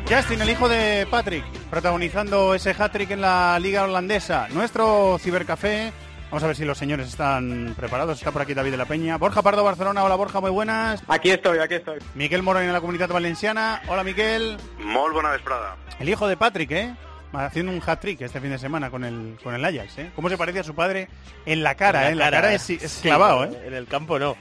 Justin, 0.10 0.42
el 0.42 0.50
hijo 0.50 0.68
de 0.68 1.08
Patrick, 1.10 1.44
protagonizando 1.70 2.54
ese 2.54 2.72
hat-trick 2.78 3.12
en 3.12 3.22
la 3.22 3.58
liga 3.60 3.84
holandesa. 3.84 4.48
Nuestro 4.50 5.18
cibercafé. 5.20 5.94
Vamos 6.30 6.44
a 6.44 6.48
ver 6.48 6.56
si 6.56 6.66
los 6.66 6.78
señores 6.78 7.08
están 7.08 7.74
preparados. 7.78 8.18
Está 8.18 8.32
por 8.32 8.42
aquí 8.42 8.54
David 8.54 8.72
de 8.72 8.78
la 8.78 8.86
Peña. 8.86 9.18
Borja 9.18 9.42
Pardo, 9.42 9.64
Barcelona. 9.64 10.04
Hola, 10.04 10.16
Borja, 10.16 10.40
muy 10.42 10.50
buenas. 10.52 11.02
Aquí 11.08 11.30
estoy, 11.30 11.60
aquí 11.60 11.76
estoy. 11.76 12.00
Miquel 12.16 12.42
Morón 12.44 12.64
en 12.64 12.74
la 12.74 12.82
Comunidad 12.82 13.10
Valenciana. 13.10 13.82
Hola, 13.88 14.04
Miquel. 14.04 14.58
Molt 14.80 15.14
bona 15.14 15.32
vesprada. 15.32 15.78
El 16.00 16.10
hijo 16.10 16.28
de 16.28 16.38
Patrick, 16.38 16.72
¿eh? 16.72 16.94
Haciendo 17.34 17.72
un 17.72 17.82
hat-trick 17.86 18.22
este 18.22 18.42
fin 18.42 18.50
de 18.50 18.58
semana 18.60 18.90
con 18.90 19.06
el, 19.06 19.38
con 19.42 19.56
el 19.56 19.64
Ajax, 19.64 19.98
¿eh? 20.00 20.12
¿Cómo 20.16 20.28
se 20.30 20.38
parece 20.38 20.60
a 20.60 20.64
su 20.64 20.76
padre 20.76 21.08
en 21.46 21.64
la 21.64 21.76
cara, 21.76 22.08
En 22.08 22.14
eh? 22.14 22.16
la 22.16 22.26
La 22.32 22.38
cara, 22.38 22.54
es, 22.54 22.70
es 22.70 22.92
sí, 22.92 23.04
clavado, 23.04 23.46
¿eh? 23.46 23.64
En 23.66 23.74
el 23.74 23.88
campo 23.88 24.20
no. 24.20 24.36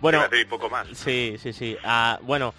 Bueno, 0.00 0.18
Iba 0.18 0.26
a 0.26 0.28
decir 0.28 0.48
poco 0.48 0.68
más. 0.68 0.86
Sí, 0.92 1.36
sí, 1.42 1.52
sí. 1.54 1.76
Ah, 1.84 2.18
bueno, 2.22 2.52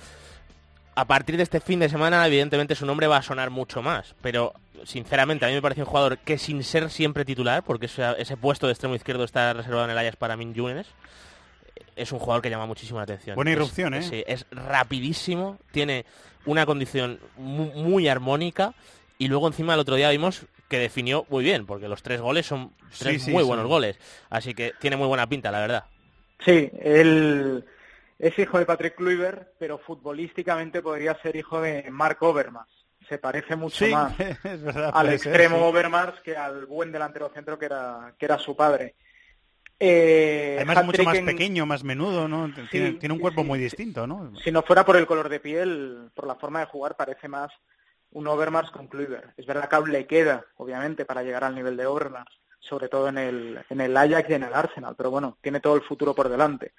a 0.96 1.06
partir 1.06 1.38
de 1.38 1.44
este 1.44 1.60
fin 1.60 1.80
de 1.80 1.90
semana, 1.90 2.26
evidentemente 2.26 2.74
su 2.76 2.86
nombre 2.86 3.08
va 3.08 3.18
a 3.18 3.22
sonar 3.22 3.50
mucho 3.50 3.82
más. 3.82 4.16
Pero, 4.22 4.54
sinceramente, 4.86 5.46
a 5.46 5.50
mí 5.50 5.54
me 5.54 5.62
parece 5.62 5.82
un 5.82 5.88
jugador 5.88 6.18
que 6.20 6.38
sin 6.38 6.64
ser 6.64 6.90
siempre 6.90 7.26
titular, 7.26 7.64
porque 7.64 7.88
ese, 7.88 8.04
ese 8.18 8.38
puesto 8.38 8.66
de 8.68 8.74
extremo 8.74 8.96
izquierdo 8.96 9.24
está 9.26 9.54
reservado 9.54 9.86
en 9.86 9.92
el 9.92 9.98
Ajax 9.98 10.16
para 10.16 10.38
Min 10.38 10.54
Yunes, 10.54 10.88
es 11.96 12.12
un 12.12 12.20
jugador 12.20 12.42
que 12.42 12.50
llama 12.50 12.66
muchísima 12.66 13.02
atención. 13.02 13.36
Buena 13.36 13.52
Es- 13.52 13.58
irrupción, 13.58 13.94
¿eh? 13.94 14.02
Sí, 14.02 14.24
es 14.28 14.46
rapidísimo, 14.52 15.58
tiene 15.72 16.06
una 16.46 16.66
condición 16.66 17.20
mu- 17.38 17.72
muy, 17.74 18.08
armónica 18.08 18.74
y 19.18 19.28
luego 19.28 19.48
encima 19.48 19.74
el 19.74 19.80
otro 19.80 19.96
día 19.96 20.10
vimos 20.10 20.46
que 20.70 20.78
definió 20.80 21.26
muy 21.30 21.44
bien, 21.44 21.66
porque 21.66 21.88
los 21.88 22.04
tres 22.04 22.22
goles 22.22 22.46
son 22.46 22.72
tres 22.98 23.14
Sí, 23.22 23.26
sí, 23.28 23.32
muy 23.32 23.44
sí. 23.44 23.48
buenos 23.48 23.68
goles. 23.68 23.98
Así 24.30 24.54
que 24.54 24.74
tiene 24.80 24.96
muy 24.98 25.08
buena 25.08 25.28
pinta, 25.28 25.52
la 25.52 25.60
verdad. 25.60 25.84
Sí, 26.44 26.70
él 26.82 27.64
es 28.20 28.38
hijo 28.40 28.58
de 28.60 28.66
Patrick 28.66 28.96
Kluivert, 28.96 29.50
pero 29.60 29.78
futbolísticamente 29.78 30.82
podría 30.82 31.20
ser 31.22 31.36
hijo 31.36 31.62
de 31.62 31.90
Mark 31.92 32.18
Overmars. 32.22 32.70
Se 33.10 33.18
parece 33.20 33.56
mucho 33.56 33.86
Sí, 33.86 33.92
más 33.92 34.18
verdad. 34.44 34.92
al 34.94 35.14
extremo 35.14 35.58
sí. 35.58 35.64
Overmars 35.64 36.20
que 36.22 36.36
al 36.36 36.66
buen 36.66 36.92
delantero 36.92 37.30
centro 37.34 37.60
que 37.60 37.66
era, 37.66 38.16
que 38.18 38.26
era 38.26 38.38
su 38.40 38.56
padre. 38.56 38.96
Eh, 39.80 40.54
Además 40.58 40.78
es 40.80 40.86
mucho 40.86 41.04
más 41.04 41.18
en- 41.18 41.26
pequeño, 41.26 41.66
más 41.66 41.84
menudo, 41.84 42.28
¿no? 42.28 42.50
Tiene, 42.72 42.94
tiene 42.94 43.14
un 43.14 43.20
cuerpo 43.20 43.44
muy 43.44 43.60
distinto, 43.60 44.08
¿no? 44.08 44.32
Si 44.42 44.52
no 44.52 44.64
fuera 44.64 44.86
por 44.86 44.96
el 44.96 45.06
color 45.06 45.28
de 45.30 45.40
piel, 45.42 46.10
por 46.16 46.26
la 46.26 46.36
forma 46.36 46.62
de 46.62 46.66
jugar, 46.68 46.96
parece 46.96 47.28
más 47.28 47.52
un 48.12 48.26
Overmars 48.28 48.72
con 48.72 48.88
Kluivert. 48.88 49.38
Es 49.38 49.46
verdad 49.46 49.70
que 49.70 49.92
le 49.92 50.08
queda, 50.08 50.46
obviamente, 50.56 51.04
para 51.04 51.24
llegar 51.24 51.44
al 51.44 51.54
nivel 51.56 51.76
de 51.76 51.86
Overmars, 51.86 52.32
sobre 52.60 52.88
todo 52.88 53.10
en 53.10 53.18
el, 53.18 53.60
en 53.70 53.82
el 53.82 53.96
Ajax 53.98 54.30
y 54.30 54.34
en 54.36 54.44
el 54.44 54.54
Arsenal, 54.54 54.96
pero 54.98 55.12
bueno, 55.12 55.38
tiene 55.42 55.60
todo 55.60 55.76
el 55.76 55.82
futuro 55.82 56.16
por 56.16 56.30
delante. 56.30 56.72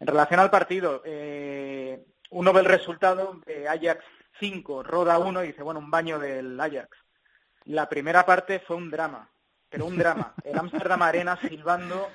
En 0.00 0.06
relación 0.06 0.40
al 0.40 0.50
partido, 0.50 1.02
eh, 1.04 2.04
uno 2.30 2.52
ve 2.52 2.60
el 2.60 2.66
resultado 2.66 3.40
de 3.46 3.68
Ajax 3.68 4.04
5, 4.40 4.82
Roda 4.82 5.18
1 5.18 5.44
y 5.44 5.46
dice, 5.48 5.62
bueno, 5.62 5.80
un 5.80 5.90
baño 5.90 6.18
del 6.18 6.58
Ajax. 6.60 6.88
La 7.64 7.88
primera 7.88 8.26
parte 8.26 8.60
fue 8.60 8.76
un 8.76 8.90
drama, 8.90 9.30
pero 9.70 9.86
un 9.86 9.96
drama. 9.96 10.34
El 10.44 10.58
Amsterdam 10.58 11.02
Arena 11.02 11.38
silbando 11.40 12.10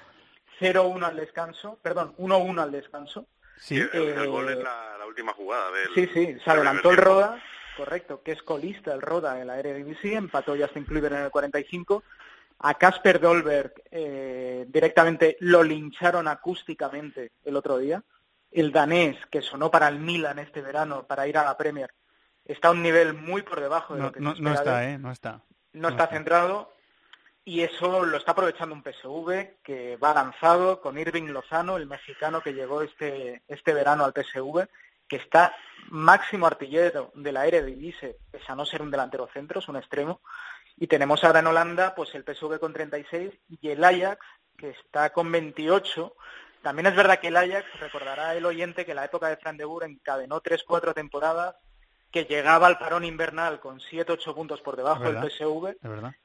0-1 0.59 1.03
al 1.03 1.15
descanso, 1.15 1.79
perdón, 1.81 2.13
1-1 2.17 2.61
al 2.61 2.71
descanso. 2.71 3.27
Sí, 3.57 3.77
el, 3.77 3.89
el 3.93 4.23
Eh, 4.23 4.27
gol 4.27 4.49
es 4.49 4.57
la, 4.57 4.97
la 4.97 5.05
última 5.05 5.33
jugada 5.33 5.71
del 5.71 5.93
Sí, 5.95 6.09
sí, 6.13 6.37
se 6.43 6.49
adelantó 6.51 6.91
el. 6.91 6.97
Roda, 6.97 7.41
correcto, 7.75 8.21
que 8.23 8.33
es 8.33 8.43
colista 8.43 8.93
el 8.93 9.01
Roda 9.01 9.39
en 9.41 9.47
la 9.47 9.57
Eredivisie, 9.59 10.15
empató 10.15 10.55
Justin 10.57 10.85
Kluivert 10.85 11.15
en 11.15 11.23
el 11.23 11.31
45. 11.31 12.03
A 12.59 12.73
Casper 12.73 13.19
Dolberg 13.19 13.73
eh, 13.89 14.65
directamente 14.67 15.37
lo 15.39 15.63
lincharon 15.63 16.27
acústicamente 16.27 17.31
el 17.45 17.55
otro 17.55 17.77
día. 17.77 18.03
El 18.51 18.71
danés, 18.71 19.17
que 19.27 19.41
sonó 19.41 19.71
para 19.71 19.87
el 19.87 19.99
Milan 19.99 20.39
este 20.39 20.61
verano 20.61 21.05
para 21.05 21.27
ir 21.27 21.37
a 21.37 21.45
la 21.45 21.55
Premier, 21.55 21.93
está 22.43 22.69
a 22.69 22.71
un 22.71 22.81
nivel 22.81 23.13
muy 23.13 23.43
por 23.43 23.61
debajo 23.61 23.93
de 23.93 24.01
No, 24.01 24.05
lo 24.07 24.11
que 24.11 24.19
no, 24.19 24.35
se 24.35 24.41
no 24.41 24.53
está. 24.53 24.89
¿eh? 24.89 24.97
No 24.97 25.11
está. 25.11 25.41
No 25.71 25.89
está 25.89 26.07
centrado 26.07 26.73
y 27.45 27.61
eso 27.61 28.05
lo 28.05 28.17
está 28.17 28.33
aprovechando 28.33 28.75
un 28.75 28.83
PSV 28.83 29.61
que 29.63 29.97
va 29.97 30.13
lanzado 30.13 30.81
con 30.81 30.97
Irving 30.97 31.29
Lozano, 31.29 31.77
el 31.77 31.87
mexicano 31.87 32.41
que 32.41 32.53
llegó 32.53 32.81
este, 32.81 33.41
este 33.47 33.73
verano 33.73 34.03
al 34.03 34.13
PSV, 34.13 34.67
que 35.07 35.15
está 35.15 35.55
máximo 35.89 36.45
artillero 36.45 37.11
de 37.15 37.31
la 37.31 37.47
Eredivisie, 37.47 38.17
pese 38.29 38.51
a 38.51 38.55
no 38.55 38.65
ser 38.65 38.81
un 38.81 38.91
delantero 38.91 39.27
centro, 39.33 39.59
es 39.59 39.67
un 39.67 39.77
extremo. 39.77 40.21
Y 40.81 40.87
tenemos 40.87 41.23
ahora 41.25 41.39
en 41.39 41.47
Holanda 41.47 41.93
pues 41.93 42.15
el 42.15 42.23
PSV 42.23 42.57
con 42.57 42.71
36 42.71 43.33
y 43.61 43.69
el 43.69 43.83
Ajax, 43.83 44.25
que 44.57 44.69
está 44.69 45.11
con 45.11 45.29
28. 45.29 46.15
También 46.61 46.85
es 46.85 46.95
verdad 46.95 47.19
que 47.19 47.27
el 47.27 47.35
Ajax, 47.35 47.65
recordará 47.81 48.33
el 48.33 48.45
oyente 48.45 48.85
que 48.85 48.93
la 48.93 49.03
época 49.03 49.27
de 49.27 49.35
Fran 49.35 49.57
de 49.57 49.65
Boer 49.65 49.89
encadenó 49.89 50.41
3-4 50.41 50.93
temporadas 50.93 51.55
que 52.11 52.25
llegaba 52.25 52.67
al 52.67 52.77
parón 52.77 53.05
invernal 53.05 53.59
con 53.59 53.79
7-8 53.79 54.33
puntos 54.33 54.61
por 54.61 54.75
debajo 54.75 55.03
del. 55.03 55.19
PSV 55.19 55.75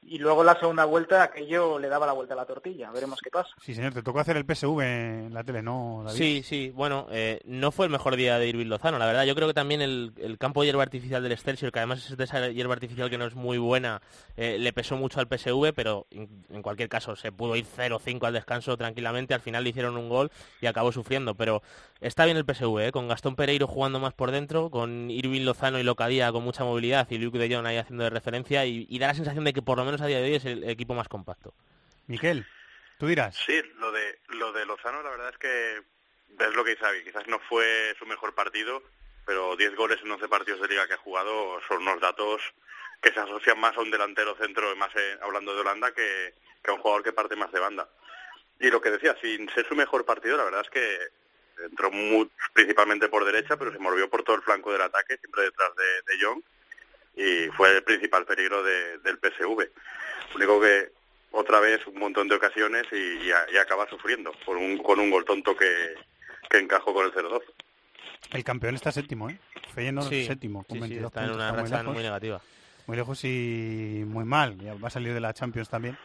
y 0.02 0.18
luego 0.18 0.44
la 0.44 0.58
segunda 0.58 0.84
vuelta 0.84 1.22
aquello 1.22 1.78
le 1.78 1.88
daba 1.88 2.06
la 2.06 2.12
vuelta 2.12 2.34
a 2.34 2.36
la 2.36 2.46
tortilla. 2.46 2.90
Veremos 2.90 3.20
qué 3.22 3.30
pasa. 3.30 3.50
Sí, 3.60 3.74
señor, 3.74 3.92
te 3.92 4.02
tocó 4.02 4.20
hacer 4.20 4.36
el 4.36 4.44
PSV 4.44 4.80
en 4.80 5.34
la 5.34 5.44
tele, 5.44 5.62
¿no, 5.62 6.02
David? 6.04 6.16
Sí, 6.16 6.42
sí, 6.42 6.70
bueno, 6.70 7.06
eh, 7.10 7.40
no 7.44 7.70
fue 7.70 7.86
el 7.86 7.92
mejor 7.92 8.16
día 8.16 8.38
de 8.38 8.48
Irving 8.48 8.66
Lozano, 8.66 8.98
la 8.98 9.06
verdad. 9.06 9.24
Yo 9.24 9.34
creo 9.34 9.48
que 9.48 9.54
también 9.54 9.82
el, 9.82 10.12
el 10.16 10.38
campo 10.38 10.62
de 10.62 10.68
hierba 10.68 10.82
artificial 10.82 11.22
del 11.22 11.32
Excelsior, 11.32 11.70
que 11.70 11.80
además 11.80 12.10
es 12.10 12.16
de 12.16 12.24
esa 12.24 12.48
hierba 12.48 12.74
artificial 12.74 13.10
que 13.10 13.18
no 13.18 13.26
es 13.26 13.34
muy 13.34 13.58
buena, 13.58 14.00
eh, 14.36 14.56
le 14.58 14.72
pesó 14.72 14.96
mucho 14.96 15.20
al 15.20 15.26
PSV, 15.26 15.72
pero 15.74 16.06
en, 16.10 16.44
en 16.50 16.62
cualquier 16.62 16.88
caso 16.88 17.16
se 17.16 17.32
pudo 17.32 17.56
ir 17.56 17.66
0-5 17.66 18.26
al 18.26 18.34
descanso 18.34 18.76
tranquilamente. 18.76 19.34
Al 19.34 19.40
final 19.40 19.64
le 19.64 19.70
hicieron 19.70 19.96
un 19.96 20.08
gol 20.08 20.30
y 20.60 20.66
acabó 20.66 20.92
sufriendo, 20.92 21.34
pero 21.34 21.62
está 22.04 22.26
bien 22.26 22.36
el 22.36 22.44
PSV, 22.44 22.78
¿eh? 22.80 22.92
con 22.92 23.08
Gastón 23.08 23.34
Pereiro 23.34 23.66
jugando 23.66 23.98
más 23.98 24.14
por 24.14 24.30
dentro, 24.30 24.70
con 24.70 25.10
Irving 25.10 25.42
Lozano 25.42 25.78
y 25.78 25.82
Locadía 25.82 26.30
con 26.32 26.44
mucha 26.44 26.62
movilidad 26.62 27.10
y 27.10 27.18
Luke 27.18 27.38
de 27.38 27.52
Jong 27.52 27.66
ahí 27.66 27.78
haciendo 27.78 28.04
de 28.04 28.10
referencia 28.10 28.64
y, 28.66 28.86
y 28.88 28.98
da 28.98 29.08
la 29.08 29.14
sensación 29.14 29.44
de 29.44 29.52
que 29.52 29.62
por 29.62 29.78
lo 29.78 29.84
menos 29.84 30.00
a 30.02 30.06
día 30.06 30.18
de 30.18 30.24
hoy 30.24 30.34
es 30.34 30.44
el 30.44 30.68
equipo 30.68 30.94
más 30.94 31.08
compacto. 31.08 31.54
Miquel, 32.06 32.46
tú 32.98 33.06
dirás. 33.06 33.36
Sí, 33.36 33.60
lo 33.76 33.90
de, 33.90 34.18
lo 34.28 34.52
de 34.52 34.66
Lozano 34.66 35.02
la 35.02 35.10
verdad 35.10 35.30
es 35.30 35.38
que 35.38 35.76
es 36.38 36.54
lo 36.54 36.64
que 36.64 36.70
dice 36.70 36.84
Xavi, 36.84 37.04
quizás 37.04 37.26
no 37.26 37.38
fue 37.48 37.94
su 37.98 38.06
mejor 38.06 38.34
partido, 38.34 38.82
pero 39.24 39.56
10 39.56 39.74
goles 39.74 40.00
en 40.02 40.10
11 40.10 40.28
partidos 40.28 40.60
de 40.60 40.68
liga 40.68 40.86
que 40.86 40.94
ha 40.94 40.98
jugado 40.98 41.60
son 41.66 41.82
unos 41.82 42.00
datos 42.00 42.42
que 43.00 43.12
se 43.12 43.20
asocian 43.20 43.58
más 43.58 43.76
a 43.76 43.80
un 43.80 43.90
delantero 43.90 44.36
centro, 44.36 44.74
más 44.76 44.94
eh, 44.96 45.18
hablando 45.22 45.54
de 45.54 45.60
Holanda, 45.60 45.92
que, 45.92 46.34
que 46.62 46.70
a 46.70 46.74
un 46.74 46.80
jugador 46.80 47.02
que 47.02 47.12
parte 47.12 47.36
más 47.36 47.52
de 47.52 47.60
banda. 47.60 47.88
Y 48.60 48.70
lo 48.70 48.80
que 48.80 48.90
decía, 48.90 49.16
sin 49.20 49.48
ser 49.50 49.66
su 49.66 49.74
mejor 49.74 50.04
partido, 50.04 50.36
la 50.36 50.44
verdad 50.44 50.62
es 50.62 50.70
que 50.70 51.23
entró 51.70 51.90
muy- 51.90 52.30
principalmente 52.52 53.08
por 53.08 53.24
derecha, 53.24 53.56
pero 53.56 53.72
se 53.72 53.78
movió 53.78 54.08
por 54.10 54.22
todo 54.22 54.36
el 54.36 54.42
flanco 54.42 54.72
del 54.72 54.82
ataque, 54.82 55.16
siempre 55.18 55.42
detrás 55.44 55.70
de, 55.76 56.12
de 56.16 56.24
Jong, 56.24 56.42
y 57.16 57.50
fue 57.56 57.76
el 57.76 57.82
principal 57.84 58.24
peligro 58.26 58.62
de- 58.62 58.98
del 58.98 59.18
PSV. 59.18 59.70
único 60.34 60.60
que 60.60 60.90
otra 61.30 61.60
vez 61.60 61.86
un 61.86 61.98
montón 61.98 62.28
de 62.28 62.34
ocasiones 62.36 62.84
y, 62.92 63.26
y 63.26 63.30
a- 63.32 63.46
y 63.52 63.56
acaba 63.56 63.88
sufriendo 63.88 64.32
por 64.44 64.56
un, 64.56 64.78
con 64.78 64.98
un 65.00 65.10
gol 65.10 65.24
tonto 65.24 65.56
que, 65.56 65.94
que 66.50 66.58
encajó 66.58 66.92
con 66.94 67.06
el 67.06 67.12
0-2. 67.12 67.40
El 68.32 68.42
campeón 68.44 68.74
está 68.74 68.90
séptimo, 68.90 69.28
¿eh? 69.30 69.38
Feyenoord 69.74 70.08
Sí, 70.08 70.24
séptimo, 70.26 70.64
con 70.64 70.78
sí, 70.78 70.84
sí, 70.84 70.88
22 70.98 71.10
está 71.10 71.24
en 71.24 71.30
una 71.32 71.48
está 71.50 71.62
racha 71.62 71.76
lejos. 71.78 71.94
muy 71.94 72.02
negativa. 72.02 72.40
Muy 72.86 72.96
lejos 72.96 73.24
y 73.24 74.02
muy 74.06 74.24
mal. 74.24 74.58
Ya 74.58 74.74
va 74.74 74.88
a 74.88 74.90
salir 74.90 75.12
de 75.14 75.20
la 75.20 75.32
Champions 75.34 75.68
también. 75.68 75.96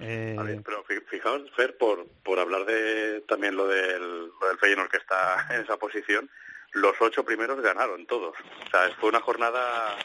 Eh, 0.00 0.36
A 0.38 0.42
ver, 0.42 0.62
pero 0.62 0.84
fi- 0.84 1.00
fijaos, 1.08 1.42
Fer, 1.56 1.76
por, 1.78 2.06
por 2.24 2.38
hablar 2.38 2.64
de 2.66 3.22
también 3.28 3.56
lo 3.56 3.66
del, 3.66 4.26
lo 4.40 4.48
del 4.48 4.58
Feyenoord 4.58 4.90
que 4.90 4.98
está 4.98 5.46
en 5.54 5.62
esa 5.62 5.76
posición, 5.76 6.28
los 6.72 6.94
ocho 7.00 7.24
primeros 7.24 7.60
ganaron 7.62 8.06
todos. 8.06 8.34
O 8.66 8.70
sea, 8.70 8.90
fue 9.00 9.08
una 9.08 9.20
jornada 9.20 9.96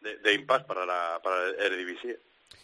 de, 0.00 0.18
de 0.18 0.34
impasse 0.34 0.64
para 0.66 0.86
la 0.86 1.20
para 1.22 1.48
el 1.48 1.54
Eredivisie. 1.60 2.18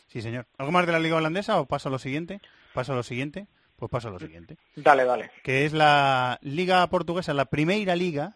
Sí, 0.06 0.22
señor. 0.22 0.46
¿Algo 0.58 0.72
más 0.72 0.86
de 0.86 0.92
la 0.92 0.98
Liga 0.98 1.16
Holandesa 1.16 1.60
o 1.60 1.66
paso 1.66 1.88
a 1.88 1.92
lo 1.92 1.98
siguiente? 1.98 2.40
¿Paso 2.74 2.92
a 2.92 2.96
lo 2.96 3.02
siguiente? 3.02 3.46
Pues 3.76 3.90
paso 3.90 4.08
a 4.08 4.10
lo 4.10 4.18
siguiente. 4.18 4.56
Dale, 4.76 5.04
dale. 5.04 5.30
Que 5.42 5.64
es 5.64 5.72
la 5.72 6.38
Liga 6.42 6.86
Portuguesa, 6.88 7.32
la 7.32 7.46
primeira 7.46 7.96
liga, 7.96 8.34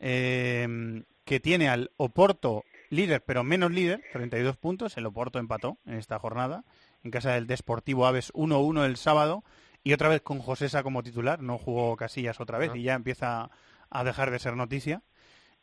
eh, 0.00 1.02
que 1.24 1.40
tiene 1.40 1.68
al 1.68 1.90
Oporto 1.96 2.64
líder, 2.90 3.22
pero 3.22 3.42
menos 3.44 3.70
líder, 3.72 4.02
32 4.12 4.56
puntos. 4.56 4.96
El 4.96 5.06
Oporto 5.06 5.38
empató 5.38 5.78
en 5.86 5.94
esta 5.94 6.18
jornada, 6.18 6.64
en 7.04 7.10
casa 7.10 7.32
del 7.32 7.46
Desportivo 7.46 8.06
Aves 8.06 8.32
1-1 8.32 8.84
el 8.84 8.96
sábado, 8.96 9.44
y 9.84 9.92
otra 9.92 10.08
vez 10.08 10.22
con 10.22 10.40
Josesa 10.40 10.82
como 10.82 11.02
titular, 11.02 11.40
no 11.42 11.58
jugó 11.58 11.94
Casillas 11.96 12.40
otra 12.40 12.58
vez, 12.58 12.74
y 12.74 12.82
ya 12.82 12.94
empieza 12.94 13.50
a 13.90 14.04
dejar 14.04 14.30
de 14.30 14.38
ser 14.38 14.56
noticia. 14.56 15.02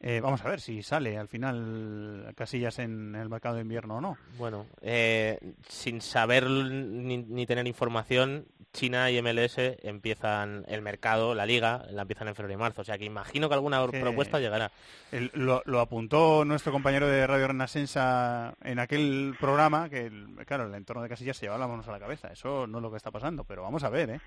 Eh, 0.04 0.20
vamos 0.20 0.44
a 0.44 0.50
ver 0.50 0.60
si 0.60 0.82
sale 0.82 1.16
al 1.16 1.28
final 1.28 2.34
Casillas 2.36 2.80
en 2.80 3.14
el 3.14 3.30
mercado 3.30 3.56
de 3.56 3.62
invierno 3.62 3.98
o 3.98 4.02
no. 4.02 4.18
Bueno, 4.40 4.66
eh, 4.82 5.38
sin 5.70 6.02
saber 6.02 6.50
ni, 6.50 7.18
ni 7.20 7.46
tener 7.46 7.68
información, 7.68 8.48
China 8.74 9.12
y 9.12 9.22
MLS 9.22 9.58
empiezan 9.84 10.66
el 10.68 10.82
mercado, 10.82 11.36
la 11.36 11.46
liga, 11.46 11.86
la 11.92 12.02
empiezan 12.02 12.28
en 12.30 12.34
febrero 12.36 12.56
y 12.56 12.58
marzo. 12.58 12.82
O 12.82 12.84
sea 12.84 12.98
que 12.98 13.06
imagino 13.06 13.48
que 13.48 13.54
alguna 13.54 13.86
Que 13.92 14.00
propuesta 14.02 14.40
llegará. 14.40 14.72
el- 15.12 15.30
lo, 15.36 15.62
lo 15.66 15.80
apuntó 15.80 16.46
nuestro 16.46 16.72
compañero 16.72 17.08
de 17.08 17.28
Radio 17.28 17.50
Renacensa 17.50 18.56
en 18.64 18.80
aquel 18.80 19.36
programa, 19.40 19.88
que 19.88 20.08
el- 20.08 20.36
claro, 20.48 20.66
el 20.66 20.74
entorno 20.74 21.04
de 21.04 21.10
Casillas 21.10 21.38
se 21.38 21.46
llevaba 21.46 21.60
las 21.60 21.70
manos 21.70 21.88
a 21.88 21.92
la 21.92 22.00
cabeza. 22.00 22.30
Eso 22.30 22.66
no 22.66 22.80
es 22.80 22.82
lo 22.82 22.90
que 22.90 22.98
está 22.98 23.12
pasando, 23.12 23.44
pero 23.44 23.62
vamos 23.62 23.84
a 23.84 23.90
ver, 23.90 24.10
¿eh? 24.10 24.22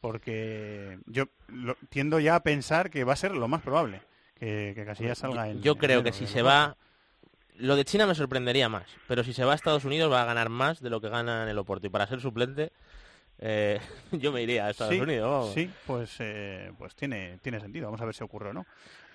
Porque 0.00 0.98
yo 1.06 1.24
lo- 1.48 1.76
tiendo 1.88 2.20
ya 2.20 2.36
a 2.36 2.42
pensar 2.44 2.90
que 2.90 3.02
va 3.02 3.14
a 3.14 3.16
ser 3.16 3.32
lo 3.34 3.48
más 3.48 3.62
probable, 3.62 4.02
que, 4.38 4.72
que 4.74 4.84
Casillas 4.84 5.18
salga 5.18 5.48
en... 5.48 5.62
Yo 5.62 5.72
en 5.72 5.78
creo 5.78 6.02
que 6.02 6.12
si 6.12 6.26
se 6.26 6.42
va... 6.42 6.76
Lo 7.56 7.74
de 7.74 7.84
China 7.84 8.06
me 8.06 8.14
sorprendería 8.14 8.68
más, 8.68 8.84
pero 9.08 9.24
si 9.24 9.32
se 9.32 9.44
va 9.44 9.52
a 9.52 9.54
Estados 9.54 9.84
Unidos 9.84 10.12
va 10.12 10.22
a 10.22 10.26
ganar 10.26 10.50
más 10.50 10.80
de 10.80 10.90
lo 10.90 11.00
que 11.00 11.08
gana 11.08 11.42
en 11.42 11.48
el 11.48 11.58
Oporto. 11.58 11.86
Y 11.86 11.90
para 11.90 12.06
ser 12.06 12.20
suplente, 12.20 12.70
eh, 13.38 13.80
yo 14.12 14.32
me 14.32 14.42
iría 14.42 14.66
a 14.66 14.70
Estados 14.70 14.94
sí, 14.94 15.00
Unidos. 15.00 15.30
vamos. 15.30 15.54
Sí, 15.54 15.70
pues, 15.86 16.16
eh, 16.18 16.72
pues 16.78 16.94
tiene, 16.94 17.38
tiene 17.42 17.60
sentido. 17.60 17.86
Vamos 17.86 18.00
a 18.00 18.04
ver 18.04 18.14
si 18.14 18.22
ocurre 18.24 18.50
o 18.50 18.52
no. 18.52 18.66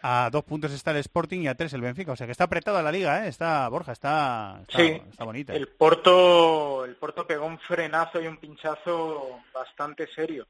A 0.03 0.30
dos 0.31 0.43
puntos 0.43 0.72
está 0.72 0.89
el 0.89 0.98
Sporting 0.98 1.41
y 1.41 1.48
a 1.48 1.53
tres 1.56 1.73
el 1.73 1.81
Benfica. 1.81 2.11
O 2.11 2.15
sea 2.15 2.26
que 2.26 2.31
está 2.31 2.45
apretada 2.45 2.81
la 2.81 2.91
liga, 2.91 3.23
¿eh? 3.23 3.30
Está, 3.30 3.69
Borja, 3.69 3.91
está, 3.91 4.60
está, 4.61 4.77
Sí, 4.77 5.02
está 5.07 5.23
bonita. 5.23 5.53
El 5.53 5.68
Porto, 5.68 6.85
el 6.85 6.95
Porto 6.95 7.27
pegó 7.27 7.45
un 7.45 7.60
frenazo 7.60 8.19
y 8.19 8.26
un 8.26 8.38
pinchazo 8.38 9.41
bastante 9.53 10.07
serio. 10.07 10.48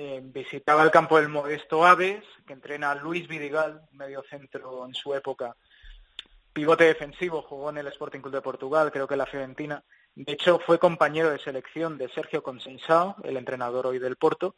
Eh, 0.00 0.20
visitaba 0.22 0.84
el 0.84 0.92
campo 0.92 1.16
del 1.16 1.28
Modesto 1.28 1.84
Aves, 1.84 2.22
que 2.46 2.52
entrena 2.52 2.92
a 2.92 2.94
Luis 2.94 3.26
Vidigal, 3.26 3.82
medio 3.90 4.22
centro 4.30 4.86
en 4.86 4.94
su 4.94 5.12
época. 5.12 5.56
Pivote 6.52 6.84
defensivo, 6.84 7.42
jugó 7.42 7.70
en 7.70 7.78
el 7.78 7.88
Sporting 7.88 8.20
Club 8.20 8.34
de 8.34 8.40
Portugal, 8.40 8.92
creo 8.92 9.08
que 9.08 9.14
en 9.14 9.18
la 9.18 9.26
Fiorentina. 9.26 9.82
De 10.14 10.34
hecho, 10.34 10.60
fue 10.64 10.78
compañero 10.78 11.30
de 11.30 11.40
selección 11.40 11.98
de 11.98 12.08
Sergio 12.10 12.44
Consensao, 12.44 13.16
el 13.24 13.36
entrenador 13.36 13.88
hoy 13.88 13.98
del 13.98 14.14
Porto. 14.14 14.54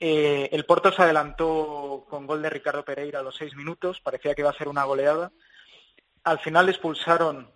Eh, 0.00 0.48
el 0.50 0.64
Porto 0.64 0.90
se 0.92 1.02
adelantó 1.02 2.06
con 2.08 2.26
gol 2.26 2.40
de 2.40 2.48
Ricardo 2.48 2.82
Pereira 2.82 3.18
a 3.18 3.22
los 3.22 3.36
seis 3.36 3.54
minutos, 3.54 4.00
parecía 4.00 4.34
que 4.34 4.40
iba 4.40 4.50
a 4.50 4.56
ser 4.56 4.68
una 4.68 4.84
goleada. 4.84 5.30
Al 6.24 6.38
final 6.38 6.70
expulsaron 6.70 7.50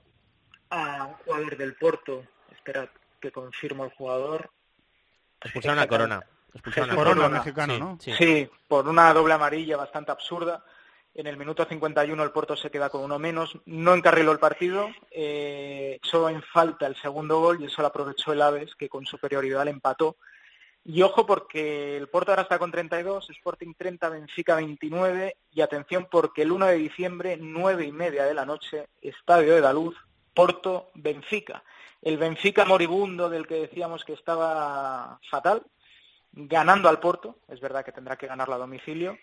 a 0.69 1.07
un 1.07 1.15
jugador 1.25 1.57
del 1.57 1.75
Porto, 1.77 2.23
esperad 2.53 2.91
que 3.19 3.33
confirmo 3.33 3.87
el 3.87 3.93
jugador. 3.93 4.51
Expulsaron 5.41 5.79
a 5.79 5.87
Corona. 5.87 6.23
Expulsaron 6.55 6.91
a 6.91 6.95
Corona, 6.95 7.17
Corona. 7.23 7.39
mexicano, 7.41 7.75
Sí, 7.75 7.81
¿no? 7.81 7.99
sí. 8.01 8.13
Sí, 8.17 8.51
por 8.69 8.89
una 8.89 9.13
doble 9.13 9.35
amarilla 9.35 9.77
bastante 9.77 10.13
absurda. 10.13 10.65
En 11.17 11.27
el 11.29 11.37
minuto 11.37 11.65
51 11.65 12.23
el 12.23 12.31
Porto 12.33 12.57
se 12.57 12.71
queda 12.71 12.89
con 12.91 13.03
uno 13.03 13.19
menos, 13.21 13.57
no 13.67 13.95
encarriló 13.95 14.33
el 14.33 14.41
partido, 14.41 14.89
eh, 15.13 16.01
echó 16.03 16.29
en 16.29 16.43
falta 16.43 16.87
el 16.87 16.97
segundo 16.97 17.39
gol 17.41 17.61
y 17.63 17.67
eso 17.67 17.83
lo 17.83 17.89
aprovechó 17.89 18.33
el 18.33 18.43
Aves, 18.43 18.75
que 18.75 18.89
con 18.89 19.07
superioridad 19.07 19.65
le 19.65 19.71
empató. 19.71 20.17
Y 20.87 21.03
ojo 21.03 21.25
porque 21.25 21.97
el 21.97 22.09
Porto 22.09 22.33
ahora 22.33 22.43
está 22.43 22.59
con 22.59 22.71
32, 22.73 23.31
Sporting 23.31 23.75
30, 23.79 24.09
Benfica 24.09 24.57
29 24.57 25.37
y 25.53 25.61
atención 25.61 26.09
porque 26.11 26.43
el 26.43 26.53
1 26.53 26.67
de 26.67 26.75
diciembre, 26.77 27.39
9 27.41 27.85
y 27.87 27.93
media 27.93 28.25
de 28.25 28.35
la 28.35 28.45
noche, 28.45 28.89
Estadio 29.01 29.55
de 29.55 29.61
la 29.61 29.73
Luz, 29.73 29.97
Porto, 30.35 30.91
Benfica. 30.95 31.63
El 32.03 32.19
Benfica 32.19 32.65
moribundo 32.67 33.31
del 33.31 33.47
que 33.47 33.55
decíamos 33.55 34.05
que 34.05 34.13
estaba 34.15 35.19
fatal, 35.31 35.63
ganando 36.35 36.89
al 36.89 37.01
Porto, 37.01 37.39
es 37.49 37.61
verdad 37.61 37.85
que 37.85 37.93
tendrá 37.93 38.17
que 38.17 38.27
ganarlo 38.27 38.55
a 38.55 38.59
domicilio, 38.59 39.19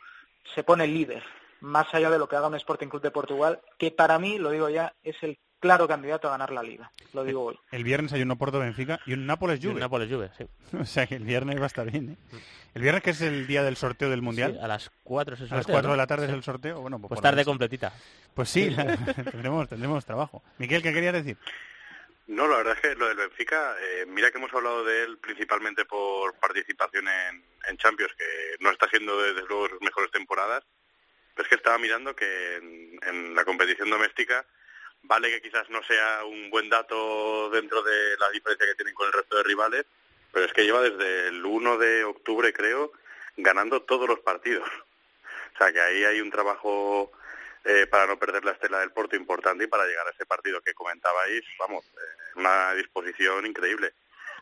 se 0.56 0.64
pone 0.64 0.88
líder, 0.88 1.24
más 1.60 1.94
allá 1.94 2.10
de 2.10 2.18
lo 2.18 2.28
que 2.28 2.36
haga 2.36 2.48
un 2.48 2.56
Sporting 2.56 2.88
Club 2.88 3.02
de 3.02 3.12
Portugal, 3.12 3.60
que 3.78 3.92
para 3.92 4.18
mí, 4.18 4.38
lo 4.38 4.50
digo 4.52 4.70
ya, 4.70 4.94
es 5.04 5.16
el 5.22 5.38
claro 5.60 5.88
candidato 5.88 6.28
a 6.28 6.32
ganar 6.32 6.52
la 6.52 6.64
liga, 6.64 6.92
lo 7.14 7.24
digo 7.24 7.44
hoy. 7.44 7.60
El 7.72 7.84
viernes 7.84 8.12
hay 8.14 8.24
un 8.24 8.32
Oporto 8.32 8.60
Benfica 8.60 9.00
y 9.06 9.14
un 9.14 9.28
Nápoles 9.28 9.64
un 9.64 9.72
Juve. 9.72 9.80
Nápoles 9.82 10.10
Juve, 10.10 10.32
sí. 10.38 10.46
O 10.80 10.86
sea 10.86 11.06
que 11.06 11.16
el 11.16 11.24
viernes 11.24 11.60
va 11.60 11.64
a 11.64 11.68
estar 11.68 11.90
bien, 11.90 12.12
¿eh? 12.12 12.38
El 12.74 12.82
viernes 12.82 13.04
que 13.04 13.10
es 13.10 13.22
el 13.22 13.46
día 13.48 13.64
del 13.64 13.76
sorteo 13.76 14.10
del 14.10 14.22
Mundial. 14.22 14.54
Sí, 14.54 14.60
a 14.60 14.68
las 14.68 14.90
4 15.04 15.36
es 15.36 15.42
el 15.42 15.48
A 15.48 15.56
las 15.58 15.64
sorteo, 15.66 15.74
4 15.76 15.92
de 15.92 15.98
la 15.98 16.08
tarde 16.08 16.26
Sí. 16.26 16.32
es 16.32 16.38
el 16.38 16.44
sorteo. 16.44 16.80
Bueno, 16.80 17.00
pues, 17.00 17.10
Pues 17.10 17.22
tarde 17.22 17.44
completita. 17.44 17.92
Pues 18.34 18.50
sí, 18.50 18.74
tendremos, 19.32 19.68
tendremos 19.68 20.06
trabajo. 20.06 20.42
Miguel, 20.58 20.82
¿qué 20.82 20.94
querías 20.94 21.14
decir? 21.14 21.38
No, 22.32 22.48
la 22.48 22.58
verdad 22.58 22.76
es 22.76 22.80
que 22.80 22.96
lo 22.96 23.10
del 23.10 23.18
Benfica, 23.18 23.76
eh, 23.82 24.06
mira 24.08 24.32
que 24.32 24.38
hemos 24.38 24.54
hablado 24.54 24.86
de 24.86 25.04
él 25.04 25.18
principalmente 25.18 25.84
por 25.84 26.34
participación 26.36 27.06
en, 27.10 27.78
Champions, 27.78 28.14
que 28.18 28.56
no 28.62 28.70
está 28.72 28.88
siendo 28.88 29.22
desde 29.22 29.46
luego 29.48 29.68
sus 29.68 29.82
mejores 29.82 30.10
temporadas, 30.12 30.64
pero 31.36 31.44
es 31.44 31.50
que 31.50 31.56
estaba 31.56 31.78
mirando 31.78 32.16
que 32.16 32.56
en, 32.56 33.00
en 33.04 33.36
la 33.36 33.44
competición 33.44 33.90
doméstica 33.90 34.46
vale 35.04 35.30
que 35.30 35.42
quizás 35.42 35.70
no 35.70 35.84
sea 35.84 36.24
un 36.24 36.50
buen 36.50 36.70
dato 36.70 37.50
dentro 37.50 37.84
de 37.84 38.18
la 38.18 38.30
diferencia 38.30 38.66
que 38.66 38.76
tienen 38.76 38.94
con 38.94 39.08
el 39.08 39.14
resto 39.14 39.36
de 39.36 39.44
rivales, 39.44 39.86
pero 40.32 40.46
es 40.46 40.54
que 40.54 40.64
lleva 40.64 40.82
desde 40.82 41.28
el 41.28 41.44
1 41.44 41.78
de 41.80 42.06
octubre, 42.06 42.54
creo, 42.54 42.94
ganando 43.36 43.82
todos 43.82 44.08
los 44.08 44.20
partidos. 44.22 44.70
O 45.54 45.58
sea 45.58 45.74
que 45.74 45.82
ahí 45.82 46.06
hay 46.06 46.22
un 46.22 46.32
trabajo 46.32 47.12
eh, 47.64 47.86
para 47.88 48.08
no 48.08 48.18
perder 48.18 48.44
la 48.44 48.54
estela 48.54 48.80
del 48.80 48.92
Porto 48.92 49.16
importante 49.16 49.66
y 49.66 49.68
para 49.68 49.86
llegar 49.86 50.08
a 50.08 50.12
ese 50.12 50.26
partido 50.26 50.62
que 50.62 50.74
comentabais, 50.74 51.44
vamos, 51.60 51.86
eh, 51.86 52.21
una 52.36 52.74
disposición 52.74 53.46
increíble. 53.46 53.94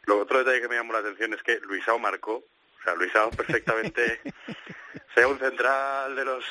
Lo 0.06 0.20
otro 0.20 0.40
detalle 0.40 0.62
que 0.62 0.68
me 0.68 0.76
llamó 0.76 0.94
la 0.94 1.00
atención 1.00 1.34
es 1.34 1.44
que 1.44 1.60
Luisao 1.62 2.00
marcó, 2.00 2.36
o 2.36 2.84
sea, 2.84 2.96
Luisao 2.96 3.30
perfectamente 3.38 4.22
sea 5.14 5.28
un 5.28 5.40
central 5.40 6.16
de 6.16 6.26
los 6.26 6.46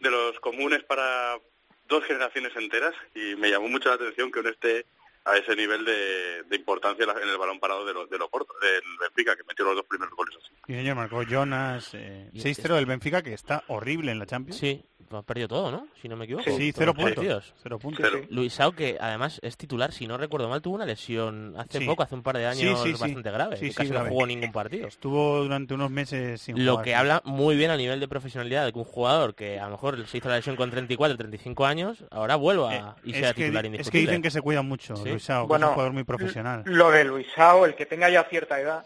de 0.00 0.10
los 0.10 0.38
comunes 0.40 0.82
para 0.82 1.38
dos 1.86 2.04
generaciones 2.04 2.54
enteras 2.56 2.94
y 3.14 3.36
me 3.36 3.50
llamó 3.50 3.68
mucho 3.68 3.88
la 3.88 3.94
atención 3.94 4.32
que 4.32 4.40
uno 4.40 4.48
esté 4.48 4.84
a 5.24 5.36
ese 5.36 5.54
nivel 5.54 5.84
de, 5.84 6.42
de 6.48 6.56
importancia 6.56 7.04
en 7.04 7.28
el 7.28 7.38
balón 7.38 7.60
parado 7.60 7.84
de, 7.86 7.94
lo, 7.94 8.06
de 8.06 8.18
Loporto, 8.18 8.52
del 8.60 8.82
Benfica, 9.00 9.36
que 9.36 9.44
metió 9.48 9.64
los 9.64 9.76
dos 9.76 9.84
primeros 9.86 10.14
goles 10.16 10.34
así. 10.42 10.52
Y 10.68 10.74
señor, 10.74 10.96
marcó 10.96 11.22
Jonas 11.22 11.90
eh, 11.94 12.28
Y 12.32 12.40
6-0 12.40 12.74
del 12.74 12.86
Benfica, 12.86 13.22
que 13.22 13.32
está 13.34 13.62
horrible 13.68 14.12
en 14.12 14.18
la 14.18 14.26
Champions. 14.26 14.58
Sí, 14.58 14.84
lo 15.10 15.18
ha 15.18 15.22
perdido 15.22 15.46
todo, 15.48 15.70
¿no? 15.70 15.88
Si 16.00 16.08
no 16.08 16.16
me 16.16 16.24
equivoco. 16.24 16.44
Sí, 16.50 16.72
cero 16.74 16.94
puntos. 16.94 17.52
Cero 17.62 17.78
puntos. 17.78 18.06
Cero. 18.10 18.24
Luisao, 18.30 18.72
que 18.72 18.96
además 18.98 19.38
es 19.42 19.58
titular, 19.58 19.92
si 19.92 20.06
no 20.06 20.16
recuerdo 20.16 20.48
mal, 20.48 20.62
tuvo 20.62 20.76
una 20.76 20.86
lesión 20.86 21.54
hace 21.58 21.80
Sí. 21.80 21.84
poco, 21.86 22.02
hace 22.02 22.14
un 22.14 22.22
par 22.22 22.38
de 22.38 22.50
Sí, 22.54 22.62
años, 22.66 22.80
sí, 22.82 22.94
sí. 22.94 23.00
bastante 23.00 23.30
grave. 23.30 23.56
Sí, 23.56 23.66
que 23.66 23.70
sí, 23.72 23.76
casi 23.76 23.88
grave. 23.90 24.06
no 24.08 24.12
jugó 24.14 24.26
ningún 24.26 24.52
partido. 24.52 24.86
Estuvo 24.88 25.42
durante 25.42 25.74
unos 25.74 25.90
meses 25.90 26.40
sin 26.40 26.64
Lo 26.64 26.72
jugar, 26.72 26.84
que 26.84 26.90
sí. 26.92 26.94
habla 26.94 27.20
muy 27.26 27.56
bien 27.56 27.70
a 27.70 27.76
nivel 27.76 28.00
de 28.00 28.08
profesionalidad 28.08 28.64
de 28.64 28.72
que 28.72 28.78
un 28.78 28.84
jugador 28.86 29.34
que 29.34 29.58
a 29.60 29.64
lo 29.66 29.72
mejor 29.72 30.06
se 30.06 30.16
hizo 30.16 30.28
la 30.30 30.36
lesión 30.36 30.56
con 30.56 30.70
34, 30.70 31.18
35 31.18 31.66
años, 31.66 32.04
ahora 32.10 32.36
vuelva 32.36 32.74
Eh, 32.74 32.82
y 33.04 33.12
sea 33.12 33.34
que, 33.34 33.42
titular 33.42 33.64
di- 33.64 33.68
es 33.68 33.70
que 33.72 33.76
indiscutible. 33.98 34.00
dicen 34.12 34.22
que 34.22 34.30
se 34.30 34.40
cuida 34.40 34.62
mucho, 34.62 34.94
Que 35.18 35.46
Bueno, 35.46 35.66
es 35.66 35.68
un 35.68 35.74
jugador 35.74 35.92
muy 35.92 36.04
profesional. 36.04 36.62
Lo 36.66 36.90
de 36.90 37.04
Luisao, 37.04 37.64
el 37.64 37.74
que 37.74 37.86
tenga 37.86 38.08
ya 38.10 38.24
cierta 38.24 38.60
edad, 38.60 38.84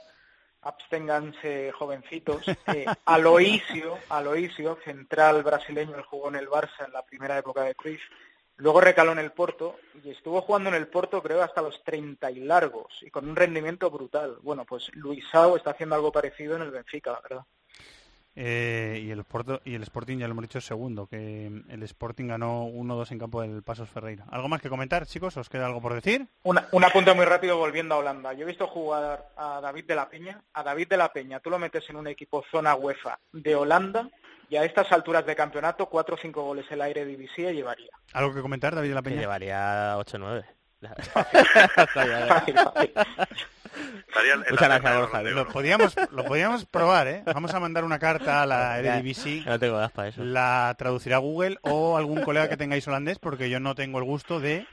absténganse 0.62 1.72
jovencitos. 1.72 2.42
Eh, 2.48 2.86
Aloisio, 3.04 3.98
Aloisio, 4.08 4.78
central 4.84 5.42
brasileño, 5.42 5.96
él 5.96 6.02
jugó 6.02 6.28
en 6.28 6.36
el 6.36 6.48
Barça 6.48 6.84
en 6.86 6.92
la 6.92 7.04
primera 7.04 7.38
época 7.38 7.62
de 7.62 7.74
Cruyff. 7.74 8.02
Luego 8.58 8.80
recaló 8.80 9.12
en 9.12 9.18
el 9.18 9.32
Porto 9.32 9.76
y 10.02 10.10
estuvo 10.10 10.40
jugando 10.40 10.70
en 10.70 10.76
el 10.76 10.88
Porto 10.88 11.22
creo 11.22 11.42
hasta 11.42 11.60
los 11.60 11.84
30 11.84 12.30
y 12.30 12.40
largos 12.40 13.02
y 13.02 13.10
con 13.10 13.28
un 13.28 13.36
rendimiento 13.36 13.90
brutal. 13.90 14.38
Bueno, 14.42 14.64
pues 14.64 14.90
Luisao 14.94 15.56
está 15.56 15.70
haciendo 15.70 15.94
algo 15.94 16.10
parecido 16.10 16.56
en 16.56 16.62
el 16.62 16.70
Benfica, 16.70 17.12
la 17.12 17.20
verdad. 17.20 17.44
Eh, 18.38 19.00
y, 19.02 19.10
el 19.10 19.24
Porto, 19.24 19.62
y 19.64 19.74
el 19.74 19.82
Sporting, 19.82 20.18
ya 20.18 20.26
lo 20.26 20.32
hemos 20.32 20.44
dicho, 20.44 20.60
segundo, 20.60 21.06
que 21.06 21.46
el 21.46 21.82
Sporting 21.84 22.28
ganó 22.28 22.66
1-2 22.66 23.12
en 23.12 23.18
campo 23.18 23.40
del 23.40 23.62
Pasos 23.62 23.88
Ferreira. 23.88 24.26
¿Algo 24.30 24.48
más 24.48 24.60
que 24.60 24.68
comentar, 24.68 25.06
chicos? 25.06 25.38
¿Os 25.38 25.48
queda 25.48 25.64
algo 25.64 25.80
por 25.80 25.94
decir? 25.94 26.26
Una, 26.42 26.68
un 26.72 26.84
apunte 26.84 27.14
muy 27.14 27.24
rápido 27.24 27.56
volviendo 27.56 27.94
a 27.94 27.98
Holanda. 27.98 28.34
Yo 28.34 28.42
he 28.42 28.46
visto 28.46 28.66
jugar 28.66 29.30
a 29.38 29.60
David 29.62 29.86
de 29.86 29.94
la 29.94 30.10
Peña. 30.10 30.42
A 30.52 30.62
David 30.62 30.88
de 30.88 30.98
la 30.98 31.12
Peña, 31.12 31.40
tú 31.40 31.48
lo 31.48 31.58
metes 31.58 31.88
en 31.88 31.96
un 31.96 32.08
equipo 32.08 32.44
zona 32.50 32.74
UEFA 32.74 33.18
de 33.32 33.56
Holanda 33.56 34.10
y 34.50 34.56
a 34.56 34.64
estas 34.64 34.92
alturas 34.92 35.24
de 35.24 35.34
campeonato, 35.34 35.86
4 35.86 36.14
o 36.14 36.18
5 36.18 36.42
goles 36.42 36.66
el 36.70 36.82
aire 36.82 37.06
divisía 37.06 37.52
llevaría. 37.52 37.90
¿Algo 38.12 38.34
que 38.34 38.42
comentar, 38.42 38.74
David 38.74 38.90
de 38.90 38.94
la 38.94 39.02
Peña? 39.02 39.16
Que 39.16 39.22
llevaría 39.22 39.96
8-9. 39.96 40.44
Muchas 44.50 44.68
gracias, 44.68 44.96
Borja. 44.96 45.22
Lo 45.22 45.48
podíamos, 45.48 45.96
lo 46.10 46.24
podíamos 46.24 46.64
probar, 46.70 47.08
¿eh? 47.08 47.22
Vamos 47.26 47.54
a 47.54 47.60
mandar 47.60 47.84
una 47.84 47.98
carta 47.98 48.42
a 48.42 48.46
la 48.46 48.78
Eredivisie. 48.78 49.44
No 49.44 49.58
tengo 49.58 49.76
gas 49.76 49.92
para 49.92 50.08
eso. 50.08 50.24
La 50.24 50.74
traducirá 50.78 51.18
Google 51.18 51.58
o 51.62 51.96
algún 51.96 52.22
colega 52.22 52.48
que 52.48 52.56
tengáis 52.56 52.86
holandés, 52.88 53.18
porque 53.18 53.50
yo 53.50 53.60
no 53.60 53.74
tengo 53.74 53.98
el 53.98 54.04
gusto 54.04 54.40
de 54.40 54.66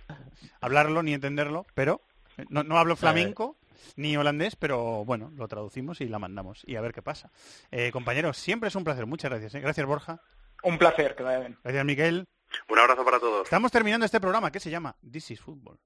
hablarlo 0.61 1.03
ni 1.03 1.13
entenderlo, 1.13 1.65
pero 1.73 2.01
no, 2.49 2.63
no 2.63 2.77
hablo 2.77 2.95
flamenco 2.95 3.57
ni 3.95 4.17
holandés, 4.17 4.55
pero 4.55 5.05
bueno, 5.05 5.31
lo 5.35 5.47
traducimos 5.47 6.01
y 6.01 6.07
la 6.07 6.19
mandamos 6.19 6.63
y 6.65 6.75
a 6.75 6.81
ver 6.81 6.93
qué 6.93 7.01
pasa. 7.01 7.31
Eh, 7.71 7.91
compañeros, 7.91 8.37
siempre 8.37 8.69
es 8.69 8.75
un 8.75 8.83
placer. 8.83 9.05
Muchas 9.05 9.31
gracias. 9.31 9.55
¿eh? 9.55 9.59
Gracias, 9.59 9.85
Borja. 9.85 10.21
Un 10.63 10.77
placer, 10.77 11.15
que 11.15 11.23
vaya 11.23 11.39
bien. 11.39 11.57
Gracias, 11.63 11.85
Miguel. 11.85 12.27
Un 12.69 12.79
abrazo 12.79 13.03
para 13.03 13.19
todos. 13.19 13.43
Estamos 13.43 13.71
terminando 13.71 14.05
este 14.05 14.19
programa 14.19 14.51
que 14.51 14.59
se 14.59 14.69
llama 14.69 14.95
This 15.11 15.31
is 15.31 15.41
Football. 15.41 15.79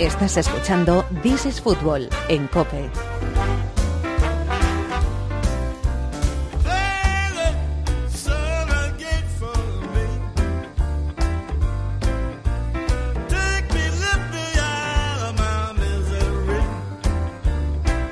Estás 0.00 0.38
escuchando 0.38 1.04
This 1.22 1.44
is 1.44 1.60
Football 1.60 2.08
en 2.30 2.46
Cope. 2.46 2.88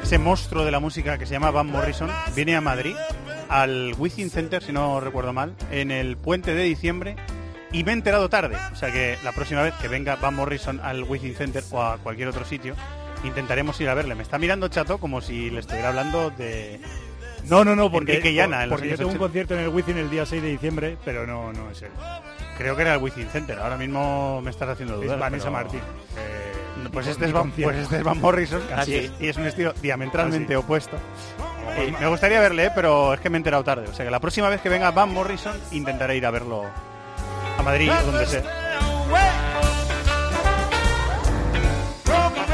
ese 0.03 0.19
monstruo 0.19 0.65
de 0.65 0.71
la 0.71 0.81
música 0.81 1.17
que 1.17 1.25
se 1.25 1.33
llama 1.33 1.51
Van 1.51 1.67
Morrison 1.67 2.11
viene 2.35 2.55
a 2.55 2.61
Madrid, 2.61 2.95
al 3.49 3.95
Wizzing 3.99 4.31
Center, 4.31 4.63
si 4.63 4.73
no 4.73 5.01
recuerdo 5.01 5.33
mal, 5.33 5.55
en 5.71 5.91
el 5.91 6.19
puente 6.19 6.55
de 6.55 6.65
diciembre 6.65 7.17
y 7.73 7.85
me 7.85 7.91
he 7.93 7.95
enterado 7.95 8.29
tarde. 8.29 8.57
O 8.73 8.77
sea 8.77 8.91
que 8.93 9.17
la 9.25 9.33
próxima 9.33 9.63
vez 9.63 9.75
que 9.81 9.89
venga 9.89 10.17
Van 10.17 10.35
Morrison 10.35 10.81
al 10.83 11.03
Wizzing 11.05 11.35
Center 11.35 11.63
o 11.71 11.83
a 11.83 11.99
cualquier 11.99 12.29
otro 12.29 12.45
sitio, 12.45 12.75
intentaremos 13.25 13.81
ir 13.81 13.89
a 13.89 13.95
verle. 13.95 14.15
Me 14.15 14.23
está 14.23 14.39
mirando 14.39 14.69
Chato 14.69 14.99
como 14.99 15.21
si 15.21 15.51
le 15.51 15.61
estuviera 15.61 15.89
hablando 15.89 16.31
de... 16.31 16.81
No, 17.45 17.65
no, 17.65 17.75
no, 17.77 17.91
porque, 17.91 18.13
Enrique 18.17 18.35
Llana, 18.35 18.67
los 18.67 18.75
porque 18.77 18.91
yo 18.91 18.97
tengo 18.97 19.11
un 19.11 19.17
80. 19.17 19.25
concierto 19.27 19.55
en 19.55 19.61
el 19.61 19.69
Wizzing 19.69 19.97
el 19.97 20.11
día 20.11 20.27
6 20.27 20.43
de 20.43 20.49
diciembre, 20.49 20.97
pero 21.05 21.27
no, 21.27 21.53
no 21.53 21.71
es 21.71 21.81
él. 21.83 21.91
Creo 22.59 22.75
que 22.77 22.83
era 22.83 22.95
el 22.95 23.03
Wizzing 23.03 23.29
Center. 23.29 23.59
Ahora 23.59 23.77
mismo 23.77 24.41
me 24.43 24.51
estás 24.51 24.69
haciendo 24.69 24.97
Es 24.97 25.03
dudar. 25.03 25.19
Vanessa 25.19 25.45
pero- 25.45 25.53
Martín. 25.53 25.81
Eh, 25.81 26.53
Mi 26.83 26.89
pues, 26.91 27.07
este 27.07 27.25
es 27.27 27.33
Van, 27.33 27.51
pues 27.53 27.77
este 27.77 27.97
es 27.99 28.03
Van 28.03 28.21
Morrison 28.21 28.61
Así 28.77 28.93
y, 28.93 28.97
es. 28.97 29.13
y 29.21 29.29
es 29.29 29.37
un 29.37 29.47
estilo 29.47 29.73
diametralmente 29.81 30.55
Así. 30.55 30.63
opuesto. 30.63 30.97
Me 32.01 32.07
gustaría 32.09 32.41
verle, 32.41 32.67
eh, 32.67 32.71
pero 32.75 33.15
es 33.15 33.21
que 33.21 33.31
me 33.31 33.37
he 33.37 33.41
enterado 33.41 33.63
tarde. 33.65 33.87
O 33.89 33.95
sea 33.95 34.05
que 34.05 34.11
la 34.11 34.21
próxima 34.21 34.49
vez 34.49 34.61
que 34.61 34.69
venga 34.69 34.91
Van 34.91 35.13
Morrison 35.13 35.57
intentaré 35.71 36.17
ir 36.17 36.27
a 36.27 36.31
verlo 36.31 36.65
a 37.59 37.63
Madrid 37.63 37.91
o 37.91 38.07
donde 38.07 38.27
sea. 38.27 38.43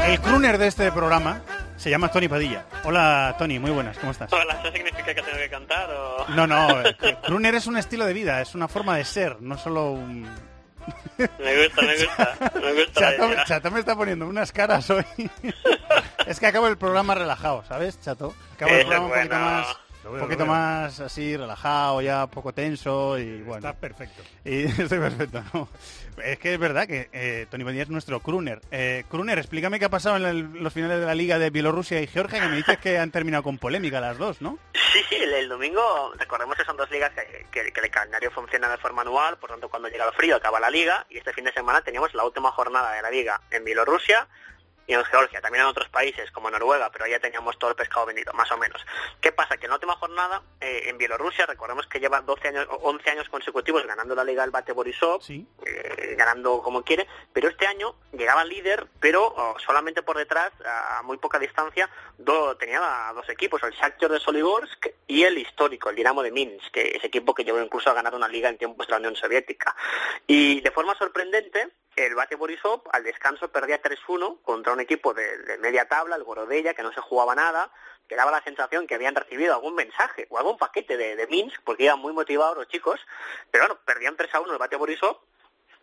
El 0.07 0.19
crooner 0.21 0.57
de 0.57 0.67
este 0.67 0.91
programa 0.91 1.41
se 1.77 1.89
llama 1.89 2.11
Tony 2.11 2.27
Padilla. 2.27 2.65
Hola 2.83 3.35
Tony, 3.37 3.59
muy 3.59 3.71
buenas, 3.71 3.97
¿cómo 3.97 4.11
estás? 4.11 4.31
Hola, 4.33 4.59
¿eso 4.61 4.71
significa 4.71 5.13
que 5.13 5.21
tengo 5.21 5.37
que 5.37 5.49
cantar 5.49 5.89
o...? 5.91 6.25
No, 6.29 6.47
no, 6.47 6.81
eh, 6.85 6.95
crooner 7.23 7.55
es 7.55 7.67
un 7.67 7.77
estilo 7.77 8.05
de 8.05 8.13
vida, 8.13 8.41
es 8.41 8.55
una 8.55 8.67
forma 8.67 8.97
de 8.97 9.05
ser, 9.05 9.41
no 9.41 9.57
solo 9.57 9.91
un... 9.91 10.23
Me 11.17 11.63
gusta, 11.63 11.81
me 11.81 11.95
gusta, 11.97 12.37
me 12.61 12.73
gusta 12.73 13.45
Chato, 13.45 13.71
me 13.71 13.79
está 13.79 13.95
poniendo 13.95 14.27
unas 14.27 14.51
caras 14.51 14.87
hoy. 14.91 15.03
es 16.27 16.39
que 16.39 16.45
acabo 16.45 16.67
el 16.67 16.77
programa 16.77 17.15
relajado, 17.15 17.63
¿sabes, 17.67 17.99
Chato? 18.01 18.35
Acabo 18.53 18.71
el 18.71 18.81
Eso 18.81 18.89
programa 18.89 19.05
un 19.07 19.11
poquito 19.13 19.35
bueno. 19.35 19.51
más... 19.51 19.77
Lo 20.05 20.11
Un 20.13 20.19
poquito 20.19 20.45
lo 20.45 20.51
veo. 20.51 20.53
más 20.53 20.99
así, 20.99 21.35
relajado, 21.35 21.99
ya 22.01 22.27
poco 22.27 22.53
tenso 22.53 23.17
y 23.17 23.41
bueno. 23.41 23.67
Está 23.67 23.73
perfecto. 23.79 24.21
Y 24.45 24.63
estoy 24.81 24.99
perfecto, 24.99 25.43
¿no? 25.53 25.67
Es 26.23 26.39
que 26.39 26.53
es 26.53 26.59
verdad 26.59 26.87
que 26.87 27.09
eh, 27.11 27.45
Tony 27.49 27.63
Bonilla 27.63 27.83
es 27.83 27.89
nuestro 27.89 28.19
crooner. 28.21 28.61
Eh, 28.71 29.03
crooner, 29.09 29.37
explícame 29.39 29.79
qué 29.79 29.85
ha 29.85 29.89
pasado 29.89 30.15
en 30.17 30.25
el- 30.25 30.63
los 30.63 30.71
finales 30.71 30.99
de 30.99 31.05
la 31.05 31.15
Liga 31.15 31.39
de 31.39 31.49
Bielorrusia 31.49 31.99
y 32.01 32.07
Georgia, 32.07 32.39
que 32.39 32.47
me 32.47 32.55
dices 32.55 32.77
que 32.77 32.97
han 32.99 33.11
terminado 33.11 33.43
con 33.43 33.57
polémica 33.57 33.99
las 33.99 34.17
dos, 34.17 34.41
¿no? 34.41 34.57
Sí, 34.93 34.99
sí, 35.09 35.15
el, 35.15 35.33
el 35.33 35.49
domingo, 35.49 36.13
recordemos 36.17 36.55
que 36.55 36.63
son 36.63 36.77
dos 36.77 36.89
ligas 36.91 37.11
que, 37.11 37.45
que- 37.51 37.73
que 37.73 37.79
el 37.81 37.89
calendario 37.91 38.31
funciona 38.31 38.69
de 38.69 38.77
forma 38.77 39.01
anual, 39.01 39.37
por 39.37 39.49
tanto 39.49 39.67
cuando 39.69 39.89
llega 39.89 40.05
el 40.07 40.13
frío 40.13 40.35
acaba 40.37 40.59
la 40.59 40.69
liga 40.69 41.05
y 41.09 41.17
este 41.17 41.33
fin 41.33 41.43
de 41.45 41.51
semana 41.51 41.81
teníamos 41.81 42.13
la 42.13 42.23
última 42.23 42.51
jornada 42.51 42.93
de 42.93 43.01
la 43.01 43.09
liga 43.11 43.41
en 43.51 43.65
Bielorrusia 43.65 44.27
y 44.87 44.93
en 44.93 45.03
Georgia, 45.05 45.41
también 45.41 45.63
en 45.63 45.69
otros 45.69 45.89
países 45.89 46.29
como 46.31 46.49
Noruega, 46.51 46.91
pero 46.91 47.07
ya 47.07 47.19
teníamos 47.19 47.57
todo 47.57 47.71
el 47.71 47.75
pescado 47.75 48.05
vendido, 48.05 48.31
más 48.33 48.51
o 48.51 48.57
menos. 48.57 48.85
¿Qué 49.21 49.31
pasa? 49.31 49.57
Que 49.57 49.65
en 49.65 49.71
la 49.71 49.75
última 49.75 49.95
jornada 49.95 50.41
eh, 50.61 50.83
en 50.85 50.97
Bielorrusia, 50.97 51.45
recordemos 51.45 51.87
que 51.87 51.99
lleva 51.99 52.21
12 52.21 52.47
años, 52.49 52.67
11 52.81 53.09
años 53.09 53.29
consecutivos 53.29 53.85
ganando 53.85 54.13
la 54.15 54.23
liga 54.23 54.43
el 54.43 54.51
Bate 54.51 54.73
Borisov, 54.73 55.21
eh, 55.65 56.15
ganando 56.17 56.61
como 56.61 56.83
quiere, 56.83 57.07
pero 57.33 57.49
este 57.49 57.65
año 57.67 57.95
llegaba 58.13 58.43
líder, 58.45 58.87
pero 58.99 59.25
oh, 59.25 59.55
solamente 59.65 60.03
por 60.03 60.17
detrás, 60.17 60.51
a 60.65 61.01
muy 61.03 61.17
poca 61.17 61.39
distancia, 61.39 61.89
do- 62.17 62.55
tenía 62.57 63.09
a 63.09 63.13
dos 63.13 63.27
equipos, 63.29 63.61
el 63.63 63.71
Shakhtar 63.71 64.11
de 64.11 64.19
Soligorsk 64.19 64.87
y 65.07 65.23
el 65.23 65.37
histórico, 65.37 65.89
el 65.89 65.95
Dinamo 65.95 66.21
de 66.23 66.31
Minsk, 66.31 66.71
que 66.71 66.91
es 66.95 67.03
equipo 67.03 67.33
que 67.33 67.43
llegó 67.43 67.59
incluso 67.61 67.89
a 67.89 67.93
ganar 67.93 68.13
una 68.15 68.27
liga 68.27 68.49
en 68.49 68.57
tiempos 68.57 68.87
de 68.87 68.91
la 68.91 68.97
Unión 68.97 69.15
Soviética. 69.15 69.75
Y 70.27 70.61
de 70.61 70.71
forma 70.71 70.95
sorprendente, 70.97 71.69
el 71.95 72.15
Bate 72.15 72.35
Borisov 72.35 72.81
al 72.91 73.03
descanso 73.03 73.51
perdía 73.51 73.81
3-1 73.81 74.41
contra 74.41 74.73
un 74.73 74.79
equipo 74.81 75.13
de, 75.13 75.57
media 75.59 75.87
tabla, 75.87 76.15
el 76.15 76.23
Gorodella, 76.23 76.73
que 76.73 76.83
no 76.83 76.91
se 76.93 77.01
jugaba 77.01 77.35
nada, 77.35 77.71
que 78.07 78.15
daba 78.15 78.31
la 78.31 78.43
sensación 78.43 78.85
que 78.87 78.95
habían 78.95 79.15
recibido 79.15 79.53
algún 79.55 79.75
mensaje 79.75 80.27
o 80.29 80.37
algún 80.37 80.57
paquete 80.57 80.97
de, 80.97 81.27
Minsk, 81.27 81.61
porque 81.63 81.83
iban 81.85 81.99
muy 81.99 82.13
motivados 82.13 82.57
los 82.57 82.67
chicos, 82.67 82.99
pero 83.51 83.65
bueno, 83.67 83.81
perdían 83.85 84.15
3-1 84.17 84.51
el 84.51 84.57
Bate 84.57 84.75
Borisov 84.75 85.17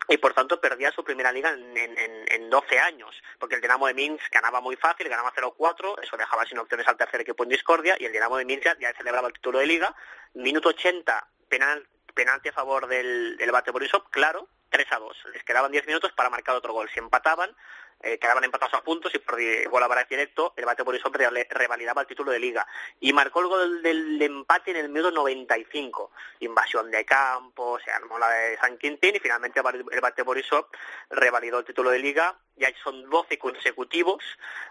y 0.09 0.18
por 0.18 0.34
tanto 0.34 0.60
perdía 0.60 0.90
su 0.93 1.05
primera 1.05 1.30
liga 1.32 1.51
en, 1.51 1.76
en- 1.76 1.97
en- 1.98 2.24
en 2.32 2.51
12 2.51 2.78
años, 2.78 3.22
porque 3.39 3.55
el 3.55 3.60
Dinamo 3.60 3.86
de 3.86 3.94
Minsk 3.94 4.30
ganaba 4.32 4.60
muy 4.60 4.76
fácil, 4.76 5.09
ganaba 5.09 5.32
0-4, 5.32 6.02
eso 6.02 6.16
dejaba 6.16 6.44
sin 6.44 6.59
opciones 6.59 6.86
al 6.89 6.97
tercer 6.97 7.20
equipo 7.20 7.44
en 7.44 7.48
discordia, 7.51 7.97
y 7.98 8.05
el 8.05 8.12
Dinamo 8.12 8.36
de 8.36 8.44
Minsk 8.44 8.64
ya, 8.64 8.76
ya 8.78 8.93
celebraba 8.94 9.28
el 9.28 9.34
título 9.34 9.60
de 9.60 9.66
liga, 9.66 9.94
minuto 10.34 10.70
80, 10.70 11.26
penal, 11.48 11.86
penalti 12.14 12.48
a 12.51 12.52
favor 12.52 12.86
del, 12.89 13.36
del 13.36 13.51
Bate 13.52 13.70
Borisov, 13.70 14.10
claro, 14.10 14.48
3 14.72 14.90
a 14.90 14.98
2, 14.98 15.16
les 15.34 15.44
quedaban 15.44 15.70
10 15.70 15.86
minutos 15.86 16.10
para 16.12 16.30
marcar 16.30 16.56
otro 16.56 16.72
gol, 16.72 16.90
si 16.92 16.98
empataban, 16.98 17.54
eh, 18.00 18.18
quedaban 18.18 18.42
empatados 18.42 18.74
a 18.74 18.82
puntos 18.82 19.14
y 19.14 19.18
por 19.20 19.38
gol 19.70 19.82
a 19.84 20.04
directo, 20.10 20.54
el 20.56 20.64
Bate 20.64 20.82
Borisov 20.82 21.14
re- 21.14 21.46
revalidaba 21.50 22.00
el 22.00 22.08
título 22.08 22.32
de 22.32 22.40
liga. 22.40 22.66
Y 22.98 23.12
marcó 23.12 23.40
el 23.40 23.46
gol 23.46 23.82
del, 23.82 24.20
empate 24.20 24.72
en 24.72 24.78
el 24.78 24.88
minuto 24.88 25.12
95. 25.12 26.10
Invasión 26.40 26.90
de 26.90 27.04
campo, 27.04 27.78
se 27.78 27.92
armó 27.92 28.18
la 28.18 28.28
de 28.28 28.58
San 28.58 28.76
Quintín 28.78 29.14
y 29.14 29.20
finalmente 29.20 29.60
el 29.60 30.00
Bate 30.00 30.22
Borisov 30.22 30.66
revalidó 31.10 31.60
el 31.60 31.64
título 31.64 31.90
de 31.90 32.00
liga. 32.00 32.36
Ya 32.56 32.68
son 32.82 33.08
12 33.08 33.38
consecutivos 33.38 34.24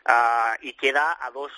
ah, 0.05 0.57
y 0.59 0.73
queda 0.73 1.17
a 1.21 1.31
dos 1.31 1.51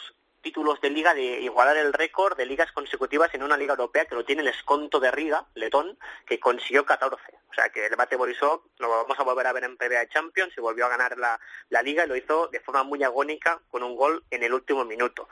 títulos 0.44 0.80
de 0.82 0.92
liga 0.92 1.16
de 1.16 1.42
igualar 1.42 1.78
el 1.78 1.94
récord 1.94 2.38
de 2.38 2.46
ligas 2.46 2.72
consecutivas 2.74 3.34
en 3.34 3.42
una 3.42 3.58
liga 3.58 3.72
europea 3.72 4.06
que 4.06 4.14
lo 4.14 4.26
tiene 4.26 4.42
el 4.42 4.50
Esconto 4.50 5.00
de 5.00 5.10
Riga, 5.10 5.48
letón, 5.56 5.98
que 6.28 6.40
consiguió 6.40 6.86
14. 6.86 7.24
O 7.50 7.54
sea 7.54 7.70
que 7.70 7.88
el 7.88 7.96
Bate 7.96 8.18
Borisov 8.18 8.62
lo 8.78 8.90
vamos 8.90 9.18
a 9.18 9.24
volver 9.24 9.48
a 9.48 9.54
ver 9.54 9.64
en 9.64 9.78
PBA 9.78 10.10
Champions 10.10 10.54
y 10.56 10.62
volvió 10.62 10.86
a 10.86 10.90
ganar 10.90 11.18
la, 11.18 11.40
la 11.70 11.82
liga 11.82 12.06
y 12.06 12.08
lo 12.10 12.16
hizo 12.16 12.50
de 12.50 12.60
forma 12.60 12.84
muy 12.84 13.02
agónica 13.04 13.60
con 13.72 13.82
un 13.82 13.96
gol 13.96 14.24
en 14.30 14.44
el 14.44 14.54
último 14.54 14.84
minuto. 14.84 15.30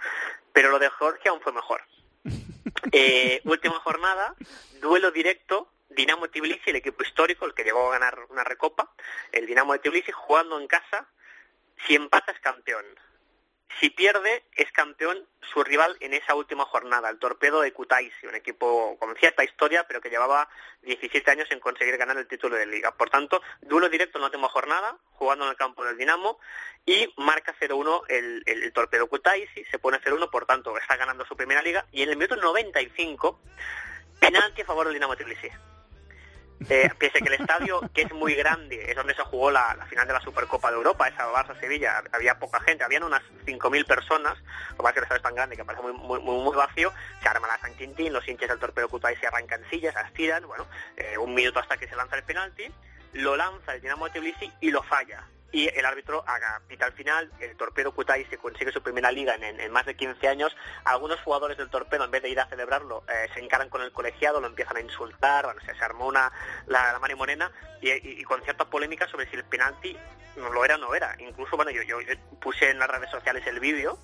Pero 0.54 0.70
lo 0.70 0.80
de 0.80 0.90
Georgia 0.90 1.32
aún 1.32 1.42
fue 1.42 1.54
mejor. 1.54 1.84
Eh, 2.94 3.42
última 3.46 3.80
jornada, 3.80 4.36
duelo 4.82 5.12
directo, 5.12 5.70
Dinamo 5.90 6.30
Tbilisi, 6.30 6.70
el 6.70 6.78
equipo 6.78 7.04
histórico, 7.04 7.46
el 7.46 7.54
que 7.54 7.64
llegó 7.64 7.88
a 7.88 8.00
ganar 8.00 8.20
una 8.30 8.44
recopa, 8.44 8.92
el 9.32 9.46
Dinamo 9.46 9.74
de 9.74 9.80
Tbilisi 9.80 10.12
jugando 10.12 10.60
en 10.60 10.68
casa, 10.68 11.08
si 11.86 11.96
empata 11.96 12.32
es 12.32 12.40
campeón. 12.40 12.86
Si 13.80 13.90
pierde, 13.90 14.44
es 14.56 14.72
campeón 14.72 15.26
su 15.42 15.64
rival 15.64 15.98
en 16.02 16.14
esa 16.14 16.36
última 16.36 16.66
jornada, 16.66 17.10
el 17.10 17.20
Torpedo 17.20 17.62
de 17.62 17.74
Kutaisi, 17.74 18.28
un 18.28 18.36
equipo 18.36 18.98
con 19.00 19.16
cierta 19.16 19.44
historia, 19.44 19.88
pero 19.88 20.02
que 20.02 20.10
llevaba 20.10 20.50
17 20.84 21.32
años 21.32 21.50
en 21.52 21.60
conseguir 21.60 21.98
ganar 21.98 22.18
el 22.18 22.28
título 22.28 22.56
de 22.56 22.66
liga. 22.66 22.92
Por 22.92 23.10
tanto, 23.10 23.42
duelo 23.62 23.90
directo 23.90 24.18
en 24.18 24.22
la 24.22 24.28
última 24.28 24.50
jornada, 24.50 24.98
jugando 25.14 25.46
en 25.46 25.52
el 25.52 25.58
campo 25.58 25.84
del 25.84 25.98
Dinamo, 25.98 26.40
y 26.86 27.12
marca 27.18 27.56
0-1 27.60 28.04
el, 28.10 28.44
el, 28.46 28.74
Torpedo 28.74 29.08
Kutaisi, 29.08 29.64
se 29.66 29.80
pone 29.80 30.00
0-1, 30.00 30.30
por 30.30 30.46
tanto, 30.46 30.78
está 30.78 30.98
ganando 30.98 31.26
su 31.26 31.36
primera 31.36 31.62
liga, 31.62 31.86
y 31.92 32.04
en 32.04 32.10
el 32.10 32.18
minuto 32.18 32.36
95, 32.36 33.42
penalti 34.20 34.62
a 34.62 34.66
favor 34.66 34.86
del 34.86 34.94
Dinamo 34.94 35.16
Tbilisi. 35.16 35.50
Eh, 36.70 36.90
que 37.00 37.12
el 37.16 37.34
estadio, 37.34 37.82
que 37.94 38.04
es 38.04 38.14
muy 38.14 38.36
grande, 38.36 38.86
es 38.88 38.96
donde 38.96 39.16
se 39.16 39.24
jugó 39.24 39.50
la, 39.52 39.76
final 39.90 40.08
de 40.08 40.14
la 40.14 40.22
Supercopa 40.22 40.70
de 40.70 40.78
Europa, 40.78 41.08
esa 41.08 41.28
Barça-Sevilla, 41.32 42.04
había 42.12 42.38
poca 42.38 42.60
gente, 42.62 42.84
habían 42.84 43.04
unas 43.04 43.22
5.000 43.46 43.86
personas, 43.86 44.38
lo 44.72 44.78
que 44.78 44.84
pasa 44.84 44.90
es 44.90 44.94
que 44.94 45.00
el 45.00 45.04
estadio 45.04 45.18
es 45.18 45.24
tan 45.24 45.36
grande 45.36 45.58
que 45.58 45.66
parece 45.66 45.84
muy, 45.84 46.20
muy, 46.20 46.56
vacío, 46.56 46.94
se 47.22 47.28
arma 47.28 47.48
la 47.48 47.60
San 47.60 47.74
Quintín, 47.76 48.14
los 48.14 48.28
hinchas 48.28 48.50
del 48.50 48.60
torpedo 48.60 48.90
Kutai 48.90 49.16
se 49.18 49.28
arrancan 49.28 49.62
sillas, 49.70 49.96
las 49.96 50.14
tiran, 50.14 50.46
bueno, 50.46 50.68
eh, 50.98 51.18
un 51.18 51.34
minuto 51.34 51.60
hasta 51.60 51.78
que 51.78 51.88
se 51.88 51.96
lanza 51.96 52.16
el 52.16 52.24
penalti, 52.24 52.72
lo 53.14 53.36
lanza 53.36 53.74
el 53.74 53.82
Dinamo 53.82 54.06
de 54.06 54.20
Tbilisi 54.20 54.52
y 54.62 54.72
lo 54.72 54.84
falla. 54.84 55.24
Y 55.54 55.68
el 55.78 55.86
árbitro 55.86 56.24
haga 56.28 56.62
pita 56.68 56.86
al 56.86 56.94
final, 56.94 57.30
el 57.40 57.58
torpedo 57.58 57.92
Kutai 57.94 58.24
se 58.26 58.38
consigue 58.38 58.72
su 58.72 58.82
primera 58.82 59.12
liga 59.12 59.36
en, 59.36 59.60
en- 59.60 59.72
más 59.72 59.86
de 59.86 59.96
15 59.96 60.28
años. 60.30 60.56
Algunos 60.86 61.20
jugadores 61.22 61.58
del 61.58 61.70
torpedo, 61.70 62.06
en 62.06 62.12
vez 62.12 62.24
de 62.24 62.30
ir 62.30 62.40
a 62.40 62.48
celebrarlo, 62.48 63.04
eh, 63.10 63.28
se 63.34 63.42
encaran 63.42 63.68
con 63.70 63.82
el 63.82 63.92
colegiado, 63.92 64.40
lo 64.40 64.48
empiezan 64.48 64.78
a 64.78 64.82
insultar, 64.82 65.44
bueno, 65.46 65.60
se, 65.66 65.76
se 65.76 65.84
armó 65.84 66.08
una, 66.08 66.32
la, 66.68 66.94
la 66.94 67.16
morena 67.16 67.52
y, 67.82 67.92
y- 67.92 68.24
con 68.24 68.42
cierta 68.44 68.66
polémica 68.66 69.08
sobre 69.10 69.30
si 69.30 69.36
el 69.36 69.44
penalti 69.44 69.98
lo 70.38 70.64
era 70.64 70.76
o 70.76 70.78
no 70.78 70.96
era. 70.96 71.16
Incluso, 71.20 71.58
bueno, 71.58 71.72
yo, 71.72 71.84
yo, 71.84 72.00
yo 72.00 72.14
puse 72.40 72.70
en 72.70 72.80
las 72.80 72.90
redes 72.90 73.10
sociales 73.12 73.46
el 73.46 73.60
vídeo 73.60 73.98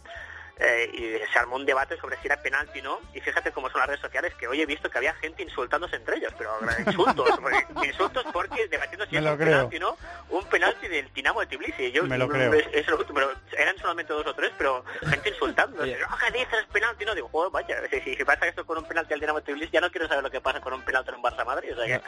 eh, 0.60 0.90
y 0.94 1.32
se 1.32 1.40
armó 1.40 1.56
un 1.56 1.66
debate 1.66 1.98
sobre 1.98 2.18
si 2.18 2.28
era 2.28 2.42
penalti 2.42 2.80
o 2.80 2.84
no. 2.84 3.02
Y 3.14 3.22
fíjate 3.22 3.52
cómo 3.52 3.70
son 3.70 3.80
las 3.80 3.88
redes 3.88 4.02
sociales, 4.02 4.34
que 4.36 4.48
hoy 4.48 4.62
he 4.62 4.66
visto 4.66 4.90
que 4.90 4.98
había 4.98 5.14
gente 5.16 5.44
insultándose 5.44 5.96
entre 5.96 6.18
ellos, 6.18 6.34
pero 6.38 6.58
insultos, 6.88 7.40
porque- 7.42 7.88
insultos 7.88 8.26
porque 8.34 8.68
debatiendo 8.68 9.06
si 9.06 9.20
lo 9.20 9.32
un 9.32 9.38
creo. 9.38 9.48
penalti 9.70 9.78
o 9.78 9.80
no, 9.80 9.98
un 10.30 10.46
penalti 10.46 10.88
del 10.88 11.12
Dinamo 11.14 11.42
de 11.42 11.48
Tbilisi. 11.48 11.92
Yo, 11.92 12.04
Me 12.06 12.18
lo 12.18 12.28
creo. 12.28 12.54
es- 12.54 12.68
es 12.74 12.88
lo- 12.88 12.98
pero 13.06 13.32
eran 13.58 13.78
solamente 13.78 14.14
dos 14.14 14.26
o 14.26 14.34
tres, 14.34 14.52
pero 14.58 14.84
gente 15.10 15.30
insultando. 15.30 15.84
"Ah, 15.84 16.18
¿Qué 16.32 16.40
dices? 16.40 16.66
penalti? 16.72 17.06
No, 17.06 17.16
digo, 17.16 17.30
vaya, 17.52 17.82
si, 17.90 18.00
si, 18.02 18.16
si 18.16 18.24
pasa 18.24 18.48
esto 18.48 18.66
con 18.66 18.78
un 18.78 18.86
penalti 18.88 19.14
al 19.14 19.20
Dinamo 19.20 19.40
de 19.40 19.46
Tbilisi, 19.46 19.72
ya 19.72 19.82
no 19.82 19.92
quiero 19.92 20.08
saber 20.08 20.24
lo 20.24 20.32
que 20.32 20.42
pasa 20.42 20.60
con 20.60 20.74
un 20.74 20.82
penalti 20.82 21.10
en 21.10 21.16
un 21.16 21.24
Barça 21.24 21.46
Madrid. 21.46 21.72
O 21.74 21.76
sea 21.76 21.86
que 22.00 22.04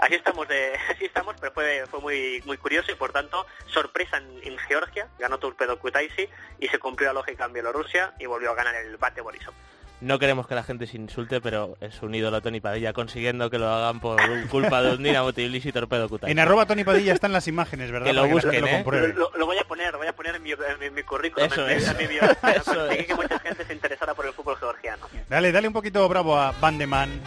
así 0.00 0.14
estamos, 0.14 0.48
de, 0.48 0.74
así 0.90 1.04
estamos, 1.04 1.36
pero 1.40 1.52
fue, 1.52 1.84
fue 1.90 2.00
muy, 2.00 2.42
muy 2.44 2.56
curioso 2.58 2.90
y 2.90 2.94
por 2.96 3.12
tanto, 3.12 3.46
sorpresa 3.66 4.16
en, 4.18 4.40
en 4.42 4.58
Georgia, 4.58 5.08
ganó 5.18 5.38
Torpedo 5.38 5.78
Kutaisi 5.78 6.28
y 6.58 6.68
se 6.68 6.78
cumplió 6.78 7.08
la 7.08 7.14
lógica 7.14 7.44
en 7.44 7.52
Bielorrusia 7.52 7.83
y 8.18 8.26
volvió 8.26 8.50
a 8.52 8.54
ganar 8.54 8.74
el 8.74 8.96
Bate 8.96 9.20
Borisov. 9.20 9.54
No 10.00 10.18
queremos 10.18 10.46
que 10.46 10.54
la 10.54 10.62
gente 10.64 10.86
se 10.86 10.96
insulte, 10.98 11.40
pero 11.40 11.78
es 11.80 12.02
un 12.02 12.14
ídolo 12.14 12.42
Tony 12.42 12.60
Padilla 12.60 12.92
consiguiendo 12.92 13.48
que 13.48 13.58
lo 13.58 13.68
hagan 13.70 14.00
por 14.00 14.20
culpa 14.48 14.82
de 14.82 14.96
un 14.96 15.02
Dinamo 15.02 15.32
Tbilisi 15.32 15.68
y 15.70 15.72
Torpedo 15.72 16.08
Kutai. 16.08 16.30
En 16.30 16.38
arroba 16.40 16.66
Tony 16.66 16.84
Padilla 16.84 17.14
están 17.14 17.32
las 17.32 17.46
imágenes, 17.48 17.90
¿verdad? 17.90 18.06
Que 18.08 18.12
lo 18.12 18.26
busquen, 18.26 18.60
lo 18.60 18.66
¿eh? 18.66 19.14
Lo, 19.16 19.30
lo 19.34 19.46
voy 19.46 19.56
a 19.56 19.64
poner, 19.64 19.92
lo 19.92 19.98
voy 19.98 20.08
a 20.08 20.12
poner 20.12 20.34
en 20.34 20.42
mi, 20.42 20.50
en 20.50 20.58
mi, 20.80 20.90
mi 20.90 21.02
currículum, 21.04 21.46
Eso 21.46 21.62
en, 21.66 21.76
mi- 21.78 21.82
es. 21.82 21.88
en 21.88 21.96
mi 21.96 22.06
bio. 22.06 22.22
Eso 22.22 22.64
Conseguí 22.74 23.00
es. 23.00 23.06
que 23.06 23.14
mucha 23.14 23.38
gente 23.38 23.64
se 23.64 23.72
interesara 23.72 24.12
por 24.14 24.26
el 24.26 24.32
fútbol 24.32 24.56
georgiano. 24.58 25.06
Dale, 25.28 25.52
dale 25.52 25.68
un 25.68 25.74
poquito 25.74 26.06
bravo 26.08 26.36
a 26.36 26.52
Van 26.60 26.76
de 26.76 26.86
Man. 26.86 27.20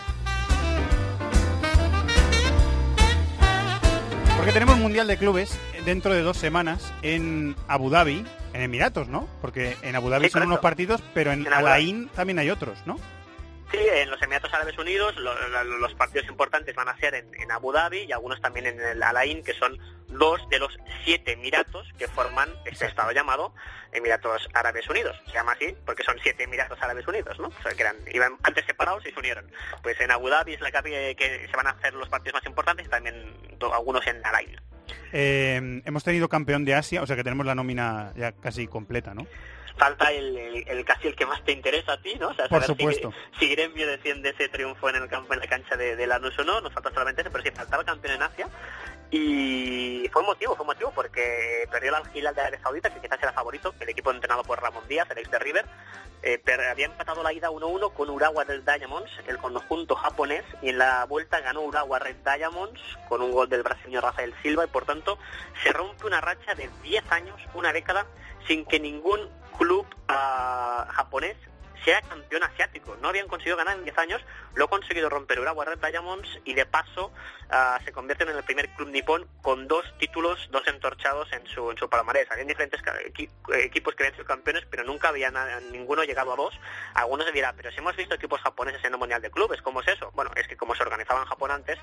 Porque 4.36 4.52
tenemos 4.52 4.78
Mundial 4.78 5.08
de 5.08 5.18
Clubes 5.18 5.58
dentro 5.84 6.14
de 6.14 6.22
dos 6.22 6.38
semanas 6.38 6.94
en 7.02 7.56
Abu 7.68 7.90
Dhabi, 7.90 8.24
en 8.58 8.64
Emiratos, 8.64 9.08
¿no? 9.08 9.28
Porque 9.42 9.78
en 9.84 9.96
Abu 9.96 10.10
Dhabi 10.10 10.26
Sí, 10.26 10.32
son 10.32 10.44
unos 10.44 10.60
partidos, 10.60 11.02
pero 11.14 11.32
en 11.32 11.46
En. 11.48 11.54
Alain 11.54 12.10
también 12.10 12.40
hay 12.40 12.50
otros, 12.50 12.78
¿no? 12.86 13.00
Sí, 13.72 13.78
en 13.80 14.10
los 14.10 14.22
Emiratos 14.22 14.54
Árabes 14.54 14.78
Unidos 14.78 15.16
lo- 15.18 15.34
lo- 15.50 15.64
los 15.78 15.94
partidos 15.96 16.28
importantes 16.30 16.74
van 16.74 16.88
a 16.88 16.96
ser 16.98 17.16
en, 17.16 17.30
en 17.36 17.52
Abu 17.52 17.74
Dhabi 17.74 18.04
y 18.04 18.12
algunos 18.14 18.40
también 18.42 18.66
en 18.66 18.80
el 18.80 19.04
Alain, 19.04 19.44
que 19.44 19.54
son 19.54 19.78
dos 20.08 20.40
de 20.50 20.58
los 20.58 20.72
siete 21.04 21.34
Emiratos 21.34 21.86
que 21.98 22.08
forman 22.08 22.50
este 22.64 22.86
estado 22.86 23.12
llamado 23.12 23.54
Emiratos 23.92 24.48
Árabes 24.54 24.90
Unidos. 24.90 25.18
Se 25.26 25.34
llama 25.34 25.52
así 25.52 25.76
porque 25.86 26.04
son 26.04 26.16
siete 26.24 26.44
Emiratos 26.44 26.82
Árabes 26.82 27.06
Unidos, 27.08 27.38
¿no? 27.40 27.48
O 27.50 27.62
sea, 27.62 27.74
que 27.74 27.82
eran, 27.82 27.98
iban 28.14 28.38
antes 28.44 28.66
separados 28.66 29.06
y 29.06 29.12
se 29.12 29.20
unieron. 29.20 29.52
Pues 29.84 30.00
en 30.00 30.12
Abu 30.12 30.30
Dhabi 30.30 30.54
es 30.54 30.62
la 30.62 30.72
que, 30.72 31.16
que 31.18 31.48
se 31.52 31.58
van 31.58 31.68
a 31.68 31.72
hacer 31.72 31.94
los 31.94 32.08
partidos 32.08 32.36
más 32.36 32.46
importantes 32.46 32.86
y 32.86 32.90
también 32.90 33.36
do- 33.60 33.74
algunos 33.74 34.08
en 34.08 34.26
Alain. 34.26 34.56
Eh, 35.14 35.82
hemos 35.86 36.04
tenido 36.04 36.28
campeón 36.30 36.66
de 36.66 36.76
Asia, 36.76 37.02
o 37.02 37.08
sea 37.08 37.16
que 37.16 37.24
tenemos 37.24 37.46
la 37.46 37.56
nómina 37.56 38.14
ya 38.16 38.32
casi 38.32 38.68
completa, 38.68 39.14
¿no? 39.14 39.26
falta 39.78 40.12
el, 40.12 40.36
el, 40.36 40.68
el 40.68 40.84
casi 40.86 41.08
el 41.08 41.16
que 41.16 41.28
más 41.28 41.46
te 41.46 41.52
interesa 41.52 41.94
a 41.94 42.02
ti, 42.02 42.16
¿no? 42.20 42.30
O 42.30 42.34
sea, 42.34 42.48
Por 42.48 42.64
saber 42.64 42.66
si- 42.66 42.82
supuesto. 42.82 43.14
Si, 43.38 43.48
Gremio 43.48 43.86
defiende 43.88 44.30
ese 44.32 44.50
triunfo 44.50 44.90
en 44.90 44.96
el 44.96 45.08
campo, 45.08 45.36
en 45.36 45.40
la 45.40 45.46
cancha 45.46 45.76
de, 45.78 45.96
de 45.96 46.08
Lanús 46.08 46.34
o 46.40 46.44
no, 46.44 46.60
nos 46.62 46.74
falta 46.74 46.90
solamente 46.90 47.22
ese, 47.22 47.30
pero 47.30 47.44
sí 47.44 47.52
faltaba 47.52 47.84
campeón 47.84 48.16
en 48.16 48.24
Asia 48.24 48.48
y 49.12 50.10
fue 50.12 50.24
motivo, 50.24 50.56
fue 50.56 50.66
motivo 50.66 50.92
porque 50.96 51.68
perdió 51.72 51.92
la 51.92 52.00
Al-Hilal 52.00 52.34
de 52.36 52.42
Arabia 52.42 52.60
Saudita, 52.62 52.94
que 52.94 53.00
quizás 53.02 53.20
era 53.22 53.32
favorito, 53.34 53.74
el 53.80 53.90
equipo 53.90 54.12
entrenado 54.12 54.44
por 54.44 54.60
Ramón 54.62 54.84
Díaz, 54.88 55.08
el 55.12 55.20
ex 55.20 55.30
de 55.32 55.40
River, 55.40 55.66
eh, 56.24 56.42
había 56.70 56.88
empatado 56.88 57.24
la 57.24 57.34
ida 57.34 57.50
1-1 57.50 57.94
con 57.94 58.10
Urawa 58.10 58.44
Red 58.44 58.64
Diamonds, 58.64 59.12
el 59.28 59.38
conjunto 59.38 59.96
japonés, 59.96 60.44
y 60.62 60.70
en 60.70 60.78
la 60.78 61.06
vuelta 61.06 61.40
ganó 61.40 61.62
Urawa 61.62 62.00
Red 62.00 62.18
Diamonds 62.24 62.82
con 63.08 63.22
un 63.22 63.32
gol 63.32 63.50
del 63.50 63.64
brasileño 63.64 64.02
Rafael 64.02 64.34
Silva 64.42 64.66
y 64.66 64.68
por 64.68 64.86
tanto 64.86 65.18
se 65.64 65.72
rompe 65.72 66.06
una 66.06 66.22
racha 66.22 66.56
de 66.56 66.70
10 66.84 67.12
años, 67.12 67.40
una 67.54 67.72
década, 67.72 68.06
sin 68.48 68.66
que 68.66 68.80
ningún 68.80 69.30
club 69.58 69.86
ah, 70.08 70.88
japonés 70.92 71.38
sea 71.86 72.02
campeón 72.02 72.44
asiático. 72.44 72.98
No 73.02 73.10
habían 73.10 73.28
conseguido 73.28 73.58
ganar 73.58 73.78
en 73.78 73.84
10 73.84 73.98
años, 73.98 74.22
lo 74.58 74.66
ha 74.66 74.70
conseguido 74.70 75.08
romper 75.08 75.40
Urawa 75.40 75.66
Red 75.66 75.80
Diamonds 75.88 76.28
y 76.44 76.56
de 76.56 76.66
paso 76.66 77.12
ah, 77.52 77.80
se 77.86 77.92
convierten 77.92 78.30
en 78.30 78.38
el 78.38 78.44
primer 78.44 78.68
club 78.70 78.90
nipón 78.90 79.28
con 79.44 79.68
dos 79.68 79.86
títulos, 80.00 80.50
dos 80.52 80.68
entorchados 80.68 81.32
en 81.32 81.46
su, 81.46 81.70
en 81.70 81.78
su 81.78 81.88
palmarés. 81.88 82.30
Habían 82.32 82.48
diferentes 82.48 82.82
equipos 83.60 83.94
que 83.94 84.04
habían 84.04 84.16
sido 84.16 84.26
campeones, 84.26 84.66
pero 84.70 84.84
nunca 84.84 85.10
había 85.10 85.32
ninguno 85.72 86.04
llegado 86.04 86.34
a 86.34 86.36
dos. 86.36 86.60
Algunos 86.96 87.28
se 87.28 87.34
dirán, 87.34 87.56
pero 87.56 87.72
si 87.72 87.78
hemos 87.78 87.96
visto 87.96 88.16
equipos 88.16 88.42
japoneses 88.42 88.84
en 88.84 88.94
el 88.94 89.00
Mundial 89.00 89.22
de 89.22 89.30
Clubes, 89.30 89.62
¿cómo 89.62 89.82
es 89.82 89.88
eso? 89.90 90.12
Bueno, 90.16 90.32
es 90.36 90.48
que 90.48 90.58
como 90.58 90.74
se 90.74 90.82
organizaba 90.82 91.22
en 91.22 91.28
Japón 91.28 91.52
antes, 91.52 91.78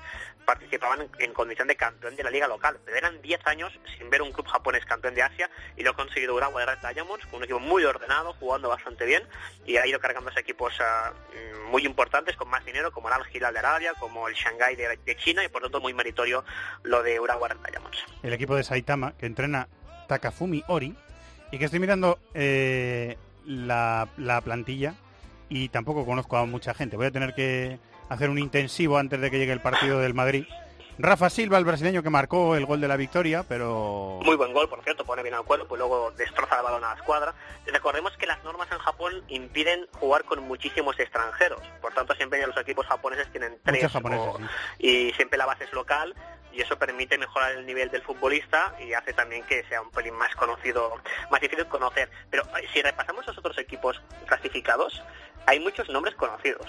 participaban 0.45 1.09
en, 1.19 1.33
condición 1.33 1.69
de 1.69 1.77
campeón 1.77 2.17
de 2.17 2.23
la 2.23 2.29
liga 2.29 2.47
local, 2.47 2.77
pero 2.83 2.97
eran 2.97 3.21
10 3.21 3.47
años 3.47 3.71
sin 3.97 4.09
ver 4.09 4.21
un 4.21 4.33
club 4.33 4.47
japonés 4.47 4.85
campeón 4.85 5.15
de 5.15 5.23
Asia 5.23 5.49
y 5.77 5.83
lo 5.83 5.91
ha 5.91 5.95
conseguido 5.95 6.35
Urawa 6.35 6.65
Red 6.65 6.93
Diamonds, 6.93 7.25
con 7.27 7.35
un 7.35 7.43
equipo 7.43 7.59
muy 7.59 7.85
ordenado, 7.85 8.33
jugando 8.33 8.67
bastante 8.67 9.05
bien 9.05 9.23
y 9.65 9.77
ha 9.77 9.87
ido 9.87 9.99
cargándose 9.99 10.41
equipos 10.41 10.73
mm, 10.77 11.69
muy 11.69 11.85
importantes 11.85 12.35
con 12.35 12.49
más 12.49 12.64
dinero, 12.65 12.91
como 12.91 13.07
el 13.07 13.13
Al 13.13 13.23
Hilal 13.31 13.53
de 13.53 13.59
Arabia, 13.59 13.93
como 13.99 14.27
el 14.27 14.35
Shanghai 14.35 14.75
de, 14.75 15.15
China 15.17 15.43
y 15.43 15.47
por 15.47 15.61
tanto 15.61 15.79
muy 15.79 15.93
meritorio 15.93 16.43
lo 16.83 17.03
de 17.03 17.19
Urawa 17.19 17.49
Diamonds. 17.69 18.03
El 18.23 18.33
equipo 18.33 18.55
de 18.55 18.63
Saitama, 18.63 19.13
que 19.17 19.25
entrena 19.25 19.67
Takafumi 20.07 20.63
Ori, 20.67 20.95
y 21.51 21.57
que 21.57 21.65
estoy 21.65 21.79
mirando 21.79 22.19
eh, 22.33 23.17
la 23.45 24.41
plantilla 24.43 24.95
y 25.49 25.69
tampoco 25.69 26.05
conozco 26.05 26.37
a 26.37 26.45
mucha 26.45 26.73
gente. 26.73 26.97
Voy 26.97 27.07
a 27.07 27.11
tener 27.11 27.33
que 27.33 27.79
hacer 28.09 28.29
un 28.29 28.39
intensivo 28.39 28.97
antes 28.97 29.19
de 29.19 29.31
que 29.31 29.37
llegue 29.37 29.51
el 29.51 29.61
partido 29.61 29.99
del 29.99 30.13
Madrid. 30.13 30.45
Rafa 30.97 31.29
Silva, 31.29 31.57
el 31.57 31.65
brasileño 31.65 32.01
que 32.01 32.09
marcó 32.09 32.55
el 32.55 32.65
gol 32.65 32.79
de 32.79 32.87
la 32.87 32.95
victoria, 32.95 33.43
pero... 33.47 34.19
Muy 34.23 34.35
buen 34.37 34.53
gol, 34.53 34.69
por 34.69 34.81
cierto, 34.83 35.03
pone 35.03 35.23
bien 35.23 35.35
al 35.35 35.43
cuerpo, 35.43 35.67
pues 35.67 35.79
luego 35.79 36.11
destroza 36.11 36.57
el 36.57 36.63
balón 36.63 36.83
a 36.85 36.89
la 36.91 36.95
escuadra. 36.95 37.33
Recordemos 37.65 38.15
que 38.17 38.25
las 38.25 38.41
normas 38.45 38.71
en 38.71 38.77
Japón 38.79 39.21
impiden 39.27 39.87
jugar 39.99 40.23
con 40.23 40.39
muchísimos 40.47 40.97
extranjeros, 40.97 41.59
por 41.81 41.93
tanto 41.93 42.15
siempre 42.15 42.45
los 42.47 42.55
equipos 42.57 42.85
japoneses 42.85 43.29
tienen 43.31 43.57
tres 43.65 43.91
japoneses, 43.91 44.25
o- 44.35 44.37
sí. 44.37 44.43
y 44.87 45.13
siempre 45.13 45.37
la 45.37 45.45
base 45.45 45.65
es 45.65 45.73
local 45.73 46.15
y 46.53 46.61
eso 46.61 46.77
permite 46.79 47.17
mejorar 47.17 47.51
el 47.51 47.65
nivel 47.65 47.91
del 47.91 48.01
futbolista 48.01 48.73
y 48.79 48.93
hace 48.93 49.11
también 49.11 49.43
que 49.43 49.65
sea 49.65 49.81
un 49.81 49.91
pelín 49.91 50.13
más 50.13 50.33
conocido, 50.35 50.95
más 51.29 51.41
difícil 51.41 51.65
conocer. 51.67 52.09
Pero 52.29 52.43
eh, 52.57 52.65
si 52.73 52.81
repasamos 52.81 53.27
los 53.27 53.37
otros 53.37 53.57
equipos 53.57 54.01
clasificados, 54.27 55.03
hay 55.45 55.59
muchos 55.59 55.89
nombres 55.89 56.15
conocidos. 56.15 56.65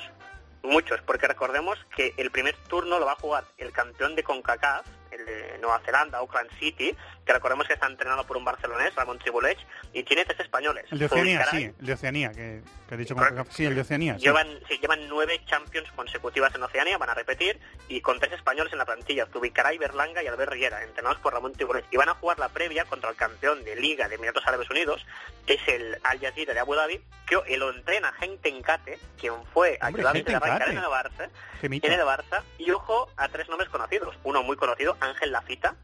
Muchos, 0.66 1.00
porque 1.02 1.28
recordemos 1.28 1.78
que 1.94 2.12
el 2.16 2.32
primer 2.32 2.56
turno 2.68 2.98
lo 2.98 3.06
va 3.06 3.12
a 3.12 3.20
jugar 3.20 3.44
el 3.56 3.70
campeón 3.70 4.16
de 4.16 4.24
CONCACAF, 4.24 4.84
el 5.12 5.24
de 5.24 5.58
Nueva 5.60 5.78
Zelanda, 5.84 6.18
Auckland 6.18 6.50
City, 6.58 6.96
que 7.26 7.32
recordemos 7.32 7.66
que 7.66 7.74
está 7.74 7.86
entrenado 7.88 8.24
por 8.24 8.36
un 8.36 8.44
barcelonés, 8.44 8.94
Ramón 8.94 9.18
Tribulech, 9.18 9.58
y 9.92 10.04
tiene 10.04 10.24
tres 10.24 10.38
españoles. 10.40 10.86
El 10.92 11.00
de 11.00 11.06
Oceanía, 11.06 11.44
sí, 11.50 11.64
el 11.64 11.86
de 11.86 11.92
Oceanía, 11.92 12.30
que, 12.30 12.62
que 12.88 12.94
ha 12.94 12.96
dicho... 12.96 13.14
Como- 13.16 13.26
Sí, 13.50 13.64
el 13.66 13.74
de 13.74 13.80
Oceanía, 13.80 14.14
sí. 14.14 14.20
Llevan, 14.20 14.48
sí, 14.68 14.78
llevan 14.78 15.08
nueve 15.08 15.40
Champions 15.46 15.90
consecutivas 15.92 16.54
en 16.54 16.62
Oceanía, 16.62 16.96
van 16.98 17.10
a 17.10 17.14
repetir, 17.14 17.58
y 17.88 18.00
con 18.00 18.20
tres 18.20 18.32
españoles 18.34 18.72
en 18.72 18.78
la 18.78 18.84
plantilla, 18.84 19.26
Zubicaray, 19.26 19.76
Berlanga 19.76 20.22
y 20.22 20.28
Albert 20.28 20.52
Riera, 20.52 20.82
entrenados 20.84 21.18
por 21.18 21.32
Ramón 21.32 21.52
Tiburón. 21.54 21.82
Y 21.90 21.96
van 21.96 22.08
a 22.08 22.14
jugar 22.14 22.38
la 22.38 22.48
previa 22.48 22.84
contra 22.84 23.10
el 23.10 23.16
campeón 23.16 23.64
de 23.64 23.74
Liga 23.74 24.08
de 24.08 24.14
Emiratos 24.14 24.46
Árabes 24.46 24.70
Unidos, 24.70 25.04
que 25.46 25.54
es 25.54 25.68
el 25.68 25.98
Al 26.04 26.20
Jazeera 26.20 26.54
de 26.54 26.60
Abu 26.60 26.74
Dhabi, 26.76 27.00
que 27.26 27.56
lo 27.56 27.70
entrena 27.72 28.12
Gente 28.12 28.48
Encate, 28.50 29.00
quien 29.18 29.34
fue 29.52 29.78
Hombre, 29.82 30.02
ayudante 30.02 30.30
de 30.30 30.36
Arrancar 30.36 30.68
en 30.70 30.78
el 30.78 30.84
Barça, 30.84 31.28
en 31.62 31.92
el 31.92 32.00
Barça, 32.06 32.42
y 32.58 32.70
ojo 32.70 33.10
a 33.16 33.28
tres 33.28 33.48
nombres 33.48 33.68
conocidos. 33.68 34.16
Uno 34.22 34.44
muy 34.44 34.56
conocido, 34.56 34.96
Ángel 35.00 35.32
Lafita, 35.32 35.74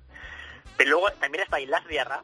pero 0.77 0.91
luego 0.91 1.11
también 1.13 1.45
está 1.45 1.61
Ilas 1.61 1.87
Diarra, 1.87 2.23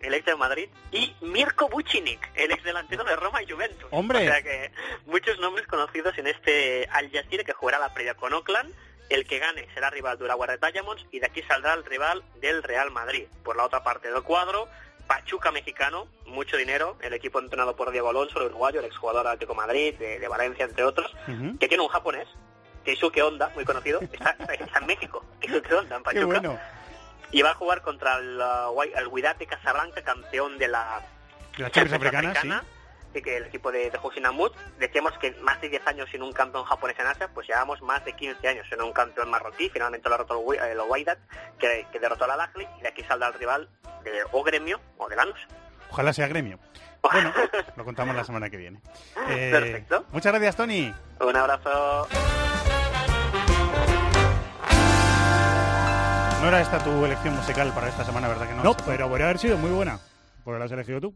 el 0.00 0.14
ex 0.14 0.24
de 0.24 0.36
Madrid, 0.36 0.68
y 0.92 1.14
Mirko 1.20 1.68
Bucinic, 1.68 2.30
el 2.34 2.52
ex 2.52 2.64
delantero 2.64 3.04
de 3.04 3.16
Roma 3.16 3.42
y 3.42 3.50
Juventus. 3.50 3.88
¡Hombre! 3.90 4.20
O 4.20 4.32
sea 4.32 4.42
que 4.42 4.72
muchos 5.06 5.38
nombres 5.38 5.66
conocidos 5.66 6.16
en 6.18 6.26
este 6.26 6.88
Al 6.90 7.10
Jazeera 7.10 7.44
que 7.44 7.52
jugará 7.52 7.78
la 7.78 7.92
previa 7.92 8.14
con 8.14 8.32
Oakland. 8.32 8.74
El 9.10 9.26
que 9.26 9.40
gane 9.40 9.66
será 9.74 9.90
rival 9.90 10.16
de 10.18 10.24
Urawa 10.24 10.46
Red 10.46 10.60
Diamonds 10.72 11.04
y 11.10 11.18
de 11.18 11.26
aquí 11.26 11.42
saldrá 11.42 11.74
el 11.74 11.84
rival 11.84 12.22
del 12.40 12.62
Real 12.62 12.92
Madrid. 12.92 13.26
Por 13.42 13.56
la 13.56 13.64
otra 13.64 13.82
parte 13.82 14.10
del 14.10 14.22
cuadro, 14.22 14.68
Pachuca 15.08 15.50
mexicano, 15.50 16.06
mucho 16.26 16.56
dinero, 16.56 16.96
el 17.02 17.12
equipo 17.12 17.40
entrenado 17.40 17.74
por 17.74 17.90
Diego 17.90 18.10
Alonso, 18.10 18.38
el 18.38 18.46
uruguayo, 18.46 18.78
el 18.78 18.86
exjugador 18.86 19.24
de 19.24 19.30
Atlético 19.30 19.54
de 19.54 19.56
Madrid, 19.56 19.94
de, 19.96 20.20
de 20.20 20.28
Valencia, 20.28 20.64
entre 20.64 20.84
otros, 20.84 21.12
que 21.58 21.66
tiene 21.66 21.82
un 21.82 21.88
japonés, 21.88 22.28
Keisuke 22.84 23.20
Honda, 23.20 23.50
muy 23.56 23.64
conocido, 23.64 24.00
está, 24.00 24.36
está 24.52 24.78
en 24.78 24.86
México. 24.86 25.24
Keisuke 25.40 25.74
Honda, 25.74 25.96
en 25.96 26.02
Pachuca. 26.04 26.20
Qué 26.20 26.24
bueno. 26.24 26.60
Y 27.32 27.42
va 27.42 27.50
a 27.50 27.54
jugar 27.54 27.82
contra 27.82 28.16
el, 28.18 28.38
uh, 28.40 28.82
el 28.82 29.06
Wydad 29.08 29.36
Casablanca, 29.46 30.02
campeón 30.02 30.58
de 30.58 30.68
la 30.68 31.00
Champions 31.70 31.92
africana, 31.92 32.34
sí. 32.40 32.50
Así 33.10 33.22
que 33.22 33.36
el 33.38 33.44
equipo 33.46 33.72
de, 33.72 33.90
de 33.90 33.98
Hoshinamu, 34.00 34.48
decíamos 34.78 35.12
que 35.18 35.32
más 35.42 35.60
de 35.60 35.68
10 35.68 35.84
años 35.88 36.08
sin 36.12 36.22
un 36.22 36.32
campeón 36.32 36.64
japonés 36.64 36.96
en 37.00 37.08
Asia, 37.08 37.28
pues 37.34 37.48
llevamos 37.48 37.82
más 37.82 38.04
de 38.04 38.12
15 38.14 38.46
años 38.46 38.66
sin 38.70 38.80
un 38.80 38.92
campeón 38.92 39.28
marroquí, 39.30 39.68
finalmente 39.68 40.08
lo 40.08 40.14
el, 40.16 40.26
Wi- 40.44 40.58
el 40.58 40.78
Wydad, 40.88 41.18
que, 41.58 41.86
que 41.90 41.98
derrotó 41.98 42.24
al 42.24 42.30
Al-Ahly, 42.32 42.68
y 42.78 42.82
de 42.82 42.88
aquí 42.88 43.02
saldrá 43.02 43.28
el 43.28 43.34
rival 43.34 43.68
de 44.04 44.12
o 44.30 44.42
Gremio 44.44 44.80
o 44.96 45.08
de 45.08 45.16
Lanús. 45.16 45.40
Ojalá 45.90 46.12
sea 46.12 46.28
gremio. 46.28 46.60
Bueno, 47.02 47.32
lo 47.76 47.84
contamos 47.84 48.14
la 48.14 48.22
semana 48.22 48.48
que 48.48 48.56
viene. 48.56 48.80
Eh, 49.28 49.50
Perfecto. 49.52 50.04
Muchas 50.12 50.32
gracias, 50.32 50.56
Tony. 50.56 50.94
Un 51.20 51.36
abrazo. 51.36 52.06
Era 56.50 56.62
esta 56.62 56.82
tu 56.82 57.04
elección 57.04 57.36
musical 57.36 57.72
para 57.72 57.88
esta 57.88 58.04
semana, 58.04 58.26
¿verdad 58.26 58.48
que 58.48 58.54
no? 58.54 58.64
No, 58.64 58.76
pero 58.84 59.08
podría 59.08 59.26
haber 59.26 59.38
sido 59.38 59.56
muy 59.56 59.70
buena. 59.70 60.00
Porque 60.44 60.58
la 60.58 60.64
has 60.64 60.72
elegido 60.72 61.00
tú. 61.00 61.14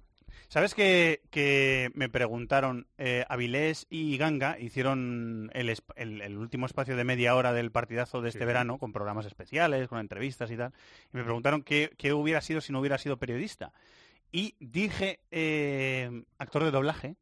¿Sabes 0.48 0.74
que, 0.74 1.22
que 1.30 1.90
me 1.94 2.08
preguntaron, 2.08 2.86
eh, 2.98 3.24
Avilés 3.28 3.86
y 3.90 4.16
Ganga 4.16 4.58
hicieron 4.60 5.50
el, 5.54 5.74
el- 5.96 6.20
el 6.22 6.36
último 6.38 6.66
espacio 6.66 6.94
de 6.96 7.02
media 7.02 7.34
hora 7.34 7.52
del 7.52 7.72
partidazo 7.72 8.20
de 8.22 8.28
este 8.28 8.40
Sí. 8.40 8.44
verano, 8.44 8.78
con 8.78 8.92
programas 8.92 9.26
especiales, 9.26 9.88
con 9.88 9.98
entrevistas 9.98 10.50
y 10.52 10.56
tal, 10.56 10.72
y 11.12 11.16
me 11.16 11.24
preguntaron 11.24 11.62
qué, 11.62 11.90
qué 11.98 12.12
hubiera 12.12 12.40
sido 12.40 12.60
si 12.60 12.72
no 12.72 12.78
hubiera 12.78 12.98
sido 12.98 13.16
periodista. 13.16 13.72
Y 14.30 14.54
dije 14.60 15.18
eh, 15.32 16.22
actor 16.38 16.62
de 16.62 16.70
doblaje, 16.70 17.16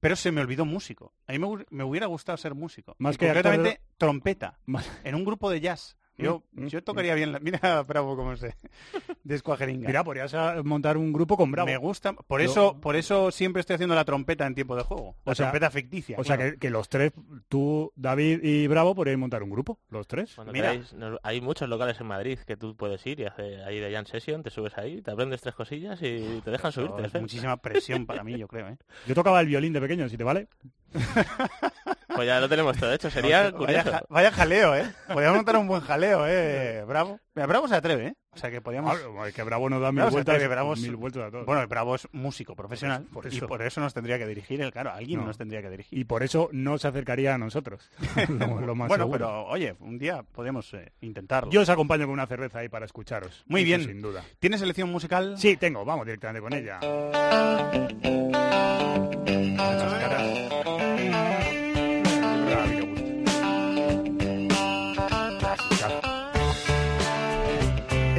pero 0.00 0.16
se 0.16 0.32
me 0.32 0.40
olvidó 0.40 0.64
músico. 0.64 1.12
A 1.26 1.32
mí 1.32 1.38
me, 1.38 1.66
me 1.68 1.84
hubiera 1.84 2.06
gustado 2.06 2.38
ser 2.38 2.54
músico. 2.54 2.94
Más 2.98 3.16
Y 3.16 3.18
que 3.18 3.26
de 3.26 3.32
concretamente 3.34 3.80
do- 3.82 3.94
trompeta, 3.98 4.58
Más- 4.64 4.88
en 5.04 5.14
un 5.14 5.24
grupo 5.24 5.50
de 5.50 5.60
jazz. 5.60 5.96
Yo, 6.18 6.42
yo 6.52 6.82
tocaría 6.84 7.14
bien 7.14 7.32
la... 7.32 7.40
Mira, 7.40 7.82
Bravo, 7.82 8.14
cómo 8.16 8.36
se 8.36 8.54
descuajeringa. 9.24 9.86
Mira, 9.88 10.04
podrías 10.04 10.32
ah, 10.34 10.60
montar 10.64 10.96
un 10.96 11.12
grupo 11.12 11.36
con 11.36 11.50
Bravo. 11.50 11.66
Me 11.66 11.76
gusta, 11.78 12.12
por 12.12 12.40
Yo- 12.40 12.50
eso, 12.50 12.80
por 12.80 12.96
eso 12.96 13.30
siempre 13.30 13.60
estoy 13.60 13.74
haciendo 13.74 13.94
la 13.94 14.04
trompeta 14.04 14.46
en 14.46 14.54
tiempo 14.54 14.76
de 14.76 14.82
juego. 14.82 15.16
La 15.24 15.32
O 15.32 15.34
sea- 15.34 15.46
trompeta 15.46 15.70
ficticia. 15.70 16.16
O 16.18 16.24
sea, 16.24 16.36
claro. 16.36 16.52
que, 16.52 16.58
que 16.58 16.70
los 16.70 16.88
tres, 16.88 17.12
tú, 17.48 17.92
David 17.96 18.40
y 18.44 18.66
Bravo, 18.66 18.94
podríais 18.94 19.18
montar 19.18 19.42
un 19.42 19.50
grupo, 19.50 19.78
los 19.90 20.06
tres. 20.06 20.34
Cuando 20.34 20.52
Mira. 20.52 20.70
queráis, 20.72 20.94
hay 21.22 21.40
muchos 21.40 21.68
locales 21.68 22.00
en 22.00 22.06
Madrid 22.06 22.38
que 22.46 22.56
tú 22.56 22.76
puedes 22.76 23.04
ir 23.06 23.20
y 23.20 23.24
hacer 23.24 23.62
ahí 23.64 23.80
de 23.80 23.92
Jan 23.92 24.06
Session, 24.06 24.42
te 24.42 24.50
subes 24.50 24.76
ahí, 24.78 25.00
te 25.02 25.10
aprendes 25.10 25.40
tres 25.40 25.54
cosillas 25.54 25.98
y 26.02 26.40
te 26.44 26.50
dejan 26.50 26.68
Eso 26.70 26.86
subirte. 26.86 27.06
es 27.16 27.20
muchísima 27.22 27.56
presión 27.56 28.06
para 28.06 28.22
mí, 28.22 28.36
yo 28.38 28.46
creo. 28.48 28.68
¿eh? 28.68 28.76
Yo 29.06 29.14
tocaba 29.14 29.40
el 29.40 29.46
violín 29.46 29.72
de 29.72 29.80
pequeño, 29.80 30.08
si 30.08 30.16
te 30.16 30.24
vale. 30.24 30.48
Pues 32.14 32.26
ya 32.26 32.40
lo 32.40 32.48
tenemos 32.48 32.76
todo 32.76 32.92
hecho, 32.92 33.10
sería 33.10 33.38
vaya, 33.50 33.52
curioso. 33.52 33.90
ja- 33.92 34.02
vaya 34.08 34.30
jaleo, 34.30 34.76
¿eh? 34.76 34.92
Podríamos 35.12 35.36
montar 35.38 35.56
un 35.56 35.66
buen 35.66 35.80
jaleo, 35.80 36.24
¿eh? 36.26 36.84
Bravo. 36.86 37.18
Mira, 37.34 37.46
Bravo 37.46 37.66
se 37.68 37.74
atreve, 37.74 38.06
¿eh? 38.08 38.14
O 38.34 38.36
sea, 38.38 38.50
que 38.50 38.60
podríamos... 38.60 38.96
Ah, 39.18 39.28
es 39.28 39.34
que 39.34 39.42
Bravo 39.42 39.68
nos 39.70 39.80
da 39.80 39.90
mil 39.92 39.96
Bravo 40.00 40.10
vueltas, 40.12 40.34
atreve, 40.34 40.48
Bravo 40.52 40.74
es- 40.74 40.80
mil 40.80 40.96
vueltas 40.96 41.22
a 41.24 41.30
todo. 41.30 41.44
Bueno, 41.44 41.66
Bravo 41.68 41.94
es 41.94 42.08
músico 42.12 42.54
profesional 42.56 43.04
Por 43.12 43.26
y 43.32 43.36
eso. 43.36 43.46
por 43.46 43.62
eso 43.62 43.80
nos 43.80 43.92
tendría 43.94 44.18
que 44.18 44.26
dirigir 44.26 44.60
él, 44.62 44.70
claro, 44.72 44.90
alguien 44.92 45.20
No. 45.20 45.26
nos 45.26 45.38
tendría 45.38 45.60
que 45.62 45.70
dirigir. 45.70 45.98
Y 45.98 46.04
por 46.04 46.22
eso 46.22 46.48
no 46.52 46.78
se 46.78 46.88
acercaría 46.88 47.34
a 47.34 47.38
nosotros. 47.38 47.90
lo, 48.28 48.60
lo 48.60 48.74
más 48.74 48.88
bueno, 48.88 49.04
seguro. 49.04 49.18
pero 49.18 49.44
oye, 49.46 49.74
un 49.80 49.98
día 49.98 50.22
podemos 50.22 50.72
eh, 50.74 50.92
intentarlo. 51.00 51.50
Yo 51.50 51.60
os 51.62 51.68
acompaño 51.68 52.04
con 52.04 52.12
una 52.14 52.26
cerveza 52.26 52.58
ahí 52.60 52.68
para 52.68 52.84
escucharos. 52.86 53.44
Muy 53.46 53.60
Eso 53.62 53.66
bien. 53.66 53.84
Sin 53.84 54.02
duda. 54.02 54.22
¿Tienes 54.38 54.60
selección 54.60 54.90
musical? 54.90 55.34
Sí, 55.38 55.56
tengo. 55.56 55.84
Vamos 55.84 56.04
directamente 56.06 56.40
con 56.42 56.52
ella. 56.54 56.80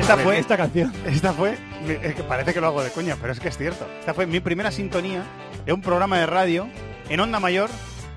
Esta 0.03 0.17
fue 0.17 0.37
esta 0.37 0.57
canción. 0.57 0.93
Esta 1.05 1.33
fue, 1.33 1.57
es 2.01 2.15
que 2.15 2.23
parece 2.23 2.53
que 2.53 2.59
lo 2.61 2.67
hago 2.67 2.83
de 2.83 2.91
coña, 2.91 3.15
pero 3.19 3.31
es 3.33 3.39
que 3.39 3.47
es 3.49 3.57
cierto. 3.57 3.87
Esta 3.99 4.13
fue 4.13 4.25
mi 4.25 4.39
primera 4.39 4.69
sintonía 4.71 5.23
de 5.65 5.73
un 5.73 5.81
programa 5.81 6.19
de 6.19 6.25
radio 6.25 6.67
en 7.09 7.19
Onda 7.19 7.39
Mayor. 7.39 7.69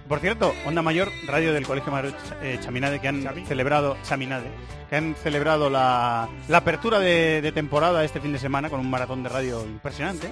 Por 0.09 0.21
cierto, 0.21 0.53
Onda 0.67 0.83
Mayor, 0.83 1.09
radio 1.27 1.53
del 1.53 1.67
Colegio 1.67 1.91
Mayor 1.93 2.13
eh, 2.43 2.59
Chaminade, 2.61 3.01
que 3.01 3.09
han 3.09 3.23
celebrado, 3.47 3.97
Chaminade, 4.05 4.47
que 4.89 4.97
han 4.97 5.15
celebrado 5.21 5.69
la, 5.71 6.29
la 6.49 6.59
apertura 6.59 6.99
de, 7.01 7.41
de 7.43 7.53
temporada 7.53 8.05
este 8.05 8.21
fin 8.21 8.33
de 8.33 8.39
semana 8.39 8.69
con 8.71 8.79
un 8.81 8.89
maratón 8.91 9.23
de 9.23 9.29
radio 9.29 9.63
impresionante. 9.63 10.31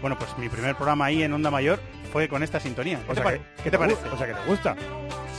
Bueno, 0.00 0.18
pues 0.18 0.36
mi 0.38 0.48
primer 0.50 0.74
programa 0.76 1.06
ahí 1.06 1.22
en 1.22 1.32
Onda 1.32 1.50
Mayor 1.50 1.78
fue 2.12 2.28
con 2.28 2.42
esta 2.42 2.60
sintonía. 2.60 2.98
¿Qué, 2.98 3.04
O 3.04 3.08
te, 3.08 3.14
sea 3.14 3.24
pare- 3.24 3.38
que- 3.56 3.62
¿qué 3.64 3.70
te 3.70 3.78
parece? 3.78 4.08
O 4.12 4.18
sea, 4.18 4.26
que 4.26 4.34
te 4.34 4.48
gusta. 4.48 4.76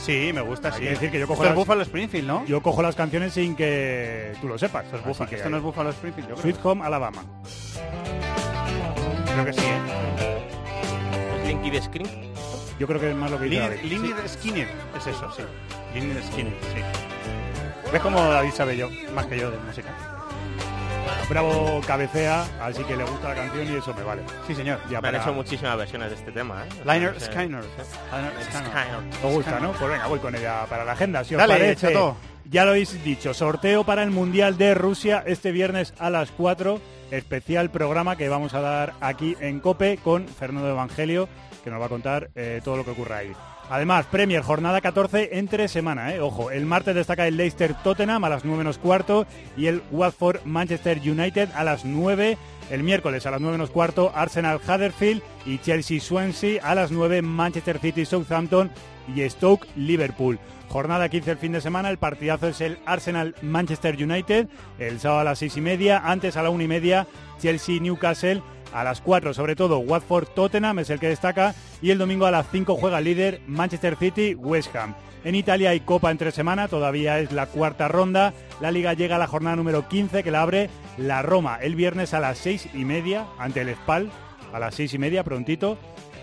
Sí, 0.06 0.30
me 0.32 0.40
gusta, 0.40 0.68
Hay 0.68 0.74
sí. 0.74 0.80
que 0.82 0.90
decir 0.90 1.10
que 1.10 1.18
yo 1.18 1.26
cojo 1.26 1.42
Esto 1.42 1.44
es 1.46 1.50
las- 1.50 1.56
Buffalo 1.58 1.82
Springfield, 1.82 2.28
¿no? 2.28 2.44
Yo 2.46 2.62
cojo 2.62 2.80
las 2.80 2.94
canciones 2.94 3.32
sin 3.32 3.56
que 3.56 4.32
tú 4.40 4.46
lo 4.46 4.56
sepas. 4.56 4.84
Esto 4.84 4.98
es 4.98 5.04
Buffalo, 5.04 5.28
que 5.28 5.34
esto 5.36 5.50
no 5.50 5.56
es 5.56 5.62
Buffalo 5.64 5.90
Springfield, 5.90 6.28
yo 6.28 6.34
creo. 6.36 6.42
Sweet 6.42 6.64
Home 6.64 6.84
Alabama. 6.84 7.22
Creo 9.32 9.44
que 9.44 9.52
sí, 9.52 9.60
¿eh? 9.60 10.46
¿Es 11.42 11.48
Linky 11.48 11.70
de 11.70 11.82
Screen? 11.82 12.08
Yo 12.78 12.86
creo 12.86 13.00
que 13.00 13.10
es 13.10 13.16
más 13.16 13.30
lo 13.30 13.38
que 13.38 13.46
dice 13.46 13.60
David. 13.60 13.80
Lini 13.82 14.14
Skinner, 14.28 14.68
es 14.96 15.06
eso, 15.08 15.32
sí. 15.32 15.42
Lini 15.94 16.14
Skinner, 16.22 16.54
sí. 16.72 17.90
¿Ves 17.92 18.00
cómo 18.02 18.20
David 18.22 18.50
sabe 18.52 18.76
yo, 18.76 18.88
más 19.14 19.26
que 19.26 19.38
yo 19.38 19.50
de 19.50 19.58
música? 19.58 19.88
Bravo 21.28 21.80
cabecea, 21.86 22.44
así 22.60 22.82
que 22.84 22.96
le 22.96 23.04
gusta 23.04 23.28
la 23.30 23.34
canción 23.34 23.72
y 23.72 23.76
eso 23.76 23.92
me 23.94 24.02
vale. 24.02 24.22
Sí, 24.46 24.54
señor. 24.54 24.78
Ya 24.90 25.00
Me 25.00 25.08
han 25.08 25.14
para- 25.14 25.18
hecho 25.24 25.32
muchísimas 25.32 25.76
versiones 25.76 26.10
de 26.10 26.14
este 26.16 26.32
tema, 26.32 26.64
¿eh? 26.64 26.68
Liner 26.84 27.10
O 27.16 27.20
sea, 27.20 27.32
Skinner. 27.32 27.62
sí. 27.62 27.68
Liner 28.12 28.32
Skinner. 28.44 28.66
Skinner. 28.70 29.24
¿Os 29.24 29.32
gusta, 29.32 29.60
no? 29.60 29.72
Pues 29.72 29.90
venga, 29.90 30.06
voy 30.06 30.18
con 30.20 30.34
ella 30.34 30.64
para 30.68 30.84
la 30.84 30.92
agenda, 30.92 31.24
si 31.24 31.34
os 31.34 31.38
Dale, 31.38 31.54
parece. 31.54 31.88
Chato. 31.88 32.16
Ya 32.48 32.64
lo 32.64 32.70
habéis 32.70 33.02
dicho, 33.02 33.34
sorteo 33.34 33.82
para 33.84 34.04
el 34.04 34.10
Mundial 34.12 34.56
de 34.56 34.74
Rusia 34.74 35.22
este 35.26 35.50
viernes 35.50 35.92
a 35.98 36.10
las 36.10 36.30
4, 36.30 36.80
especial 37.10 37.70
programa 37.70 38.14
que 38.16 38.28
vamos 38.28 38.54
a 38.54 38.60
dar 38.60 38.92
aquí 39.00 39.36
en 39.40 39.58
COPE 39.58 39.98
con 40.02 40.28
Fernando 40.28 40.70
Evangelio, 40.70 41.28
que 41.66 41.70
nos 41.72 41.80
va 41.80 41.86
a 41.86 41.88
contar 41.88 42.30
eh, 42.36 42.60
todo 42.62 42.76
lo 42.76 42.84
que 42.84 42.92
ocurra 42.92 43.16
ahí. 43.16 43.32
Además, 43.68 44.06
Premier, 44.06 44.40
jornada 44.40 44.80
14 44.80 45.30
entre 45.32 45.66
semana, 45.66 46.14
¿eh? 46.14 46.20
Ojo, 46.20 46.52
el 46.52 46.64
martes 46.64 46.94
destaca 46.94 47.26
el 47.26 47.36
Leicester 47.36 47.74
Tottenham 47.82 48.22
a 48.22 48.28
las 48.28 48.44
9 48.44 48.58
menos 48.58 48.78
cuarto 48.78 49.26
y 49.56 49.66
el 49.66 49.82
Watford 49.90 50.44
Manchester 50.44 51.00
United 51.00 51.48
a 51.56 51.64
las 51.64 51.84
9. 51.84 52.38
El 52.70 52.84
miércoles 52.84 53.26
a 53.26 53.32
las 53.32 53.40
9 53.40 53.56
menos 53.58 53.70
cuarto 53.70 54.12
Arsenal 54.14 54.60
Huddersfield 54.64 55.22
y 55.44 55.58
Chelsea 55.58 55.98
Swansea 55.98 56.62
a 56.62 56.76
las 56.76 56.92
9 56.92 57.20
Manchester 57.22 57.80
City 57.80 58.04
Southampton 58.04 58.70
y 59.12 59.28
Stoke 59.28 59.66
Liverpool. 59.74 60.38
Jornada 60.68 61.08
15 61.08 61.32
el 61.32 61.38
fin 61.38 61.50
de 61.50 61.60
semana, 61.60 61.90
el 61.90 61.98
partidazo 61.98 62.46
es 62.46 62.60
el 62.60 62.78
Arsenal 62.86 63.34
Manchester 63.42 63.96
United, 64.00 64.46
el 64.78 65.00
sábado 65.00 65.20
a 65.22 65.24
las 65.24 65.40
6 65.40 65.56
y 65.56 65.60
media, 65.62 65.98
antes 66.04 66.36
a 66.36 66.44
la 66.44 66.50
1 66.50 66.62
y 66.62 66.68
media 66.68 67.08
Chelsea 67.40 67.80
Newcastle, 67.80 68.42
a 68.76 68.84
las 68.84 69.00
4 69.00 69.32
sobre 69.32 69.56
todo 69.56 69.78
Watford 69.78 70.28
Tottenham 70.34 70.80
es 70.80 70.90
el 70.90 71.00
que 71.00 71.08
destaca 71.08 71.54
y 71.80 71.90
el 71.90 71.98
domingo 71.98 72.26
a 72.26 72.30
las 72.30 72.46
5 72.50 72.76
juega 72.76 72.98
el 72.98 73.04
líder 73.04 73.40
Manchester 73.46 73.96
City 73.96 74.34
West 74.34 74.76
Ham. 74.76 74.94
En 75.24 75.34
Italia 75.34 75.70
hay 75.70 75.80
Copa 75.80 76.10
entre 76.10 76.30
semana, 76.30 76.68
todavía 76.68 77.18
es 77.18 77.32
la 77.32 77.46
cuarta 77.46 77.88
ronda. 77.88 78.34
La 78.60 78.70
liga 78.70 78.92
llega 78.92 79.16
a 79.16 79.18
la 79.18 79.26
jornada 79.26 79.56
número 79.56 79.88
15 79.88 80.22
que 80.22 80.30
la 80.30 80.42
abre 80.42 80.68
la 80.98 81.22
Roma 81.22 81.58
el 81.60 81.74
viernes 81.74 82.12
a 82.12 82.20
las 82.20 82.36
6 82.38 82.68
y 82.74 82.84
media 82.84 83.26
ante 83.38 83.62
el 83.62 83.74
Spal, 83.74 84.10
a 84.52 84.60
las 84.60 84.74
6 84.74 84.92
y 84.92 84.98
media 84.98 85.24
prontito. 85.24 85.78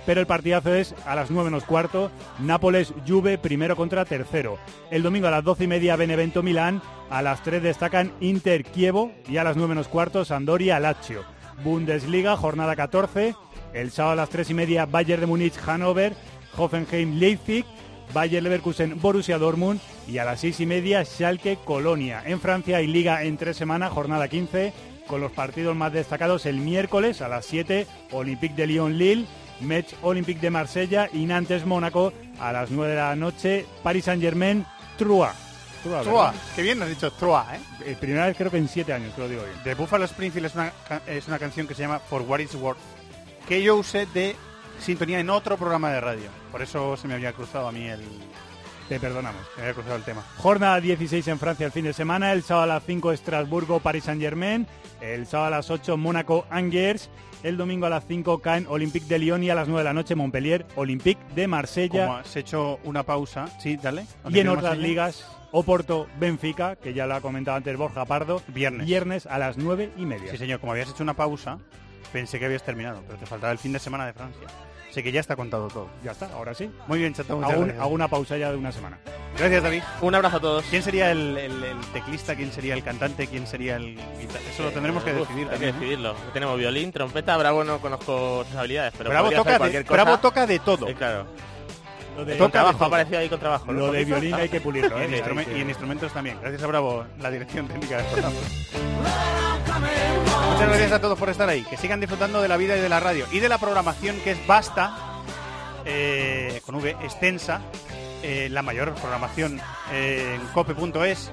Pero 0.05 0.21
el 0.21 0.27
partidazo 0.27 0.75
es 0.75 0.93
a 1.07 1.15
las 1.15 1.31
9 1.31 1.49
menos 1.49 1.63
cuarto, 1.63 2.11
Nápoles 2.39 2.93
Juve 3.07 3.37
primero 3.39 3.75
contra 3.75 4.05
tercero. 4.05 4.59
El 4.91 5.01
domingo 5.01 5.27
a 5.27 5.31
las 5.31 5.43
12 5.43 5.63
y 5.63 5.67
media 5.67 5.95
Benevento 5.95 6.43
Milán, 6.43 6.81
a 7.09 7.21
las 7.23 7.41
3 7.41 7.63
destacan 7.63 8.11
Inter 8.19 8.63
Kievo 8.63 9.11
y 9.27 9.37
a 9.37 9.43
las 9.43 9.55
9 9.55 9.69
menos 9.69 9.87
cuarto 9.87 10.23
Sandoria 10.23 10.79
Lazio. 10.79 11.32
Bundesliga, 11.63 12.37
jornada 12.37 12.75
14. 12.75 13.35
El 13.73 13.91
sábado 13.91 14.13
a 14.13 14.15
las 14.17 14.29
3 14.29 14.49
y 14.49 14.53
media 14.53 14.85
Bayern 14.85 15.21
de 15.21 15.27
Múnich 15.27 15.57
Hannover, 15.57 16.13
Hoffenheim 16.57 17.19
Leipzig, 17.19 17.65
Bayer 18.13 18.43
Leverkusen 18.43 19.01
Borussia 19.01 19.37
Dortmund 19.37 19.79
y 20.07 20.19
a 20.19 20.25
las 20.25 20.41
6 20.41 20.59
y 20.61 20.65
media 20.65 21.03
Schalke 21.03 21.57
Colonia. 21.65 22.21
En 22.25 22.39
Francia 22.39 22.77
hay 22.77 22.87
liga 22.87 23.23
en 23.23 23.37
tres 23.37 23.57
semanas, 23.57 23.91
jornada 23.91 24.27
15, 24.27 24.73
con 25.07 25.21
los 25.21 25.31
partidos 25.31 25.75
más 25.75 25.93
destacados 25.93 26.45
el 26.45 26.57
miércoles 26.57 27.21
a 27.21 27.27
las 27.27 27.45
7 27.45 27.87
Olympique 28.11 28.55
de 28.55 28.67
Lyon 28.67 28.97
Lille, 28.97 29.25
Metz 29.61 29.95
Olympique 30.03 30.41
de 30.41 30.51
Marsella 30.51 31.09
y 31.11 31.25
Nantes 31.25 31.65
Mónaco 31.65 32.13
a 32.39 32.51
las 32.51 32.69
9 32.69 32.91
de 32.91 32.97
la 32.97 33.15
noche 33.15 33.65
Paris 33.81 34.05
Saint 34.05 34.21
Germain 34.21 34.65
Troyes. 34.97 35.42
Trua, 35.83 36.01
¿verdad? 36.01 36.33
qué 36.55 36.61
bien 36.61 36.81
has 36.81 36.89
dicho 36.89 37.11
Trua, 37.11 37.45
¿eh? 37.53 37.59
Eh, 37.85 37.97
Primera 37.99 38.25
vez 38.27 38.37
creo 38.37 38.49
que 38.49 38.57
en 38.57 38.67
7 38.67 38.93
años 38.93 39.13
que 39.13 39.21
lo 39.21 39.29
digo 39.29 39.43
bien. 39.43 39.63
De 39.63 39.75
Buffalo 39.75 40.05
Springfield 40.05 40.47
es 40.47 40.55
una, 40.55 40.71
es 41.07 41.27
una 41.27 41.37
canción 41.39 41.67
que 41.67 41.75
se 41.75 41.81
llama 41.81 41.99
For 41.99 42.21
What 42.21 42.39
It's 42.39 42.55
Worth, 42.55 42.79
que 43.47 43.61
yo 43.61 43.75
usé 43.75 44.05
de 44.07 44.35
sintonía 44.79 45.19
en 45.19 45.29
otro 45.29 45.57
programa 45.57 45.91
de 45.91 46.01
radio. 46.01 46.29
Por 46.51 46.61
eso 46.61 46.97
se 46.97 47.07
me 47.07 47.13
había 47.13 47.33
cruzado 47.33 47.67
a 47.67 47.71
mí 47.71 47.87
el... 47.87 48.01
Te 48.89 48.99
perdonamos. 48.99 49.41
Me 49.55 49.63
había 49.63 49.73
cruzado 49.75 49.95
el 49.95 50.03
tema. 50.03 50.23
Jornada 50.37 50.81
16 50.81 51.25
en 51.29 51.39
Francia 51.39 51.65
el 51.65 51.71
fin 51.71 51.85
de 51.85 51.93
semana. 51.93 52.33
El 52.33 52.43
sábado 52.43 52.63
a 52.63 52.75
las 52.75 52.83
5 52.85 53.13
Estrasburgo, 53.13 53.79
Paris 53.79 54.03
Saint-Germain. 54.03 54.67
El 54.99 55.25
sábado 55.25 55.47
a 55.47 55.57
las 55.57 55.69
8 55.69 55.95
Mónaco, 55.95 56.45
Angers. 56.49 57.09
El 57.43 57.55
domingo 57.57 57.85
a 57.85 57.89
las 57.89 58.05
5 58.07 58.39
caen 58.39 58.65
Olympique 58.69 59.07
de 59.07 59.19
Lyon 59.19 59.43
y 59.43 59.49
a 59.49 59.55
las 59.55 59.67
9 59.67 59.79
de 59.79 59.83
la 59.85 59.93
noche 59.93 60.15
Montpellier, 60.15 60.65
Olympique 60.75 61.21
de 61.33 61.47
Marsella. 61.47 62.07
Como 62.07 62.17
has 62.17 62.35
hecho 62.35 62.79
una 62.83 63.03
pausa, 63.03 63.47
sí, 63.59 63.77
dale. 63.77 64.05
Y 64.29 64.39
en 64.39 64.49
otras 64.49 64.77
ligas, 64.77 65.25
Oporto, 65.55 66.07
Benfica, 66.19 66.75
que 66.75 66.93
ya 66.95 67.05
lo 67.05 67.13
ha 67.13 67.21
comentado 67.21 67.55
antes 67.57 67.77
Borja 67.77 68.05
Pardo. 68.05 68.41
Viernes. 68.47 68.87
Viernes 68.87 69.27
a 69.27 69.37
las 69.37 69.55
9 69.55 69.91
y 69.97 70.05
media. 70.05 70.31
Sí, 70.31 70.37
señor, 70.37 70.59
como 70.59 70.71
habías 70.71 70.89
hecho 70.89 71.03
una 71.03 71.13
pausa, 71.13 71.59
pensé 72.11 72.39
que 72.39 72.45
habías 72.45 72.63
terminado, 72.63 73.03
pero 73.05 73.19
te 73.19 73.27
faltaba 73.27 73.51
el 73.53 73.59
fin 73.59 73.71
de 73.71 73.77
semana 73.79 74.07
de 74.07 74.13
Francia. 74.13 74.47
Sé 74.89 75.03
que 75.03 75.11
ya 75.11 75.19
está 75.19 75.35
contado 75.35 75.67
todo. 75.69 75.89
Ya 76.03 76.11
está, 76.11 76.27
ahora 76.33 76.53
sí. 76.55 76.71
Muy 76.87 76.97
bien, 76.99 77.13
Chato, 77.13 77.33
Hago, 77.33 77.51
un- 77.53 77.65
gracias. 77.65 77.79
hago 77.83 77.89
una 77.93 78.07
pausa 78.07 78.35
ya 78.37 78.49
de 78.51 78.57
una 78.57 78.71
semana. 78.71 78.97
Gracias, 79.37 79.61
David. 79.63 79.81
Un 80.01 80.15
abrazo 80.15 80.37
a 80.37 80.39
todos. 80.39 80.65
¿Quién 80.69 80.81
sería 80.83 81.11
el, 81.11 81.37
el- 81.37 81.63
el 81.63 81.77
teclista? 81.93 82.35
¿Quién 82.35 82.51
sería 82.51 82.73
el 82.73 82.83
cantante? 82.83 83.27
¿Quién 83.27 83.45
sería 83.47 83.75
el 83.77 83.97
Eso 84.51 84.63
lo 84.63 84.71
tendremos 84.71 85.03
que 85.03 85.11
Uf, 85.13 85.19
decidir 85.27 85.47
Hay 85.51 85.57
que. 85.59 85.69
¿eh? 85.69 85.73
decidirlo. 85.73 86.13
Tenemos 86.33 86.57
violín, 86.59 86.91
trompeta, 86.91 87.37
Bravo 87.37 87.63
no 87.63 87.79
conozco 87.79 88.43
sus 88.47 88.55
habilidades, 88.55 88.93
pero 88.97 89.09
Bravo 89.11 89.29
toca 89.29 89.41
hacer 89.41 89.53
de- 89.53 89.57
cualquier 89.59 89.85
cosa. 89.85 90.03
Bravo 90.03 90.19
toca 90.19 90.45
de 90.47 90.59
todo. 90.59 90.87
Sí, 90.87 90.93
claro. 90.95 91.25
Lo 92.15 92.25
de, 92.25 92.37
Con 92.37 92.51
trabajo, 92.51 92.83
ha 92.83 92.87
aparecido 92.87 93.19
ahí 93.19 93.29
con 93.29 93.39
trabajo. 93.39 93.71
lo 93.71 93.91
de 93.91 94.05
violín 94.05 94.33
hay 94.35 94.49
que 94.49 94.61
pulirlo. 94.61 94.97
Y 94.99 95.01
¿eh? 95.01 95.05
en, 95.05 95.13
Hay 95.13 95.19
instrumen- 95.21 95.45
que- 95.45 95.57
y 95.57 95.61
en 95.61 95.69
instrumentos 95.69 96.13
también. 96.13 96.37
Gracias 96.41 96.61
a 96.63 96.67
Bravo, 96.67 97.05
la 97.19 97.31
dirección 97.31 97.67
técnica 97.67 97.97
del 97.97 98.05
programa. 98.07 98.35
Muchas 100.51 100.67
gracias 100.69 100.91
a 100.91 101.01
todos 101.01 101.17
por 101.17 101.29
estar 101.29 101.49
ahí. 101.49 101.63
Que 101.63 101.77
sigan 101.77 101.99
disfrutando 101.99 102.41
de 102.41 102.47
la 102.47 102.57
vida 102.57 102.77
y 102.77 102.81
de 102.81 102.89
la 102.89 102.99
radio 102.99 103.25
y 103.31 103.39
de 103.39 103.49
la 103.49 103.57
programación 103.57 104.17
que 104.23 104.31
es 104.31 104.47
vasta, 104.47 104.95
eh, 105.85 106.61
con 106.65 106.75
V, 106.75 106.91
extensa, 107.03 107.61
eh, 108.21 108.47
la 108.51 108.61
mayor 108.61 108.93
programación 108.95 109.59
eh, 109.91 110.37
en 110.39 110.47
cope.es 110.53 111.31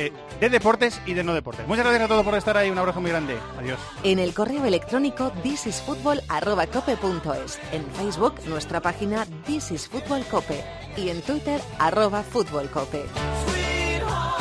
eh, 0.00 0.12
de 0.40 0.48
deportes 0.48 1.00
y 1.04 1.14
de 1.14 1.22
no 1.22 1.34
deportes. 1.34 1.68
Muchas 1.68 1.84
gracias 1.84 2.04
a 2.04 2.08
todos 2.08 2.24
por 2.24 2.34
estar 2.34 2.56
ahí. 2.56 2.70
Un 2.70 2.78
abrazo 2.78 3.02
muy 3.02 3.10
grande. 3.10 3.36
Adiós. 3.58 3.78
En 4.02 4.18
el 4.18 4.32
correo 4.32 4.64
electrónico 4.64 5.30
thisisfutbol@cope.es, 5.42 7.58
en 7.72 7.84
Facebook 7.92 8.36
nuestra 8.46 8.80
página 8.80 9.26
This 9.46 9.72
is 9.72 9.86
Fútbol 9.88 10.24
Cope 10.30 10.64
y 10.96 11.10
en 11.10 11.20
Twitter 11.20 11.60
arroba 11.78 12.22
Fútbol 12.22 12.70
Cope. 12.70 13.04
Sweet 13.46 14.39